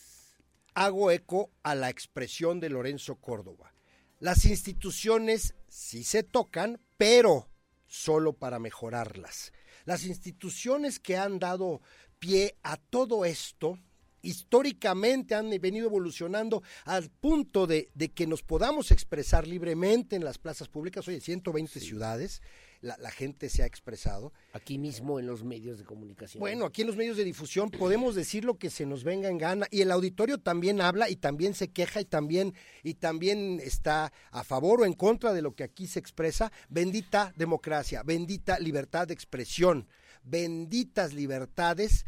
hago 0.74 1.10
eco 1.10 1.50
a 1.62 1.74
la 1.74 1.90
expresión 1.90 2.60
de 2.60 2.70
Lorenzo 2.70 3.16
Córdoba. 3.16 3.72
Las 4.18 4.44
instituciones 4.44 5.54
sí 5.68 6.04
se 6.04 6.22
tocan, 6.22 6.80
pero 6.96 7.48
solo 7.86 8.34
para 8.34 8.58
mejorarlas. 8.58 9.52
Las 9.84 10.04
instituciones 10.04 10.98
que 10.98 11.16
han 11.16 11.38
dado 11.38 11.80
pie 12.18 12.56
a 12.62 12.76
todo 12.76 13.24
esto, 13.24 13.78
históricamente 14.22 15.34
han 15.34 15.50
venido 15.60 15.86
evolucionando 15.86 16.62
al 16.84 17.10
punto 17.10 17.66
de, 17.66 17.90
de 17.94 18.10
que 18.10 18.26
nos 18.26 18.42
podamos 18.42 18.90
expresar 18.90 19.46
libremente 19.46 20.16
en 20.16 20.24
las 20.24 20.38
plazas 20.38 20.68
públicas. 20.68 21.08
Oye, 21.08 21.20
120 21.20 21.80
ciudades, 21.80 22.42
la, 22.80 22.96
la 22.98 23.10
gente 23.10 23.48
se 23.48 23.62
ha 23.62 23.66
expresado. 23.66 24.32
Aquí 24.52 24.78
mismo 24.78 25.18
en 25.18 25.26
los 25.26 25.44
medios 25.44 25.78
de 25.78 25.84
comunicación. 25.84 26.40
Bueno, 26.40 26.64
aquí 26.64 26.82
en 26.82 26.88
los 26.88 26.96
medios 26.96 27.16
de 27.16 27.24
difusión 27.24 27.70
podemos 27.70 28.14
decir 28.14 28.44
lo 28.44 28.58
que 28.58 28.70
se 28.70 28.86
nos 28.86 29.04
venga 29.04 29.28
en 29.28 29.38
gana 29.38 29.66
y 29.70 29.82
el 29.82 29.90
auditorio 29.90 30.38
también 30.38 30.80
habla 30.80 31.08
y 31.08 31.16
también 31.16 31.54
se 31.54 31.70
queja 31.70 32.00
y 32.00 32.04
también 32.04 32.54
y 32.82 32.94
también 32.94 33.60
está 33.62 34.12
a 34.30 34.44
favor 34.44 34.80
o 34.80 34.84
en 34.84 34.94
contra 34.94 35.32
de 35.32 35.42
lo 35.42 35.54
que 35.54 35.64
aquí 35.64 35.86
se 35.86 35.98
expresa. 35.98 36.52
Bendita 36.68 37.32
democracia, 37.36 38.02
bendita 38.02 38.58
libertad 38.58 39.08
de 39.08 39.14
expresión, 39.14 39.88
benditas 40.22 41.12
libertades 41.12 42.04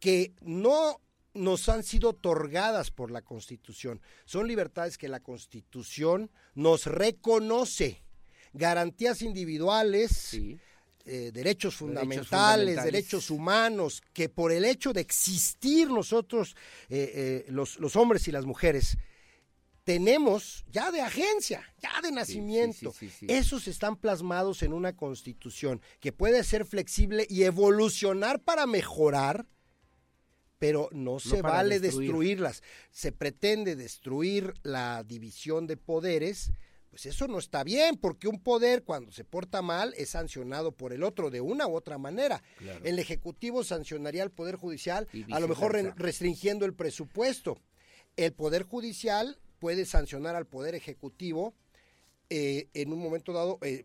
que 0.00 0.34
no 0.40 1.00
nos 1.34 1.68
han 1.68 1.82
sido 1.82 2.10
otorgadas 2.10 2.90
por 2.90 3.10
la 3.10 3.22
Constitución. 3.22 4.00
Son 4.24 4.46
libertades 4.46 4.96
que 4.96 5.08
la 5.08 5.20
Constitución 5.20 6.30
nos 6.54 6.86
reconoce. 6.86 8.03
Garantías 8.54 9.20
individuales, 9.20 10.32
eh, 10.32 11.30
derechos 11.34 11.74
fundamentales, 11.74 12.28
fundamentales. 12.28 12.84
derechos 12.84 13.30
humanos, 13.30 14.02
que 14.12 14.28
por 14.30 14.52
el 14.52 14.64
hecho 14.64 14.92
de 14.92 15.02
existir 15.02 15.90
nosotros, 15.90 16.56
eh, 16.88 17.44
eh, 17.46 17.46
los, 17.50 17.78
los 17.78 17.94
hombres 17.96 18.26
y 18.28 18.32
las 18.32 18.46
mujeres, 18.46 18.96
tenemos 19.84 20.64
ya 20.70 20.90
de 20.90 21.02
agencia, 21.02 21.62
ya 21.82 22.00
de 22.00 22.10
nacimiento. 22.10 22.90
sí, 22.92 23.10
sí, 23.10 23.16
sí. 23.20 23.26
Esos 23.28 23.68
están 23.68 23.96
plasmados 23.96 24.62
en 24.62 24.72
una 24.72 24.96
constitución 24.96 25.82
que 26.00 26.10
puede 26.10 26.42
ser 26.42 26.64
flexible 26.64 27.26
y 27.28 27.42
evolucionar 27.42 28.40
para 28.40 28.66
mejorar, 28.66 29.46
pero 30.58 30.88
no 30.92 31.20
se 31.20 31.42
vale 31.42 31.80
destruir. 31.80 32.08
destruirlas. 32.08 32.62
Se 32.90 33.12
pretende 33.12 33.76
destruir 33.76 34.54
la 34.62 35.04
división 35.04 35.66
de 35.66 35.76
poderes, 35.76 36.50
pues 36.94 37.06
eso 37.06 37.26
no 37.26 37.40
está 37.40 37.64
bien, 37.64 37.96
porque 37.96 38.28
un 38.28 38.38
poder 38.38 38.84
cuando 38.84 39.10
se 39.10 39.24
porta 39.24 39.62
mal 39.62 39.92
es 39.96 40.10
sancionado 40.10 40.70
por 40.70 40.92
el 40.92 41.02
otro 41.02 41.28
de 41.28 41.40
una 41.40 41.66
u 41.66 41.74
otra 41.74 41.98
manera. 41.98 42.40
Claro. 42.58 42.84
El 42.84 43.00
Ejecutivo 43.00 43.64
sancionaría 43.64 44.22
al 44.22 44.30
Poder 44.30 44.54
Judicial, 44.54 45.08
a 45.32 45.40
lo 45.40 45.48
mejor 45.48 45.72
re- 45.72 45.92
restringiendo 45.96 46.64
el 46.64 46.72
presupuesto. 46.72 47.58
El 48.16 48.32
Poder 48.32 48.62
Judicial 48.62 49.40
puede 49.58 49.86
sancionar 49.86 50.36
al 50.36 50.46
Poder 50.46 50.76
Ejecutivo 50.76 51.52
eh, 52.30 52.68
en 52.74 52.92
un 52.92 53.00
momento 53.00 53.32
dado 53.32 53.58
eh, 53.62 53.84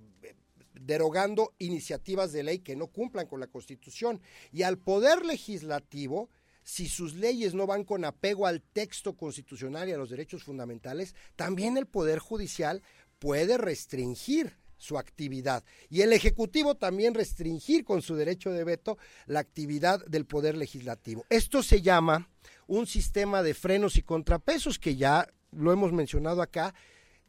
derogando 0.79 1.55
iniciativas 1.57 2.31
de 2.31 2.43
ley 2.43 2.59
que 2.59 2.75
no 2.75 2.87
cumplan 2.87 3.25
con 3.25 3.39
la 3.39 3.47
Constitución. 3.47 4.21
Y 4.51 4.61
al 4.61 4.77
Poder 4.77 5.25
Legislativo, 5.25 6.29
si 6.61 6.87
sus 6.87 7.15
leyes 7.15 7.55
no 7.55 7.65
van 7.65 7.83
con 7.83 8.05
apego 8.05 8.45
al 8.45 8.61
texto 8.61 9.17
constitucional 9.17 9.89
y 9.89 9.93
a 9.93 9.97
los 9.97 10.11
derechos 10.11 10.43
fundamentales, 10.43 11.15
también 11.35 11.77
el 11.77 11.87
Poder 11.87 12.19
Judicial 12.19 12.83
puede 13.19 13.57
restringir 13.57 14.57
su 14.77 14.97
actividad 14.97 15.63
y 15.89 16.01
el 16.01 16.13
Ejecutivo 16.13 16.75
también 16.75 17.13
restringir 17.13 17.83
con 17.83 18.01
su 18.01 18.15
derecho 18.15 18.51
de 18.51 18.63
veto 18.63 18.97
la 19.25 19.41
actividad 19.41 20.05
del 20.05 20.25
Poder 20.25 20.55
Legislativo. 20.57 21.25
Esto 21.29 21.61
se 21.63 21.81
llama 21.81 22.29
un 22.65 22.87
sistema 22.87 23.43
de 23.43 23.53
frenos 23.53 23.97
y 23.97 24.03
contrapesos 24.03 24.79
que 24.79 24.95
ya 24.95 25.27
lo 25.51 25.73
hemos 25.73 25.91
mencionado 25.91 26.41
acá, 26.41 26.73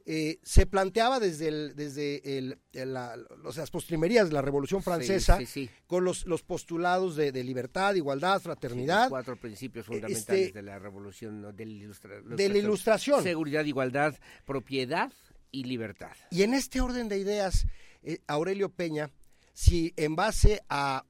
eh, 0.07 0.39
se 0.43 0.65
planteaba 0.67 1.19
desde, 1.21 1.49
el, 1.49 1.75
desde 1.77 2.39
el, 2.39 2.59
la- 2.73 3.17
las 3.57 3.71
postrimerías 3.71 4.29
de 4.29 4.35
la 4.35 4.43
Revolución 4.43 4.83
Francesa 4.83 5.39
sí, 5.39 5.47
sí. 5.47 5.71
con 5.87 6.05
los, 6.05 6.27
los 6.27 6.43
postulados 6.43 7.17
de, 7.17 7.33
de 7.33 7.45
libertad, 7.45 7.95
igualdad, 7.95 8.41
fraternidad. 8.41 9.03
Los 9.03 9.09
cuatro 9.11 9.37
principios 9.37 9.87
fundamentales 9.87 10.47
este, 10.47 10.53
de 10.53 10.63
la 10.63 10.79
revolución, 10.79 11.43
¿no? 11.43 11.53
de 11.53 11.67
la, 11.67 11.73
ilustra- 11.73 12.21
de 12.23 12.49
la 12.49 12.59
ilustración. 12.59 13.23
Seguridad, 13.23 13.65
igualdad, 13.65 14.15
propiedad 14.47 15.13
y 15.51 15.65
libertad. 15.65 16.13
Y 16.31 16.43
en 16.43 16.55
este 16.55 16.81
orden 16.81 17.09
de 17.09 17.19
ideas, 17.19 17.67
eh, 18.03 18.19
Aurelio 18.27 18.71
Peña, 18.71 19.11
si 19.53 19.93
en 19.97 20.17
base 20.17 20.63
a 20.69 21.05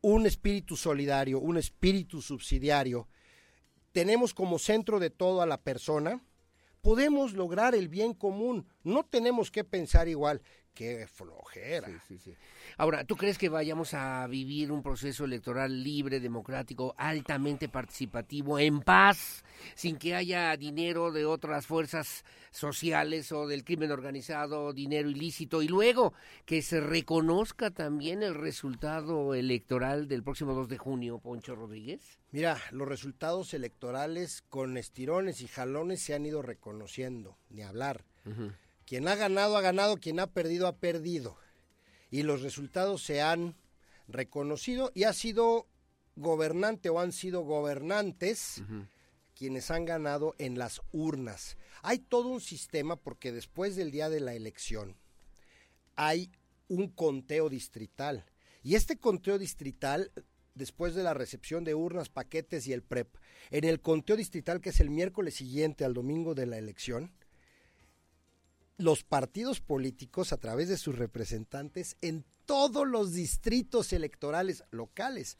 un 0.00 0.26
espíritu 0.26 0.76
solidario, 0.76 1.38
un 1.38 1.56
espíritu 1.56 2.22
subsidiario, 2.22 3.08
tenemos 3.92 4.34
como 4.34 4.58
centro 4.58 4.98
de 4.98 5.10
todo 5.10 5.42
a 5.42 5.46
la 5.46 5.60
persona, 5.60 6.22
podemos 6.82 7.32
lograr 7.32 7.74
el 7.74 7.88
bien 7.88 8.14
común. 8.14 8.66
No 8.82 9.04
tenemos 9.04 9.50
que 9.50 9.64
pensar 9.64 10.08
igual. 10.08 10.42
Qué 10.78 11.08
flojera. 11.08 11.88
Ahora, 12.76 13.02
¿tú 13.02 13.16
crees 13.16 13.36
que 13.36 13.48
vayamos 13.48 13.94
a 13.94 14.24
vivir 14.28 14.70
un 14.70 14.80
proceso 14.80 15.24
electoral 15.24 15.82
libre, 15.82 16.20
democrático, 16.20 16.94
altamente 16.96 17.68
participativo, 17.68 18.60
en 18.60 18.82
paz, 18.82 19.42
sin 19.74 19.96
que 19.96 20.14
haya 20.14 20.56
dinero 20.56 21.10
de 21.10 21.26
otras 21.26 21.66
fuerzas 21.66 22.24
sociales 22.52 23.32
o 23.32 23.48
del 23.48 23.64
crimen 23.64 23.90
organizado, 23.90 24.72
dinero 24.72 25.10
ilícito, 25.10 25.62
y 25.62 25.66
luego 25.66 26.14
que 26.46 26.62
se 26.62 26.80
reconozca 26.80 27.72
también 27.72 28.22
el 28.22 28.36
resultado 28.36 29.34
electoral 29.34 30.06
del 30.06 30.22
próximo 30.22 30.54
2 30.54 30.68
de 30.68 30.78
junio, 30.78 31.18
Poncho 31.18 31.56
Rodríguez? 31.56 32.20
Mira, 32.30 32.56
los 32.70 32.86
resultados 32.86 33.52
electorales 33.52 34.44
con 34.48 34.76
estirones 34.76 35.40
y 35.40 35.48
jalones 35.48 36.02
se 36.02 36.14
han 36.14 36.24
ido 36.24 36.40
reconociendo, 36.40 37.36
ni 37.50 37.62
hablar. 37.62 38.04
Quien 38.88 39.06
ha 39.06 39.16
ganado, 39.16 39.58
ha 39.58 39.60
ganado, 39.60 39.98
quien 39.98 40.18
ha 40.18 40.28
perdido, 40.28 40.66
ha 40.66 40.76
perdido. 40.76 41.36
Y 42.10 42.22
los 42.22 42.40
resultados 42.40 43.02
se 43.02 43.20
han 43.20 43.54
reconocido 44.08 44.92
y 44.94 45.04
ha 45.04 45.12
sido 45.12 45.66
gobernante 46.16 46.88
o 46.88 46.98
han 46.98 47.12
sido 47.12 47.42
gobernantes 47.42 48.62
quienes 49.34 49.70
han 49.70 49.84
ganado 49.84 50.34
en 50.38 50.56
las 50.56 50.80
urnas. 50.90 51.58
Hay 51.82 51.98
todo 51.98 52.28
un 52.28 52.40
sistema 52.40 52.96
porque 52.96 53.30
después 53.30 53.76
del 53.76 53.90
día 53.90 54.08
de 54.08 54.20
la 54.20 54.32
elección 54.32 54.96
hay 55.94 56.32
un 56.68 56.88
conteo 56.88 57.50
distrital. 57.50 58.24
Y 58.62 58.74
este 58.74 58.96
conteo 58.96 59.38
distrital, 59.38 60.12
después 60.54 60.94
de 60.94 61.02
la 61.02 61.12
recepción 61.12 61.62
de 61.62 61.74
urnas, 61.74 62.08
paquetes 62.08 62.66
y 62.66 62.72
el 62.72 62.82
PREP, 62.82 63.14
en 63.50 63.64
el 63.64 63.82
conteo 63.82 64.16
distrital 64.16 64.62
que 64.62 64.70
es 64.70 64.80
el 64.80 64.88
miércoles 64.88 65.34
siguiente 65.34 65.84
al 65.84 65.92
domingo 65.92 66.34
de 66.34 66.46
la 66.46 66.56
elección, 66.56 67.12
los 68.78 69.04
partidos 69.04 69.60
políticos, 69.60 70.32
a 70.32 70.38
través 70.38 70.68
de 70.68 70.78
sus 70.78 70.96
representantes, 70.96 71.96
en 72.00 72.24
todos 72.46 72.86
los 72.86 73.12
distritos 73.12 73.92
electorales 73.92 74.64
locales 74.70 75.36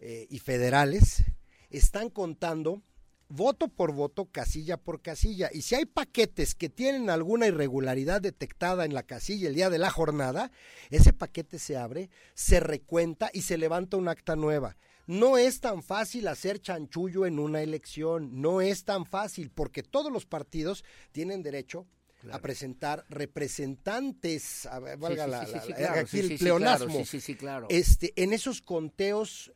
eh, 0.00 0.26
y 0.28 0.40
federales 0.40 1.24
están 1.70 2.10
contando 2.10 2.82
voto 3.28 3.68
por 3.68 3.92
voto, 3.92 4.26
casilla 4.26 4.76
por 4.76 5.00
casilla. 5.00 5.50
Y 5.52 5.62
si 5.62 5.76
hay 5.76 5.86
paquetes 5.86 6.54
que 6.54 6.68
tienen 6.68 7.08
alguna 7.08 7.46
irregularidad 7.46 8.20
detectada 8.20 8.84
en 8.84 8.92
la 8.92 9.04
casilla 9.04 9.48
el 9.48 9.54
día 9.54 9.70
de 9.70 9.78
la 9.78 9.90
jornada, 9.90 10.50
ese 10.90 11.12
paquete 11.12 11.58
se 11.58 11.76
abre, 11.76 12.10
se 12.34 12.60
recuenta 12.60 13.30
y 13.32 13.42
se 13.42 13.56
levanta 13.56 13.96
un 13.96 14.08
acta 14.08 14.34
nueva. 14.36 14.76
No 15.06 15.38
es 15.38 15.60
tan 15.60 15.82
fácil 15.82 16.28
hacer 16.28 16.60
chanchullo 16.60 17.24
en 17.24 17.38
una 17.38 17.62
elección, 17.62 18.40
no 18.40 18.60
es 18.60 18.84
tan 18.84 19.06
fácil, 19.06 19.50
porque 19.50 19.82
todos 19.82 20.12
los 20.12 20.26
partidos 20.26 20.84
tienen 21.12 21.42
derecho 21.42 21.86
a 22.30 22.38
presentar 22.40 23.04
representantes, 23.08 24.66
a 24.66 24.78
valga 24.78 25.26
la, 25.26 25.40
aquí 25.40 26.18
el 26.18 26.38
pleonasmo, 26.38 26.86
claro, 26.86 27.04
sí, 27.04 27.04
sí, 27.04 27.20
sí, 27.20 27.34
claro. 27.34 27.66
este, 27.70 28.12
en 28.16 28.32
esos 28.32 28.60
conteos 28.60 29.52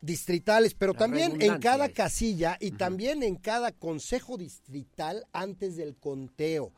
distritales, 0.00 0.74
pero 0.74 0.92
La 0.92 1.00
también 1.00 1.40
en 1.42 1.58
cada 1.58 1.86
es. 1.86 1.92
casilla 1.92 2.56
y 2.60 2.72
también 2.72 3.22
en 3.22 3.36
cada 3.36 3.72
consejo 3.72 4.38
distrital 4.38 5.26
antes 5.32 5.76
del 5.76 5.96
conteo. 5.96 6.72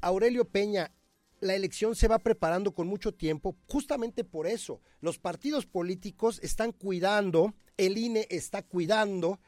Aurelio 0.00 0.44
Peña, 0.44 0.92
la 1.40 1.54
elección 1.54 1.96
se 1.96 2.08
va 2.08 2.18
preparando 2.18 2.72
con 2.72 2.86
mucho 2.86 3.12
tiempo, 3.12 3.56
justamente 3.68 4.24
por 4.24 4.46
eso. 4.46 4.80
Los 5.00 5.18
partidos 5.18 5.66
políticos 5.66 6.38
están 6.42 6.72
cuidando, 6.72 7.54
el 7.76 7.98
INE 7.98 8.26
está 8.30 8.62
cuidando 8.62 9.40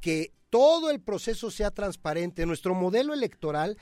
que 0.00 0.32
todo 0.50 0.90
el 0.90 1.00
proceso 1.00 1.50
sea 1.50 1.70
transparente. 1.70 2.46
Nuestro 2.46 2.74
modelo 2.74 3.12
electoral 3.12 3.76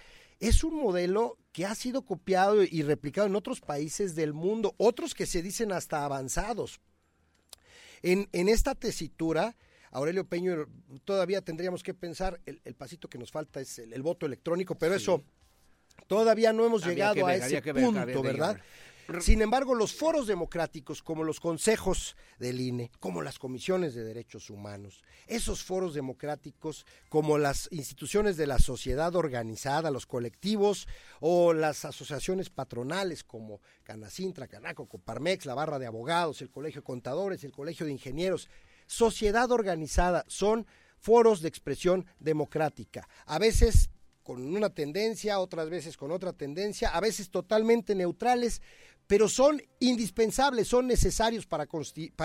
es 0.49 0.65
un 0.65 0.77
modelo 0.77 1.39
que 1.53 1.65
ha 1.67 1.75
sido 1.75 2.03
copiado 2.03 2.63
y 2.63 2.83
replicado 2.83 3.27
en 3.27 3.37
otros 3.37 3.61
países 3.61 4.15
del 4.15 4.33
mundo, 4.33 4.75
otros 4.77 5.15
que 5.15 5.27
se 5.27 5.43
dicen 5.43 5.73
hasta 5.73 6.05
avanzados. 6.05 6.81
En, 8.03 8.29
en 8.33 8.49
esta 8.49 8.75
tesitura, 8.75 9.57
Aurelio 9.91 10.27
Peño, 10.27 10.67
todavía 11.05 11.41
tendríamos 11.41 11.83
que 11.83 11.95
pensar, 11.95 12.41
el, 12.45 12.61
el 12.65 12.75
pasito 12.75 13.09
que 13.09 13.19
nos 13.19 13.31
falta 13.31 13.61
es 13.61 13.79
el, 13.79 13.93
el 13.93 14.03
voto 14.03 14.27
electrónico, 14.27 14.75
pero 14.75 14.95
eso 14.95 15.23
todavía 16.07 16.53
no 16.53 16.67
hemos 16.67 16.85
llegado 16.85 17.27
a 17.27 17.35
ese 17.35 17.61
ver, 17.61 17.85
punto, 17.85 18.23
¿verdad? 18.23 18.61
Sin 19.21 19.43
embargo, 19.43 19.75
los 19.75 19.95
foros 19.95 20.27
democráticos, 20.27 21.03
como 21.03 21.25
los 21.25 21.39
consejos 21.39 22.17
del 22.39 22.61
INE, 22.61 22.91
como 23.01 23.23
las 23.23 23.39
comisiones 23.39 23.95
de 23.95 24.03
derechos 24.03 24.49
humanos, 24.49 25.03
esos 25.27 25.63
foros 25.63 25.95
democráticos, 25.95 26.87
como 27.11 27.37
las 27.37 27.69
instituciones 27.71 28.37
de 28.37 28.47
la 28.47 28.59
sociedad 28.59 29.15
organizada, 29.15 29.91
los 29.91 30.07
colectivos 30.07 30.89
o 31.21 31.53
las 31.53 31.85
asociaciones 31.85 32.49
patronales 32.49 33.25
como 33.25 33.61
Canacintra, 33.83 34.49
Canaco, 34.49 34.87
Coparmex, 34.89 35.45
la 35.45 35.55
Barra 35.55 35.79
de 35.79 35.87
Abogados, 35.87 36.41
el 36.41 36.51
Colegio 36.51 36.81
de 36.81 36.87
Contadores, 36.87 37.45
el 37.45 37.53
Colegio 37.53 37.85
de 37.85 37.93
Ingenieros, 37.93 38.49
sociedad 38.87 39.51
organizada, 39.51 40.25
son 40.29 40.67
foros 40.97 41.43
de 41.43 41.49
expresión 41.49 42.07
democrática. 42.19 43.07
A 43.27 43.39
veces 43.39 43.91
con 44.25 44.43
una 44.57 44.71
tendencia, 44.71 45.39
otras 45.39 45.69
veces 45.69 45.99
con 45.99 46.11
otra 46.11 46.33
tendencia, 46.33 46.89
a 46.89 47.01
veces 47.01 47.31
totalmente 47.31 47.95
neutrales, 47.95 48.63
pero 49.07 49.29
son 49.29 49.63
indispensables, 49.89 50.69
son 50.69 50.87
necesarios 50.87 51.47
para, 51.47 51.67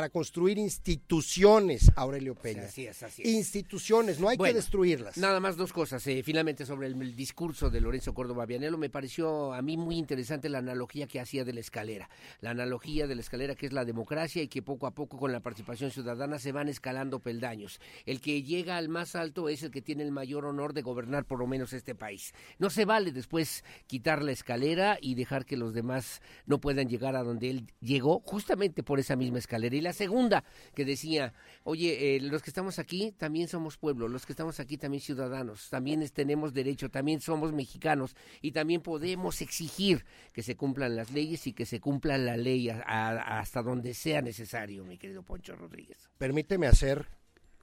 construir 0.10 0.58
instituciones, 0.58 1.92
Aurelio 1.96 2.36
Peña. 2.36 2.64
Así 2.64 2.86
es, 2.86 3.04
así 3.04 3.22
es. 3.22 3.28
Instituciones, 3.28 4.20
no 4.20 4.30
hay 4.30 4.38
Bueno, 4.38 4.54
que 4.54 4.58
destruirlas. 4.58 5.18
Nada 5.18 5.40
más 5.40 5.58
dos 5.58 5.74
cosas. 5.74 6.06
eh, 6.08 6.22
finalmente, 6.24 6.66
sobre 6.66 6.88
el, 6.88 7.02
el 7.02 7.16
discurso 7.16 7.70
de 7.70 7.82
Lorenzo 7.82 8.14
Córdoba 8.14 8.46
Vianelo, 8.46 8.78
me 8.78 8.90
pareció 8.90 9.54
a 9.54 9.62
mí 9.62 9.78
muy 9.78 9.98
interesante 9.98 10.50
la 10.50 10.60
analogía 10.60 11.08
que 11.08 11.20
hacía 11.20 11.44
de 11.44 11.54
la 11.54 11.60
escalera. 11.60 12.10
La 12.42 12.52
analogía 12.52 13.08
de 13.08 13.16
la 13.16 13.22
escalera 13.22 13.56
que 13.56 13.66
es 13.66 13.74
la 13.74 13.86
democracia 13.86 14.42
y 14.42 14.48
que 14.48 14.62
poco 14.62 14.88
a 14.88 14.92
poco 14.92 15.18
con 15.18 15.32
la 15.32 15.40
participación 15.40 15.92
ciudadana 15.92 16.40
se 16.40 16.52
van 16.52 16.70
escalando 16.70 17.20
peldaños. 17.20 17.80
El 18.06 18.22
que 18.22 18.44
llega 18.44 18.78
al 18.78 18.90
más 18.90 19.16
alto 19.16 19.50
es 19.50 19.64
el 19.64 19.72
que 19.72 19.82
tiene 19.82 20.04
el 20.04 20.12
mayor 20.12 20.46
honor 20.46 20.74
de 20.74 20.82
gobernar 20.82 21.26
por 21.26 21.40
lo 21.40 21.48
menos 21.48 21.74
este 21.74 21.96
país. 21.96 22.34
No 22.58 22.70
se 22.70 22.86
vale 22.86 23.12
después 23.12 23.64
quitar 23.88 24.24
la 24.24 24.32
escalera 24.32 24.98
y 25.02 25.16
dejar 25.16 25.46
que 25.46 25.58
los 25.58 25.74
demás 25.74 26.22
no 26.46 26.60
puedan 26.60 26.88
llegar 26.88 27.16
a 27.16 27.24
donde 27.24 27.49
él 27.50 27.68
llegó, 27.82 28.22
justamente 28.22 28.84
por 28.84 29.00
esa 29.00 29.16
misma 29.16 29.40
escalera. 29.40 29.76
Y 29.76 29.82
la 29.82 29.94
segunda, 29.94 30.44
que 30.74 30.86
decía, 30.86 31.34
oye, 31.64 32.16
eh, 32.16 32.20
los 32.22 32.42
que 32.42 32.50
estamos 32.50 32.80
aquí 32.80 33.12
también 33.18 33.48
somos 33.48 33.78
pueblo, 33.78 34.08
los 34.08 34.26
que 34.26 34.34
estamos 34.34 34.60
aquí 34.60 34.78
también 34.78 35.02
ciudadanos, 35.02 35.70
también 35.70 36.08
tenemos 36.10 36.54
derecho, 36.54 36.90
también 36.90 37.22
somos 37.22 37.54
mexicanos 37.54 38.16
y 38.42 38.52
también 38.52 38.82
podemos 38.82 39.42
exigir 39.42 40.06
que 40.34 40.44
se 40.44 40.56
cumplan 40.56 40.96
las 40.96 41.12
leyes 41.12 41.48
y 41.48 41.54
que 41.54 41.66
se 41.66 41.80
cumpla 41.80 42.18
la 42.18 42.38
ley 42.38 42.70
hasta 42.70 43.62
donde 43.62 43.94
sea 43.94 44.22
necesario, 44.22 44.84
mi 44.86 44.98
querido 44.98 45.24
Poncho 45.24 45.56
Rodríguez. 45.56 46.10
Permíteme 46.18 46.68
hacer, 46.68 47.08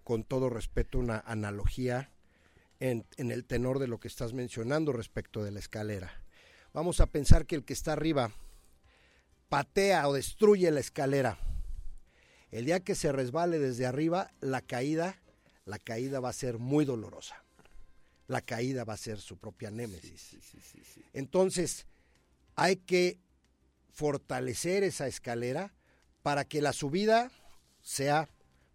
con 0.04 0.24
todo 0.24 0.48
respeto, 0.48 0.98
una 0.98 1.18
analogía 1.26 2.10
en 2.78 3.04
el 3.16 3.44
tenor 3.46 3.78
de 3.78 3.88
lo 3.88 3.98
que 3.98 4.08
estás 4.08 4.34
mencionando 4.34 4.92
respecto 4.92 5.42
de 5.42 5.50
la 5.50 5.60
escalera. 5.60 6.22
Vamos 6.76 7.00
a 7.00 7.06
pensar 7.06 7.46
que 7.46 7.54
el 7.56 7.64
que 7.64 7.72
está 7.72 7.94
arriba 7.94 8.32
patea 9.48 10.09
o 10.09 10.14
destruye 10.14 10.70
la 10.70 10.81
escalera. 10.81 11.39
El 12.51 12.64
día 12.64 12.81
que 12.81 12.94
se 12.94 13.12
resbale 13.12 13.59
desde 13.59 13.86
arriba, 13.86 14.32
la 14.40 14.60
caída, 14.60 15.20
la 15.64 15.78
caída 15.78 16.20
va 16.20 16.31
a 16.31 16.32
ser 16.32 16.59
muy 16.59 16.85
dolorosa. 16.85 17.43
La 18.28 18.40
caída 18.40 18.85
va 18.85 18.94
a 18.94 18.98
ser 18.98 19.18
su 19.18 19.36
propia 19.36 19.70
némesis. 19.70 20.36
Entonces, 21.12 21.86
hay 22.55 22.77
que 22.77 23.20
fortalecer 23.93 24.82
esa 24.82 25.06
escalera 25.06 25.73
para 26.23 26.44
que 26.44 26.60
la 26.60 26.73
subida 26.73 27.31
sea 27.82 28.28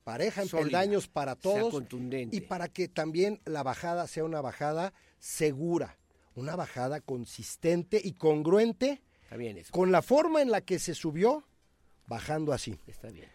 pareja 0.03 0.41
en 0.41 0.47
Sólida, 0.47 0.65
peldaños 0.65 1.07
para 1.07 1.35
todos 1.35 1.71
contundente. 1.71 2.35
y 2.35 2.41
para 2.41 2.69
que 2.69 2.87
también 2.87 3.41
la 3.45 3.61
bajada 3.61 4.07
sea 4.07 4.23
una 4.23 4.41
bajada 4.41 4.93
segura, 5.19 5.97
una 6.33 6.55
bajada 6.55 7.01
consistente 7.01 8.01
y 8.03 8.13
congruente 8.13 9.01
Está 9.31 9.37
bien 9.37 9.57
eso. 9.57 9.71
con 9.71 9.93
la 9.93 10.01
forma 10.01 10.41
en 10.41 10.51
la 10.51 10.59
que 10.59 10.77
se 10.77 10.93
subió, 10.93 11.45
bajando 12.05 12.51
así. 12.51 12.77
Está 12.85 13.09
bien. 13.11 13.29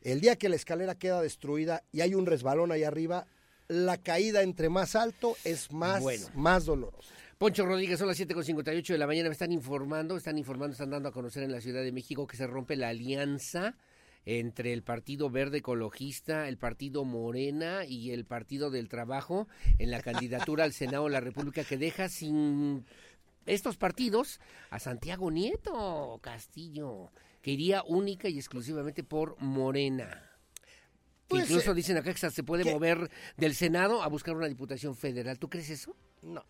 El 0.00 0.20
día 0.20 0.34
que 0.34 0.48
la 0.48 0.56
escalera 0.56 0.96
queda 0.96 1.22
destruida 1.22 1.84
y 1.92 2.00
hay 2.00 2.16
un 2.16 2.26
resbalón 2.26 2.72
ahí 2.72 2.82
arriba, 2.82 3.28
la 3.68 3.96
caída 3.96 4.42
entre 4.42 4.68
más 4.68 4.96
alto 4.96 5.36
es 5.44 5.70
más, 5.70 6.02
Bueno. 6.02 6.26
más 6.34 6.64
dolorosa. 6.64 7.14
Poncho 7.38 7.64
Rodríguez, 7.64 7.96
son 7.96 8.08
las 8.08 8.18
7.58 8.18 8.86
de 8.88 8.98
la 8.98 9.06
mañana, 9.06 9.28
me 9.28 9.34
están 9.34 9.52
informando, 9.52 10.16
están 10.16 10.36
informando, 10.36 10.72
están 10.72 10.90
dando 10.90 11.10
a 11.10 11.12
conocer 11.12 11.44
en 11.44 11.52
la 11.52 11.60
Ciudad 11.60 11.82
de 11.84 11.92
México 11.92 12.26
que 12.26 12.36
se 12.36 12.48
rompe 12.48 12.74
la 12.74 12.88
alianza 12.88 13.76
entre 14.24 14.72
el 14.72 14.82
Partido 14.82 15.30
Verde 15.30 15.58
Ecologista, 15.58 16.48
el 16.48 16.58
Partido 16.58 17.04
Morena 17.04 17.84
y 17.86 18.10
el 18.10 18.24
Partido 18.24 18.70
del 18.70 18.88
Trabajo 18.88 19.46
en 19.78 19.92
la 19.92 20.02
candidatura 20.02 20.64
al 20.64 20.72
Senado 20.72 21.04
de 21.04 21.10
la 21.10 21.20
República 21.20 21.62
que 21.62 21.76
deja 21.78 22.08
sin 22.08 22.84
estos 23.46 23.76
partidos 23.76 24.40
a 24.70 24.78
Santiago 24.78 25.30
Nieto 25.30 26.18
Castillo, 26.22 27.10
que 27.42 27.52
iría 27.52 27.82
única 27.84 28.28
y 28.28 28.36
exclusivamente 28.38 29.04
por 29.04 29.40
Morena. 29.40 30.22
Pues, 31.28 31.44
incluso 31.44 31.72
eh, 31.72 31.74
dicen 31.74 31.96
acá 31.96 32.12
que 32.14 32.30
se 32.30 32.42
puede 32.44 32.62
¿qué? 32.64 32.72
mover 32.72 33.10
del 33.36 33.54
Senado 33.54 34.02
a 34.02 34.08
buscar 34.08 34.36
una 34.36 34.46
diputación 34.48 34.94
federal. 34.96 35.38
¿Tú 35.38 35.48
crees 35.48 35.70
eso? 35.70 35.96
No, 36.22 36.44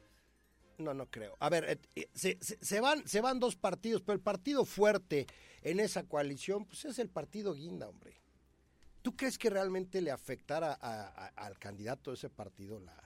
no, 0.78 0.92
no 0.92 1.06
creo. 1.10 1.34
A 1.40 1.48
ver, 1.48 1.64
eh, 1.64 1.78
eh, 1.94 2.08
se, 2.14 2.36
se- 2.40 2.58
se 2.60 2.80
van, 2.80 3.06
se 3.08 3.20
van 3.20 3.40
dos 3.40 3.56
partidos, 3.56 4.02
pero 4.02 4.14
el 4.14 4.20
partido 4.22 4.64
fuerte 4.64 5.26
en 5.62 5.80
esa 5.80 6.02
coalición, 6.04 6.66
pues 6.66 6.84
es 6.84 6.98
el 6.98 7.08
partido 7.08 7.54
Guinda, 7.54 7.88
hombre. 7.88 8.20
¿Tú 9.02 9.16
crees 9.16 9.38
que 9.38 9.48
realmente 9.50 10.00
le 10.02 10.10
afectara 10.10 10.72
a- 10.80 11.06
a- 11.06 11.28
al 11.36 11.58
candidato 11.58 12.10
de 12.10 12.16
ese 12.16 12.28
partido 12.28 12.78
la 12.80 13.05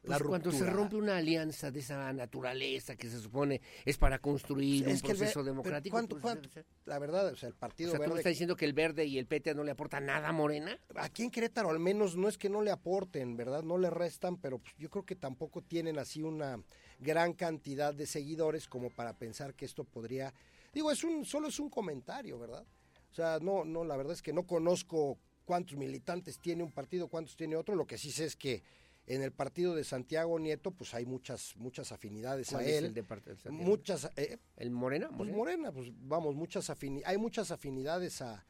Pues 0.00 0.22
cuando 0.22 0.52
se 0.52 0.64
rompe 0.64 0.96
una 0.96 1.16
alianza 1.16 1.70
de 1.70 1.80
esa 1.80 2.12
naturaleza 2.12 2.96
que 2.96 3.10
se 3.10 3.18
supone 3.20 3.60
es 3.84 3.98
para 3.98 4.18
construir 4.20 4.88
Es 4.88 5.02
un 5.02 5.08
que 5.08 5.14
proceso 5.14 5.42
democrático. 5.42 5.92
¿cuánto- 5.92 6.16
pues, 6.18 6.22
cuánto? 6.22 6.48
La 6.86 6.98
verdad, 6.98 7.26
o 7.26 7.36
sea, 7.36 7.48
el 7.48 7.54
O 7.54 7.58
partido 7.58 7.90
sea, 7.90 7.98
¿tú 7.98 8.02
me 8.02 8.06
verde 8.08 8.20
estás 8.20 8.30
diciendo 8.30 8.56
que 8.56 8.64
el 8.64 8.72
verde 8.72 9.04
y 9.06 9.18
el 9.18 9.26
PT 9.26 9.54
no 9.54 9.64
le 9.64 9.72
aportan 9.72 10.06
nada 10.06 10.28
a 10.28 10.32
Morena? 10.32 10.78
aquí 10.94 11.24
en 11.24 11.30
Querétaro 11.30 11.70
al 11.70 11.80
menos 11.80 12.16
no 12.16 12.28
es 12.28 12.38
que 12.38 12.48
no 12.48 12.62
le 12.62 12.70
aporten, 12.70 13.36
¿verdad? 13.36 13.62
No 13.62 13.76
le 13.76 13.90
restan, 13.90 14.36
pero 14.36 14.58
pues, 14.58 14.74
yo 14.78 14.88
creo 14.88 15.04
que 15.04 15.16
tampoco 15.16 15.62
tienen 15.62 15.98
así 15.98 16.22
una 16.22 16.62
gran 17.00 17.32
cantidad 17.34 17.92
de 17.92 18.06
seguidores 18.06 18.68
como 18.68 18.90
para 18.90 19.12
pensar 19.14 19.54
que 19.54 19.64
esto 19.64 19.84
podría, 19.84 20.32
digo, 20.72 20.90
es 20.92 21.02
un 21.04 21.24
solo 21.24 21.48
es 21.48 21.58
un 21.58 21.70
comentario, 21.70 22.38
¿verdad? 22.38 22.64
O 23.10 23.14
sea, 23.14 23.38
no 23.40 23.64
no 23.64 23.84
la 23.84 23.96
verdad 23.96 24.12
es 24.14 24.22
que 24.22 24.32
no 24.32 24.46
conozco 24.46 25.18
cuántos 25.44 25.76
militantes 25.76 26.38
tiene 26.38 26.62
un 26.62 26.70
partido, 26.72 27.08
cuántos 27.08 27.36
tiene 27.36 27.56
otro, 27.56 27.74
lo 27.74 27.86
que 27.86 27.98
sí 27.98 28.12
sé 28.12 28.24
es 28.26 28.36
que 28.36 28.62
en 29.08 29.22
el 29.22 29.32
partido 29.32 29.74
de 29.74 29.84
Santiago 29.84 30.38
Nieto 30.38 30.70
pues 30.70 30.92
hay 30.94 31.06
muchas 31.06 31.54
muchas 31.56 31.92
afinidades 31.92 32.50
a 32.52 32.56
¿Cuál 32.58 32.66
es 32.68 32.76
él. 32.76 32.84
el 32.86 32.94
de 32.94 33.02
parte 33.02 33.30
de 33.30 33.36
Santiago? 33.36 33.68
muchas 33.70 34.10
eh, 34.16 34.38
¿El 34.56 34.70
Morena? 34.70 35.08
pues 35.16 35.30
Morena, 35.30 35.72
pues 35.72 35.90
vamos, 36.00 36.34
muchas 36.34 36.68
afini- 36.70 37.02
hay 37.06 37.16
muchas 37.18 37.50
afinidades 37.50 38.20
a, 38.22 38.44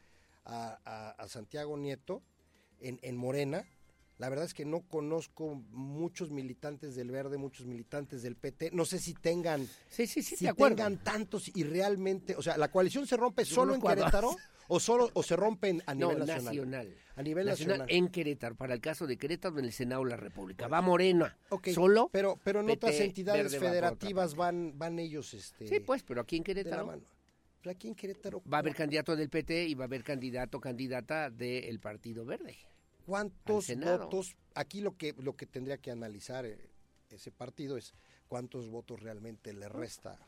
a- 0.44 0.78
a- 0.85 1.10
a 1.10 1.28
Santiago 1.28 1.76
Nieto 1.76 2.22
en, 2.80 2.98
en 3.02 3.16
Morena 3.16 3.64
La 4.18 4.28
verdad 4.28 4.44
es 4.46 4.52
que 4.54 4.64
no 4.64 4.82
conozco 4.82 5.54
muchos 5.70 6.30
militantes 6.32 6.96
del 6.96 7.10
Verde, 7.12 7.38
muchos 7.38 7.66
militantes 7.66 8.22
del 8.22 8.34
PT. 8.34 8.72
No 8.72 8.84
sé 8.84 8.98
si 8.98 9.14
tengan, 9.14 9.64
sí, 9.88 10.06
sí, 10.08 10.22
sí, 10.22 10.36
si 10.36 10.52
tengan 10.54 10.96
tantos 10.98 11.50
y 11.54 11.62
realmente, 11.62 12.34
o 12.34 12.42
sea, 12.42 12.56
la 12.58 12.68
coalición 12.70 13.06
se 13.06 13.16
rompe 13.16 13.44
solo 13.44 13.74
en 13.76 13.80
Querétaro 13.80 14.34
o 14.66 14.80
solo 14.80 15.08
o 15.14 15.22
se 15.22 15.36
rompen 15.36 15.82
a 15.86 15.94
No, 15.94 16.08
nivel 16.08 16.26
nacional. 16.26 16.44
nacional. 16.44 16.94
A 17.14 17.22
nivel 17.22 17.46
nacional, 17.46 17.78
nacional. 17.78 17.96
en 17.96 18.08
Querétaro, 18.12 18.54
para 18.56 18.74
el 18.74 18.80
caso 18.80 19.06
de 19.06 19.16
Querétaro 19.16 19.58
en 19.60 19.64
el 19.66 19.72
Senado 19.72 20.02
de 20.02 20.10
la 20.10 20.16
República. 20.16 20.66
Va 20.66 20.82
Morena, 20.82 21.38
solo. 21.72 22.10
pero 22.12 22.38
pero 22.42 22.60
en 22.60 22.66
PT, 22.66 22.86
otras 22.86 23.00
entidades 23.00 23.52
Verde 23.52 23.58
va 23.64 23.70
federativas 23.70 24.34
van 24.34 24.72
van 24.76 24.98
ellos 24.98 25.32
este 25.32 25.68
Sí, 25.68 25.78
pues, 25.80 26.02
pero 26.02 26.20
aquí 26.20 26.36
en 26.36 26.42
Querétaro. 26.44 27.00
Pero 27.60 27.70
aquí 27.72 27.88
en 27.88 27.94
Querétaro 27.94 28.42
va 28.52 28.58
a 28.58 28.60
haber 28.60 28.74
candidato 28.74 29.14
del 29.16 29.28
PT 29.30 29.66
y 29.66 29.74
va 29.74 29.84
a 29.84 29.86
haber 29.86 30.02
candidato 30.04 30.60
candidata 30.60 31.30
del 31.30 31.80
Partido 31.80 32.24
Verde. 32.24 32.56
Cuántos 33.09 33.74
votos 33.74 34.36
aquí 34.55 34.82
lo 34.82 34.97
que 34.97 35.14
lo 35.18 35.35
que 35.35 35.47
tendría 35.47 35.78
que 35.78 35.90
analizar 35.90 36.44
eh, 36.44 36.59
ese 37.10 37.32
partido 37.32 37.78
es 37.78 37.94
cuántos 38.28 38.68
votos 38.68 39.01
realmente 39.01 39.55
le 39.55 39.66
resta 39.66 40.18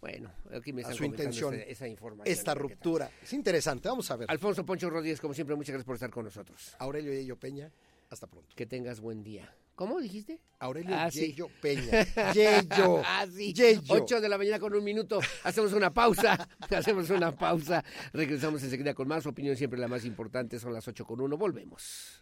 Bueno, 0.00 0.32
aquí 0.54 0.72
me 0.72 0.80
a 0.80 0.84
están 0.84 0.96
su 0.96 1.04
intención 1.04 1.52
esa, 1.54 1.64
esa 1.64 1.88
información. 1.88 2.32
esta 2.32 2.54
ruptura. 2.54 3.10
Es 3.22 3.34
interesante, 3.34 3.90
vamos 3.90 4.10
a 4.10 4.16
ver. 4.16 4.30
Alfonso 4.30 4.64
Poncho 4.64 4.88
Rodríguez, 4.88 5.20
como 5.20 5.34
siempre, 5.34 5.54
muchas 5.54 5.74
gracias 5.74 5.84
por 5.84 5.96
estar 5.96 6.08
con 6.10 6.24
nosotros. 6.24 6.74
Aurelio 6.78 7.12
Yello 7.12 7.36
Peña, 7.38 7.70
hasta 8.08 8.26
pronto. 8.26 8.56
Que 8.56 8.64
tengas 8.64 9.00
buen 9.00 9.22
día. 9.22 9.54
¿Cómo 9.74 9.98
dijiste? 10.00 10.40
Aurelio 10.58 10.94
Ah, 10.96 11.10
sí. 11.10 11.20
Yello 11.32 11.48
Peña. 11.60 12.04
Yello. 12.32 13.02
Ah, 13.04 13.26
sí. 13.30 13.52
Yello. 13.52 13.82
8 13.88 14.20
de 14.22 14.28
la 14.30 14.38
mañana 14.38 14.58
con 14.58 14.74
un 14.74 14.84
minuto. 14.84 15.20
Hacemos 15.44 15.72
una 15.74 15.92
pausa. 15.92 16.48
Hacemos 16.70 17.08
una 17.10 17.32
pausa. 17.32 17.82
Regresamos 18.14 18.62
enseguida 18.62 18.94
con 18.94 19.06
más. 19.08 19.24
Opinión 19.26 19.56
siempre 19.56 19.78
la 19.78 19.88
más 19.88 20.04
importante. 20.06 20.58
Son 20.58 20.72
las 20.72 20.86
8 20.88 21.04
con 21.06 21.20
1. 21.20 21.36
Volvemos. 21.38 22.19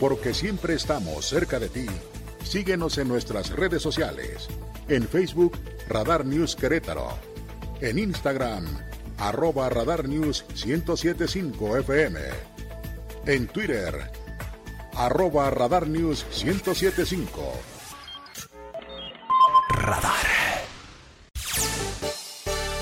Porque 0.00 0.32
siempre 0.32 0.74
estamos 0.74 1.26
cerca 1.26 1.58
de 1.58 1.68
ti. 1.68 1.86
Síguenos 2.44 2.98
en 2.98 3.08
nuestras 3.08 3.50
redes 3.50 3.82
sociales. 3.82 4.48
En 4.88 5.06
Facebook, 5.08 5.58
Radar 5.88 6.24
News 6.24 6.54
Querétaro. 6.54 7.18
En 7.80 7.98
Instagram, 7.98 8.64
arroba 9.18 9.68
Radar 9.68 10.08
News 10.08 10.44
1075 10.64 11.78
FM. 11.78 12.20
En 13.26 13.48
Twitter, 13.48 14.10
arroba 14.94 15.50
Radar 15.50 15.86
News 15.86 16.24
1075. 16.44 17.52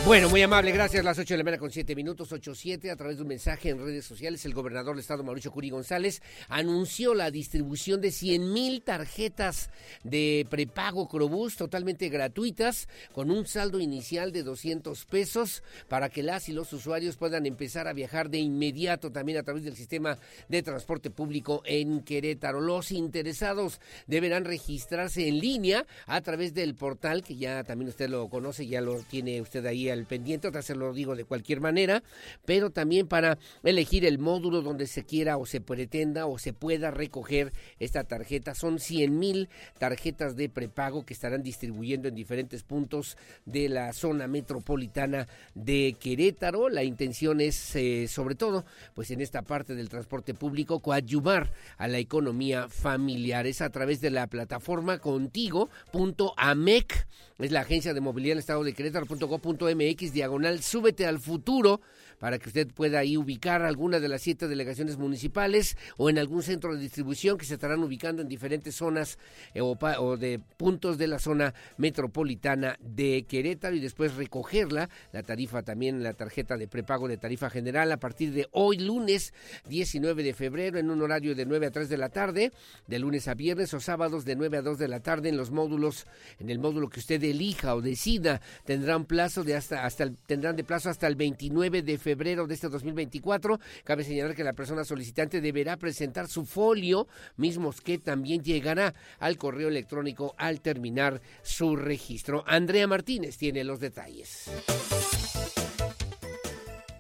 Bueno, 0.07 0.31
muy 0.31 0.41
amable, 0.41 0.71
gracias. 0.71 1.05
Las 1.05 1.19
8 1.19 1.35
de 1.35 1.39
la 1.39 1.43
mañana 1.43 1.59
con 1.59 1.73
7 1.73 1.97
minutos, 1.97 2.31
8-7. 2.31 2.93
A 2.93 2.97
través 2.97 3.17
de 3.17 3.23
un 3.23 3.29
mensaje 3.29 3.71
en 3.71 3.85
redes 3.85 4.05
sociales, 4.05 4.45
el 4.45 4.55
gobernador 4.55 4.95
del 4.95 5.01
estado, 5.01 5.25
Mauricio 5.25 5.51
Curi 5.51 5.71
González, 5.71 6.23
anunció 6.49 7.13
la 7.13 7.33
distribución 7.33 8.01
de 8.01 8.13
100 8.13 8.53
mil 8.53 8.83
tarjetas 8.83 9.69
de 10.05 10.47
prepago 10.49 11.09
Crobús 11.09 11.57
totalmente 11.57 12.09
gratuitas, 12.09 12.89
con 13.11 13.33
un 13.33 13.49
saldo 13.49 13.81
inicial 13.81 14.31
de 14.31 14.45
200 14.45 15.07
pesos, 15.07 15.65
para 15.89 16.09
que 16.09 16.23
las 16.23 16.49
y 16.49 16.53
los 16.53 16.73
usuarios 16.73 17.17
puedan 17.17 17.45
empezar 17.45 17.89
a 17.89 17.93
viajar 17.93 18.31
de 18.31 18.39
inmediato 18.39 19.11
también 19.11 19.39
a 19.39 19.43
través 19.43 19.65
del 19.65 19.75
sistema 19.75 20.19
de 20.49 20.63
transporte 20.63 21.11
público 21.11 21.63
en 21.67 22.05
Querétaro. 22.05 22.61
Los 22.61 22.93
interesados 22.93 23.81
deberán 24.07 24.45
registrarse 24.45 25.27
en 25.27 25.41
línea 25.41 25.85
a 26.07 26.21
través 26.21 26.55
del 26.55 26.77
portal, 26.77 27.25
que 27.25 27.35
ya 27.35 27.65
también 27.65 27.89
usted 27.89 28.09
lo 28.09 28.29
conoce, 28.29 28.69
ya 28.69 28.81
lo 28.81 29.03
tiene 29.03 29.41
usted 29.41 29.67
ahí 29.67 29.96
pendiente, 30.05 30.49
otra 30.49 30.63
se 30.63 30.75
lo 30.75 30.93
digo 30.93 31.17
de 31.17 31.25
cualquier 31.25 31.61
manera, 31.61 32.03
pero 32.45 32.71
también 32.71 33.07
para 33.07 33.39
elegir 33.63 34.05
el 34.05 34.19
módulo 34.19 34.63
donde 34.63 34.87
se 34.87 35.05
quiera 35.05 35.39
o 35.39 35.47
se 35.47 35.61
pretenda 35.61 36.27
o 36.27 36.39
se 36.39 36.53
pueda 36.53 36.91
recoger 36.91 37.53
esta 37.79 38.05
tarjeta. 38.05 38.55
Son 38.55 38.79
100 38.79 39.19
mil 39.19 39.49
tarjetas 39.79 40.37
de 40.37 40.49
prepago 40.49 41.05
que 41.05 41.15
estarán 41.15 41.43
distribuyendo 41.43 42.09
en 42.09 42.15
diferentes 42.15 42.63
puntos 42.63 43.17
de 43.45 43.69
la 43.69 43.93
zona 43.93 44.27
metropolitana 44.27 45.29
de 45.55 45.97
Querétaro. 45.99 46.69
La 46.69 46.85
intención 46.85 47.41
es, 47.41 47.77
eh, 47.77 48.07
sobre 48.09 48.35
todo, 48.35 48.65
pues 48.95 49.11
en 49.11 49.21
esta 49.21 49.43
parte 49.43 49.75
del 49.75 49.89
transporte 49.89 50.35
público, 50.35 50.81
coadyuvar 50.81 51.53
a 51.79 51.89
la 51.89 51.99
economía 51.99 52.69
familiar. 52.69 53.47
Es 53.47 53.61
a 53.61 53.71
través 53.71 54.01
de 54.01 54.11
la 54.11 54.27
plataforma 54.27 54.99
contigo.amec, 54.99 57.07
es 57.39 57.53
la 57.53 57.61
agencia 57.61 57.93
de 57.93 58.01
movilidad 58.01 58.33
del 58.33 58.39
estado 58.39 58.65
de 58.65 58.73
Querétaro.gov.mx, 58.73 59.86
diagonal, 60.13 60.63
súbete 60.63 61.07
al 61.07 61.19
futuro 61.19 61.81
para 62.19 62.39
que 62.39 62.49
usted 62.49 62.69
pueda 62.69 62.99
ahí 63.01 63.17
ubicar 63.17 63.63
alguna 63.63 64.01
de 64.01 64.09
las 64.09 64.23
siete 64.23 64.49
delegaciones 64.49 64.97
municipales 64.97 65.77
o 65.97 66.09
en 66.11 66.19
algún 66.19 66.43
centro 66.43 66.75
de 66.75 66.81
distribución 66.81 67.37
que 67.39 67.45
se 67.45 67.55
estarán 67.55 67.83
ubicando 67.83 68.23
en 68.23 68.29
diferentes 68.29 68.75
zonas 68.77 69.19
eh, 69.55 69.61
o, 69.61 69.77
pa- 69.77 70.01
o 70.01 70.17
de 70.17 70.39
puntos 70.57 70.99
de 70.99 71.07
la 71.09 71.19
zona 71.19 71.55
metropolitana 71.77 72.79
de 72.81 73.25
Querétaro 73.29 73.75
y 73.75 73.81
después 73.81 74.15
recogerla, 74.17 74.89
la 75.13 75.23
tarifa 75.23 75.63
también, 75.63 76.03
la 76.03 76.13
tarjeta 76.15 76.57
de 76.57 76.69
prepago 76.69 77.09
de 77.09 77.17
tarifa 77.17 77.49
general 77.51 77.91
a 77.93 77.97
partir 77.99 78.33
de 78.33 78.47
hoy 78.53 78.79
lunes 78.79 79.33
19 79.69 80.23
de 80.23 80.35
febrero 80.35 80.79
en 80.79 80.91
un 80.91 81.03
horario 81.03 81.35
de 81.35 81.47
9 81.47 81.67
a 81.67 81.71
3 81.71 81.89
de 81.89 81.97
la 81.97 82.09
tarde, 82.11 82.53
de 82.87 82.99
lunes 82.99 83.29
a 83.29 83.35
viernes 83.35 83.73
o 83.75 83.81
sábados 83.81 84.25
de 84.25 84.37
9 84.37 84.59
a 84.59 84.63
2 84.63 84.79
de 84.79 84.89
la 84.89 85.01
tarde 85.01 85.29
en 85.29 85.37
los 85.37 85.51
módulos, 85.51 86.07
en 86.39 86.51
el 86.51 86.59
módulo 86.59 86.89
que 86.89 87.01
usted 87.01 87.23
elija 87.25 87.75
o 87.75 87.81
decida, 87.81 88.41
tendrán 88.65 89.05
plazo 89.05 89.43
de 89.45 89.57
hasta, 89.57 89.85
hasta 89.85 90.05
el- 90.05 90.17
tendrán 90.27 90.57
de 90.57 90.65
plazo 90.65 90.91
hasta 90.91 91.07
el 91.07 91.17
29 91.17 91.83
de 91.83 91.99
febrero 91.99 92.06
de 92.15 92.55
este 92.55 92.69
2024. 92.69 93.59
Cabe 93.83 94.05
señalar 94.05 94.37
que 94.37 94.45
la 94.45 94.53
persona 94.53 94.85
solicitante 94.85 95.41
deberá 95.41 95.77
presentar 95.77 96.29
su 96.29 96.47
folio, 96.47 97.09
mismos 97.37 97.81
que 97.81 97.99
también 97.99 98.45
llegará 98.45 98.95
al 99.19 99.37
correo 99.37 99.69
electrónico 99.69 100.35
al 100.39 100.61
terminar 100.61 101.21
su 101.43 101.75
registro. 101.75 102.45
Andrea 102.47 102.87
Martínez 102.87 103.39
tiene 103.39 103.65
los 103.65 103.81
detalles. 103.81 104.49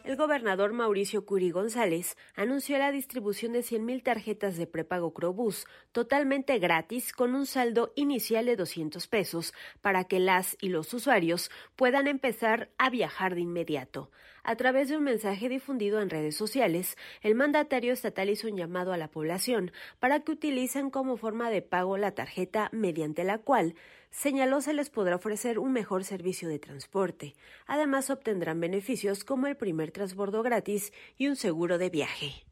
El 0.06 0.14
gobernador 0.14 0.72
Mauricio 0.72 1.26
Curi 1.26 1.50
González 1.50 2.16
anunció 2.36 2.78
la 2.78 2.92
distribución 2.92 3.52
de 3.52 3.58
100.000 3.58 4.04
tarjetas 4.04 4.56
de 4.56 4.68
prepago 4.68 5.12
Crobús 5.12 5.66
totalmente 5.90 6.60
gratis 6.60 7.12
con 7.12 7.34
un 7.34 7.44
saldo 7.44 7.92
inicial 7.96 8.46
de 8.46 8.54
200 8.54 9.04
pesos 9.08 9.52
para 9.82 10.04
que 10.04 10.20
las 10.20 10.56
y 10.60 10.68
los 10.68 10.94
usuarios 10.94 11.50
puedan 11.74 12.06
empezar 12.06 12.70
a 12.78 12.88
viajar 12.88 13.34
de 13.34 13.40
inmediato. 13.40 14.12
A 14.44 14.54
través 14.54 14.88
de 14.88 14.96
un 14.96 15.02
mensaje 15.02 15.48
difundido 15.48 16.00
en 16.00 16.08
redes 16.08 16.36
sociales, 16.36 16.96
el 17.20 17.34
mandatario 17.34 17.92
estatal 17.92 18.30
hizo 18.30 18.46
un 18.46 18.56
llamado 18.56 18.92
a 18.92 18.96
la 18.96 19.10
población 19.10 19.72
para 19.98 20.20
que 20.20 20.30
utilicen 20.30 20.88
como 20.88 21.16
forma 21.16 21.50
de 21.50 21.62
pago 21.62 21.98
la 21.98 22.12
tarjeta 22.12 22.68
mediante 22.70 23.24
la 23.24 23.38
cual 23.38 23.74
señaló 24.16 24.62
se 24.62 24.72
les 24.72 24.88
podrá 24.88 25.16
ofrecer 25.16 25.58
un 25.58 25.72
mejor 25.72 26.04
servicio 26.04 26.48
de 26.48 26.58
transporte. 26.58 27.34
Además 27.66 28.08
obtendrán 28.08 28.60
beneficios 28.60 29.24
como 29.24 29.46
el 29.46 29.56
primer 29.56 29.90
transbordo 29.90 30.42
gratis 30.42 30.92
y 31.18 31.28
un 31.28 31.36
seguro 31.36 31.76
de 31.76 31.90
viaje. 31.90 32.45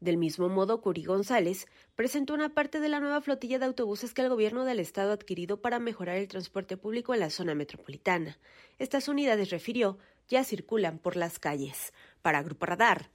Del 0.01 0.16
mismo 0.16 0.49
modo, 0.49 0.81
Curi 0.81 1.05
González 1.05 1.69
presentó 1.94 2.35
una 2.35 2.53
parte 2.53 2.81
de 2.81 2.89
la 2.89 2.99
nueva 2.99 3.20
flotilla 3.20 3.61
de 3.61 3.66
autobuses 3.66 4.12
que 4.12 4.23
el 4.23 4.28
gobierno 4.28 4.65
del 4.65 4.81
estado 4.81 5.12
ha 5.12 5.15
adquirido 5.15 5.62
para 5.62 5.78
mejorar 5.78 6.16
el 6.16 6.27
transporte 6.27 6.77
público 6.77 7.15
en 7.15 7.20
la 7.20 7.31
zona 7.31 7.55
metropolitana. 7.55 8.40
Estas 8.81 9.07
unidades, 9.07 9.51
refirió, 9.51 9.99
ya 10.27 10.43
circulan 10.43 10.99
por 10.99 11.15
las 11.15 11.39
calles. 11.39 11.93
Para 12.23 12.43
Grupo 12.43 12.66
Radar, 12.66 13.12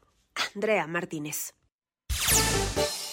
Andrea 0.56 0.88
Martínez. 0.88 1.54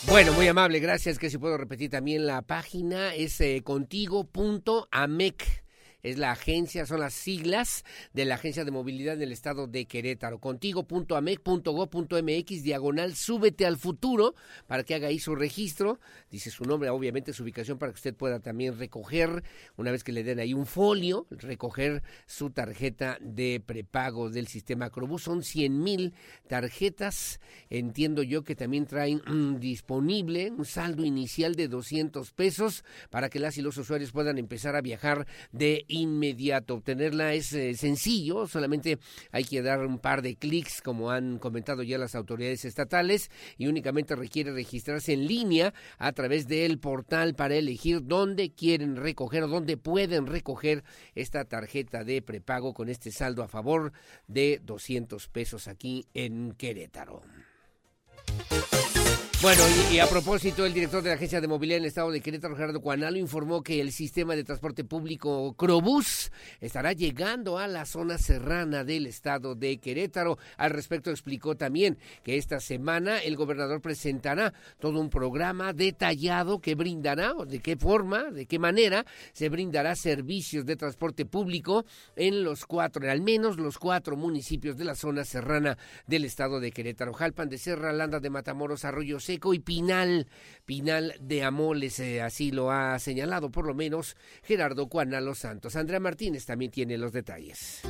Bueno, 0.06 0.34
muy 0.34 0.46
amable, 0.46 0.80
gracias. 0.80 1.18
Que 1.18 1.30
si 1.30 1.38
puedo 1.38 1.56
repetir 1.56 1.90
también 1.90 2.26
la 2.26 2.42
página 2.42 3.14
es 3.14 3.40
eh, 3.40 3.62
contigo.amec 3.64 5.63
es 6.04 6.18
la 6.18 6.30
agencia, 6.30 6.86
son 6.86 7.00
las 7.00 7.14
siglas 7.14 7.84
de 8.12 8.26
la 8.26 8.36
Agencia 8.36 8.64
de 8.64 8.70
Movilidad 8.70 9.16
del 9.16 9.32
Estado 9.32 9.66
de 9.66 9.86
Querétaro. 9.86 10.38
Contigo.amec.go.mx, 10.38 12.62
diagonal, 12.62 13.16
súbete 13.16 13.64
al 13.64 13.78
futuro 13.78 14.34
para 14.66 14.84
que 14.84 14.94
haga 14.94 15.08
ahí 15.08 15.18
su 15.18 15.34
registro. 15.34 15.98
Dice 16.30 16.50
su 16.50 16.64
nombre, 16.64 16.90
obviamente 16.90 17.32
su 17.32 17.42
ubicación 17.42 17.78
para 17.78 17.90
que 17.90 17.96
usted 17.96 18.14
pueda 18.14 18.40
también 18.40 18.78
recoger, 18.78 19.42
una 19.76 19.90
vez 19.90 20.04
que 20.04 20.12
le 20.12 20.22
den 20.22 20.40
ahí 20.40 20.52
un 20.52 20.66
folio, 20.66 21.26
recoger 21.30 22.02
su 22.26 22.50
tarjeta 22.50 23.16
de 23.22 23.62
prepago 23.64 24.28
del 24.28 24.46
sistema 24.46 24.84
Acrobús. 24.86 25.22
Son 25.22 25.42
100 25.42 25.82
mil 25.82 26.12
tarjetas. 26.46 27.40
Entiendo 27.70 28.22
yo 28.22 28.44
que 28.44 28.54
también 28.54 28.84
traen 28.84 29.22
disponible 29.58 30.50
un 30.50 30.66
saldo 30.66 31.02
inicial 31.02 31.54
de 31.54 31.68
200 31.68 32.30
pesos 32.32 32.84
para 33.08 33.30
que 33.30 33.40
las 33.40 33.56
y 33.56 33.62
los 33.62 33.78
usuarios 33.78 34.12
puedan 34.12 34.36
empezar 34.36 34.76
a 34.76 34.82
viajar 34.82 35.26
de 35.50 35.86
inmediato. 35.94 36.74
Obtenerla 36.74 37.34
es 37.34 37.52
eh, 37.52 37.74
sencillo, 37.74 38.46
solamente 38.46 38.98
hay 39.32 39.44
que 39.44 39.62
dar 39.62 39.80
un 39.80 39.98
par 39.98 40.22
de 40.22 40.36
clics, 40.36 40.82
como 40.82 41.10
han 41.10 41.38
comentado 41.38 41.82
ya 41.82 41.98
las 41.98 42.14
autoridades 42.14 42.64
estatales, 42.64 43.30
y 43.56 43.66
únicamente 43.66 44.16
requiere 44.16 44.52
registrarse 44.52 45.12
en 45.12 45.26
línea 45.26 45.72
a 45.98 46.12
través 46.12 46.46
del 46.46 46.78
portal 46.78 47.34
para 47.34 47.54
elegir 47.54 48.02
dónde 48.04 48.52
quieren 48.52 48.96
recoger 48.96 49.44
o 49.44 49.48
dónde 49.48 49.76
pueden 49.76 50.26
recoger 50.26 50.84
esta 51.14 51.44
tarjeta 51.44 52.04
de 52.04 52.22
prepago 52.22 52.74
con 52.74 52.88
este 52.88 53.10
saldo 53.10 53.42
a 53.42 53.48
favor 53.48 53.92
de 54.26 54.60
200 54.64 55.28
pesos 55.28 55.68
aquí 55.68 56.06
en 56.14 56.52
Querétaro. 56.52 57.22
Bueno, 59.44 59.62
y, 59.92 59.98
a 59.98 60.08
propósito, 60.08 60.64
el 60.64 60.72
director 60.72 61.02
de 61.02 61.10
la 61.10 61.16
Agencia 61.16 61.38
de 61.38 61.46
Movilidad 61.46 61.76
en 61.76 61.82
el 61.82 61.88
Estado 61.88 62.10
de 62.10 62.22
Querétaro, 62.22 62.56
Gerardo 62.56 62.80
Cuanalo, 62.80 63.18
informó 63.18 63.62
que 63.62 63.78
el 63.78 63.92
sistema 63.92 64.34
de 64.34 64.42
transporte 64.42 64.84
público 64.84 65.52
Crobús 65.52 66.32
estará 66.62 66.94
llegando 66.94 67.58
a 67.58 67.68
la 67.68 67.84
zona 67.84 68.16
serrana 68.16 68.84
del 68.84 69.06
Estado 69.06 69.54
de 69.54 69.76
Querétaro. 69.76 70.38
Al 70.56 70.70
respecto, 70.70 71.10
explicó 71.10 71.56
también 71.56 71.98
que 72.22 72.38
esta 72.38 72.58
semana 72.58 73.18
el 73.18 73.36
gobernador 73.36 73.82
presentará 73.82 74.54
todo 74.80 74.98
un 74.98 75.10
programa 75.10 75.74
detallado 75.74 76.60
que 76.62 76.74
brindará, 76.74 77.34
o 77.34 77.44
de 77.44 77.58
qué 77.58 77.76
forma, 77.76 78.30
de 78.30 78.46
qué 78.46 78.58
manera 78.58 79.04
se 79.34 79.50
brindará 79.50 79.94
servicios 79.94 80.64
de 80.64 80.76
transporte 80.76 81.26
público 81.26 81.84
en 82.16 82.44
los 82.44 82.64
cuatro, 82.64 83.10
al 83.10 83.20
menos 83.20 83.58
los 83.58 83.76
cuatro 83.76 84.16
municipios 84.16 84.78
de 84.78 84.86
la 84.86 84.94
zona 84.94 85.22
serrana 85.22 85.76
del 86.06 86.24
Estado 86.24 86.60
de 86.60 86.72
Querétaro. 86.72 87.12
Jalpan 87.12 87.50
de 87.50 87.58
Serra, 87.58 87.92
Landa 87.92 88.20
de 88.20 88.30
Matamoros, 88.30 88.86
Arroyo 88.86 89.20
y 89.54 89.58
Pinal, 89.58 90.28
Pinal 90.64 91.14
de 91.20 91.42
Amoles, 91.42 91.98
eh, 92.00 92.22
así 92.22 92.50
lo 92.50 92.70
ha 92.70 92.98
señalado 92.98 93.50
por 93.50 93.66
lo 93.66 93.74
menos 93.74 94.16
Gerardo 94.42 94.88
Los 95.20 95.38
Santos. 95.38 95.76
Andrea 95.76 96.00
Martínez 96.00 96.46
también 96.46 96.70
tiene 96.70 96.98
los 96.98 97.12
detalles. 97.12 97.82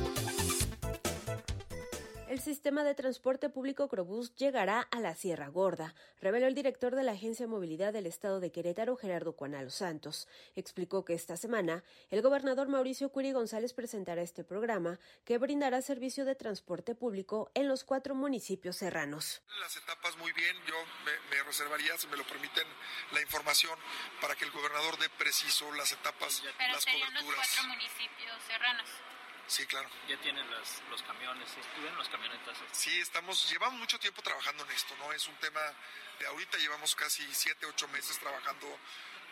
El 2.45 2.51
sistema 2.53 2.83
de 2.83 2.93
transporte 2.93 3.49
público 3.49 3.89
Crobús 3.89 4.35
llegará 4.35 4.81
a 4.91 4.99
la 4.99 5.15
Sierra 5.15 5.47
Gorda, 5.47 5.95
reveló 6.21 6.45
el 6.45 6.53
director 6.53 6.93
de 6.93 7.01
la 7.01 7.13
Agencia 7.13 7.47
de 7.47 7.51
Movilidad 7.51 7.91
del 7.91 8.05
Estado 8.05 8.39
de 8.39 8.51
Querétaro, 8.51 8.95
Gerardo 8.95 9.35
Cuanalo 9.35 9.71
Santos. 9.71 10.27
Explicó 10.55 11.03
que 11.03 11.15
esta 11.15 11.37
semana 11.37 11.83
el 12.11 12.21
gobernador 12.21 12.67
Mauricio 12.67 13.09
Curi 13.09 13.31
González 13.31 13.73
presentará 13.73 14.21
este 14.21 14.43
programa 14.43 14.99
que 15.25 15.39
brindará 15.39 15.81
servicio 15.81 16.23
de 16.23 16.35
transporte 16.35 16.93
público 16.93 17.49
en 17.55 17.67
los 17.67 17.83
cuatro 17.83 18.13
municipios 18.13 18.75
serranos. 18.75 19.41
Las 19.59 19.75
etapas 19.77 20.15
muy 20.17 20.31
bien, 20.33 20.55
yo 20.67 20.75
me, 21.03 21.41
reservaría, 21.45 21.97
si 21.97 22.05
me 22.09 22.17
lo 22.17 22.27
permiten, 22.27 22.67
la 23.11 23.21
información 23.21 23.73
para 24.21 24.35
que 24.35 24.45
el 24.45 24.51
gobernador 24.51 24.99
dé 24.99 25.09
preciso 25.17 25.73
las 25.73 25.91
etapas, 25.91 26.43
Pero 26.59 26.73
las 26.73 26.85
coberturas. 26.85 27.25
Los 27.25 27.35
cuatro 27.37 27.69
municipios 27.69 28.43
serranos. 28.45 29.14
Sí, 29.47 29.65
claro. 29.67 29.87
Ya 30.07 30.17
tienen 30.21 30.49
los, 30.49 30.81
los 30.89 31.03
camiones, 31.03 31.49
¿estuvieron 31.55 31.97
los 31.97 32.09
camionetas? 32.09 32.57
Sí, 32.71 32.99
estamos, 32.99 33.49
llevamos 33.49 33.79
mucho 33.79 33.99
tiempo 33.99 34.21
trabajando 34.21 34.63
en 34.63 34.71
esto, 34.71 34.95
¿no? 34.97 35.11
Es 35.13 35.27
un 35.27 35.35
tema 35.35 35.61
de 36.19 36.27
ahorita, 36.27 36.57
llevamos 36.57 36.95
casi 36.95 37.23
siete, 37.33 37.65
ocho 37.65 37.87
meses 37.89 38.17
trabajando 38.19 38.67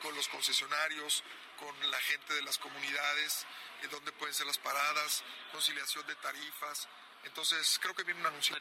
con 0.02 0.15
los 0.15 0.27
concesionarios, 0.27 1.23
con 1.57 1.91
la 1.91 1.99
gente 2.02 2.34
de 2.34 2.44
las 2.44 2.57
comunidades, 2.57 3.48
en 3.81 3.90
dónde 3.90 4.11
pueden 4.11 4.35
ser 4.35 4.45
las 4.45 4.57
paradas, 4.57 5.23
conciliación 5.52 6.06
de 6.06 6.15
tarifas. 6.15 6.88
Entonces, 7.23 7.80
creo 7.81 7.95
que 7.95 8.03
viene 8.03 8.19
un 8.19 8.27
anuncio. 8.27 8.56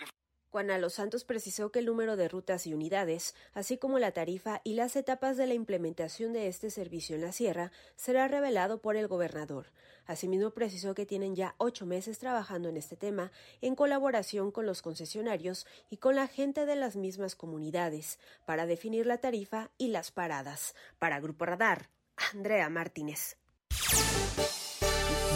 Juan 0.52 0.82
Los 0.82 0.92
Santos 0.92 1.24
precisó 1.24 1.72
que 1.72 1.78
el 1.78 1.86
número 1.86 2.14
de 2.14 2.28
rutas 2.28 2.66
y 2.66 2.74
unidades, 2.74 3.34
así 3.54 3.78
como 3.78 3.98
la 3.98 4.12
tarifa 4.12 4.60
y 4.64 4.74
las 4.74 4.96
etapas 4.96 5.38
de 5.38 5.46
la 5.46 5.54
implementación 5.54 6.34
de 6.34 6.46
este 6.46 6.68
servicio 6.68 7.16
en 7.16 7.22
la 7.22 7.32
sierra, 7.32 7.72
será 7.96 8.28
revelado 8.28 8.82
por 8.82 8.96
el 8.96 9.08
gobernador. 9.08 9.68
Asimismo, 10.04 10.50
precisó 10.50 10.94
que 10.94 11.06
tienen 11.06 11.34
ya 11.34 11.54
ocho 11.56 11.86
meses 11.86 12.18
trabajando 12.18 12.68
en 12.68 12.76
este 12.76 12.96
tema 12.96 13.32
en 13.62 13.74
colaboración 13.74 14.50
con 14.50 14.66
los 14.66 14.82
concesionarios 14.82 15.66
y 15.88 15.96
con 15.96 16.16
la 16.16 16.26
gente 16.26 16.66
de 16.66 16.76
las 16.76 16.96
mismas 16.96 17.34
comunidades 17.34 18.18
para 18.44 18.66
definir 18.66 19.06
la 19.06 19.16
tarifa 19.16 19.70
y 19.78 19.88
las 19.88 20.10
paradas. 20.10 20.74
Para 20.98 21.18
Grupo 21.18 21.46
Radar, 21.46 21.88
Andrea 22.34 22.68
Martínez. 22.68 23.41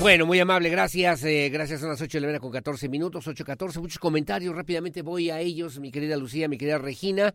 Bueno, 0.01 0.27
muy 0.27 0.39
amable, 0.39 0.69
gracias. 0.69 1.25
Eh, 1.25 1.49
gracias, 1.49 1.81
son 1.81 1.89
las 1.89 2.01
8 2.01 2.19
de 2.19 2.21
la 2.21 2.27
mañana 2.27 2.41
con 2.41 2.53
14 2.53 2.89
minutos, 2.89 3.27
8.14. 3.27 3.81
Muchos 3.81 3.99
comentarios, 3.99 4.55
rápidamente 4.55 5.03
voy 5.03 5.31
a 5.31 5.41
ellos, 5.41 5.81
mi 5.81 5.91
querida 5.91 6.17
Lucía, 6.17 6.49
mi 6.49 6.59
querida 6.59 6.79
Regina. 6.79 7.35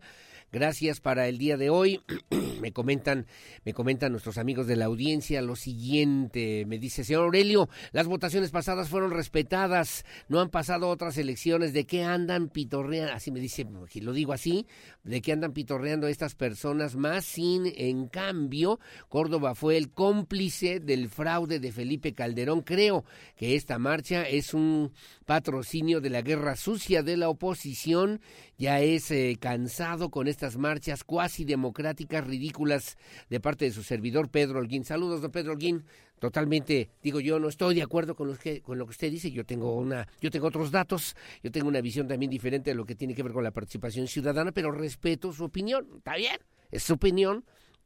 Gracias 0.52 1.00
para 1.00 1.28
el 1.28 1.38
día 1.38 1.56
de 1.56 1.70
hoy. 1.70 2.02
me 2.60 2.72
comentan, 2.72 3.26
me 3.64 3.72
comentan 3.72 4.12
nuestros 4.12 4.36
amigos 4.36 4.66
de 4.66 4.76
la 4.76 4.84
audiencia 4.84 5.40
lo 5.40 5.56
siguiente. 5.56 6.66
Me 6.66 6.78
dice, 6.78 7.04
señor 7.04 7.24
Aurelio, 7.24 7.70
las 7.92 8.06
votaciones 8.06 8.50
pasadas 8.50 8.90
fueron 8.90 9.12
respetadas, 9.12 10.04
no 10.28 10.42
han 10.42 10.50
pasado 10.50 10.90
otras 10.90 11.16
elecciones. 11.16 11.72
¿De 11.72 11.86
qué 11.86 12.04
andan 12.04 12.50
pitorreando? 12.50 13.14
Así 13.14 13.30
me 13.30 13.40
dice, 13.40 13.66
lo 14.02 14.12
digo 14.12 14.34
así, 14.34 14.66
¿de 15.04 15.22
qué 15.22 15.32
andan 15.32 15.54
pitorreando 15.54 16.06
estas 16.06 16.34
personas 16.34 16.96
más? 16.96 17.24
Sin, 17.24 17.72
en 17.74 18.08
cambio, 18.08 18.78
Córdoba 19.08 19.54
fue 19.54 19.78
el 19.78 19.90
cómplice 19.90 20.80
del 20.80 21.08
fraude 21.08 21.60
de 21.60 21.72
Felipe 21.72 22.12
Calderón. 22.12 22.60
Creo 22.60 23.06
que 23.36 23.56
esta 23.56 23.78
marcha 23.78 24.28
es 24.28 24.52
un 24.52 24.92
patrocinio 25.24 26.00
de 26.00 26.10
la 26.10 26.22
guerra 26.22 26.56
sucia 26.56 27.02
de 27.02 27.16
la 27.16 27.28
oposición. 27.28 28.20
Ya 28.58 28.80
es 28.80 29.10
eh, 29.10 29.36
cansado 29.40 30.10
con 30.10 30.28
esta 30.28 30.50
marchas 30.58 31.04
cuasi 31.04 31.44
democráticas 31.44 32.26
ridículas 32.26 32.96
de 33.30 33.40
parte 33.40 33.64
de 33.64 33.70
su 33.70 33.82
servidor 33.82 34.28
Pedro 34.28 34.58
Holguín. 34.58 34.84
Saludos, 34.84 35.22
don 35.22 35.30
Pedro 35.30 35.52
Holguín. 35.52 35.84
Totalmente, 36.18 36.90
digo 37.02 37.18
yo, 37.18 37.40
no 37.40 37.48
estoy 37.48 37.74
de 37.74 37.82
acuerdo 37.82 38.14
con 38.14 38.28
lo 38.28 38.36
que 38.36 38.60
con 38.60 38.78
lo 38.78 38.86
que 38.86 38.90
usted 38.90 39.10
dice. 39.10 39.30
Yo 39.32 39.44
tengo 39.44 39.76
una, 39.76 40.06
yo 40.20 40.30
tengo 40.30 40.46
otros 40.46 40.70
datos, 40.70 41.16
yo 41.42 41.50
tengo 41.50 41.66
una 41.66 41.80
visión 41.80 42.06
también 42.06 42.30
diferente 42.30 42.70
de 42.70 42.76
lo 42.76 42.84
que 42.84 42.94
tiene 42.94 43.14
que 43.14 43.24
ver 43.24 43.32
con 43.32 43.42
la 43.42 43.50
participación 43.50 44.06
ciudadana, 44.06 44.52
pero 44.52 44.70
respeto 44.70 45.32
su 45.32 45.44
opinión. 45.44 45.88
Está 45.96 46.14
bien, 46.14 46.36
es 46.70 46.84
su 46.84 46.94
opinión. 46.94 47.44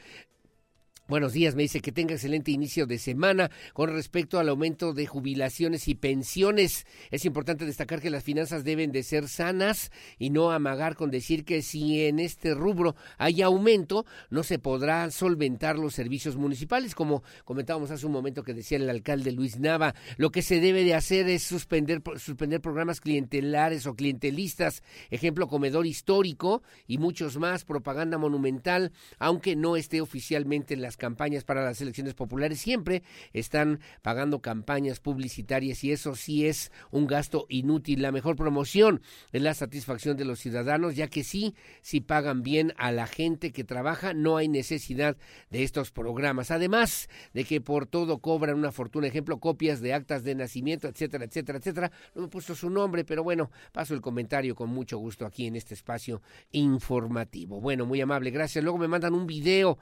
Buenos 1.07 1.34
días, 1.34 1.53
me 1.53 1.61
dice 1.61 1.82
que 1.82 1.91
tenga 1.91 2.15
excelente 2.15 2.49
inicio 2.49 2.88
de 2.88 2.98
semana 2.98 3.52
con 3.73 3.91
respecto 3.91 4.40
al 4.40 4.49
aumento 4.49 4.91
de 4.91 5.06
jubilaciones 5.06 5.88
y 5.88 5.94
pensiones. 5.94 6.88
Es 7.11 7.26
importante 7.26 7.64
destacar 7.64 8.02
que 8.02 8.10
las 8.10 8.23
finanzas 8.23 8.64
deben 8.64 8.91
de 8.91 9.03
ser 9.03 9.27
sanas 9.27 9.91
y 10.18 10.32
no 10.32 10.49
amagar 10.49 10.95
con 10.95 11.11
decir 11.11 11.45
que 11.45 11.61
si 11.61 12.03
en 12.06 12.18
este 12.18 12.56
rubro 12.56 12.95
hay 13.19 13.44
aumento, 13.44 14.07
no 14.32 14.41
se 14.41 14.57
podrá 14.57 15.11
solventar 15.11 15.77
los 15.77 15.94
servicios 15.94 16.38
municipales, 16.38 16.95
como 16.95 17.22
comentábamos 17.44 17.91
hace 17.91 18.07
un 18.07 18.11
momento 18.11 18.41
que 18.41 18.56
decía 18.56 18.80
el 18.80 18.90
alcalde 18.90 19.32
Luis 19.32 19.60
Nava. 19.60 19.94
Lo 20.18 20.32
que 20.32 20.41
se 20.41 20.60
debe 20.60 20.84
de 20.84 20.95
hacer 20.95 21.30
es 21.30 21.44
suspender, 21.44 22.02
suspender 22.18 22.61
programas 22.61 22.99
clientelares 22.99 23.86
o 23.86 23.94
clientelistas, 23.94 24.82
ejemplo, 25.11 25.48
comedor 25.48 25.86
histórico 25.86 26.64
y 26.88 26.98
muchos 26.98 27.38
más, 27.38 27.64
propaganda 27.64 28.18
monumental, 28.18 28.91
aunque 29.19 29.56
no 29.56 29.76
esté 29.76 30.02
oficialmente 30.02 30.73
en 30.73 30.82
las 30.95 30.97
campañas 30.97 31.43
para 31.43 31.65
las 31.65 31.81
elecciones 31.81 32.13
populares 32.13 32.61
siempre 32.61 33.03
están 33.34 33.81
pagando 34.01 34.41
campañas 34.41 35.01
publicitarias 35.01 35.84
y 35.84 35.91
eso 35.91 36.15
sí 36.15 36.47
es 36.47 36.72
un 36.89 37.05
gasto 37.05 37.45
inútil. 37.49 38.01
La 38.01 38.13
mejor 38.13 38.38
promoción 38.38 39.01
es 39.34 39.41
la 39.41 39.53
satisfacción 39.53 40.15
de 40.15 40.23
los 40.23 40.39
ciudadanos, 40.39 40.95
ya 40.95 41.07
que 41.07 41.26
sí, 41.26 41.53
si 41.81 41.99
pagan 41.99 42.43
bien 42.43 42.73
a 42.77 42.93
la 42.93 43.07
gente 43.07 43.51
que 43.51 43.65
trabaja, 43.65 44.13
no 44.13 44.38
hay 44.38 44.47
necesidad 44.47 45.17
de 45.49 45.63
estos 45.63 45.91
programas. 45.91 46.49
Además 46.49 47.09
de 47.34 47.43
que 47.43 47.59
por 47.59 47.88
todo 47.88 48.19
cobran 48.19 48.57
una 48.57 48.72
fortuna, 48.72 49.07
ejemplo, 49.07 49.39
copias 49.39 49.81
de 49.81 49.93
actas 49.93 50.23
de 50.23 50.34
nacimiento, 50.35 50.88
etcétera, 50.88 51.26
etcétera, 51.26 51.57
etcétera. 51.57 51.91
No 52.13 52.22
me 52.22 52.27
he 52.27 52.31
puesto 52.31 52.55
su 52.55 52.69
nombre, 52.69 53.03
pero 53.03 53.22
bueno, 53.22 53.51
paso 53.73 53.93
el 53.93 54.01
comentario 54.01 54.55
con 54.55 54.69
mucho 54.69 54.97
gusto 54.97 55.26
aquí 55.26 55.45
en 55.47 55.57
este 55.57 55.73
espacio 55.73 56.22
informativo. 56.53 57.59
Bueno, 57.59 57.85
muy 57.85 57.99
amable, 57.99 58.31
gracias. 58.31 58.63
Luego 58.63 58.77
me 58.77 58.88
mandan 58.88 59.13
un 59.13 59.27
video 59.27 59.77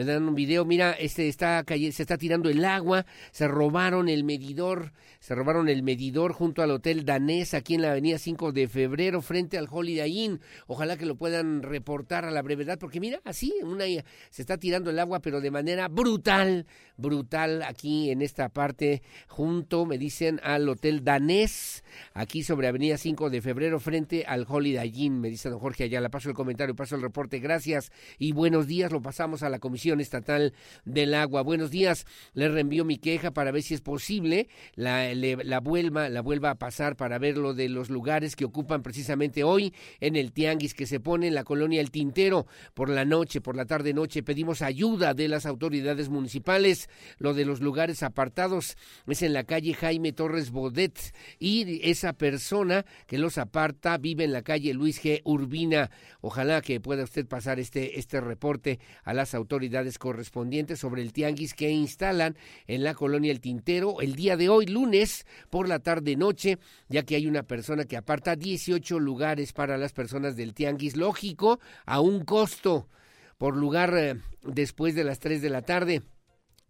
me 0.00 0.06
dan 0.06 0.26
un 0.26 0.34
video, 0.34 0.64
mira, 0.64 0.92
este 0.92 1.28
está 1.28 1.62
se 1.68 2.02
está 2.02 2.16
tirando 2.16 2.48
el 2.48 2.64
agua, 2.64 3.04
se 3.32 3.46
robaron 3.46 4.08
el 4.08 4.24
medidor, 4.24 4.94
se 5.18 5.34
robaron 5.34 5.68
el 5.68 5.82
medidor 5.82 6.32
junto 6.32 6.62
al 6.62 6.70
Hotel 6.70 7.04
Danés 7.04 7.52
aquí 7.52 7.74
en 7.74 7.82
la 7.82 7.90
avenida 7.90 8.16
5 8.16 8.52
de 8.52 8.66
febrero 8.66 9.20
frente 9.20 9.58
al 9.58 9.68
Holiday 9.70 10.10
Inn. 10.10 10.40
Ojalá 10.66 10.96
que 10.96 11.04
lo 11.04 11.16
puedan 11.16 11.62
reportar 11.62 12.24
a 12.24 12.30
la 12.30 12.40
brevedad 12.40 12.78
porque 12.78 12.98
mira, 12.98 13.20
así 13.24 13.52
una 13.62 13.84
se 13.84 14.40
está 14.40 14.56
tirando 14.56 14.88
el 14.88 14.98
agua 14.98 15.20
pero 15.20 15.42
de 15.42 15.50
manera 15.50 15.88
brutal, 15.88 16.64
brutal 17.00 17.62
aquí 17.62 18.10
en 18.10 18.22
esta 18.22 18.48
parte 18.48 19.02
junto, 19.26 19.86
me 19.86 19.98
dicen, 19.98 20.40
al 20.42 20.68
Hotel 20.68 21.04
Danés, 21.04 21.84
aquí 22.14 22.42
sobre 22.42 22.68
avenida 22.68 22.96
5 22.98 23.30
de 23.30 23.40
febrero 23.40 23.80
frente 23.80 24.24
al 24.26 24.46
Holiday 24.48 24.92
Inn, 24.94 25.20
me 25.20 25.30
dice 25.30 25.48
don 25.48 25.58
Jorge 25.58 25.84
allá, 25.84 26.00
la 26.00 26.08
paso 26.08 26.28
el 26.28 26.34
comentario, 26.34 26.74
paso 26.74 26.96
el 26.96 27.02
reporte, 27.02 27.38
gracias 27.38 27.90
y 28.18 28.32
buenos 28.32 28.66
días, 28.66 28.92
lo 28.92 29.02
pasamos 29.02 29.42
a 29.42 29.48
la 29.48 29.58
comisión 29.58 30.00
Estatal 30.00 30.52
del 30.84 31.14
Agua. 31.14 31.42
Buenos 31.42 31.70
días, 31.70 32.06
le 32.34 32.48
reenvío 32.48 32.84
mi 32.84 32.98
queja 32.98 33.30
para 33.30 33.50
ver 33.50 33.62
si 33.62 33.74
es 33.74 33.80
posible 33.80 34.48
la, 34.74 35.14
la, 35.14 35.60
vuelva, 35.60 36.08
la 36.08 36.20
vuelva 36.20 36.50
a 36.50 36.54
pasar 36.56 36.96
para 36.96 37.18
ver 37.18 37.36
lo 37.36 37.54
de 37.54 37.68
los 37.68 37.90
lugares 37.90 38.36
que 38.36 38.44
ocupan 38.44 38.82
precisamente 38.82 39.44
hoy 39.44 39.72
en 40.00 40.16
el 40.16 40.32
tianguis 40.32 40.74
que 40.74 40.86
se 40.86 41.00
pone 41.00 41.28
en 41.28 41.34
la 41.34 41.44
colonia 41.44 41.80
El 41.80 41.90
Tintero 41.90 42.46
por 42.74 42.88
la 42.88 43.04
noche, 43.04 43.40
por 43.40 43.56
la 43.56 43.64
tarde 43.64 43.94
noche. 43.94 44.22
Pedimos 44.22 44.62
ayuda 44.62 45.14
de 45.14 45.28
las 45.28 45.46
autoridades 45.46 46.08
municipales. 46.08 46.89
Lo 47.18 47.34
de 47.34 47.44
los 47.44 47.60
lugares 47.60 48.02
apartados 48.02 48.76
es 49.06 49.22
en 49.22 49.32
la 49.32 49.44
calle 49.44 49.74
Jaime 49.74 50.12
Torres 50.12 50.50
Bodet 50.50 50.98
y 51.38 51.88
esa 51.88 52.12
persona 52.12 52.84
que 53.06 53.18
los 53.18 53.38
aparta 53.38 53.98
vive 53.98 54.24
en 54.24 54.32
la 54.32 54.42
calle 54.42 54.74
Luis 54.74 55.02
G. 55.02 55.20
Urbina. 55.24 55.90
Ojalá 56.20 56.60
que 56.62 56.80
pueda 56.80 57.04
usted 57.04 57.26
pasar 57.26 57.60
este, 57.60 57.98
este 57.98 58.20
reporte 58.20 58.78
a 59.04 59.14
las 59.14 59.34
autoridades 59.34 59.98
correspondientes 59.98 60.78
sobre 60.78 61.02
el 61.02 61.12
tianguis 61.12 61.54
que 61.54 61.70
instalan 61.70 62.36
en 62.66 62.84
la 62.84 62.94
colonia 62.94 63.32
El 63.32 63.40
Tintero 63.40 64.00
el 64.00 64.14
día 64.14 64.36
de 64.36 64.48
hoy, 64.48 64.66
lunes, 64.66 65.26
por 65.50 65.68
la 65.68 65.78
tarde-noche, 65.78 66.58
ya 66.88 67.02
que 67.02 67.16
hay 67.16 67.26
una 67.26 67.42
persona 67.42 67.84
que 67.84 67.96
aparta 67.96 68.36
18 68.36 68.98
lugares 68.98 69.52
para 69.52 69.78
las 69.78 69.92
personas 69.92 70.36
del 70.36 70.54
tianguis, 70.54 70.96
lógico, 70.96 71.60
a 71.86 72.00
un 72.00 72.24
costo 72.24 72.88
por 73.38 73.56
lugar 73.56 73.96
eh, 73.96 74.20
después 74.42 74.94
de 74.94 75.04
las 75.04 75.18
3 75.18 75.40
de 75.42 75.50
la 75.50 75.62
tarde 75.62 76.02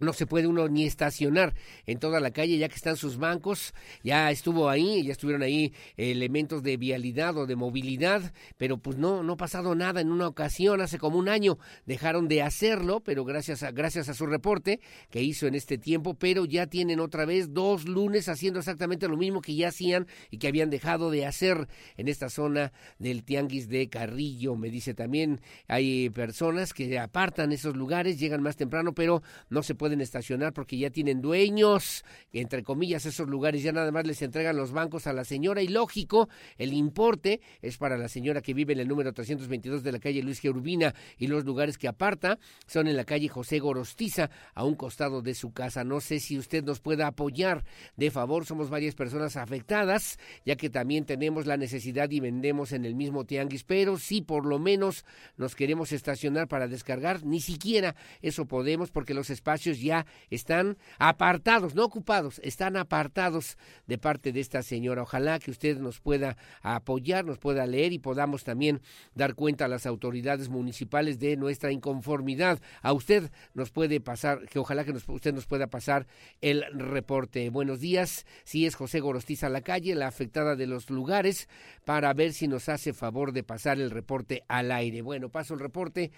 no 0.01 0.13
se 0.13 0.27
puede 0.27 0.47
uno 0.47 0.69
ni 0.69 0.85
estacionar 0.85 1.55
en 1.87 1.99
toda 1.99 2.21
la 2.21 2.31
calle 2.31 2.59
ya 2.59 2.69
que 2.69 2.75
están 2.75 2.97
sus 2.97 3.19
bancos, 3.19 3.75
ya 4.03 4.31
estuvo 4.31 4.69
ahí, 4.69 5.05
ya 5.05 5.13
estuvieron 5.13 5.43
ahí 5.43 5.73
elementos 5.97 6.63
de 6.63 6.77
vialidad 6.77 7.37
o 7.37 7.47
de 7.47 7.57
movilidad, 7.57 8.33
pero 8.57 8.79
pues 8.79 8.97
no, 8.97 9.23
no 9.23 9.35
ha 9.35 9.37
pasado 9.37 9.75
nada 9.75 10.01
en 10.01 10.11
una 10.11 10.27
ocasión, 10.27 10.81
hace 10.81 10.99
como 10.99 11.19
un 11.19 11.29
año 11.29 11.59
dejaron 11.87 12.29
de 12.29 12.43
hacerlo, 12.43 13.01
pero 13.01 13.25
gracias 13.25 13.63
a, 13.63 13.71
gracias 13.71 14.09
a 14.09 14.15
su 14.15 14.27
reporte 14.27 14.81
que 15.11 15.23
hizo 15.23 15.47
en 15.47 15.55
este 15.55 15.79
tiempo, 15.79 16.15
pero 16.15 16.45
ya 16.45 16.67
tienen 16.67 17.01
otra 17.01 17.25
vez 17.25 17.53
dos 17.53 17.87
lunes 17.87 18.29
haciendo 18.29 18.59
exactamente 18.59 19.09
lo 19.09 19.17
mismo 19.17 19.41
que 19.41 19.55
ya 19.55 19.69
hacían 19.69 20.07
y 20.31 20.39
que 20.39 20.49
habían 20.49 20.71
dejado 20.71 21.11
de 21.11 21.27
hacer 21.27 21.69
en 21.97 22.09
esta 22.09 22.29
zona 22.31 22.73
del 22.99 23.25
Tianguis 23.25 23.69
de 23.69 23.89
Carrillo, 23.89 24.57
me 24.57 24.71
dice 24.71 24.95
también, 24.95 25.41
hay 25.69 26.11
personas 26.11 26.73
que 26.73 26.99
apartan 26.99 27.53
esos 27.53 27.77
lugares, 27.77 28.19
llegan 28.19 28.43
más 28.43 28.57
temprano, 28.57 28.95
pero 28.95 29.23
no 29.49 29.63
se 29.63 29.75
puede 29.75 29.90
pueden 29.91 30.03
estacionar 30.03 30.53
porque 30.53 30.79
ya 30.79 30.91
tienen 30.91 31.21
dueños, 31.21 32.05
entre 32.33 32.63
comillas, 32.63 33.07
esos 33.07 33.29
lugares 33.29 33.65
ya 33.65 33.73
nada 33.73 33.91
más 33.91 34.07
les 34.07 34.23
entregan 34.23 34.57
los 34.57 34.71
bancos 34.71 35.09
a 35.09 35.13
la 35.13 35.25
señora. 35.25 35.63
Y 35.63 35.67
lógico, 35.67 36.29
el 36.59 36.75
importe 36.75 37.41
es 37.61 37.77
para 37.77 37.99
la 37.99 38.07
señora 38.07 38.41
que 38.41 38.55
vive 38.55 38.73
en 38.73 38.79
el 38.79 38.87
número 38.87 39.13
322 39.13 39.83
de 39.83 39.91
la 39.91 39.99
calle 39.99 40.23
Luis 40.23 40.41
G. 40.41 40.95
Y 41.19 41.27
los 41.27 41.45
lugares 41.45 41.77
que 41.77 41.89
aparta 41.89 42.39
son 42.69 42.87
en 42.87 42.97
la 42.97 43.05
calle 43.05 43.27
José 43.27 43.59
Gorostiza, 43.59 44.31
a 44.55 44.65
un 44.65 44.77
costado 44.77 45.23
de 45.23 45.35
su 45.35 45.53
casa. 45.53 45.83
No 45.83 46.01
sé 46.01 46.21
si 46.21 46.39
usted 46.39 46.63
nos 46.63 46.79
pueda 46.79 47.09
apoyar. 47.09 47.65
De 47.97 48.13
favor, 48.13 48.47
somos 48.47 48.71
varias 48.71 48.95
personas 48.95 49.37
afectadas, 49.37 50.21
ya 50.47 50.55
que 50.55 50.71
también 50.71 51.05
tenemos 51.05 51.47
la 51.47 51.57
necesidad 51.57 52.09
y 52.13 52.21
vendemos 52.21 52.71
en 52.71 52.85
el 52.85 52.95
mismo 52.95 53.25
tianguis, 53.25 53.65
pero 53.65 53.99
si 53.99 54.23
por 54.23 54.47
lo 54.47 54.61
menos 54.61 55.05
nos 55.37 55.57
queremos 55.57 55.91
estacionar 55.91 56.47
para 56.47 56.69
descargar, 56.69 57.25
ni 57.25 57.41
siquiera 57.41 57.97
eso 58.23 58.45
podemos 58.45 58.93
porque 58.93 59.15
los 59.15 59.31
espacios 59.31 59.80
edificios 59.81 59.91
ya 59.91 60.07
están 60.31 60.77
apartados, 60.99 61.75
no 61.75 61.85
ocupados, 61.85 62.41
están 62.45 62.77
apartados 62.77 63.57
de 63.87 63.99
parte 63.99 64.33
de 64.33 64.41
esta 64.41 64.63
señora. 64.63 65.03
Ojalá 65.03 65.39
que 65.39 65.51
usted 65.51 65.79
nos 65.79 66.01
pueda 66.01 66.37
apoyar, 66.63 67.25
nos 67.25 67.39
pueda 67.39 67.67
leer 67.67 67.93
y 67.93 67.99
podamos 67.99 68.45
también 68.45 68.81
dar 69.15 69.35
cuenta 69.35 69.65
a 69.65 69.69
las 69.69 69.87
autoridades 69.87 70.49
municipales 70.49 71.19
de 71.19 71.37
nuestra 71.37 71.73
inconformidad. 71.73 72.61
A 72.83 72.93
usted 72.93 73.31
nos 73.55 73.71
puede 73.71 74.01
pasar, 74.01 74.47
que 74.49 74.59
ojalá 74.59 74.85
que 74.85 74.93
usted 74.93 75.35
nos 75.35 75.47
pueda 75.47 75.67
pasar 75.67 76.07
el 76.41 76.65
reporte. 76.73 77.49
Buenos 77.51 77.81
días, 77.81 78.27
si 78.45 78.67
es 78.67 78.75
José 78.75 79.01
Gorostiza 79.01 79.49
la 79.49 79.63
calle, 79.63 79.95
la 79.95 80.09
afectada 80.09 80.57
de 80.57 80.67
los 80.67 80.91
lugares, 80.91 81.49
para 81.85 82.13
ver 82.15 82.33
si 82.33 82.49
nos 82.49 82.69
hace 82.69 82.93
favor 82.93 83.33
de 83.33 83.43
pasar 83.43 83.81
el 83.81 83.91
reporte 83.91 84.45
al 84.49 84.71
aire. 84.73 85.03
Bueno, 85.03 85.31
paso 85.31 85.55
el 85.55 85.61
reporte. 85.61 86.11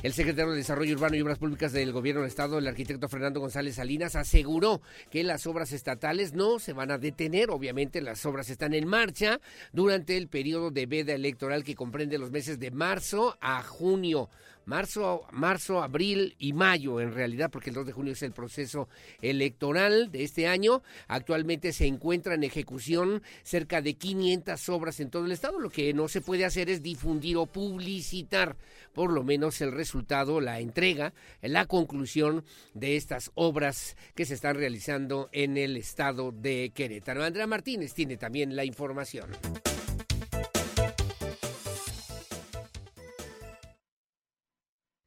El 0.00 0.12
secretario 0.12 0.52
de 0.52 0.58
Desarrollo 0.58 0.94
Urbano 0.94 1.16
y 1.16 1.22
Obras 1.22 1.38
Públicas 1.38 1.72
del 1.72 1.90
Gobierno 1.90 2.20
del 2.20 2.28
Estado, 2.28 2.58
el 2.58 2.68
arquitecto 2.68 3.08
Fernando 3.08 3.40
González 3.40 3.74
Salinas, 3.74 4.14
aseguró 4.14 4.80
que 5.10 5.24
las 5.24 5.44
obras 5.48 5.72
estatales 5.72 6.34
no 6.34 6.60
se 6.60 6.72
van 6.72 6.92
a 6.92 6.98
detener. 6.98 7.50
Obviamente 7.50 8.00
las 8.00 8.24
obras 8.24 8.48
están 8.48 8.74
en 8.74 8.86
marcha 8.86 9.40
durante 9.72 10.16
el 10.16 10.28
periodo 10.28 10.70
de 10.70 10.86
veda 10.86 11.14
electoral 11.14 11.64
que 11.64 11.74
comprende 11.74 12.16
los 12.16 12.30
meses 12.30 12.60
de 12.60 12.70
marzo 12.70 13.36
a 13.40 13.60
junio 13.64 14.30
marzo, 14.68 15.26
marzo, 15.32 15.82
abril 15.82 16.36
y 16.38 16.52
mayo 16.52 17.00
en 17.00 17.14
realidad, 17.14 17.50
porque 17.50 17.70
el 17.70 17.74
2 17.74 17.86
de 17.86 17.92
junio 17.92 18.12
es 18.12 18.22
el 18.22 18.32
proceso 18.32 18.88
electoral 19.22 20.12
de 20.12 20.24
este 20.24 20.46
año. 20.46 20.82
Actualmente 21.08 21.72
se 21.72 21.86
encuentra 21.86 22.34
en 22.34 22.44
ejecución 22.44 23.22
cerca 23.42 23.80
de 23.80 23.94
500 23.94 24.68
obras 24.68 25.00
en 25.00 25.10
todo 25.10 25.24
el 25.24 25.32
estado. 25.32 25.58
Lo 25.58 25.70
que 25.70 25.94
no 25.94 26.06
se 26.06 26.20
puede 26.20 26.44
hacer 26.44 26.68
es 26.68 26.82
difundir 26.82 27.38
o 27.38 27.46
publicitar 27.46 28.56
por 28.92 29.10
lo 29.10 29.24
menos 29.24 29.60
el 29.62 29.72
resultado, 29.72 30.40
la 30.40 30.60
entrega, 30.60 31.14
la 31.40 31.64
conclusión 31.64 32.44
de 32.74 32.96
estas 32.96 33.30
obras 33.34 33.96
que 34.14 34.26
se 34.26 34.34
están 34.34 34.56
realizando 34.56 35.30
en 35.32 35.56
el 35.56 35.78
estado 35.78 36.30
de 36.30 36.72
Querétaro. 36.74 37.24
Andrea 37.24 37.46
Martínez 37.46 37.94
tiene 37.94 38.18
también 38.18 38.54
la 38.54 38.66
información. 38.66 39.30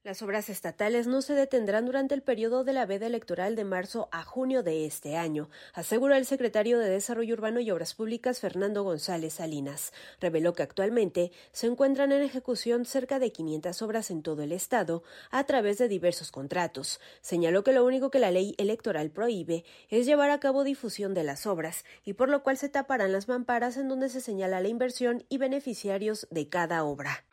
Las 0.03 0.23
obras 0.23 0.49
estatales 0.49 1.05
no 1.05 1.21
se 1.21 1.35
detendrán 1.35 1.85
durante 1.85 2.15
el 2.15 2.23
periodo 2.23 2.63
de 2.63 2.73
la 2.73 2.87
veda 2.87 3.05
electoral 3.05 3.55
de 3.55 3.65
marzo 3.65 4.09
a 4.11 4.23
junio 4.23 4.63
de 4.63 4.87
este 4.87 5.15
año, 5.15 5.47
aseguró 5.75 6.15
el 6.15 6.25
secretario 6.25 6.79
de 6.79 6.89
Desarrollo 6.89 7.35
Urbano 7.35 7.59
y 7.59 7.69
Obras 7.69 7.93
Públicas 7.93 8.39
Fernando 8.39 8.81
González 8.81 9.35
Salinas. 9.35 9.93
Reveló 10.19 10.53
que 10.53 10.63
actualmente 10.63 11.31
se 11.51 11.67
encuentran 11.67 12.11
en 12.13 12.23
ejecución 12.23 12.85
cerca 12.85 13.19
de 13.19 13.31
500 13.31 13.79
obras 13.83 14.09
en 14.09 14.23
todo 14.23 14.41
el 14.41 14.53
estado 14.53 15.03
a 15.29 15.43
través 15.43 15.77
de 15.77 15.87
diversos 15.87 16.31
contratos. 16.31 16.99
Señaló 17.21 17.63
que 17.63 17.71
lo 17.71 17.85
único 17.85 18.09
que 18.09 18.17
la 18.17 18.31
ley 18.31 18.55
electoral 18.57 19.11
prohíbe 19.11 19.65
es 19.89 20.07
llevar 20.07 20.31
a 20.31 20.39
cabo 20.39 20.63
difusión 20.63 21.13
de 21.13 21.23
las 21.23 21.45
obras 21.45 21.85
y 22.03 22.13
por 22.13 22.27
lo 22.27 22.41
cual 22.41 22.57
se 22.57 22.69
taparán 22.69 23.11
las 23.11 23.27
mamparas 23.27 23.77
en 23.77 23.87
donde 23.87 24.09
se 24.09 24.19
señala 24.19 24.61
la 24.61 24.67
inversión 24.67 25.23
y 25.29 25.37
beneficiarios 25.37 26.27
de 26.31 26.49
cada 26.49 26.85
obra. 26.85 27.23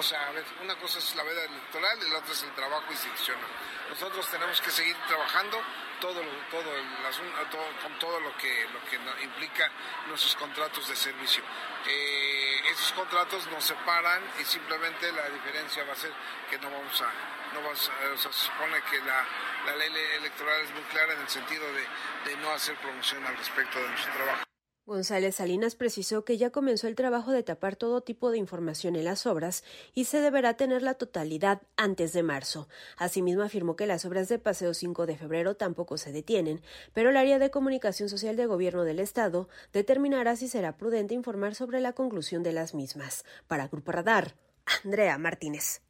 O 0.00 0.02
sea, 0.02 0.28
a 0.28 0.32
ver, 0.32 0.46
una 0.62 0.74
cosa 0.76 0.98
es 0.98 1.14
la 1.14 1.22
veda 1.22 1.44
electoral 1.44 1.98
y 2.00 2.10
la 2.10 2.20
otra 2.20 2.32
es 2.32 2.42
el 2.42 2.54
trabajo 2.54 2.90
institucional. 2.90 3.50
Nosotros 3.90 4.26
tenemos 4.30 4.58
que 4.62 4.70
seguir 4.70 4.96
trabajando 5.06 5.60
todo, 6.00 6.22
todo, 6.50 6.74
el 6.74 7.06
asunto, 7.06 7.36
todo 7.50 7.66
con 7.82 7.98
todo 7.98 8.18
lo 8.18 8.34
que, 8.38 8.66
lo 8.72 8.82
que 8.88 8.96
implica 9.22 9.70
nuestros 10.08 10.34
contratos 10.36 10.88
de 10.88 10.96
servicio. 10.96 11.42
Eh, 11.86 12.62
esos 12.70 12.92
contratos 12.92 13.46
nos 13.48 13.62
separan 13.62 14.22
y 14.40 14.44
simplemente 14.46 15.12
la 15.12 15.28
diferencia 15.28 15.84
va 15.84 15.92
a 15.92 15.96
ser 15.96 16.12
que 16.48 16.56
no 16.60 16.70
vamos 16.70 17.02
a, 17.02 17.52
no 17.52 17.60
vamos 17.60 17.90
a, 17.90 18.14
o 18.14 18.16
sea, 18.16 18.32
se 18.32 18.46
supone 18.46 18.80
que 18.90 19.00
la, 19.00 19.22
la 19.66 19.76
ley 19.76 19.92
electoral 20.16 20.62
es 20.62 20.70
muy 20.70 20.82
clara 20.84 21.12
en 21.12 21.20
el 21.20 21.28
sentido 21.28 21.66
de, 21.74 21.86
de 22.24 22.36
no 22.38 22.50
hacer 22.52 22.74
promoción 22.76 23.26
al 23.26 23.36
respecto 23.36 23.78
de 23.78 23.88
nuestro 23.90 24.14
trabajo. 24.14 24.49
González 24.90 25.36
Salinas 25.36 25.76
precisó 25.76 26.24
que 26.24 26.36
ya 26.36 26.50
comenzó 26.50 26.88
el 26.88 26.96
trabajo 26.96 27.30
de 27.30 27.44
tapar 27.44 27.76
todo 27.76 28.00
tipo 28.00 28.32
de 28.32 28.38
información 28.38 28.96
en 28.96 29.04
las 29.04 29.24
obras 29.24 29.62
y 29.94 30.06
se 30.06 30.18
deberá 30.18 30.54
tener 30.54 30.82
la 30.82 30.94
totalidad 30.94 31.62
antes 31.76 32.12
de 32.12 32.24
marzo. 32.24 32.66
Asimismo 32.96 33.44
afirmó 33.44 33.76
que 33.76 33.86
las 33.86 34.04
obras 34.04 34.28
de 34.28 34.40
Paseo 34.40 34.74
5 34.74 35.06
de 35.06 35.16
febrero 35.16 35.54
tampoco 35.54 35.96
se 35.96 36.10
detienen, 36.10 36.60
pero 36.92 37.10
el 37.10 37.16
área 37.16 37.38
de 37.38 37.52
comunicación 37.52 38.08
social 38.08 38.34
de 38.34 38.46
gobierno 38.46 38.82
del 38.82 38.98
Estado 38.98 39.48
determinará 39.72 40.34
si 40.34 40.48
será 40.48 40.76
prudente 40.76 41.14
informar 41.14 41.54
sobre 41.54 41.78
la 41.78 41.92
conclusión 41.92 42.42
de 42.42 42.52
las 42.52 42.74
mismas. 42.74 43.24
Para 43.46 43.68
Grupo 43.68 43.92
Radar, 43.92 44.34
Andrea 44.82 45.16
Martínez. 45.18 45.82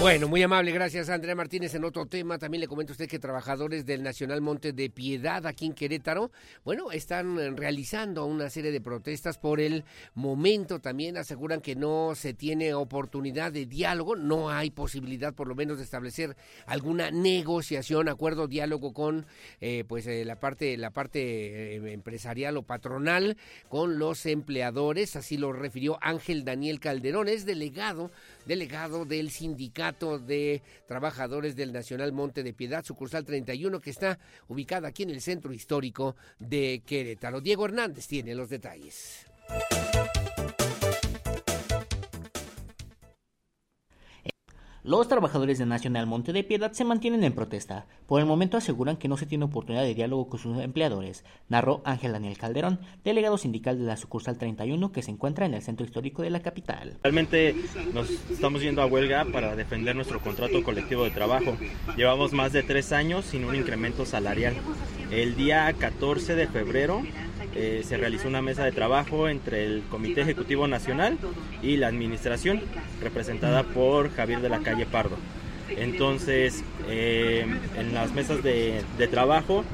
Bueno, 0.00 0.28
muy 0.28 0.40
amable, 0.44 0.70
gracias 0.70 1.08
Andrea 1.08 1.34
Martínez. 1.34 1.74
En 1.74 1.82
otro 1.82 2.06
tema, 2.06 2.38
también 2.38 2.60
le 2.60 2.68
comento 2.68 2.92
a 2.92 2.94
usted 2.94 3.08
que 3.08 3.18
trabajadores 3.18 3.84
del 3.84 4.04
Nacional 4.04 4.40
Monte 4.40 4.72
de 4.72 4.90
Piedad 4.90 5.44
aquí 5.44 5.66
en 5.66 5.72
Querétaro, 5.72 6.30
bueno, 6.64 6.92
están 6.92 7.56
realizando 7.56 8.24
una 8.24 8.48
serie 8.48 8.70
de 8.70 8.80
protestas 8.80 9.38
por 9.38 9.58
el 9.58 9.82
momento. 10.14 10.78
También 10.78 11.16
aseguran 11.16 11.60
que 11.60 11.74
no 11.74 12.12
se 12.14 12.32
tiene 12.32 12.74
oportunidad 12.74 13.50
de 13.50 13.66
diálogo, 13.66 14.14
no 14.14 14.50
hay 14.50 14.70
posibilidad 14.70 15.34
por 15.34 15.48
lo 15.48 15.56
menos 15.56 15.78
de 15.78 15.84
establecer 15.84 16.36
alguna 16.66 17.10
negociación, 17.10 18.08
acuerdo, 18.08 18.46
diálogo 18.46 18.92
con 18.92 19.26
eh, 19.60 19.82
pues 19.88 20.06
eh, 20.06 20.24
la 20.24 20.38
parte, 20.38 20.76
la 20.76 20.92
parte 20.92 21.74
eh, 21.74 21.92
empresarial 21.92 22.56
o 22.56 22.62
patronal 22.62 23.36
con 23.68 23.98
los 23.98 24.26
empleadores. 24.26 25.16
Así 25.16 25.36
lo 25.38 25.52
refirió 25.52 25.98
Ángel 26.00 26.44
Daniel 26.44 26.78
Calderón, 26.78 27.26
es 27.26 27.44
delegado 27.44 28.12
delegado 28.46 29.04
del 29.04 29.30
Sindicato 29.30 29.87
de 29.92 30.62
Trabajadores 30.86 31.56
del 31.56 31.72
Nacional 31.72 32.12
Monte 32.12 32.42
de 32.42 32.52
Piedad, 32.52 32.84
sucursal 32.84 33.24
31, 33.24 33.80
que 33.80 33.90
está 33.90 34.18
ubicada 34.46 34.88
aquí 34.88 35.02
en 35.02 35.10
el 35.10 35.22
centro 35.22 35.52
histórico 35.52 36.14
de 36.38 36.82
Querétaro. 36.84 37.40
Diego 37.40 37.64
Hernández 37.64 38.06
tiene 38.06 38.34
los 38.34 38.50
detalles. 38.50 39.26
Los 44.88 45.06
trabajadores 45.06 45.58
de 45.58 45.66
Nacional 45.66 46.06
Monte 46.06 46.32
de 46.32 46.44
Piedad 46.44 46.72
se 46.72 46.82
mantienen 46.82 47.22
en 47.22 47.34
protesta. 47.34 47.84
Por 48.06 48.20
el 48.20 48.26
momento 48.26 48.56
aseguran 48.56 48.96
que 48.96 49.06
no 49.06 49.18
se 49.18 49.26
tiene 49.26 49.44
oportunidad 49.44 49.82
de 49.82 49.92
diálogo 49.92 50.30
con 50.30 50.40
sus 50.40 50.56
empleadores, 50.60 51.26
narró 51.50 51.82
Ángel 51.84 52.12
Daniel 52.12 52.38
Calderón, 52.38 52.80
delegado 53.04 53.36
sindical 53.36 53.78
de 53.78 53.84
la 53.84 53.98
sucursal 53.98 54.38
31 54.38 54.90
que 54.90 55.02
se 55.02 55.10
encuentra 55.10 55.44
en 55.44 55.52
el 55.52 55.60
centro 55.60 55.84
histórico 55.84 56.22
de 56.22 56.30
la 56.30 56.40
capital. 56.40 56.96
Realmente 57.02 57.54
nos 57.92 58.08
estamos 58.08 58.62
yendo 58.62 58.80
a 58.80 58.86
huelga 58.86 59.26
para 59.26 59.54
defender 59.56 59.94
nuestro 59.94 60.20
contrato 60.20 60.64
colectivo 60.64 61.04
de 61.04 61.10
trabajo. 61.10 61.58
Llevamos 61.94 62.32
más 62.32 62.54
de 62.54 62.62
tres 62.62 62.90
años 62.92 63.26
sin 63.26 63.44
un 63.44 63.56
incremento 63.56 64.06
salarial. 64.06 64.54
El 65.10 65.36
día 65.36 65.70
14 65.70 66.34
de 66.34 66.46
febrero 66.46 67.02
eh, 67.60 67.82
se 67.82 67.96
realizó 67.96 68.28
una 68.28 68.40
mesa 68.40 68.64
de 68.64 68.70
trabajo 68.70 69.28
entre 69.28 69.64
el 69.64 69.82
Comité 69.90 70.20
Ejecutivo 70.20 70.68
Nacional 70.68 71.18
y 71.60 71.76
la 71.76 71.88
Administración, 71.88 72.60
representada 73.02 73.64
por 73.64 74.14
Javier 74.14 74.40
de 74.40 74.48
la 74.48 74.60
Calle 74.60 74.86
Pardo. 74.86 75.16
Entonces, 75.68 76.62
eh, 76.88 77.44
en 77.76 77.94
las 77.94 78.12
mesas 78.12 78.44
de, 78.44 78.84
trabajo, 79.10 79.64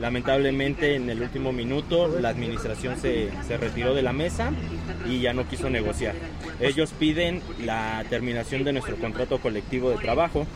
lamentablemente 0.00 0.94
en 0.94 1.10
el 1.10 1.20
último 1.20 1.52
minuto 1.52 2.08
la 2.08 2.30
Administración 2.30 2.96
se, 2.96 3.28
se 3.46 3.58
retiró 3.58 3.94
de 3.94 4.00
la 4.00 4.14
mesa 4.14 4.50
y 5.06 5.20
ya 5.20 5.34
no 5.34 5.46
quiso 5.46 5.68
negociar. 5.68 6.14
Ellos 6.58 6.94
piden 6.98 7.42
la 7.62 8.02
terminación 8.08 8.64
de 8.64 8.72
nuestro 8.72 8.96
contrato 8.96 9.38
colectivo 9.40 9.90
de 9.90 9.98
trabajo 9.98 10.46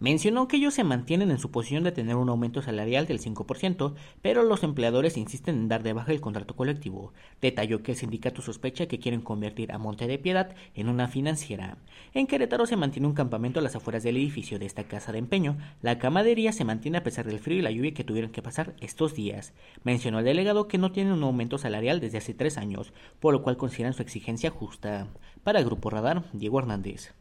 Mencionó 0.00 0.48
que 0.48 0.56
ellos 0.56 0.72
se 0.72 0.82
mantienen 0.82 1.30
en 1.30 1.38
su 1.38 1.50
posición 1.50 1.84
de 1.84 1.92
tener 1.92 2.16
un 2.16 2.30
aumento 2.30 2.62
salarial 2.62 3.06
del 3.06 3.20
5%, 3.20 3.94
pero 4.22 4.42
los 4.42 4.62
empleadores 4.62 5.18
insisten 5.18 5.56
en 5.56 5.68
dar 5.68 5.82
de 5.82 5.92
baja 5.92 6.10
el 6.12 6.22
contrato 6.22 6.56
colectivo. 6.56 7.12
Detalló 7.42 7.82
que 7.82 7.92
el 7.92 7.98
sindicato 7.98 8.40
sospecha 8.40 8.86
que 8.86 8.98
quieren 8.98 9.20
convertir 9.20 9.72
a 9.72 9.78
Monte 9.78 10.06
de 10.06 10.18
Piedad 10.18 10.56
en 10.74 10.88
una 10.88 11.06
financiera. 11.06 11.76
En 12.14 12.26
Querétaro 12.26 12.64
se 12.64 12.76
mantiene 12.76 13.08
un 13.08 13.14
campamento 13.14 13.60
a 13.60 13.62
las 13.62 13.76
afueras 13.76 14.02
del 14.02 14.16
edificio 14.16 14.58
de 14.58 14.64
esta 14.64 14.84
casa 14.84 15.12
de 15.12 15.18
empeño. 15.18 15.58
La 15.82 15.98
camadería 15.98 16.52
se 16.52 16.64
mantiene 16.64 16.96
a 16.96 17.02
pesar 17.02 17.26
del 17.26 17.38
frío 17.38 17.58
y 17.58 17.62
la 17.62 17.70
lluvia 17.70 17.92
que 17.92 18.02
tuvieron 18.02 18.30
que 18.30 18.40
pasar 18.40 18.74
estos 18.80 19.14
días. 19.14 19.52
Mencionó 19.84 20.20
el 20.20 20.24
delegado 20.24 20.66
que 20.66 20.78
no 20.78 20.92
tienen 20.92 21.12
un 21.12 21.24
aumento 21.24 21.58
salarial 21.58 22.00
desde 22.00 22.16
hace 22.16 22.32
tres 22.32 22.56
años, 22.56 22.94
por 23.20 23.34
lo 23.34 23.42
cual 23.42 23.58
consideran 23.58 23.92
su 23.92 24.00
exigencia 24.00 24.48
justa. 24.48 25.08
Para 25.44 25.62
Grupo 25.62 25.90
Radar, 25.90 26.24
Diego 26.32 26.58
Hernández. 26.58 27.12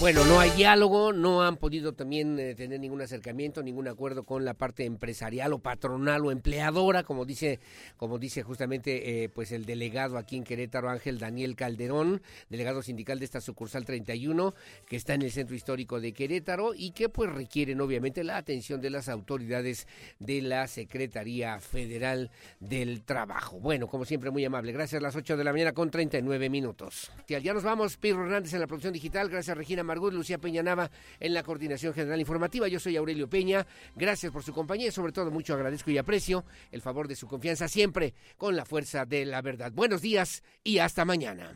Bueno, 0.00 0.24
no 0.24 0.38
hay 0.38 0.50
diálogo, 0.50 1.12
no 1.12 1.42
han 1.42 1.56
podido 1.56 1.94
también 1.94 2.38
eh, 2.38 2.54
tener 2.54 2.78
ningún 2.78 3.00
acercamiento, 3.00 3.62
ningún 3.62 3.88
acuerdo 3.88 4.24
con 4.24 4.44
la 4.44 4.52
parte 4.52 4.84
empresarial 4.84 5.52
o 5.52 5.60
patronal 5.60 6.26
o 6.26 6.30
empleadora, 6.30 7.04
como 7.04 7.24
dice, 7.24 7.60
como 7.96 8.18
dice 8.18 8.42
justamente 8.42 9.24
eh, 9.24 9.28
pues 9.30 9.52
el 9.52 9.64
delegado 9.64 10.18
aquí 10.18 10.36
en 10.36 10.44
Querétaro, 10.44 10.90
Ángel 10.90 11.18
Daniel 11.18 11.56
Calderón, 11.56 12.20
delegado 12.50 12.82
sindical 12.82 13.18
de 13.18 13.24
esta 13.24 13.40
sucursal 13.40 13.86
31, 13.86 14.52
que 14.86 14.96
está 14.96 15.14
en 15.14 15.22
el 15.22 15.30
centro 15.30 15.54
histórico 15.54 16.00
de 16.00 16.12
Querétaro 16.12 16.74
y 16.74 16.90
que 16.90 17.08
pues 17.08 17.32
requieren 17.32 17.80
obviamente 17.80 18.24
la 18.24 18.36
atención 18.36 18.80
de 18.80 18.90
las 18.90 19.08
autoridades 19.08 19.86
de 20.18 20.42
la 20.42 20.66
Secretaría 20.66 21.60
Federal 21.60 22.30
del 22.60 23.04
Trabajo. 23.04 23.60
Bueno, 23.60 23.86
como 23.86 24.04
siempre, 24.04 24.30
muy 24.30 24.44
amable. 24.44 24.72
Gracias 24.72 25.00
a 25.00 25.02
las 25.02 25.16
8 25.16 25.36
de 25.36 25.44
la 25.44 25.52
mañana 25.52 25.72
con 25.72 25.90
39 25.90 26.50
minutos. 26.50 27.10
Ya 27.28 27.54
nos 27.54 27.62
vamos, 27.62 27.96
Pirro 27.96 28.24
Hernández 28.24 28.52
en 28.52 28.60
la 28.60 28.66
producción 28.66 28.92
digital, 28.94 29.28
gracias 29.28 29.56
Regina 29.56 29.82
Margut, 29.82 30.14
Lucía 30.14 30.38
Peña 30.38 30.62
Nava 30.62 30.90
en 31.20 31.34
la 31.34 31.42
coordinación 31.42 31.92
general 31.92 32.18
informativa. 32.18 32.66
Yo 32.68 32.80
soy 32.80 32.96
Aurelio 32.96 33.28
Peña. 33.28 33.66
Gracias 33.94 34.32
por 34.32 34.42
su 34.42 34.54
compañía 34.54 34.88
y 34.88 34.90
sobre 34.90 35.12
todo 35.12 35.30
mucho 35.30 35.52
agradezco 35.52 35.90
y 35.90 35.98
aprecio 35.98 36.44
el 36.72 36.80
favor 36.80 37.08
de 37.08 37.16
su 37.16 37.28
confianza 37.28 37.68
siempre 37.68 38.14
con 38.38 38.56
la 38.56 38.64
fuerza 38.64 39.04
de 39.04 39.26
la 39.26 39.42
verdad. 39.42 39.72
Buenos 39.72 40.00
días 40.00 40.42
y 40.62 40.78
hasta 40.78 41.04
mañana. 41.04 41.52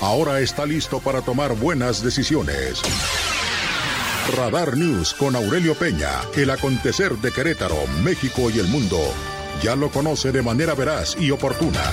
Ahora 0.00 0.40
está 0.40 0.66
listo 0.66 1.00
para 1.00 1.22
tomar 1.22 1.56
buenas 1.56 2.02
decisiones. 2.02 2.82
Radar 4.36 4.76
News 4.76 5.14
con 5.14 5.36
Aurelio 5.36 5.74
Peña, 5.74 6.22
el 6.34 6.50
acontecer 6.50 7.12
de 7.18 7.30
Querétaro, 7.30 7.86
México 8.02 8.50
y 8.50 8.58
el 8.58 8.68
mundo. 8.68 8.98
Ya 9.62 9.76
lo 9.76 9.90
conoce 9.90 10.32
de 10.32 10.42
manera 10.42 10.74
veraz 10.74 11.16
y 11.20 11.30
oportuna. 11.30 11.92